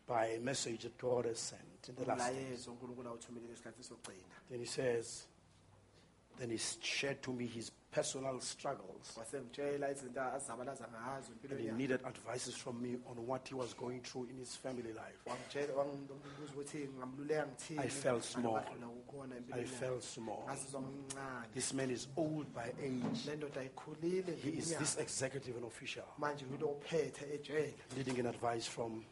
[0.07, 2.67] by a message that God has sent in the last days.
[2.67, 4.35] umlayezo unkulunkulu awuthumelele esikhathi sokugcina.
[4.51, 5.27] Then he says,
[6.39, 9.17] then he shared to me his personal struggles.
[9.17, 14.01] wasengitshela izinto azabalaza ngazo And he needed advices from me on what he was going
[14.01, 15.19] through in his family life.
[15.27, 18.63] wangitshela wangibuza ukuthi ngamluleka ngithini I felt small.
[19.53, 20.43] I felt small.
[21.55, 23.27] This man is old by age.
[23.27, 26.05] le ndoda ikhulile He is this executive and official,
[27.97, 29.05] needing an advice from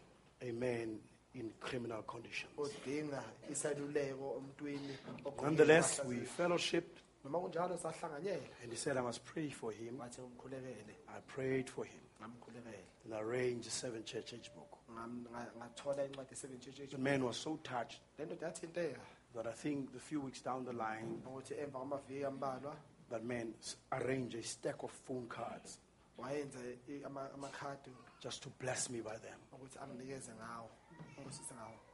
[0.42, 0.98] a man
[1.34, 2.52] in criminal conditions.
[2.58, 3.22] odinga
[3.52, 6.95] isaluleko emntwini ogqoke Nonetheless, we fellowshipped,
[7.30, 8.48] noma kunjalo sahlanganyela.
[8.62, 9.96] And he said I must pray for him.
[9.98, 12.00] ngimkhulekele I prayed for him.
[12.20, 14.78] Ngamkhulekele and arranged a seven church age book.
[14.90, 18.00] Ngam- nga- ngathola incwadi The man was so touched.
[18.18, 19.00] Le ndoda yathinteka
[19.34, 22.74] that I think a few weeks down the line, ukuthi emva kwamaviki ambalwa
[23.10, 25.78] that man s- arranged a stack of phone cards
[26.18, 27.90] wayenza i- ama- amakhadi
[28.20, 30.70] just to bless me by them, ukuthi anginikeze ngawo.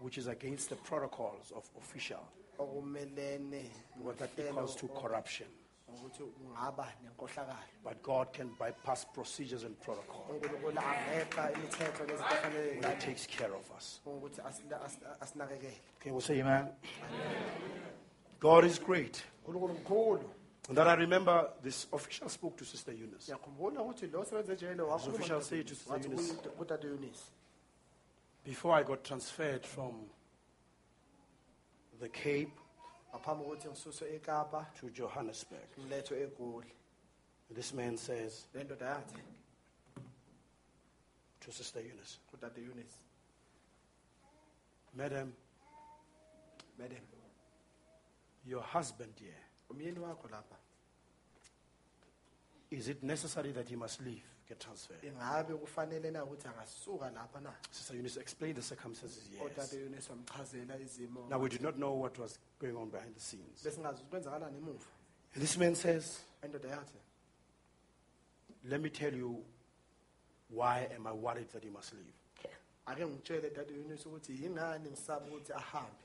[0.00, 2.20] Which is against the protocols of official,
[2.58, 5.46] what that equals to corruption.
[5.88, 10.24] ukuthi ungaba nenkohlakalo But God can bypass procedures and protocol.
[10.30, 14.00] unkulunkulu angeqa imithetho nezinto afanele when He takes care of us.
[14.06, 14.98] ukuthi asina- as-
[16.00, 16.68] Okay, we'll say amen.
[18.40, 19.22] God is great.
[20.68, 23.26] And that I remember this official spoke to Sister Eunice.
[23.32, 25.98] ngiyakhumbula ukuthi lo sebenze ejele official say to Sister
[26.82, 27.30] eunice
[28.44, 30.08] Before I got transferred from
[32.02, 32.50] the Cape
[33.14, 34.66] ngaphambi kokuthi ngisuswe ekapa.
[34.80, 36.72] to Johannesburg, ngilethwe egoli.
[37.54, 39.20] This man says le ndoda yathi
[41.40, 42.18] to Sister Eunice,
[44.94, 45.32] Madam,
[46.78, 46.98] madam.
[48.46, 50.56] Your husband here, umyeni wakho lapha.
[52.70, 55.04] Is it necessary that he must leave, get transferred?
[55.04, 59.42] ingabe kufanele na ukuthi angasuka lapha na Sister Eunice explained the circumstances, yes.
[59.42, 63.20] otata eunice wamchazela izimo Now, we did not know what was going on behind the
[63.20, 63.62] scenes.
[63.64, 64.86] besingazi ukuthi kwenzakalani emuva
[65.34, 66.98] And this man says, endoda yathi
[68.64, 69.42] Let me tell you
[70.50, 72.14] why am I worried that he must leave.
[72.86, 75.96] ake ngitshele tata eunice ukuthi yingani ngisaba ukuthi ahambe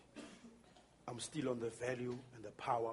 [1.10, 2.92] I'm still on the value and the power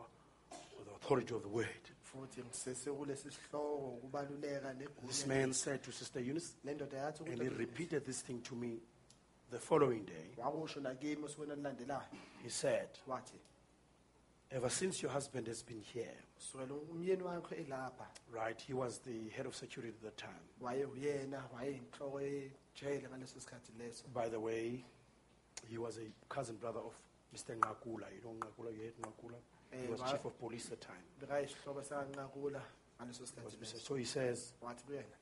[0.52, 1.84] of the authority of the word.
[2.15, 4.75] Futhi ngisese kulesi sihloko ukubaluleka
[5.07, 8.55] This man said to Sister Eunice, le ndoda yathi and he repeated this thing to
[8.55, 8.78] me
[9.51, 10.31] the following day.
[10.36, 12.02] wakusho nakimi osukwini olulandelayo
[12.43, 12.89] He said,
[14.51, 19.28] Ever since your husband has been here, kusukela umyeni wakho elapha right, he was the
[19.31, 20.44] head of security at the time.
[20.60, 24.84] waye uyena wayeyinhloko yejele ngaleso sikhathi leso By the way,
[25.68, 26.94] he was a cousin brother of
[27.34, 27.57] Mr.
[27.57, 28.07] Nqakula.
[28.15, 29.39] You know Nqakula, you heard Nqakula?
[29.83, 31.03] He was chief of police at the time.
[31.20, 32.62] bekayisihlobo sakanqakula
[33.01, 33.61] ngaleso Was Mr.
[33.61, 35.17] leso So he says wathi kuyena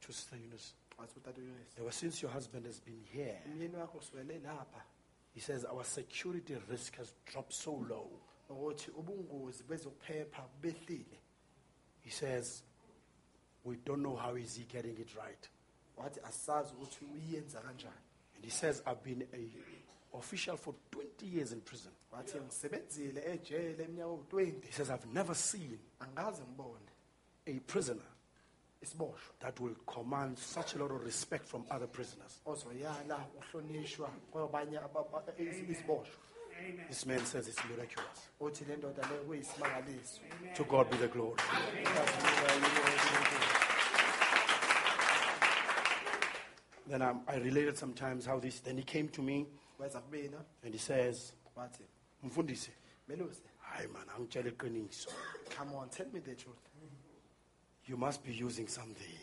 [0.00, 3.98] to Sister Eunice, wathi kutata eunice Ever since your husband has been here, umyeni wakho
[3.98, 4.82] kusukele lapha
[5.34, 8.10] he says our security risk has dropped so low.
[8.50, 11.18] ukuthi ubungozi bezokuphepha behlile
[12.02, 12.62] He says,
[13.62, 15.48] we don't know how is he getting it right.
[15.96, 17.94] wathi asazi ukuthi uyenza kanjani
[18.36, 19.36] And he says, I've been a
[20.18, 21.92] official for 20 years in prison.
[22.12, 26.90] wathi ngisebenzile ejele eminyaka ewu-20 He says, I've never seen angikaze ngibone
[27.46, 28.06] a prisoner
[28.82, 32.40] isiboshwa that will command such a lot of respect from other prisoners.
[32.46, 36.16] ozoyala uhlonishwa kwabanye aba- aba- isi- isiboshwa
[36.88, 38.30] This man says it's miraculous.
[38.40, 40.20] uthi le ndoda leyo kuyisimangaliso
[40.54, 41.36] To God be the glory.
[46.88, 48.60] Then um, I related sometimes how this.
[48.60, 49.69] Then he came to me weza kubina
[50.62, 51.84] and he says, wathi
[52.24, 52.70] "Mfundisi,
[53.08, 53.42] melusi.
[53.62, 55.08] Hayi man, iqiniso.
[55.50, 56.56] come on tell me the truth.
[57.86, 59.16] You must be using something.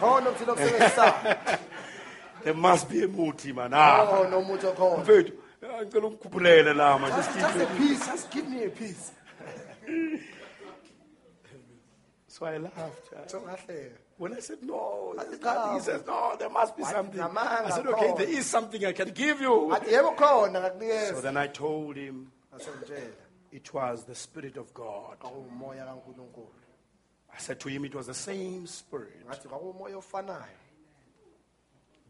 [0.00, 1.58] khona okusebenzisayo
[2.42, 3.72] There must be a muti, man.
[3.74, 5.32] Ah, khona umuthi okhona mfethu,
[5.62, 6.98] ah, ngicela ungikhuphulele la.
[6.98, 9.12] Just just a piece just give me a piece.
[12.26, 13.30] So I laughed.
[13.30, 15.14] So ngahleka When I said no,
[15.72, 16.36] he says no.
[16.38, 17.22] There must be something.
[17.22, 18.12] I said okay.
[18.18, 19.72] There is something I can give you.
[19.72, 22.30] athi yebo khona So then I told him
[23.50, 25.16] it was the spirit of God.
[27.32, 30.44] I said to him it was the same spirit ngathi kwakuwumoya ofanayo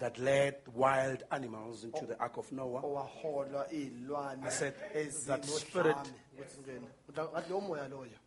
[0.00, 2.82] that led wild animals into the ark of Noah.
[4.42, 4.74] I said,
[5.28, 8.18] that spirit- ezinodlame ukuthi ngene Uthi ngathi lowo moya loyo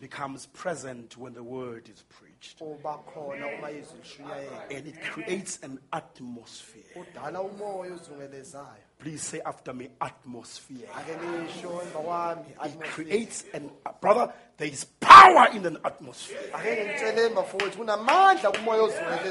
[0.00, 2.31] becomes present when the word is preached.
[2.60, 6.84] Uba khona uma izwi lishuyayela And it creates an atmosphere.
[6.96, 10.88] udala umoya ozungelezayo Please say after me, atmosphere.
[10.98, 16.38] ake nisho emva kwami It creates an, brother, there is power in an atmosphere.
[16.54, 18.88] ake ngitshele emva futhi kunamandla kumoya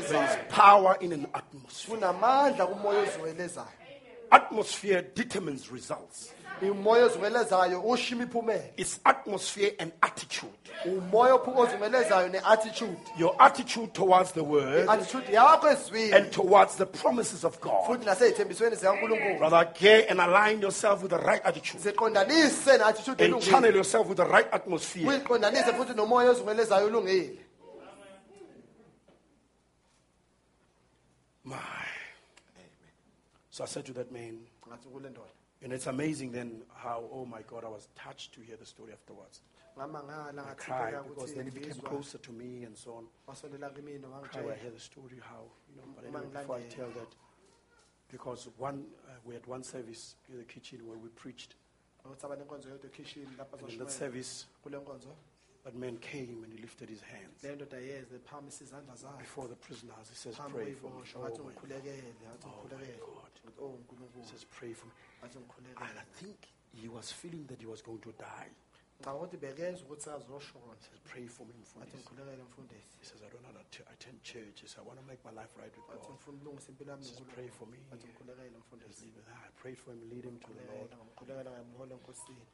[0.09, 1.97] There is power in an atmosphere.
[1.97, 3.67] kunamandla kumoya ozungelezayo
[4.33, 6.31] Atmosphere determines results.
[6.69, 10.51] Umoya ozungelezayo usho imiphumela It's atmosphere and attitude.
[10.85, 16.85] umoya ophu- ozungelezayo ne-attitude Your attitude towards the word attitude yakho ezwini and towards the
[16.85, 17.87] promises of God.
[19.39, 21.81] Brother, get and align yourself with the right attitude.
[23.19, 25.07] And channel yourself with the right atmosphere.
[25.07, 27.37] uyiqondanise futhi nomoya ozungelezayo olungile
[31.43, 31.57] My.
[33.49, 35.31] So I said to that man, ngathi kule ndoda
[35.63, 38.93] and it's amazing then how, oh my God, I was touched to hear the story
[38.93, 39.41] afterwards.
[39.77, 43.05] I cried because then he became closer to me and so on.
[43.75, 43.99] kimi
[44.31, 47.15] Cry, I hear the story how, you know, but anyway, before I tell that,
[48.11, 51.55] because one, uh, we had one service in the kitchen where we preached,
[52.05, 54.47] ukuthi aba nenkonzo yodwa ekhishini lapho and in that service,
[55.63, 59.47] nkonzo man came and he lifted his hands le ndoda yeze phakamisa izandla zayo before
[59.47, 60.09] the prisoners.
[60.09, 61.01] He says, phambi Pray for me.
[61.15, 63.33] Oh my, ngikhulekele ngathi oh my God.
[63.59, 64.93] Oh He nkulunkulu says, Pray for me.
[65.77, 66.37] And I think
[66.73, 68.51] he was feeling that he was going to die.
[69.01, 71.53] ngicabanga ukuthi bekezwa ukuthi azoshona He says, Pray for me.
[71.53, 74.61] ngathi Mfundisi." ngikhulekele mfundisi He says, I don't know how to attend church.
[74.61, 75.97] He says, I want to make my life right with God.
[76.11, 77.77] ngifuna ukulungisa impilo yami He says, Pray for me.
[77.87, 79.39] ngathi ngikhulekele Just mfundisi leave it there.
[79.47, 80.91] I prayed for him, lead him to the Lord.
[81.05, 82.45] ngikhulekela ngamhola enkosini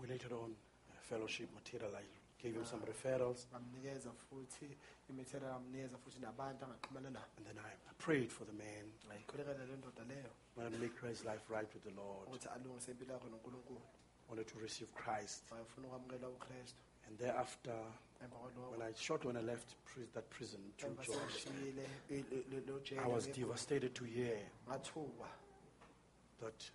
[0.00, 2.25] We later on, uh, fellowship materialized.
[2.46, 3.46] Gave him some referrals.
[3.52, 4.76] ngamnikeza futhi
[5.10, 8.92] imithela ngamnikeza futhi nabantu angaxhumana nabo And then I, prayed for the man.
[9.06, 12.28] ngayikhulekela le ndoda leyo wanted to make his life right with the Lord.
[12.28, 13.80] ukuthi alungise impilo yakho nonkulunkulu
[14.28, 15.50] Wanted to receive Christ.
[15.52, 17.74] wayefuna ukwamukela ukristu And thereafter,
[18.24, 21.86] emva when kwaloko I short when I left pri- that prison to emva George, sengishiyile
[22.10, 24.38] i- le- le- lo jele I was devastated to hear
[26.40, 26.70] that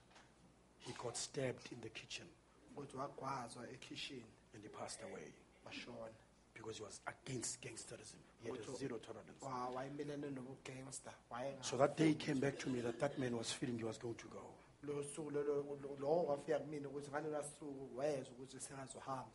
[0.78, 2.28] he got stabbed in the kitchen
[2.76, 4.24] ukuthi wagwazwa ekhishini
[4.56, 5.34] and he passed away
[5.66, 6.10] washona
[6.54, 8.18] because he was against gangsterism.
[8.44, 9.42] He had a zero tolerance.
[9.42, 11.14] wa- wayemelene nobugangster
[11.62, 13.98] So that day he came back to me that that man was feeling he was
[13.98, 14.44] going to go.
[14.84, 19.32] lo suku lolo lo- lowo kwafika kumina ukuthi ngalona suku wayezwa ukuthi sengazohamba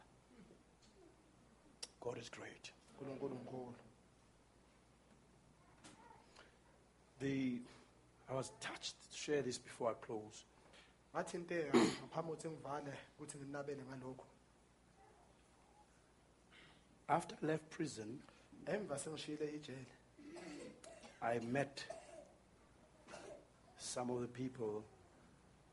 [2.00, 2.72] God is great.
[3.00, 3.74] unkulunkulu mkhulu
[7.20, 7.60] The,
[8.28, 10.44] I was touched to share this before I close.
[11.14, 14.24] ngathinteka ngaphambi kokuthi ngivale ukuthi nginabele ngalokhu
[17.08, 18.20] After I left prison,
[18.66, 19.86] emva sengishiyile ijele
[21.22, 21.84] I met
[23.78, 24.82] some of the people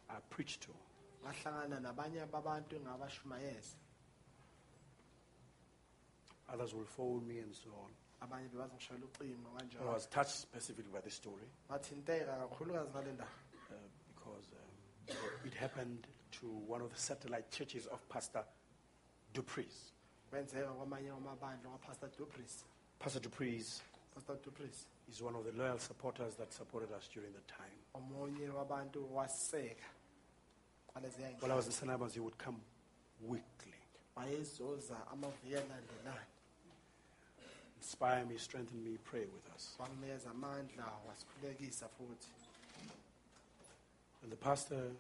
[0.10, 0.72] I preached to.
[1.24, 3.76] ngahlangana nabanye babantu engabashumayeza
[6.54, 7.92] Others will phone me and so on.
[8.22, 13.30] abanye bebazongishayela ucingo But I was touched specifically by this story ngathinteka kakhulukazi ngale ndaba
[13.70, 13.76] uh,
[14.16, 18.46] because um, it happened to one of the satellite churches of Pastor
[19.34, 19.92] Dupreez.
[20.34, 22.66] Kwenzeka kwamanye amabandla kwapastor dupris
[23.00, 23.82] Pastor Dupreez
[24.16, 27.78] pastor dupris is one of the loyal supporters that supported us during the time.
[27.94, 29.86] omunye wabantu waseka
[30.88, 32.58] kwaleziya While I was in St Albans, he would come
[33.22, 33.76] weekly,
[34.16, 36.26] wayezoza amaviki alandelayo
[37.78, 39.76] inspire me, strengthen me, pray with us.
[39.80, 42.28] wanginikeza amandla wasikhulekisa futhi.
[44.24, 44.92] And the pastor,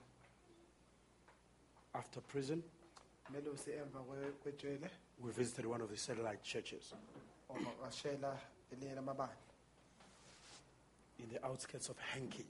[1.94, 2.64] after prison,
[3.32, 6.94] melusi emva kwe- kwejele we visited one of the satellite churches
[7.82, 8.38] washela
[8.72, 9.38] elinye lamabandla
[11.20, 12.46] in the outskirts of Hankey.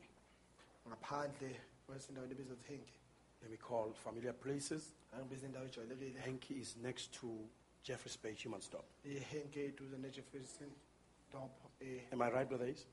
[0.87, 1.55] ngaphandle
[1.87, 2.93] kwesindawo ebizwa ukuthi henke
[3.41, 4.93] Let me call familiar places.
[5.13, 7.27] angibiza indawo ejwayelekile Hankey is next to
[7.83, 8.85] Jeffreys Bay Humansdorp.
[9.05, 10.71] ihenke eduze nejefferson
[11.31, 11.51] dop
[11.81, 12.85] eh, Am I right, brothers?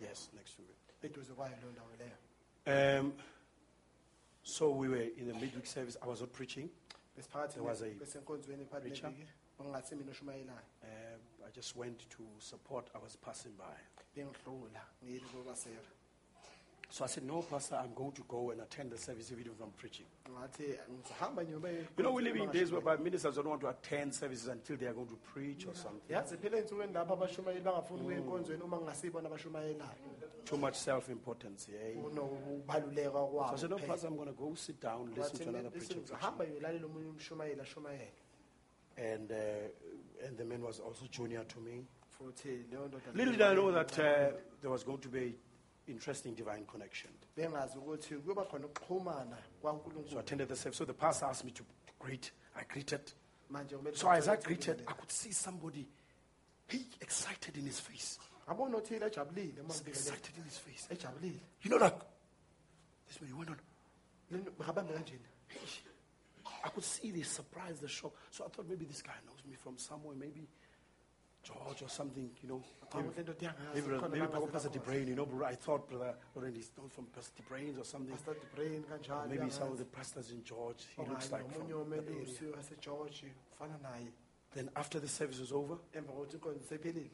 [0.00, 0.76] Yes, next to it.
[1.10, 2.16] eduze kwayo leyo ndawo leyo
[2.66, 3.12] Um,
[4.42, 5.96] so we were in the midweek service.
[6.02, 6.68] I was not preaching.
[7.16, 9.08] Besiphakathi There was a besenkonzweni phakathi preacher.
[9.10, 12.90] neviki okungathi mina oshumayelayo Um, I just went to support.
[12.94, 13.76] I was passing by.
[14.16, 15.82] bengidlula ngiyile kobasera
[16.92, 19.60] So I said, No, Pastor, I'm going to go and attend the service even if
[19.62, 20.06] I'm preaching.
[20.30, 24.12] ngathi ngizohamba ngiyobe You know, we live in days whereby ministers don't want to attend
[24.14, 26.08] services until they are going to preach or something.
[26.14, 29.94] yazi phela ey'nsukwini lapho abashumayeli bangafuni ukuya enkonzweni uma kungasibona abashumayelayo
[30.44, 31.68] Too much self importance.
[31.68, 32.02] Yeah.
[32.02, 35.70] kunokubaluleka So I said, No, Pastor, I'm going to go sit down, listen to another
[35.70, 35.86] preacher.
[35.94, 36.44] preaching." ngizohamba
[36.84, 38.12] omunye umshumayeli ashumayele
[38.96, 41.84] And, uh, and the man was also junior to me.
[42.18, 44.04] futhi leyo ndoda Little did I know that uh,
[44.60, 45.34] there was going to be
[45.86, 47.10] interesting divine connection.
[47.36, 50.76] bengazi ukuthi kuyoba khona ukuxhumana So I kwankulunkulu attended the service.
[50.78, 51.64] So the pastor asked me to
[51.98, 52.32] greet.
[52.56, 53.12] I greeted.
[53.50, 55.86] manje kumele So as I greeted, I could see somebody,
[56.68, 58.18] he excited in his face.
[58.46, 60.86] Ngabona othile ejabulile He's excited in his face.
[60.94, 61.98] ejabulile You know, like,
[63.06, 63.58] this way he went on.
[64.30, 65.24] Lento- ngabambe kanjeni
[66.64, 68.12] I could see the surprise, the shock.
[68.30, 70.46] So I thought maybe this guy knows me from somewhere, maybe
[71.42, 72.62] George or something, you know.
[72.94, 74.68] Maybe, Ngicabanga lento maybe, maybe Pastor.
[74.68, 78.12] DeBrain, you know, but I thought Brother Loren is known from Pastor DeBrain or something.
[78.14, 81.88] Pastor DeBrain kanjalo Maybe some of the pastors in George, he looks like from omunye
[81.90, 82.12] that area.
[82.12, 84.12] omelusi wasegeorge ufana naye
[84.52, 87.10] Then after the service was over, emva kokuthi inkonzo sephelile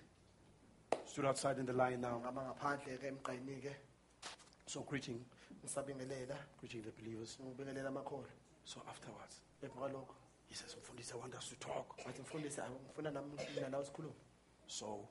[1.06, 2.18] stood outside in the line now.
[2.20, 3.74] ngihamba ngaphandle-ke emgqayini-ke
[4.66, 5.24] So greeting,
[5.64, 7.38] ngisabingelela greeting the believers.
[7.40, 7.90] ngibingelela
[8.64, 10.14] So afterwards, emva kwalokho
[10.48, 11.96] he says, Mfundisi, I want us to talk.
[12.06, 14.14] wathi mfundisi awu, ngifuna nami mina nawe sikhulume
[14.66, 15.08] So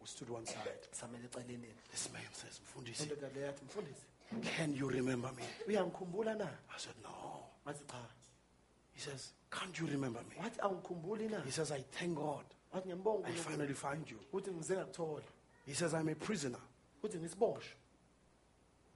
[0.00, 0.88] we stood one side.
[0.92, 4.06] samele eceleni This man says, Mfundisi, indoda le yathi mfundisi
[4.56, 5.42] can you remember me?
[5.68, 7.46] uyangikhumbula na I said, no.
[7.64, 7.98] wathi cha
[8.92, 10.36] He says, can't you remember me?
[10.42, 12.44] wathi awungikhumbuli na He says, I thank God
[13.26, 14.18] I finally find you.
[14.32, 15.22] ukuthi ngize ngakuthola.
[15.66, 16.58] He says, I'm a prisoner.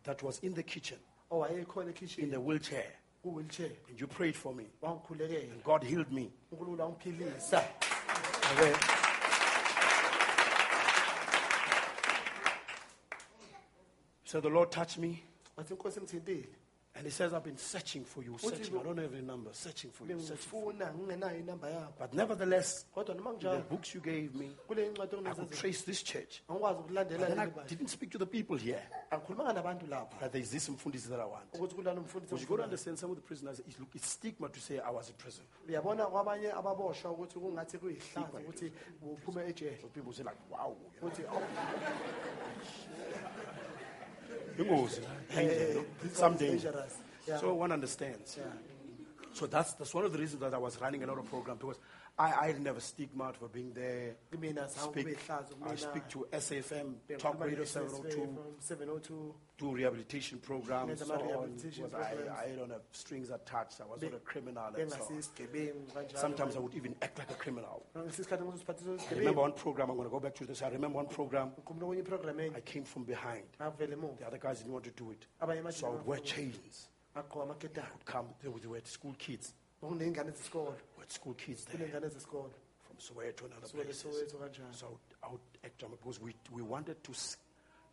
[0.05, 0.99] That was in the kitchen,
[1.31, 2.92] oh, owayekhona in the wheelchair,
[3.25, 4.67] and you prayed for me.
[4.83, 6.31] And God healed me.
[6.52, 7.62] unkulunkulu wangiphilisa
[8.50, 8.76] And then-
[14.23, 15.25] He said, the Lord touched me.
[16.94, 18.77] Wathi inkosi ngithintile And he says, I've been searching for you, searching.
[18.77, 20.78] I don't have any number, searching for you, searching for you.
[20.78, 26.02] bengifuna ngingenayo inamba yakho But nevertheless, the books you gave me, I could trace this
[26.02, 26.43] church.
[26.49, 28.83] But then I didn't speak to the people here.
[29.12, 31.52] angikhulumanga nabantu lapha That there is this Mfundisi that I want.
[31.55, 34.10] ukuthi kulana umfundisi Because you got to understand some of the prisoners, it's, look, it's
[34.10, 35.44] stigma to say I was in prison.
[35.69, 40.77] uyabona kwabanye ababoshwa ukuthi kungathi kuyihlazo ukuthi uphume ejele So people say like, wow.
[41.02, 41.10] oh,
[44.59, 46.70] Ingozi, eh, danger, Some danger.
[46.70, 46.97] dangerous.
[47.27, 47.39] Yeah.
[47.39, 48.37] So one understands.
[48.39, 48.45] Yeah.
[49.33, 51.61] So that's, that's one of the reasons that I was running a lot of programs
[51.61, 51.79] because
[52.21, 54.17] I, I didn't have a stigma for being there.
[54.33, 55.79] Zange Speak, I kumina.
[55.79, 61.01] speak to SAFM, Talk Radio 702, from 702 do rehabilitation programs.
[61.01, 61.51] Nenza So on.
[61.57, 62.39] Because I, programs.
[62.45, 63.81] I don't have strings attached.
[63.81, 65.03] I was not a criminal and so on.
[65.03, 67.83] bengasiyisigebengu kanjalo Sometimes I would even act like a criminal.
[67.97, 70.63] I remember one program, I'm going to go back to this.
[70.63, 73.45] I remember one program, ngikhumbula kwenye iprogram enye I came from behind.
[73.61, 75.27] ngavela emuva The other guys didn't want to do it.
[75.41, 76.89] abanye So I would wear chains.
[77.17, 81.65] agqoka amaketana would come, they would, they were school kids, kuney'ngane zesikolo had school kids
[81.65, 81.78] there.
[81.86, 82.50] Kuney'ngane zesikolo
[82.86, 84.02] from Soweto and other suke places.
[84.02, 87.36] soweto So I would, I would act on it because we, we wanted to, s-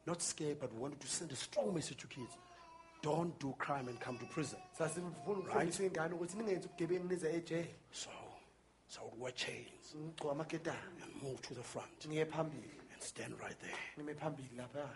[0.05, 2.37] not scare, but we wanted to send a strong message to kids.
[3.01, 4.59] Don't do crime and come to prison.
[4.77, 5.09] sasifuna
[5.39, 7.75] ukufundisa iy'ngane ukuthi ningenzi ubugebengu nize ejele.
[7.91, 8.09] So,
[8.87, 9.95] so I would wear chains.
[9.95, 12.07] Ngigqoka amaketana and move to the front.
[12.07, 12.71] Ngiye phambili.
[12.93, 13.77] And stand right there.
[13.97, 14.89] Ngime phambili lapha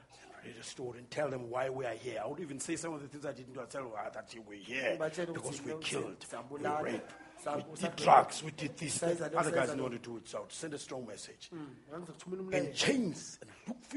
[0.43, 2.21] and read a story and tell them why we are here.
[2.23, 3.61] I would even say some of the things I didn't do.
[3.61, 7.11] I tell them "Ah, that we're here because we killed, we raped,
[7.45, 9.03] we did drugs, we did this.
[9.03, 11.49] Other guys know want to do it, so I would send a strong message.
[11.51, 13.39] and umlayezo chains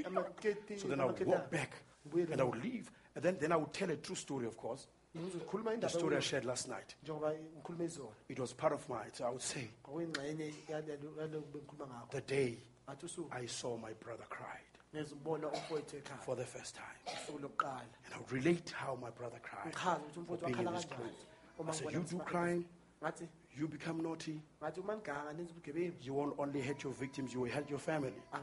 [0.05, 1.73] and look for So then I would walk back
[2.14, 2.90] and I would leave.
[3.16, 4.86] And then, then I would tell a true story, of course.
[5.14, 6.97] The story I shared last night.
[7.05, 11.47] njengoba ngikhuluma izolo It was part of my, So I would say, kwakuyingxenye yalelo yaloku
[11.52, 12.58] bengikhuluma ngakho the day
[13.32, 14.74] I saw my brother cried ngezibona umfowethu ekhaya
[16.24, 16.84] for the first time.
[17.28, 19.74] And I would relate how my brother cried.
[19.74, 21.68] for being in wakhala this group.
[21.68, 22.64] I said, you do crime,
[23.56, 24.40] you become naughty.
[24.62, 27.78] ngathi uma niganga nenza ubugebengu You won't only hurt your victims, you will hurt your
[27.78, 28.23] family.
[28.32, 28.40] So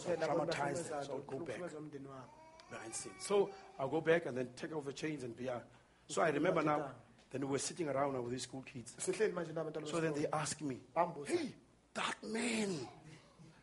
[0.00, 1.58] kuphela abantu traumatized them, abahlukumezayo, so go back.
[1.58, 3.26] uhlukumeza umndeni wakho behind scenes.
[3.26, 5.64] So I'll go back and then take off the chains and be out.
[6.08, 6.90] So I remember now,
[7.30, 8.94] then we were sitting around with these school kids.
[8.98, 10.40] sihleli manje nabantwana So then they besikolo.
[10.40, 10.80] asked me,
[11.26, 11.54] hey,
[11.94, 12.88] that man.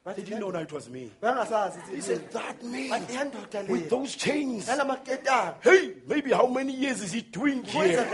[0.08, 1.12] Bathi, didn't know that it was me.
[1.92, 3.32] He said, that man
[3.68, 4.70] with those chains.
[5.62, 8.06] Hey, maybe how many years is he doing here?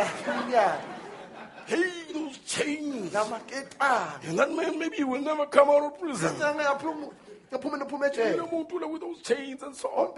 [1.68, 3.14] Hey, those chains.
[3.14, 6.34] And that man, maybe he will never come out of prison.
[6.36, 7.12] angeke aphuma
[7.52, 10.16] ngiphuma nophume You ejele know, Mutula with those chains and so on.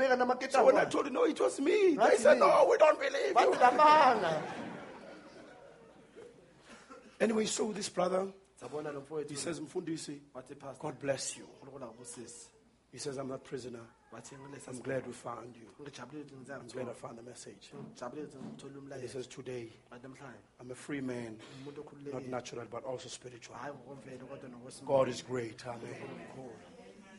[0.49, 3.35] So when I told him, no, it was me, they said, no, we don't believe
[3.37, 3.53] you.
[7.19, 8.27] Anyway, so this brother,
[9.27, 10.19] he says, Mfundisi,
[10.79, 11.45] God bless you.
[12.91, 13.81] He says, I'm not prisoner.
[14.13, 15.67] I'm glad we found you.
[15.77, 17.71] I'm glad I found the message.
[17.73, 19.67] ngithola He says, today,
[20.59, 21.37] I'm a free man,
[22.13, 23.55] not natural, but also spiritual.
[23.55, 25.67] hayi ngokomvelo kodwa nokwesimilo God is great.
[25.67, 26.49] Amen.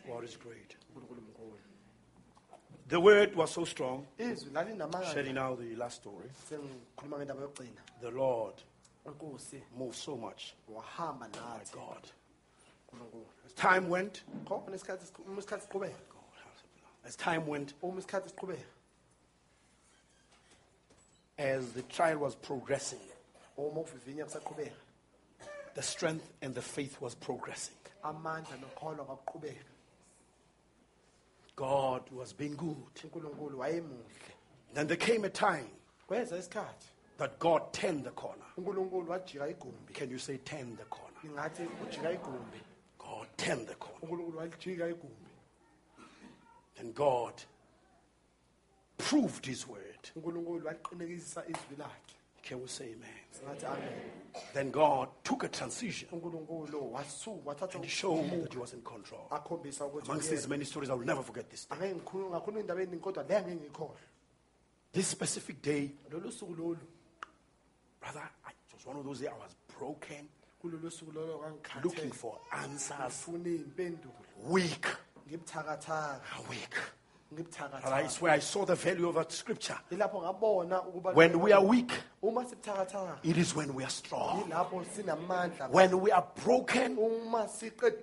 [0.08, 0.76] God is great.
[2.88, 6.30] The word was so strong, sharing now the last story.
[6.48, 8.54] sengikhuluma ngendaba yokugcina The Lord
[9.76, 10.54] moved so much.
[10.72, 12.10] wahamba My God.
[13.44, 15.94] As time went, khona isikhathi siqhu- uma isikhathi siqhubeka.
[17.04, 18.64] As time went, uma isikhathi siqhubeka.
[21.38, 23.00] as the trial was progressing,
[23.58, 24.72] uma ukuvivinya kusaqhubeka.
[25.74, 27.74] the strength and the faith was progressing.
[28.04, 29.64] amandla nokholwa kwakuqhubeka.
[31.56, 32.76] God was being good.
[34.74, 35.70] Then there came a time
[37.18, 38.44] that God turned the corner.
[38.56, 41.16] uNkulunkulu wajika igumbi Can you say turn the corner?
[41.24, 42.60] ngingathi ujika igumbi
[42.98, 43.98] God turned the corner.
[44.02, 45.30] uNkulunkulu walijika igumbi
[46.80, 47.34] And God
[48.98, 50.10] proved his word.
[50.16, 53.10] uNkulunkulu waqinekisa izwi lakhe Can we say amen?
[53.32, 54.10] singathi amen
[54.54, 58.82] Then God took a transition uNkulunkulu wasu wathatha and he showed that he was in
[58.82, 59.26] control.
[59.30, 61.64] akhombisa ukuthi Amongst these many stories, I will never forget this.
[61.66, 61.76] day.
[61.76, 64.00] angeke ngikhuluma ngakhuluma indaba eningi kodwa le angeke ngikhohlwe
[64.92, 66.78] This specific day, lolu suku lolu
[68.12, 70.28] brother, I, it was one of those days I was broken,
[70.62, 71.42] kulolu suku lolo
[71.82, 73.28] looking ngangikhathele for answers,
[74.48, 74.86] weak,
[75.30, 76.74] ngibuthakathaka ah, weak.
[77.28, 79.76] But I ngibuthakathaka swear I saw the value of that scripture.
[79.90, 81.90] yilapho ngabona ukuba When we are weak,
[82.22, 84.44] uma sibuthakathaka it is when we are strong.
[84.48, 87.48] sinamandla When we are broken, uma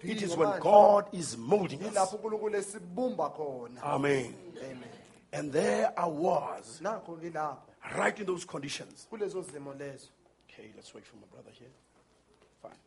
[0.01, 1.93] it is when God is molding us.
[1.93, 4.33] yilapho unkulunkulu esibumba khona Amen.
[4.59, 4.83] amen
[5.32, 9.07] And there I was, nakho ngilapho right in those conditions.
[9.09, 10.09] kulezo zimo lezo
[10.49, 11.67] Okay, let's wait for my brother here.
[12.61, 12.77] Fine.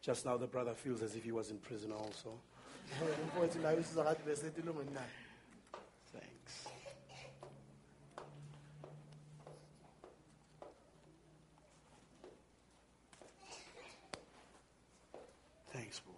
[0.00, 2.38] Just now, the brother feels as if he was in prison also.
[3.24, 4.20] umfowethu naye usiza kade
[4.94, 5.06] naye
[6.12, 6.68] Thanks.
[15.72, 16.14] Thanks, bro.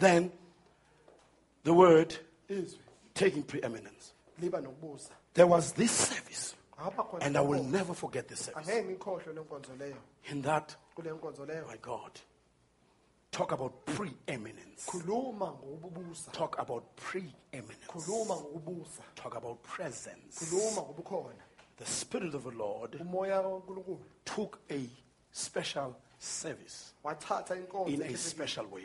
[0.00, 0.32] Then,
[1.64, 2.16] the word
[2.50, 2.78] izwi
[3.14, 4.12] taking preeminence.
[5.34, 6.54] There was this service,
[7.20, 8.68] and I will never forget this service.
[8.68, 9.96] angeke ngikhohlwe le nkonzo leyo
[10.30, 12.20] In that, my God,
[13.30, 14.86] talk about preeminence.
[16.32, 18.06] Talk about preeminence.
[19.16, 20.50] Talk about presence.
[21.76, 23.00] The Spirit of the Lord
[24.24, 24.88] took a
[25.32, 26.92] special service
[27.86, 28.82] in a special way.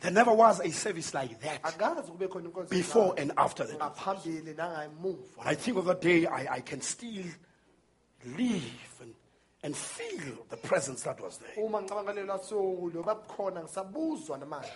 [0.00, 3.78] There never was a service like that akazi kube khona inkonzo before and after that.
[4.96, 7.24] When I think of that day, I, I can still
[8.36, 9.14] live and,
[9.62, 11.64] and feel the presence that was there.
[11.64, 14.70] uma ngicabanga lelo suku lo babukhona ngisabuzwa namanje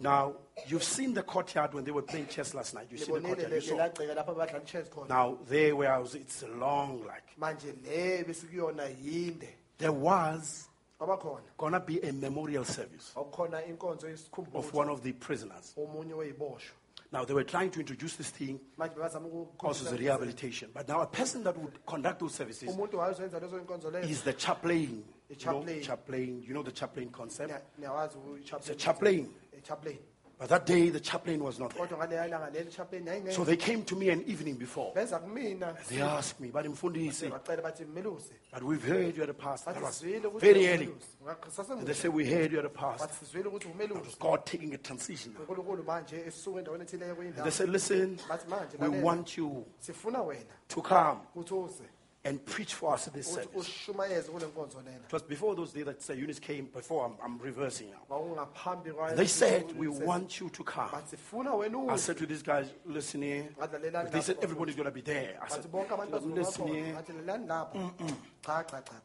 [0.00, 0.34] Now,
[0.66, 2.88] you've seen the courtyard when they were playing chess last night.
[2.90, 3.52] You see the courtyard.
[3.52, 3.76] You saw.
[3.76, 7.22] lelagceke lapho abadlala chess khona Now, there where I was, it's long like.
[7.38, 10.68] manje le besikuyona yinde There was
[10.98, 14.06] to be a memorial service inkonzo
[14.54, 15.74] of one of the prisoners.
[15.76, 16.74] omunye weyiboshwa
[17.12, 19.28] Now, they were trying to introduce this thing manje bazama
[19.62, 20.70] also as a rehabilitation.
[20.74, 24.22] But now, a person that would conduct those services umuntu wayezoyenza lezo inkonzo lezo is
[24.22, 25.04] the chaplain.
[25.28, 25.82] The You know, chaplain.
[25.82, 26.42] chaplain.
[26.42, 27.50] You know the chaplain concept?
[27.50, 29.30] Niya- niyawazi It's a chaplain.
[29.62, 29.98] chaplain
[30.36, 31.86] But that day, the chaplain was not there.
[31.86, 34.92] kodwa ngaleya langa leli chaplain So yayingekho they came to me an evening before.
[34.94, 35.74] beza kumina.
[35.88, 39.72] They asked me, but Mfundisi, bacela bathi mmelusi but we've heard you're a pastor.
[39.72, 40.88] That bathi was sizwile ukuthi very early.
[41.24, 43.06] Ngakho And they said, we heard you're pastor.
[43.06, 45.32] bathi sizwile ukuthi That was umelusi God taking a transition.
[45.38, 49.36] Unkulunkulu manje esuke endaweni ethile And they kuyindawo said, listen, bathi manje we lalela, want
[49.36, 50.44] you sifuna wena.
[50.68, 51.18] to come.
[51.36, 51.82] Ukuthi uze
[52.24, 53.68] and preach for us this ukuthi service.
[53.68, 57.16] ushumayeze kule nkonzo lena It was before those days that Sir Eunice came, before I'm,
[57.24, 58.00] I'm reversing now.
[58.08, 60.88] wawungaphambi kwayo they said, we want you to come.
[60.90, 63.48] bathi wena I uze said to these guys, listen here.
[64.10, 65.38] They said, everybody's going to be there.
[65.42, 66.94] I bathi said, bonke abantu listen here.
[66.94, 67.46] ngathi lelani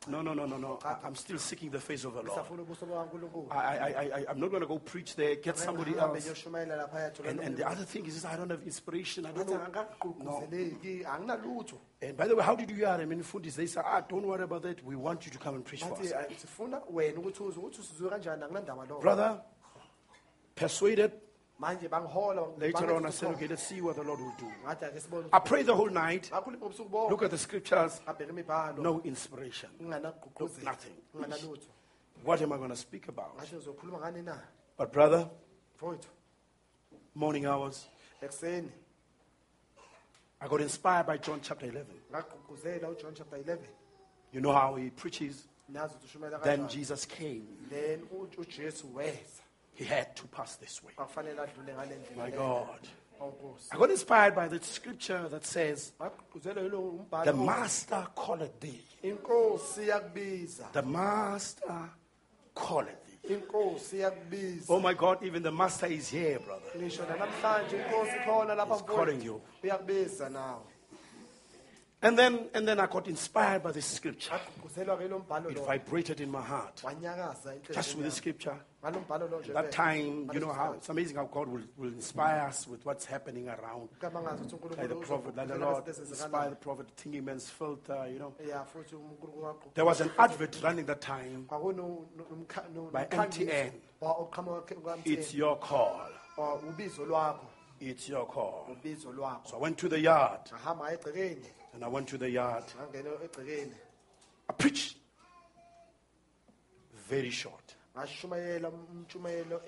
[0.07, 0.79] No, no, no, no, no.
[0.83, 2.39] I, I'm still seeking the face of the Lord.
[2.39, 5.57] safuna ubuso bukankulunkulu I, I, I, I, I'm not going to go preach there, get
[5.57, 6.25] somebody else.
[6.25, 9.25] ngiyoshumayela laphaya thola And, and the other thing is, I don't have inspiration.
[9.25, 9.57] I don't know.
[10.23, 10.43] No.
[12.01, 13.55] And by the way, how did you hear them in Fundis?
[13.55, 14.83] They said, ah, don't worry about that.
[14.85, 15.99] We want you to come and preach for us.
[15.99, 19.41] bathi "Ah, sifuna wena ukuthi uze ukuthi usizwe kanjani anginandaba lo Brother,
[20.55, 21.11] persuaded.
[21.61, 24.45] Later on, I said, okay, let's see what the Lord will do.
[24.65, 26.29] ngathi ake sibone I prayed the whole night.
[26.31, 28.01] ngakho lipo ubusuku Look at the scriptures.
[28.77, 29.69] No inspiration.
[29.81, 30.95] nginganagqugquzeli Nothing.
[32.23, 33.37] What am I going to speak about?
[33.37, 34.35] ngasho ngizokhuluma ngani na
[34.77, 35.29] But, brother,
[37.13, 37.87] morning hours,
[40.41, 41.85] I got inspired by John chapter 11.
[42.11, 43.59] ngagqugquzela ujohn chapter 11
[44.31, 45.47] You know how he preaches?
[45.69, 47.43] nazi ukuthi ushumela Then Jesus came.
[49.79, 50.93] Then u- ujesu weza He had to pass this way.
[50.97, 52.31] akufanele adlule ngale ndlela My.
[52.31, 52.87] God.
[53.71, 55.91] I got inspired by the scripture that says,
[57.25, 58.81] The master called thee.
[60.73, 61.89] The master
[62.55, 64.61] called thee.
[64.69, 66.71] Oh my God, even the master is here, brother.
[66.77, 69.41] ngisho nanamhlanje inkosi khona lapha He's calling you.
[72.01, 74.31] And then, and then I got inspired by this scripture.
[74.31, 76.81] ngagqugquzelwa ke lo mbhalo It vibrated in my heart.
[77.73, 78.55] Just with the scripture.
[78.81, 81.89] ngalo mbhalo lo nje That time, you know how it's amazing how God will, will
[81.89, 83.89] inspire us with what's happening around.
[84.01, 84.13] Like
[84.87, 88.33] the prophet, like the Lord inspired the prophet, thinking man's filter, you know.
[88.47, 89.73] Yeah, futhi uNkulunkulu waqhubeka.
[89.73, 91.47] There was an advert running that time.
[91.49, 93.71] Kwakuno- no- nomkha- no- By MTN.
[93.99, 95.01] wa- oqhamuka ke- kwa-MTN.
[95.17, 95.99] It's your call.
[96.37, 97.45] Wa- ubizo lwakho
[97.81, 98.67] It's your call.
[99.45, 102.63] So I went to the yard, ngahamba ngaya egcekeni and I went to the yard.
[104.49, 104.97] I preached
[107.07, 107.75] very short.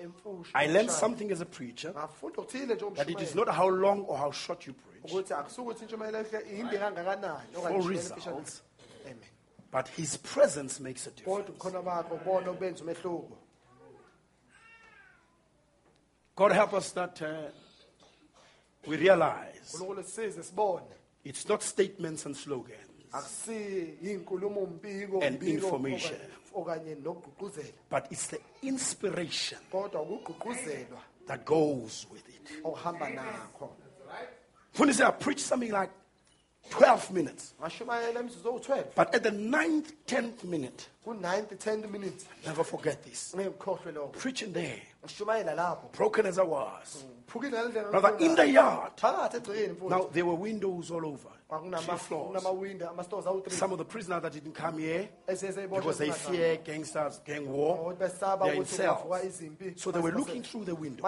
[0.00, 4.30] emfusha I learned something as a preacher that it is not how long or how
[4.30, 8.62] short you preach, ukuthi akusukuthi intshumayelo ehle inde kangakanani okanye for results,
[9.04, 9.18] Amen.
[9.70, 11.50] but His presence makes a difference.
[11.50, 13.38] kodwa ubukhona bakho bona obenza umehluko
[16.36, 17.28] God help us that uh,
[18.86, 20.86] we realize unkulunkulu size sibone
[21.24, 22.78] it's not statements and slogans.
[25.22, 26.16] And information.
[26.54, 32.62] okanye okanye nokugqugquzela But it's the inspiration kodwa ukugqugquzelwa that goes with it.
[32.64, 33.70] okuhamba nakho
[34.76, 35.90] When you say I preach something like
[36.70, 42.64] 12 minutes, ngashumayela emzuzu owu-12 but at the ninth, 10th minute, ku-90 10 minutes never
[42.64, 43.34] forget this.
[43.36, 44.80] ngekhohlwe lokho Preaching there,
[45.92, 47.04] broken as I was.
[47.90, 48.92] Brother, in the yard.
[49.02, 51.28] Now, there were windows all over.
[51.52, 52.42] Kwakunama- floors.
[52.42, 57.20] kunamawindi ama-stores awu-3 Some of the prisoners that didn't come here because they fear gangsters,
[57.26, 59.02] gang war, besaba they're in cells.
[59.76, 61.02] So they were looking through the window.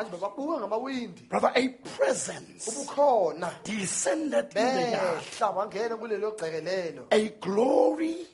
[1.31, 2.87] Brother, a presence
[3.65, 5.23] descended in the yard.
[5.23, 8.27] behla wangena kulelo gcekelelo A glory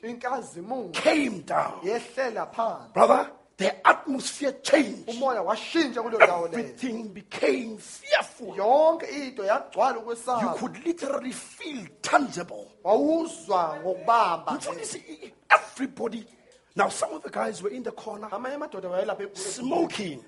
[0.93, 1.79] came down.
[2.93, 3.31] Brother,
[3.61, 5.07] the atmosphere changed.
[5.09, 8.55] umoya washintsha kuleyo ndawo leyo Everything became fearful.
[8.57, 9.97] yonke into yagcwala
[10.41, 12.67] You could literally feel tangible.
[12.83, 16.25] wawuzwa ngokubamba So you see, everybody.
[16.73, 20.23] Now, some of the guys were in the corner amanye amadoda wayelapha smoking,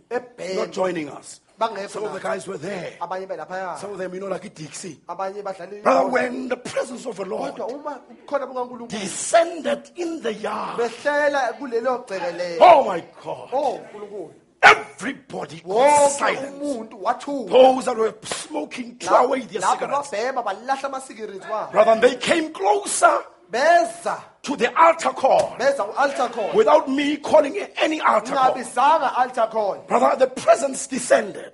[0.55, 1.39] not joining us.
[1.87, 2.91] Some of the guys were there.
[2.99, 4.99] abanye belaphaya Some of them, you know, like a Dixie.
[5.07, 5.41] abanye
[5.83, 7.53] Brother, when the presence of the Lord.
[7.55, 13.81] Kodwa uma ubukhona bukankulunkulu descended in the yard, behlela kulelo gcekelelo oh my God, oh
[13.93, 14.31] nkulunkulu.
[14.61, 16.61] Everybody got wonke silent.
[16.61, 20.09] umuntu wathuka Those that were smoking threw away their cigarettes.
[20.11, 23.19] babhema balahla amasikirithi wabo Brother, and they came closer.
[23.49, 28.53] Beza to the altar call beza u-altar call without me calling it any altar call.
[28.53, 31.49] ngabizanga altar call Brother, the presence descended.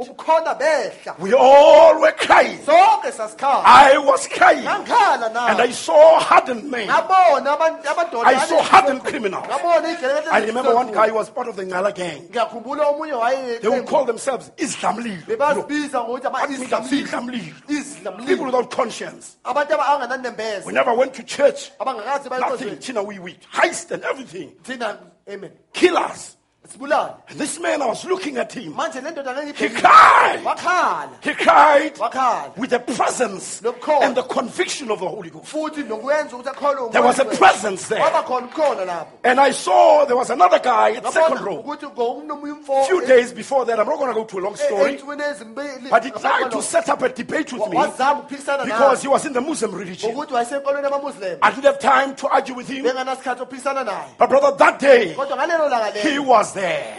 [1.20, 2.60] We all were crying.
[2.68, 4.66] I was crying.
[4.66, 6.88] And I saw hardened men.
[6.88, 9.46] ngabona abantu- amadoda I saw hardened criminals.
[10.32, 12.28] I remember one guy who was part of the Ngala gang.
[12.30, 15.78] ngiyakhumbula omunye waye They would call themselves ngokuthi
[17.70, 18.26] Islamli.
[18.28, 19.38] People without conscience.
[19.46, 21.72] abantu aba- angananembeza We never went to church.
[21.80, 24.54] abangakazi China, we, we heist and everything.
[24.64, 25.00] thina
[25.30, 26.36] amen Killers.
[27.36, 28.74] This man, I was looking at him.
[28.74, 31.10] manje le ndoda He cried.
[31.22, 31.94] He cried
[32.58, 35.46] with the presence and the conviction of the Holy Ghost.
[35.46, 38.02] futhi nokwenza ukuthi akholwe There was a presence there.
[38.02, 41.64] waba khona ukhona lapho And I saw there was another guy at second row.
[41.64, 44.42] ukuthi ngokunomunye umfo A few days before that, I'm not going to go to a
[44.42, 45.00] long story,
[45.90, 47.78] but he tried to set up a debate with me
[48.66, 50.12] because he was in the Muslim religion.
[50.12, 52.84] ngokuthi wayesenkolweni yamamuslim I didn't have time to argue with him.
[52.84, 56.96] benganasikhathi ophikisana naye But brother, that day, kodwa ngalelo langa he lelo was there.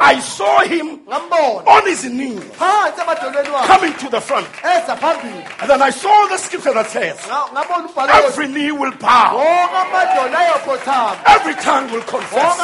[0.00, 3.66] I saw him on his knees phansi emadolweni wakhe.
[3.66, 4.46] coming to the front.
[4.64, 9.36] And then I saw the scripture that says, Nga- ngabona umbhalo every knee will bow,
[9.36, 12.56] wonke amadolo ayokhothama every tongue will confess.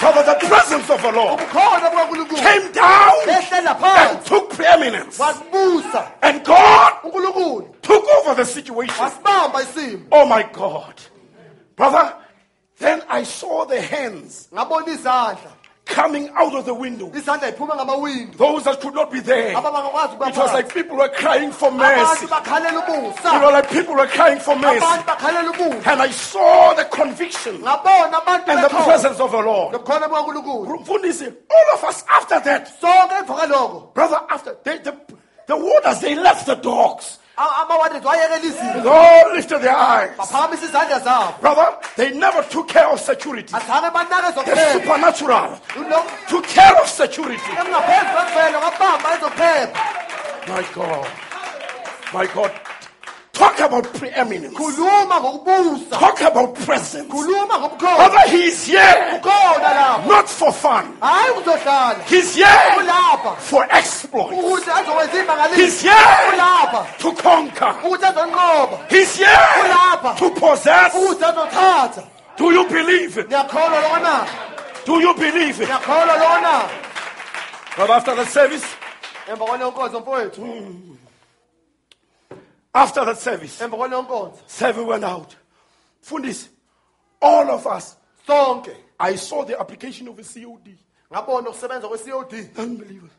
[0.00, 5.20] Brother, the presence of the Lord came down and took preeminence.
[6.22, 6.92] And God
[7.82, 8.94] took over the situation.
[10.12, 10.94] Oh my God.
[11.76, 12.14] Brother,
[12.78, 15.52] then I saw the hands ngabona izandla
[15.86, 17.10] coming out of the window.
[17.10, 19.48] isandla iphuma ngamawindo Those that could not be there.
[19.50, 22.26] It ukuba was like people were crying for mercy.
[22.26, 24.80] bakhalela You know, ubusa like people were crying for mercy.
[24.84, 29.30] abantu bakhalela ubusa And I saw the conviction ngabona abantu and the bekhona presence of
[29.30, 29.74] the Lord.
[29.74, 34.96] nobukhona bukankulunkulu Mfundisi, all of us after that, sonke emva kaloko brother, after they, the,
[35.46, 37.18] the warders, they left the dogs.
[37.36, 40.10] A- ama-wardens wayekela izimo They all lifted their eyes.
[40.18, 43.52] baphakamisa izandla zabo Brother, they never took care of security.
[43.52, 43.60] The
[44.72, 45.58] supernatural
[46.28, 47.50] took care of security.
[47.60, 49.80] emngaphezu kwemvelo ngabamba ezokuphepha
[50.46, 51.06] My God.
[52.12, 52.50] My God.
[53.34, 54.54] Talk about preeminence.
[54.54, 57.12] Talk about presence.
[57.12, 59.20] ngobukhona Brother, he's here.
[60.06, 60.96] Not for fun.
[62.06, 62.46] He's here
[63.38, 64.66] for exploits.
[65.56, 65.92] He's here
[67.00, 67.74] to conquer.
[68.88, 69.36] He's here
[70.16, 70.92] to possess.
[72.36, 73.28] Do you believe it?
[73.28, 74.26] ngiyakholwa loko na
[74.84, 75.68] Do you believe it?
[75.68, 76.68] ngiyakholwa loko na
[77.76, 78.64] But after the service,
[79.28, 80.93] emva kwaleyo nkonzo mfowethu hmm.
[82.74, 85.36] After the service, emva kwaleyo nkonzo seven went out.
[86.02, 86.48] Fundis,
[87.22, 87.96] all of us,
[88.26, 88.70] sonke
[89.00, 90.76] I saw the application of a COD.
[91.12, 93.10] ngabona ukusebenza kwe-cod Unbelievable.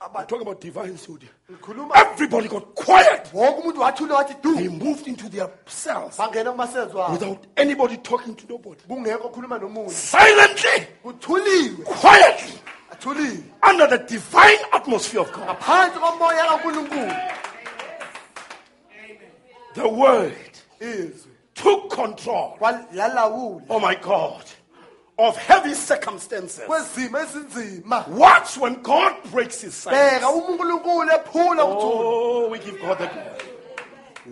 [0.00, 1.28] I talk about divine COD.
[1.50, 3.30] ngikhuluma Everybody got quiet.
[3.32, 7.96] wonke umuntu wathule wathi They du moved into their cells bangena kumasenzo wabo without anybody
[7.98, 8.80] talking to nobody.
[8.88, 12.58] kungekho okhuluma nomuntu Silently, kuthuliwe quietly,
[12.92, 15.44] athuliwe under the divine atmosphere of God.
[15.44, 17.12] ngaphansi komoya kankulunkulu
[19.78, 20.34] The word
[20.80, 24.44] is took control, oh my God,
[25.16, 26.64] of heavy circumstances.
[28.08, 30.24] Watch when God breaks his silence.
[30.24, 33.57] bheka uma unkulunkulu ephula ukuthula Oh, we give God the glory.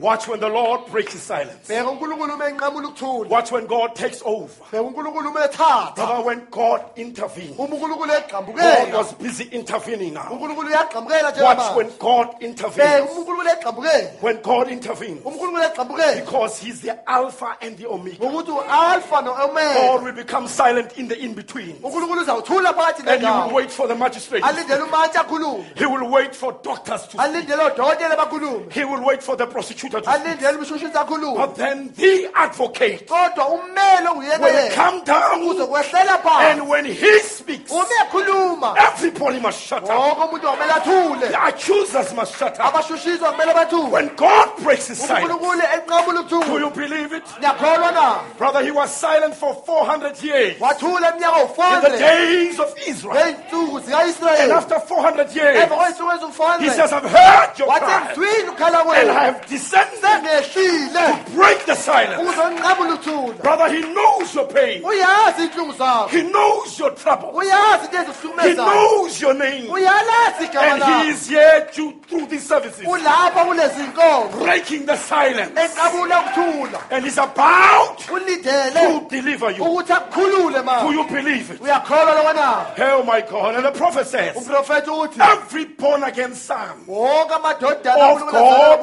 [0.01, 1.69] Watch when the Lord breaks his silence.
[1.69, 4.53] bheka unkulunkulu uma enqamula ukuthula Watch when God takes over.
[4.71, 7.59] bheka unkulunkulu uma ethatha Brother, when God intervenes.
[7.59, 10.29] uma unkulunkulu God egqambukela was busy intervening now.
[10.31, 13.11] unkulunkulu uyagqambukela Watch when God bheka intervenes.
[13.11, 15.23] unkulunkulu When God intervenes.
[15.25, 18.19] unkulunkulu Because he's the Alpha and the Omega.
[18.25, 21.77] ngokuthi u-alpha no-omega God will become silent in the in between.
[21.83, 24.43] unkulunkulu uzawuthula phakathi And he will nendawo wait for the magistrate.
[24.43, 27.19] alindele umantshi akhulume He will wait for doctors to.
[27.19, 29.47] alindele odokotela bakhulume He will wait for the
[29.91, 35.43] alindele But then the advocate will come down.
[36.41, 39.91] And when he speaks, everybody must shut up.
[39.91, 42.75] wonke umuntu kumele athule The accusers must shut up.
[42.75, 45.33] abashushiswa kumele bathule When God breaks his silence,
[46.29, 47.25] do you believe it?
[48.39, 50.57] Brother, he was silent for 400 years.
[50.57, 53.17] In the days of Israel.
[53.17, 55.57] And after 400 years,
[56.61, 58.15] he says, I've heard your cry.
[58.17, 63.43] And I have descended sengehlile to break the silence.
[63.43, 64.83] Brother, he knows your pain.
[64.83, 67.41] uyazi iy'nhlungu zakho He knows your trouble.
[67.41, 69.71] He knows your name.
[69.71, 75.59] And he is here to, through these services, ulapha kulezi nkonzo breaking the silence.
[76.91, 79.59] And he's about to deliver you.
[79.59, 81.61] Do you believe it?
[81.61, 83.55] Oh my God.
[83.57, 84.37] And the prophet says,
[85.21, 87.29] every born again son Of
[88.33, 88.81] God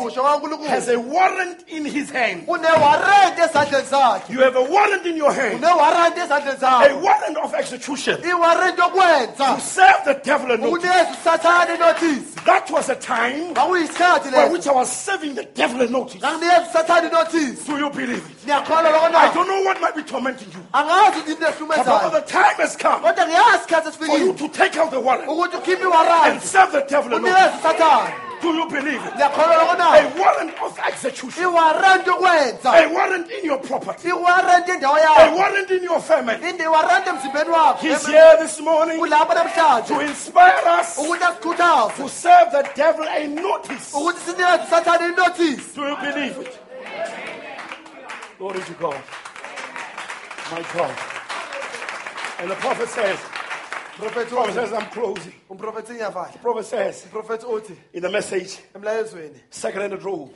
[0.73, 2.47] has a warrant in his hand.
[2.47, 4.29] unewarranti ezandleni zakhe.
[4.33, 8.17] You have a warrant in your hand, a warrant of execution.
[8.21, 9.55] Yokwenza.
[9.55, 10.71] To serve the devil a notice.
[10.89, 14.51] unikeza usathane inothisi That was a time kwakuyisikhathi by leso.
[14.51, 16.19] which I was serving the devil a notice.
[16.21, 18.49] nganginikeza usathane inothisi Do you believe it?
[18.49, 19.33] I na?
[19.33, 20.59] Don't know what might be tormenting you.
[20.73, 24.37] angazi ukuthi into But the time has come kodwa ngiyazi isikhathi for you esifikile.
[24.37, 25.83] to take out the warrant ukuthi ukhiphe
[26.31, 28.32] and serve the devil a unikeze notice.
[28.43, 29.13] Do you believe it?
[29.15, 35.37] A warrant of execution, iwarranti yokwenza a warrant in your property, iwarranti yendawo a yakho
[35.37, 36.49] warrant in your family.
[36.49, 41.95] inde iwarranti emzimbeni wakho He's here this morning kulapha to namhlanje inspire us ukuthi asikhuthaze
[41.95, 43.93] to serve the devil a notice.
[43.93, 46.59] ukuthi sinikeze usathane inothisi Do you believe it?
[48.37, 49.01] Glory to God.
[50.51, 50.95] My God.
[52.39, 53.17] And the prophet says,
[53.97, 55.33] Prophet prophet says, I'm closing.
[55.47, 59.39] Prophet says umprofethi uthi in the message, emlayezweni.
[59.51, 60.33] Second the robe,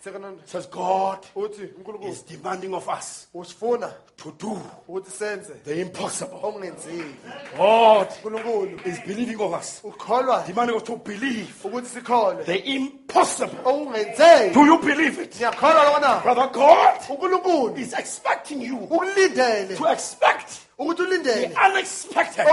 [0.00, 2.08] second says God uthi uNkulunkulu.
[2.08, 6.38] is demanding of us usifuna to do ukuthi senze the impossible.
[6.40, 7.14] okungenzeki
[7.56, 8.86] God uNkulunkulu.
[8.86, 10.46] is believing of us, ukholwa.
[10.46, 12.44] demanding us to believe ukuthi sikholwe.
[12.44, 13.58] the impossible.
[13.64, 14.54] okungenzeki.
[14.54, 15.34] Do you believe it?
[15.34, 16.20] ngiyakholwa lokho na.
[16.20, 17.76] Brother God uNkulunkulu.
[17.76, 19.76] is expecting you ukulindele.
[19.76, 22.46] to expect the unexpected.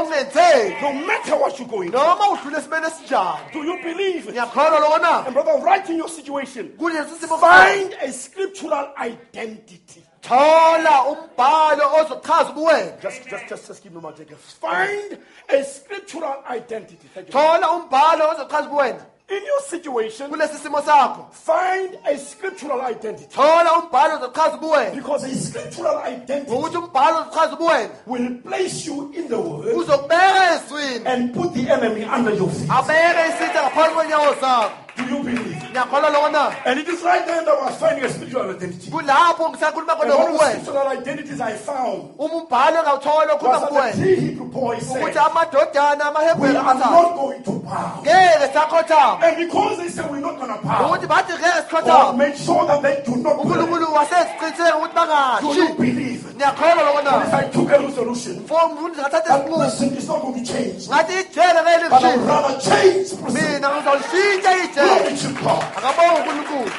[0.81, 2.01] No matter what you're going through.
[2.01, 4.33] noma udlule esimeni esinjani Do you believe it?
[4.35, 6.71] ngiyakholwa lokho na And brother, right in your situation,
[7.39, 10.03] find a scriptural identity.
[10.21, 14.35] thola umbhalo ozochaza ubuwena Just, just, just, just give me my take.
[14.37, 15.17] Find
[15.49, 17.07] a scriptural identity.
[17.13, 19.16] Thank you.
[19.27, 23.27] Thola umbhalo ozochaza ubuwena In your situation, kulesi simo sakho find a scriptural identity.
[23.35, 29.11] thola umbhalo ozochaza ubuwena Because a scriptural identity ngokuthi umbhalo ozochaza ubuwena will place you
[29.15, 32.69] in the word uzokubeka ezwini and put the enemy under your feet.
[32.71, 35.57] abeke isitha ngaphansi kwenyawo zakho Do you believe?
[35.71, 38.87] ngiyakholwa loko na And it is right there that I was finding a spiritual identity.
[38.87, 39.67] And one of the
[40.61, 45.03] spiritual identities I found uma umbhalo engawuthola okhuluma was that the three Hebrew boys said,
[45.03, 45.51] We are not
[47.15, 48.03] going to bow.
[49.23, 50.97] And because they said we're not going to bow,
[51.85, 53.57] God made sure that they do not believe.
[53.57, 56.25] unkulunkulu waseziqiniseka ukuthi Do you believe?
[56.29, 60.53] And if I took a resolution, for umuntu ngathatha that person is not going to
[60.53, 60.87] change.
[60.87, 63.07] ngathi ijele ngeke But I would rather change
[64.87, 65.33] the person.
[65.33, 66.71] mina ngizolishintsha ijele Glory to God.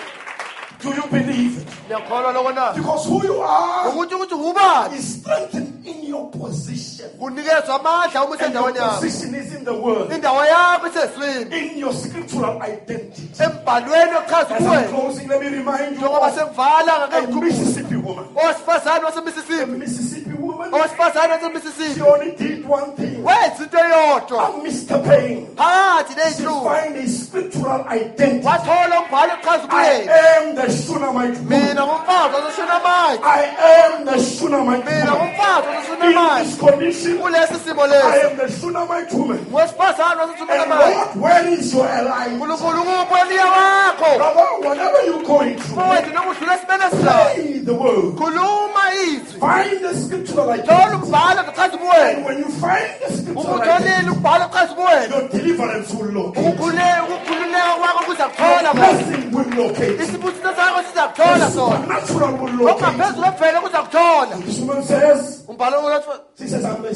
[0.82, 1.68] Do you believe it?
[1.86, 7.08] ngiyakholwa loko na Because who you are ukuthi ukuthi ubani is strengthened in your position.
[7.18, 11.78] kunikezwa amandla uma your usendaweni yakho position is in the world, indawo yakho isezwini in
[11.78, 13.22] your scriptural identity.
[13.44, 17.96] embhalweni ochaza As I'm closing, let me remind you njengoba of sengivala a ngakemkhumbulo Mississippi
[17.96, 18.24] woman.
[18.34, 23.22] owesifazane A wasemississippi Mississippi woman, owesifazane she wasemississippi only did one thing.
[23.24, 28.46] wenza into eyodwa Amidst the pain, phakathi she neyinhlungu find a scriptural identity.
[28.46, 31.58] wathola umbhalo ochaza I ubuyena am the Shunammite woman.
[31.68, 33.44] mina ngumfazi waseShunamathi I
[33.84, 35.28] am the Shunammite mina woman.
[35.28, 35.66] ngumfazi
[35.98, 39.38] This condition, kulesi simo I lesi am the Shunammite woman.
[39.50, 42.28] ngowesifazane And waseShunamathi where is your ally?
[42.36, 48.14] nkulunkulu ukuphi wakho Brother, whatever you're going through, mfowethu noma udlula esimene esizayo the word.
[48.16, 50.96] khuluma izwi Find the scriptural thola identity.
[51.02, 55.16] umbhalo ochaza And ubuyena when you find the scriptural uma identity, utholile umbhalo ochaza ubuyena
[55.18, 56.48] your deliverance will locate.
[56.48, 59.94] ukukhululeka kwakho kuza Your kuthola blessing will locate.
[60.04, 62.84] isibusiso sakho siza kuthola sona supernatural will locate.
[62.84, 66.94] okungaphezulu kwemvelo kuza kuthola This woman says, umbhalo uthi- she says, I'm the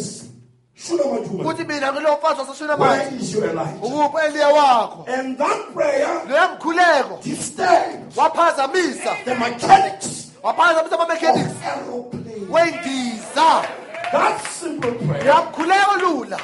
[0.75, 1.47] Shunammite woman.
[1.47, 3.79] uthi mina ngilo mfazi Where is your Elijah?
[4.27, 5.05] eliya wakho.
[5.09, 7.19] And that prayer loya mkhuleko
[8.17, 9.25] waphazamisa.
[9.25, 11.53] the mechanics waphazamisa ama-mechanics
[12.51, 13.67] wendiza.
[14.13, 16.39] That simple prayer loya mkhuleko lula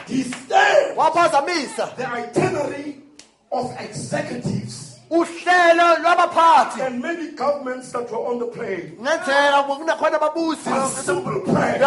[0.97, 1.87] waphazamisa.
[1.97, 3.03] the itinerary
[3.51, 8.93] of executives uhlelo lwabaphathi and many governments that were on the plane.
[8.97, 11.79] kungenzeka kunakhona ababusi A simple prayer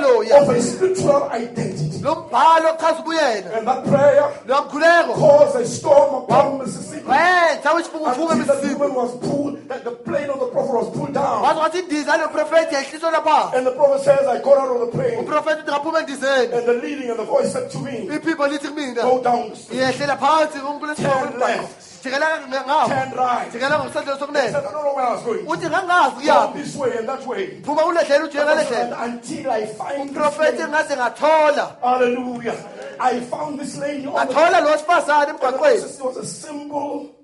[0.00, 2.02] loya of a spiritual identity.
[2.02, 7.06] lo mbhalo ochaza ubuyena And that prayer mkhuleko caused a storm upon Mississippi.
[7.08, 11.42] wenza Until the was pulled, that the plane of the prophet was pulled down.
[11.42, 15.18] wathi indiza yaloprofethi yehliswa lapha And the prophet says, I got out of the plane.
[15.18, 19.02] uthi ngaphuma endizeni And the leading and the voice said to me, iphimbo lithi kumina
[19.02, 19.80] Go down the street.
[19.80, 21.89] yehlela phansi unkulunkulu left.
[22.02, 23.54] Jikela right.
[23.54, 25.46] I sokunene don't know where I was going.
[25.46, 27.46] uthi ngangazi kuyaphi this way and that way.
[27.62, 30.72] phuma kulehlela ujike And ngalehlela until I find this uprofethi lady.
[30.72, 32.56] ngaze ngathola Hallelujah.
[33.00, 37.14] I found this lady on the ngathola lo wesifazane and it emgwaqweni was, a simple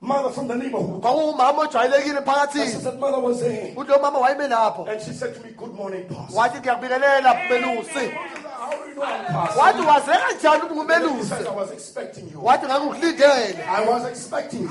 [0.00, 1.00] mother from the neighborhood.
[1.02, 3.72] kwakuwumama ojwayelekile emphakathini she said, Mother was there.
[3.76, 6.36] uthi lo mama wayeme lapho And she said to me, Good morning, Pastor.
[6.38, 8.12] wathi ngiyakubingelela belusi
[9.58, 12.44] wathi wazeka njani ukuthi He I was expecting you.
[12.44, 14.70] wathi ngangikukulindele I was expecting you.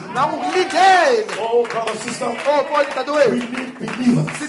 [1.41, 3.33] Oh, brother, sister, oh we dadewethu.
[3.33, 4.39] Need believers.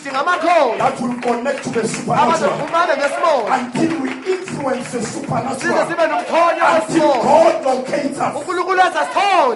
[0.79, 3.47] That will connect to the supernatural.
[3.51, 5.87] Until we influence the supernatural.
[5.89, 8.35] sibe nomthonya Until wesimoya God locates us.
[8.37, 8.81] unkulunkulu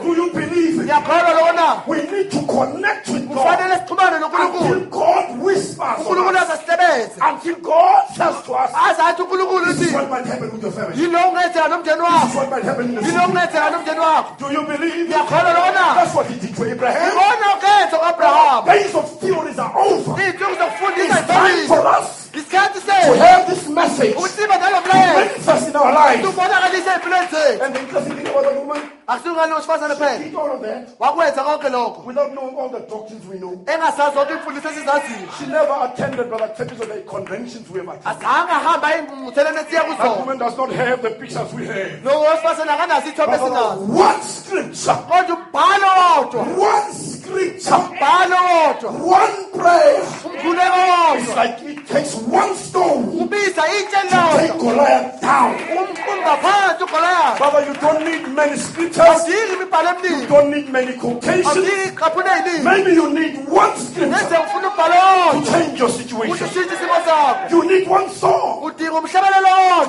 [0.02, 0.86] Do you believe it?
[0.86, 3.36] ngiyakholwa We need to connect with God.
[3.38, 4.72] Kufanele sixhumane nonkulunkulu.
[4.72, 10.26] Until God whispers unkulunkulu azasisebeze Until God says to us, azathi unkulunkulu uthi what might
[10.32, 10.96] happen with your family.
[10.96, 13.16] This is wakho what might happen in the city.
[13.18, 17.08] kungenzeka nomndeni wakho Do you believe ngiyakholwa lona That's what he did to Abraham.
[17.12, 20.12] ikona kenza ku-abrahama Days of theories are over.
[20.22, 24.56] iy'nsuku zokufundisa It's time for ziphelile us isikhathi to sethu have this message ukuthi sibe
[24.58, 26.22] nalo mlayezo manifest in our lives.
[26.24, 30.18] tubonakalise ey'mpilweni zethu And the interesting thing about the woman, wesifazane she phela.
[30.18, 32.04] did all of that wakwenza konke lokho.
[32.04, 33.52] Without knowing all the doctrines we know.
[33.66, 38.22] engasazi zonke imfundiso esizaziyo She never attended Brother Tepis of the conventions we have attended.
[38.22, 42.04] azange ahamba ey'ngqungqutheleni esiya That kuzona woman does not have the pictures we have.
[42.04, 43.80] lo wesifazane akanazo iy'thombe But esinazo.
[43.88, 50.02] one scripture, kodwa umbhalo wodwa one scripture, umbhalo wodwa one prayer.
[50.24, 50.78] umkhuleko
[51.16, 54.58] It's wodwa like it takes one stone ubiza itshe to take lodwa.
[54.58, 55.54] Goliath down.
[55.54, 58.97] umkhulu ngaphansi ugoloyakho Brother, you don't need many scriptures.
[59.02, 61.46] Awudingi You don't need many quotations.
[61.46, 66.46] awudingi iqhaphuna ey'ningi Maybe you need one scripture ngenze ufuna umbhalo to change your situation.
[66.46, 68.72] ushintshe isimo sakho You need one song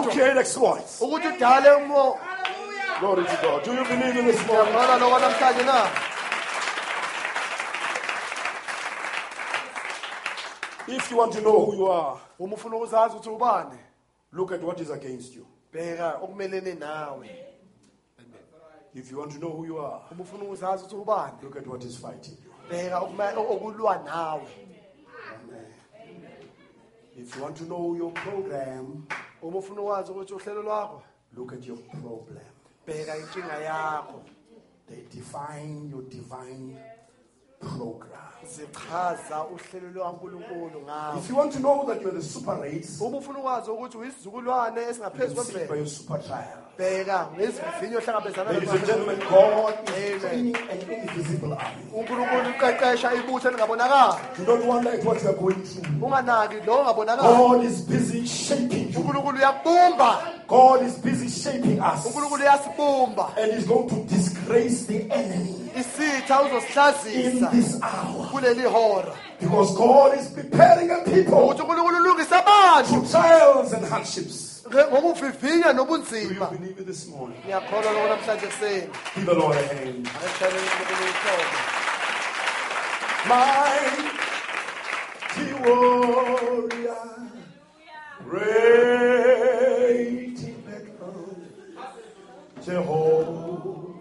[0.04, 1.02] to create exploits.
[1.02, 2.18] ukuthi udale umo
[3.00, 3.64] Glory to God.
[3.64, 4.74] Do you believe in this morning?
[4.74, 5.88] ngibona lokho namhlanje na
[10.88, 13.78] If you want to know who you are, uma ufuna ukuzazi ukuthi ubani
[14.34, 15.46] look at what is against you.
[18.94, 20.96] Bheka okumelene nawe If you want to know who you are, uma ufuna ukuzazi ukuthi
[20.96, 22.52] ubani look at what is fighting you.
[22.70, 24.48] bheka okuma- okulwa nawe
[27.18, 29.06] If you want to know your program,
[29.42, 31.02] uma ufuna ukwazi ukuthi uhlelo lwakho
[31.38, 32.44] look at your problem.
[32.88, 34.22] bheka inkinga yakho
[34.88, 36.78] They define your divine
[37.60, 38.20] program.
[38.44, 43.18] zichaza uhlelo lwankulunkulu ngawe If you want to know that you're the super race, uma
[43.18, 46.69] ufuna ukwazi ukuthi uyisizukulwane you esingaphezu see by kwemvelo your super child.
[46.80, 51.84] Bheka ngezivivinyo ohlangabezana Ladies and gentlemen, God is training an invisible army.
[51.98, 56.04] unkulunkulu uqeqesha ibutho elingabonakali You don't wonder at what you are going through.
[56.06, 59.00] unganaki lo ongabonakali God is busy shaping you.
[59.00, 60.12] unkulunkulu uyakubumba
[60.48, 62.06] God is busy shaping us.
[62.06, 68.26] unkulunkulu uyasibumba And He's going to disgrace the enemy isitha in uzosihlazisa this hour.
[68.32, 73.86] kuleli hora Because God is preparing a people ukuthi unkulunkulu ulungise abantu to trials and
[73.86, 74.49] hardships.
[74.92, 76.48] Ngokuvivinya nobunzima
[77.44, 80.08] ngiyakholwa loko namhlanje kuseni Give the Lord a hand.
[80.08, 81.14] Akeshalele uNkulunkulu
[85.64, 87.10] warrior,
[88.24, 91.36] great in battle,
[92.66, 93.94] Jehovah.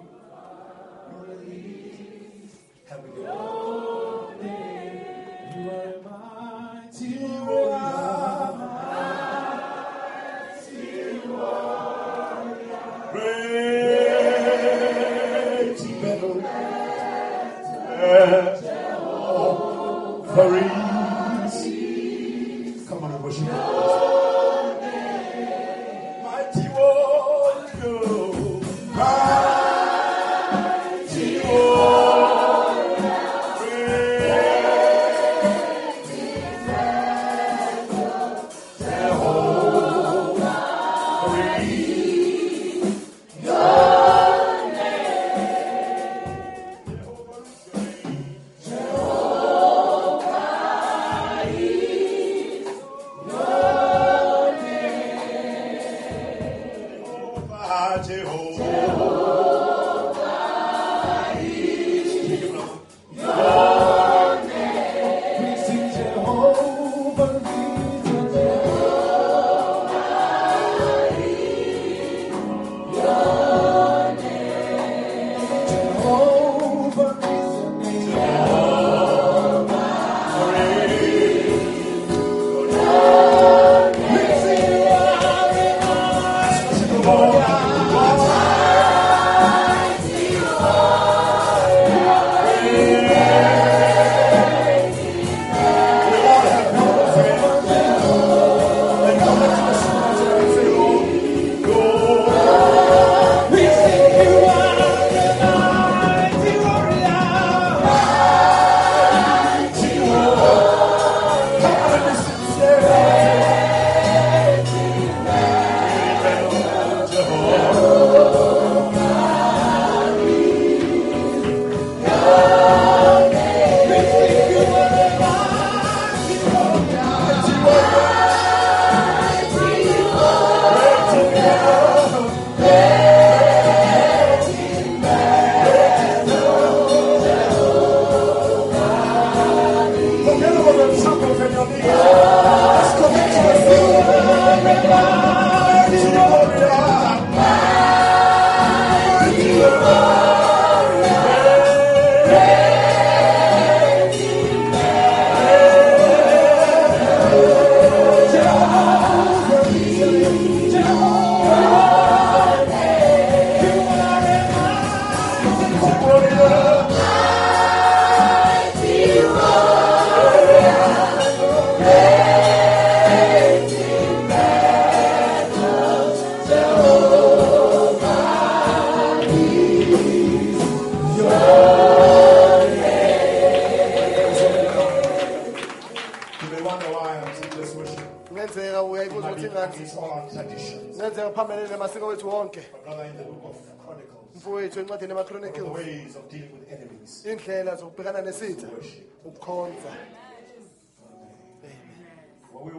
[2.88, 3.06] Have a
[5.56, 7.10] You are mighty
[7.46, 9.17] warrior.
[18.08, 18.58] Jehovah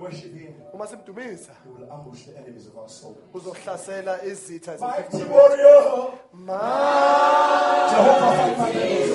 [0.10, 3.18] worship Him, uma simdumisa He will ambush the enemies of our soul.
[3.34, 6.14] uzohlasela izitha Mighty warrior.
[7.90, 9.10] Jehovah fight my battles.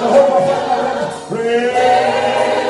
[0.00, 1.28] Jehovah fight my battles.
[1.28, 2.69] Pray.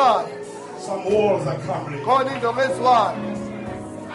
[0.00, 0.36] Angaphukayo
[0.86, 2.04] Some walls are crumbling.
[2.04, 3.36] khona indonga eziwayo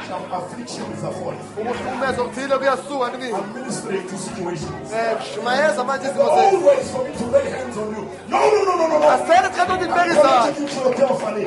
[0.09, 1.39] Some afflictions are falling.
[1.57, 4.91] ukuhlukumeza okuthile kuyasuka kimi I'm ministering to situations.
[4.93, 8.03] um kushumayeza The zethu old ways for me to lay hands on you.
[8.29, 9.09] No, no, no, no, no, no.
[9.11, 11.45] asele sikhathi ukuthi I'm ngibeke izandla connecting you to telephone.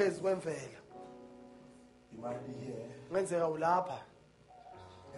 [0.00, 0.80] Lokungaphezu kwemvelo.
[2.12, 4.00] You might be here kungenzeka ulapha.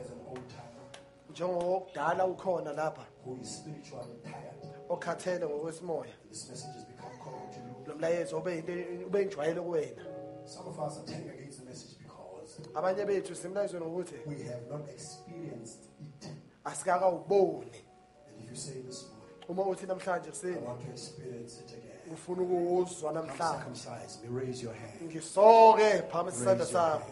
[0.00, 0.90] as an old timer.
[1.30, 3.04] Njengokudala ukhona lapha.
[3.24, 4.74] Who is spiritually tired.
[4.88, 7.86] okhathele ngokwesimoya This message has become common to you.
[7.86, 9.24] lo mlayezo ube yinto- ube
[9.60, 10.02] kuwena.
[10.44, 13.34] Some of us are turning against the message because abanye bethu
[13.80, 15.84] ngokuthi we have not experienced
[16.20, 16.28] it.
[16.64, 17.84] asikakawuboni.
[18.28, 21.71] And if you say this morning, uma uthi namhlanje I kuseni want to experience it
[22.12, 25.02] again, ufuna ukuwuzwa come namhlanje circumcise raise your hand.
[25.02, 27.04] ngisoke phambi isandla Raise your sami.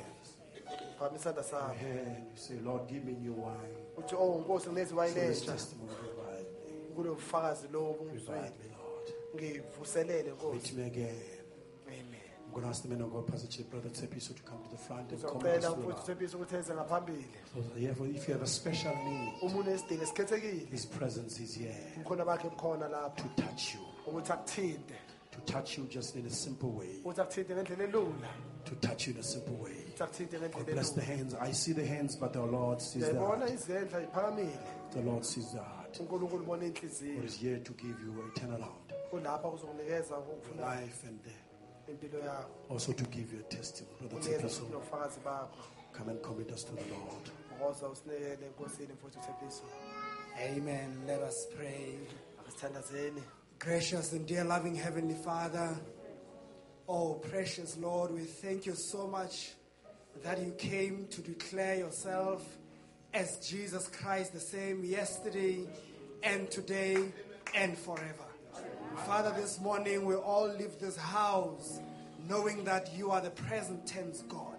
[0.99, 1.79] phambi isandla sami.
[1.79, 2.17] Hand.
[2.33, 3.77] You say, Lord, give me new wine.
[3.99, 6.95] uthi oh nkosi So ngineziwayini this entsha testimony revive me.
[6.95, 9.15] kulo bufakazi lobu Revive ngizwile Lord.
[9.37, 11.15] ngivuselele Meet nkosi me again.
[11.89, 12.20] amen.
[12.47, 14.70] I'm going to ask the man of God, Pastor Chief, Brother Thembiso, to come to
[14.70, 17.25] the front and ngizocela to the mfuthu ukuthi eze ngaphambili.
[17.55, 21.77] So therefore, if you have a special need, umuntu esidingo esikhethekile His presence is here.
[21.97, 23.17] Umkhona bakhe bukhona lapha.
[23.23, 23.81] To touch you,
[25.30, 28.28] to touch you just in a simple way, ukuthi akuthinte ngendlela elula
[28.64, 29.72] to touch you in a simple way.
[29.72, 31.34] ukuthi akuthinte God bless the hands.
[31.34, 33.40] I see the hands, but the Lord sees the heart.
[34.92, 36.00] The Lord sees the heart.
[36.00, 41.06] unkulunkulu ubona God inhliziyo is here to give you eternal turnaround, kulapha kuzokunikeza ukufuna life,
[41.06, 41.20] and
[41.89, 44.08] impilo yakho also to give you a testimony.
[44.08, 45.48] Brother Thembiso,
[45.92, 47.30] come and commit us to the Lord.
[47.58, 49.62] ngoza usinikele enkosini mfuthu thembiso
[50.39, 51.06] Amen.
[51.06, 51.98] Let us pray.
[53.60, 55.76] Gracious and dear loving Heavenly Father,
[56.89, 59.50] oh precious Lord, we thank you so much
[60.24, 62.42] that you came to declare yourself
[63.12, 65.66] as Jesus Christ, the same yesterday
[66.22, 67.12] and today
[67.55, 68.24] and forever.
[69.05, 71.80] Father, this morning we all leave this house
[72.30, 74.56] knowing that you are the present tense God.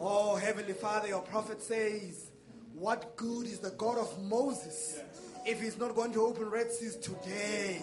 [0.00, 2.30] Oh, Heavenly Father, your prophet says,
[2.72, 4.98] What good is the God of Moses
[5.46, 7.82] if he's not going to open Red Seas today?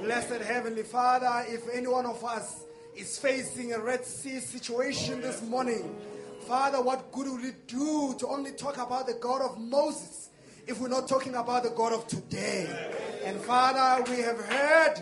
[0.00, 2.64] Blessed Heavenly Father, if any one of us
[2.96, 5.94] is facing a Red Sea situation this morning,
[6.46, 10.30] Father, what good will it do to only talk about the God of Moses
[10.66, 12.68] if we're not talking about the God of today?
[13.24, 14.94] And Father, we have heard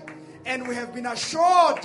[0.44, 1.81] and we have been assured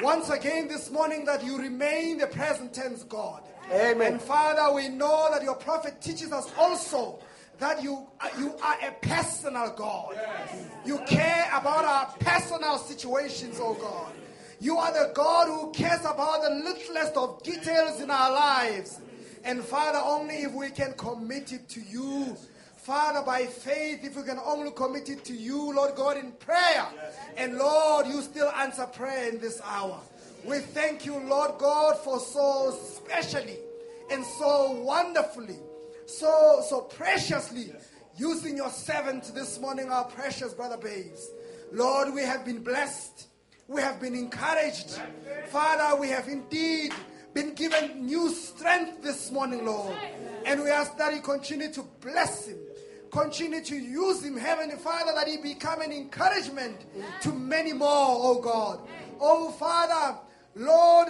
[0.00, 3.42] once again this morning that you remain the present tense God.
[3.70, 4.12] Amen.
[4.12, 7.20] And Father, we know that your prophet teaches us also
[7.62, 10.18] that you, uh, you are a personal God.
[10.84, 14.12] You care about our personal situations, oh God.
[14.58, 19.00] You are the God who cares about the littlest of details in our lives.
[19.44, 22.36] And Father, only if we can commit it to you.
[22.78, 26.86] Father, by faith, if we can only commit it to you, Lord God, in prayer.
[27.36, 30.00] And Lord, you still answer prayer in this hour.
[30.44, 33.58] We thank you, Lord God, for so specially
[34.10, 35.60] and so wonderfully,
[36.06, 37.72] so so preciously
[38.16, 41.30] using your servant this morning, our precious brother babes.
[41.72, 43.28] Lord, we have been blessed.
[43.68, 45.00] We have been encouraged.
[45.48, 46.92] Father, we have indeed
[47.32, 49.96] been given new strength this morning, Lord.
[50.44, 52.58] And we ask that you continue to bless him.
[53.10, 56.84] Continue to use him, Heavenly Father, that he become an encouragement
[57.22, 58.80] to many more, oh God.
[59.20, 60.18] Oh Father,
[60.54, 61.08] Lord,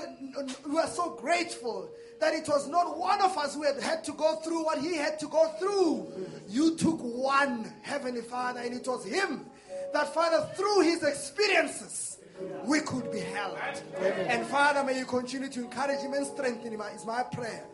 [0.69, 1.91] we are so grateful
[2.23, 4.97] that it was not one of us who had had to go through what he
[4.97, 6.07] had to go through.
[6.49, 9.47] You took one, Heavenly Father, and it was him
[9.93, 12.19] that, Father, through his experiences,
[12.65, 13.59] we could be held.
[13.99, 17.65] And Father, may you continue to encourage him and strengthen him, is my prayer.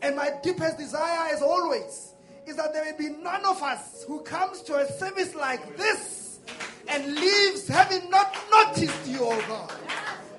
[0.00, 2.12] And my deepest desire, as always,
[2.46, 6.38] is that there may be none of us who comes to a service like this
[6.86, 9.74] and leaves having not noticed you, oh God.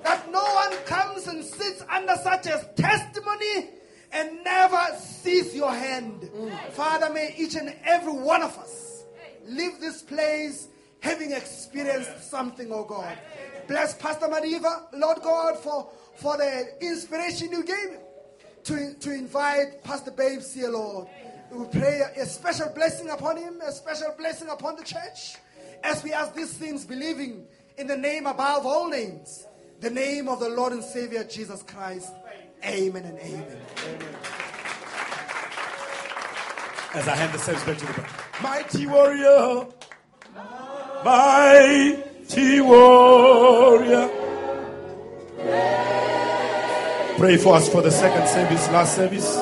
[0.04, 3.70] That no one comes and sits under such a testimony
[4.12, 6.30] and never sees your hand.
[6.70, 9.04] Father, may each and every one of us
[9.46, 10.68] leave this place
[11.00, 13.16] having experienced something, oh God.
[13.66, 17.98] Bless Pastor Mariva, Lord God, for, for the inspiration you gave
[18.64, 21.08] to, to invite Pastor Babes here, Lord.
[21.50, 25.36] We pray a special blessing upon him, a special blessing upon the church,
[25.82, 27.46] as we ask these things, believing
[27.78, 29.46] in the name above all names,
[29.80, 32.12] the name of the Lord and Savior Jesus Christ.
[32.64, 33.58] Amen and amen.
[36.94, 38.08] As I hand the service back to the brother.
[38.42, 39.66] Mighty warrior.
[41.04, 44.08] Mighty warrior.
[47.18, 49.36] Pray for us for the second service, last service.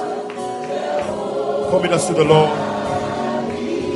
[1.71, 2.51] Commit us to the Lord.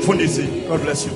[0.05, 1.13] Fundisi, God bless you.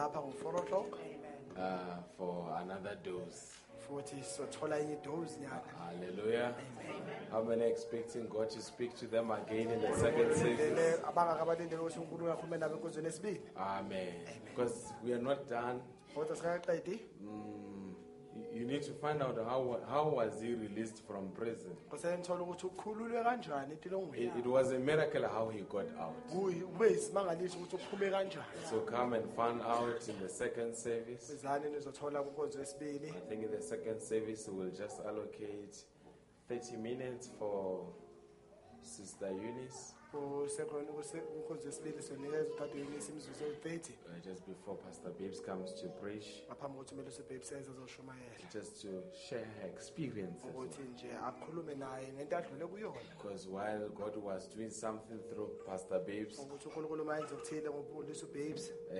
[0.00, 0.98] Lapha ngo-4 o'clock
[1.56, 3.60] uh, for another dose.
[3.90, 5.60] futhi sizothola enye idose nyana.
[5.78, 6.54] Hallelujah.
[7.30, 10.58] How many expecting God to speak to them again in the second service?
[10.58, 13.40] Lele abangakabalindele ukuthi uNkulunkulu akhulume nabo enkonzweni esibili.
[13.56, 14.14] Amen.
[14.44, 15.80] Because we are not done.
[16.14, 17.00] Kodwa sikaqedi.
[17.22, 17.69] Mm,
[18.60, 21.76] you- need to find out how, how was he released from prison.
[21.90, 23.72] Kosele nithola ukuthi ukhululwe kanjani
[24.16, 26.14] It, it was a miracle how he got out.
[26.32, 28.44] Kube isimangaliso ukuthi uphume kanjani.
[28.70, 31.26] So come and find out in the second service.
[31.26, 33.08] Sizani nizothola kunkonzo yesibili.
[33.08, 35.76] I think in the second service we'll just allocate
[36.48, 37.86] 30 minutes for
[38.82, 45.74] Sister Eunice kunkonzo yesibili sonikeza utata Eunice imizuzu ewu-30 uh, just before Pastor Babes comes
[45.74, 48.88] to preach, ngaphambi kokuthi umele usebhebiseza azoshumayela just to
[49.28, 50.44] share her experiences.
[50.50, 55.98] ukuthi nje akhulume naye ngento adlule kuyona Because while God was doing something through Pastor
[55.98, 58.96] Babes, ukuthi unkulunkulu mayenza okuthile ngokufundisa ubabes uh,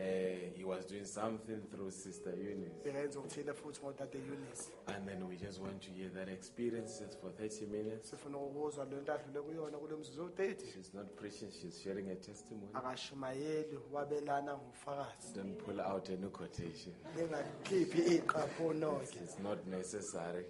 [0.59, 2.75] he was doing something through Sister Eunice.
[2.85, 7.31] bengenza okuthile futhi ngodade eunice And then we just want to hear that experiences for
[7.31, 8.11] 30 minutes.
[8.11, 12.15] sifuna ukuzwa le nto adlule kuyona kule mzuzu ewu-30 She's not preaching, she's sharing a
[12.17, 12.69] testimony.
[12.75, 16.93] akashumayeli wabelana ngofakazi Don't pull out any quotation.
[17.17, 20.45] lingakhiphi iqapho noke It's not necessary.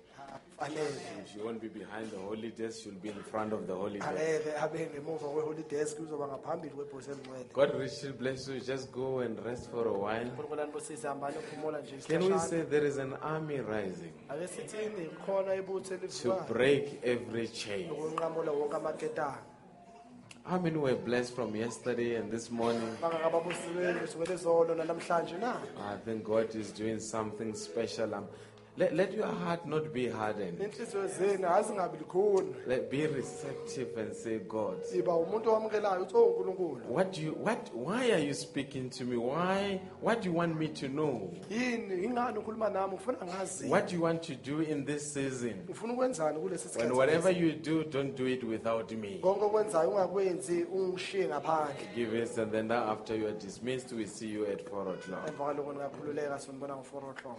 [0.59, 0.89] fanele
[1.23, 3.99] If she won't be behind the holy desk, she'll be in front of the holy
[3.99, 4.11] desk.
[4.11, 5.65] angeke abe ngemuva kwe-holy
[6.03, 8.61] uzoba ngaphambili kwebhosi elingcwele God richly bless you.
[8.61, 10.25] Just go and rest for a while.
[10.31, 12.41] unkulunkulu anibusise hambani uphumula nje Can we isikhashana.
[12.51, 17.91] say there is an army rising ake sithini khona ibutho to elivukayo break every chain?
[17.91, 19.39] ukunqamula wonke amaketanga
[20.51, 22.97] How many were blessed from yesterday and this morning?
[23.03, 25.55] bangakababusiweni kusukela izolo nanamhlanje na
[25.93, 28.15] I think God is doing something special.
[28.15, 28.25] Um,
[28.78, 30.60] let, let your heart not be hardened.
[30.60, 36.31] inhliziyo zenu azingabi likhuni Let, be receptive and say, God, siba umuntu owamukelayo uthi oh
[36.31, 39.16] nkulunkulu what do you, what, why are you speaking to me?
[39.16, 41.31] Why, what do you want me to know?
[41.50, 45.55] yini ingani ukhuluma nami ufuna ngazi What do you want to do in this season?
[45.68, 49.18] ufuna ukwenzani kulesi When sikhathi whatever you do, don't do it without me.
[49.23, 54.28] konke okwenzayo ungakwenzi ungishiye ngaphandle Give us, and then after you are dismissed, we see
[54.28, 55.28] you at 4 o'clock.
[55.28, 57.39] emva kwaloko ningakhululeka sonibona ngo-four o'clock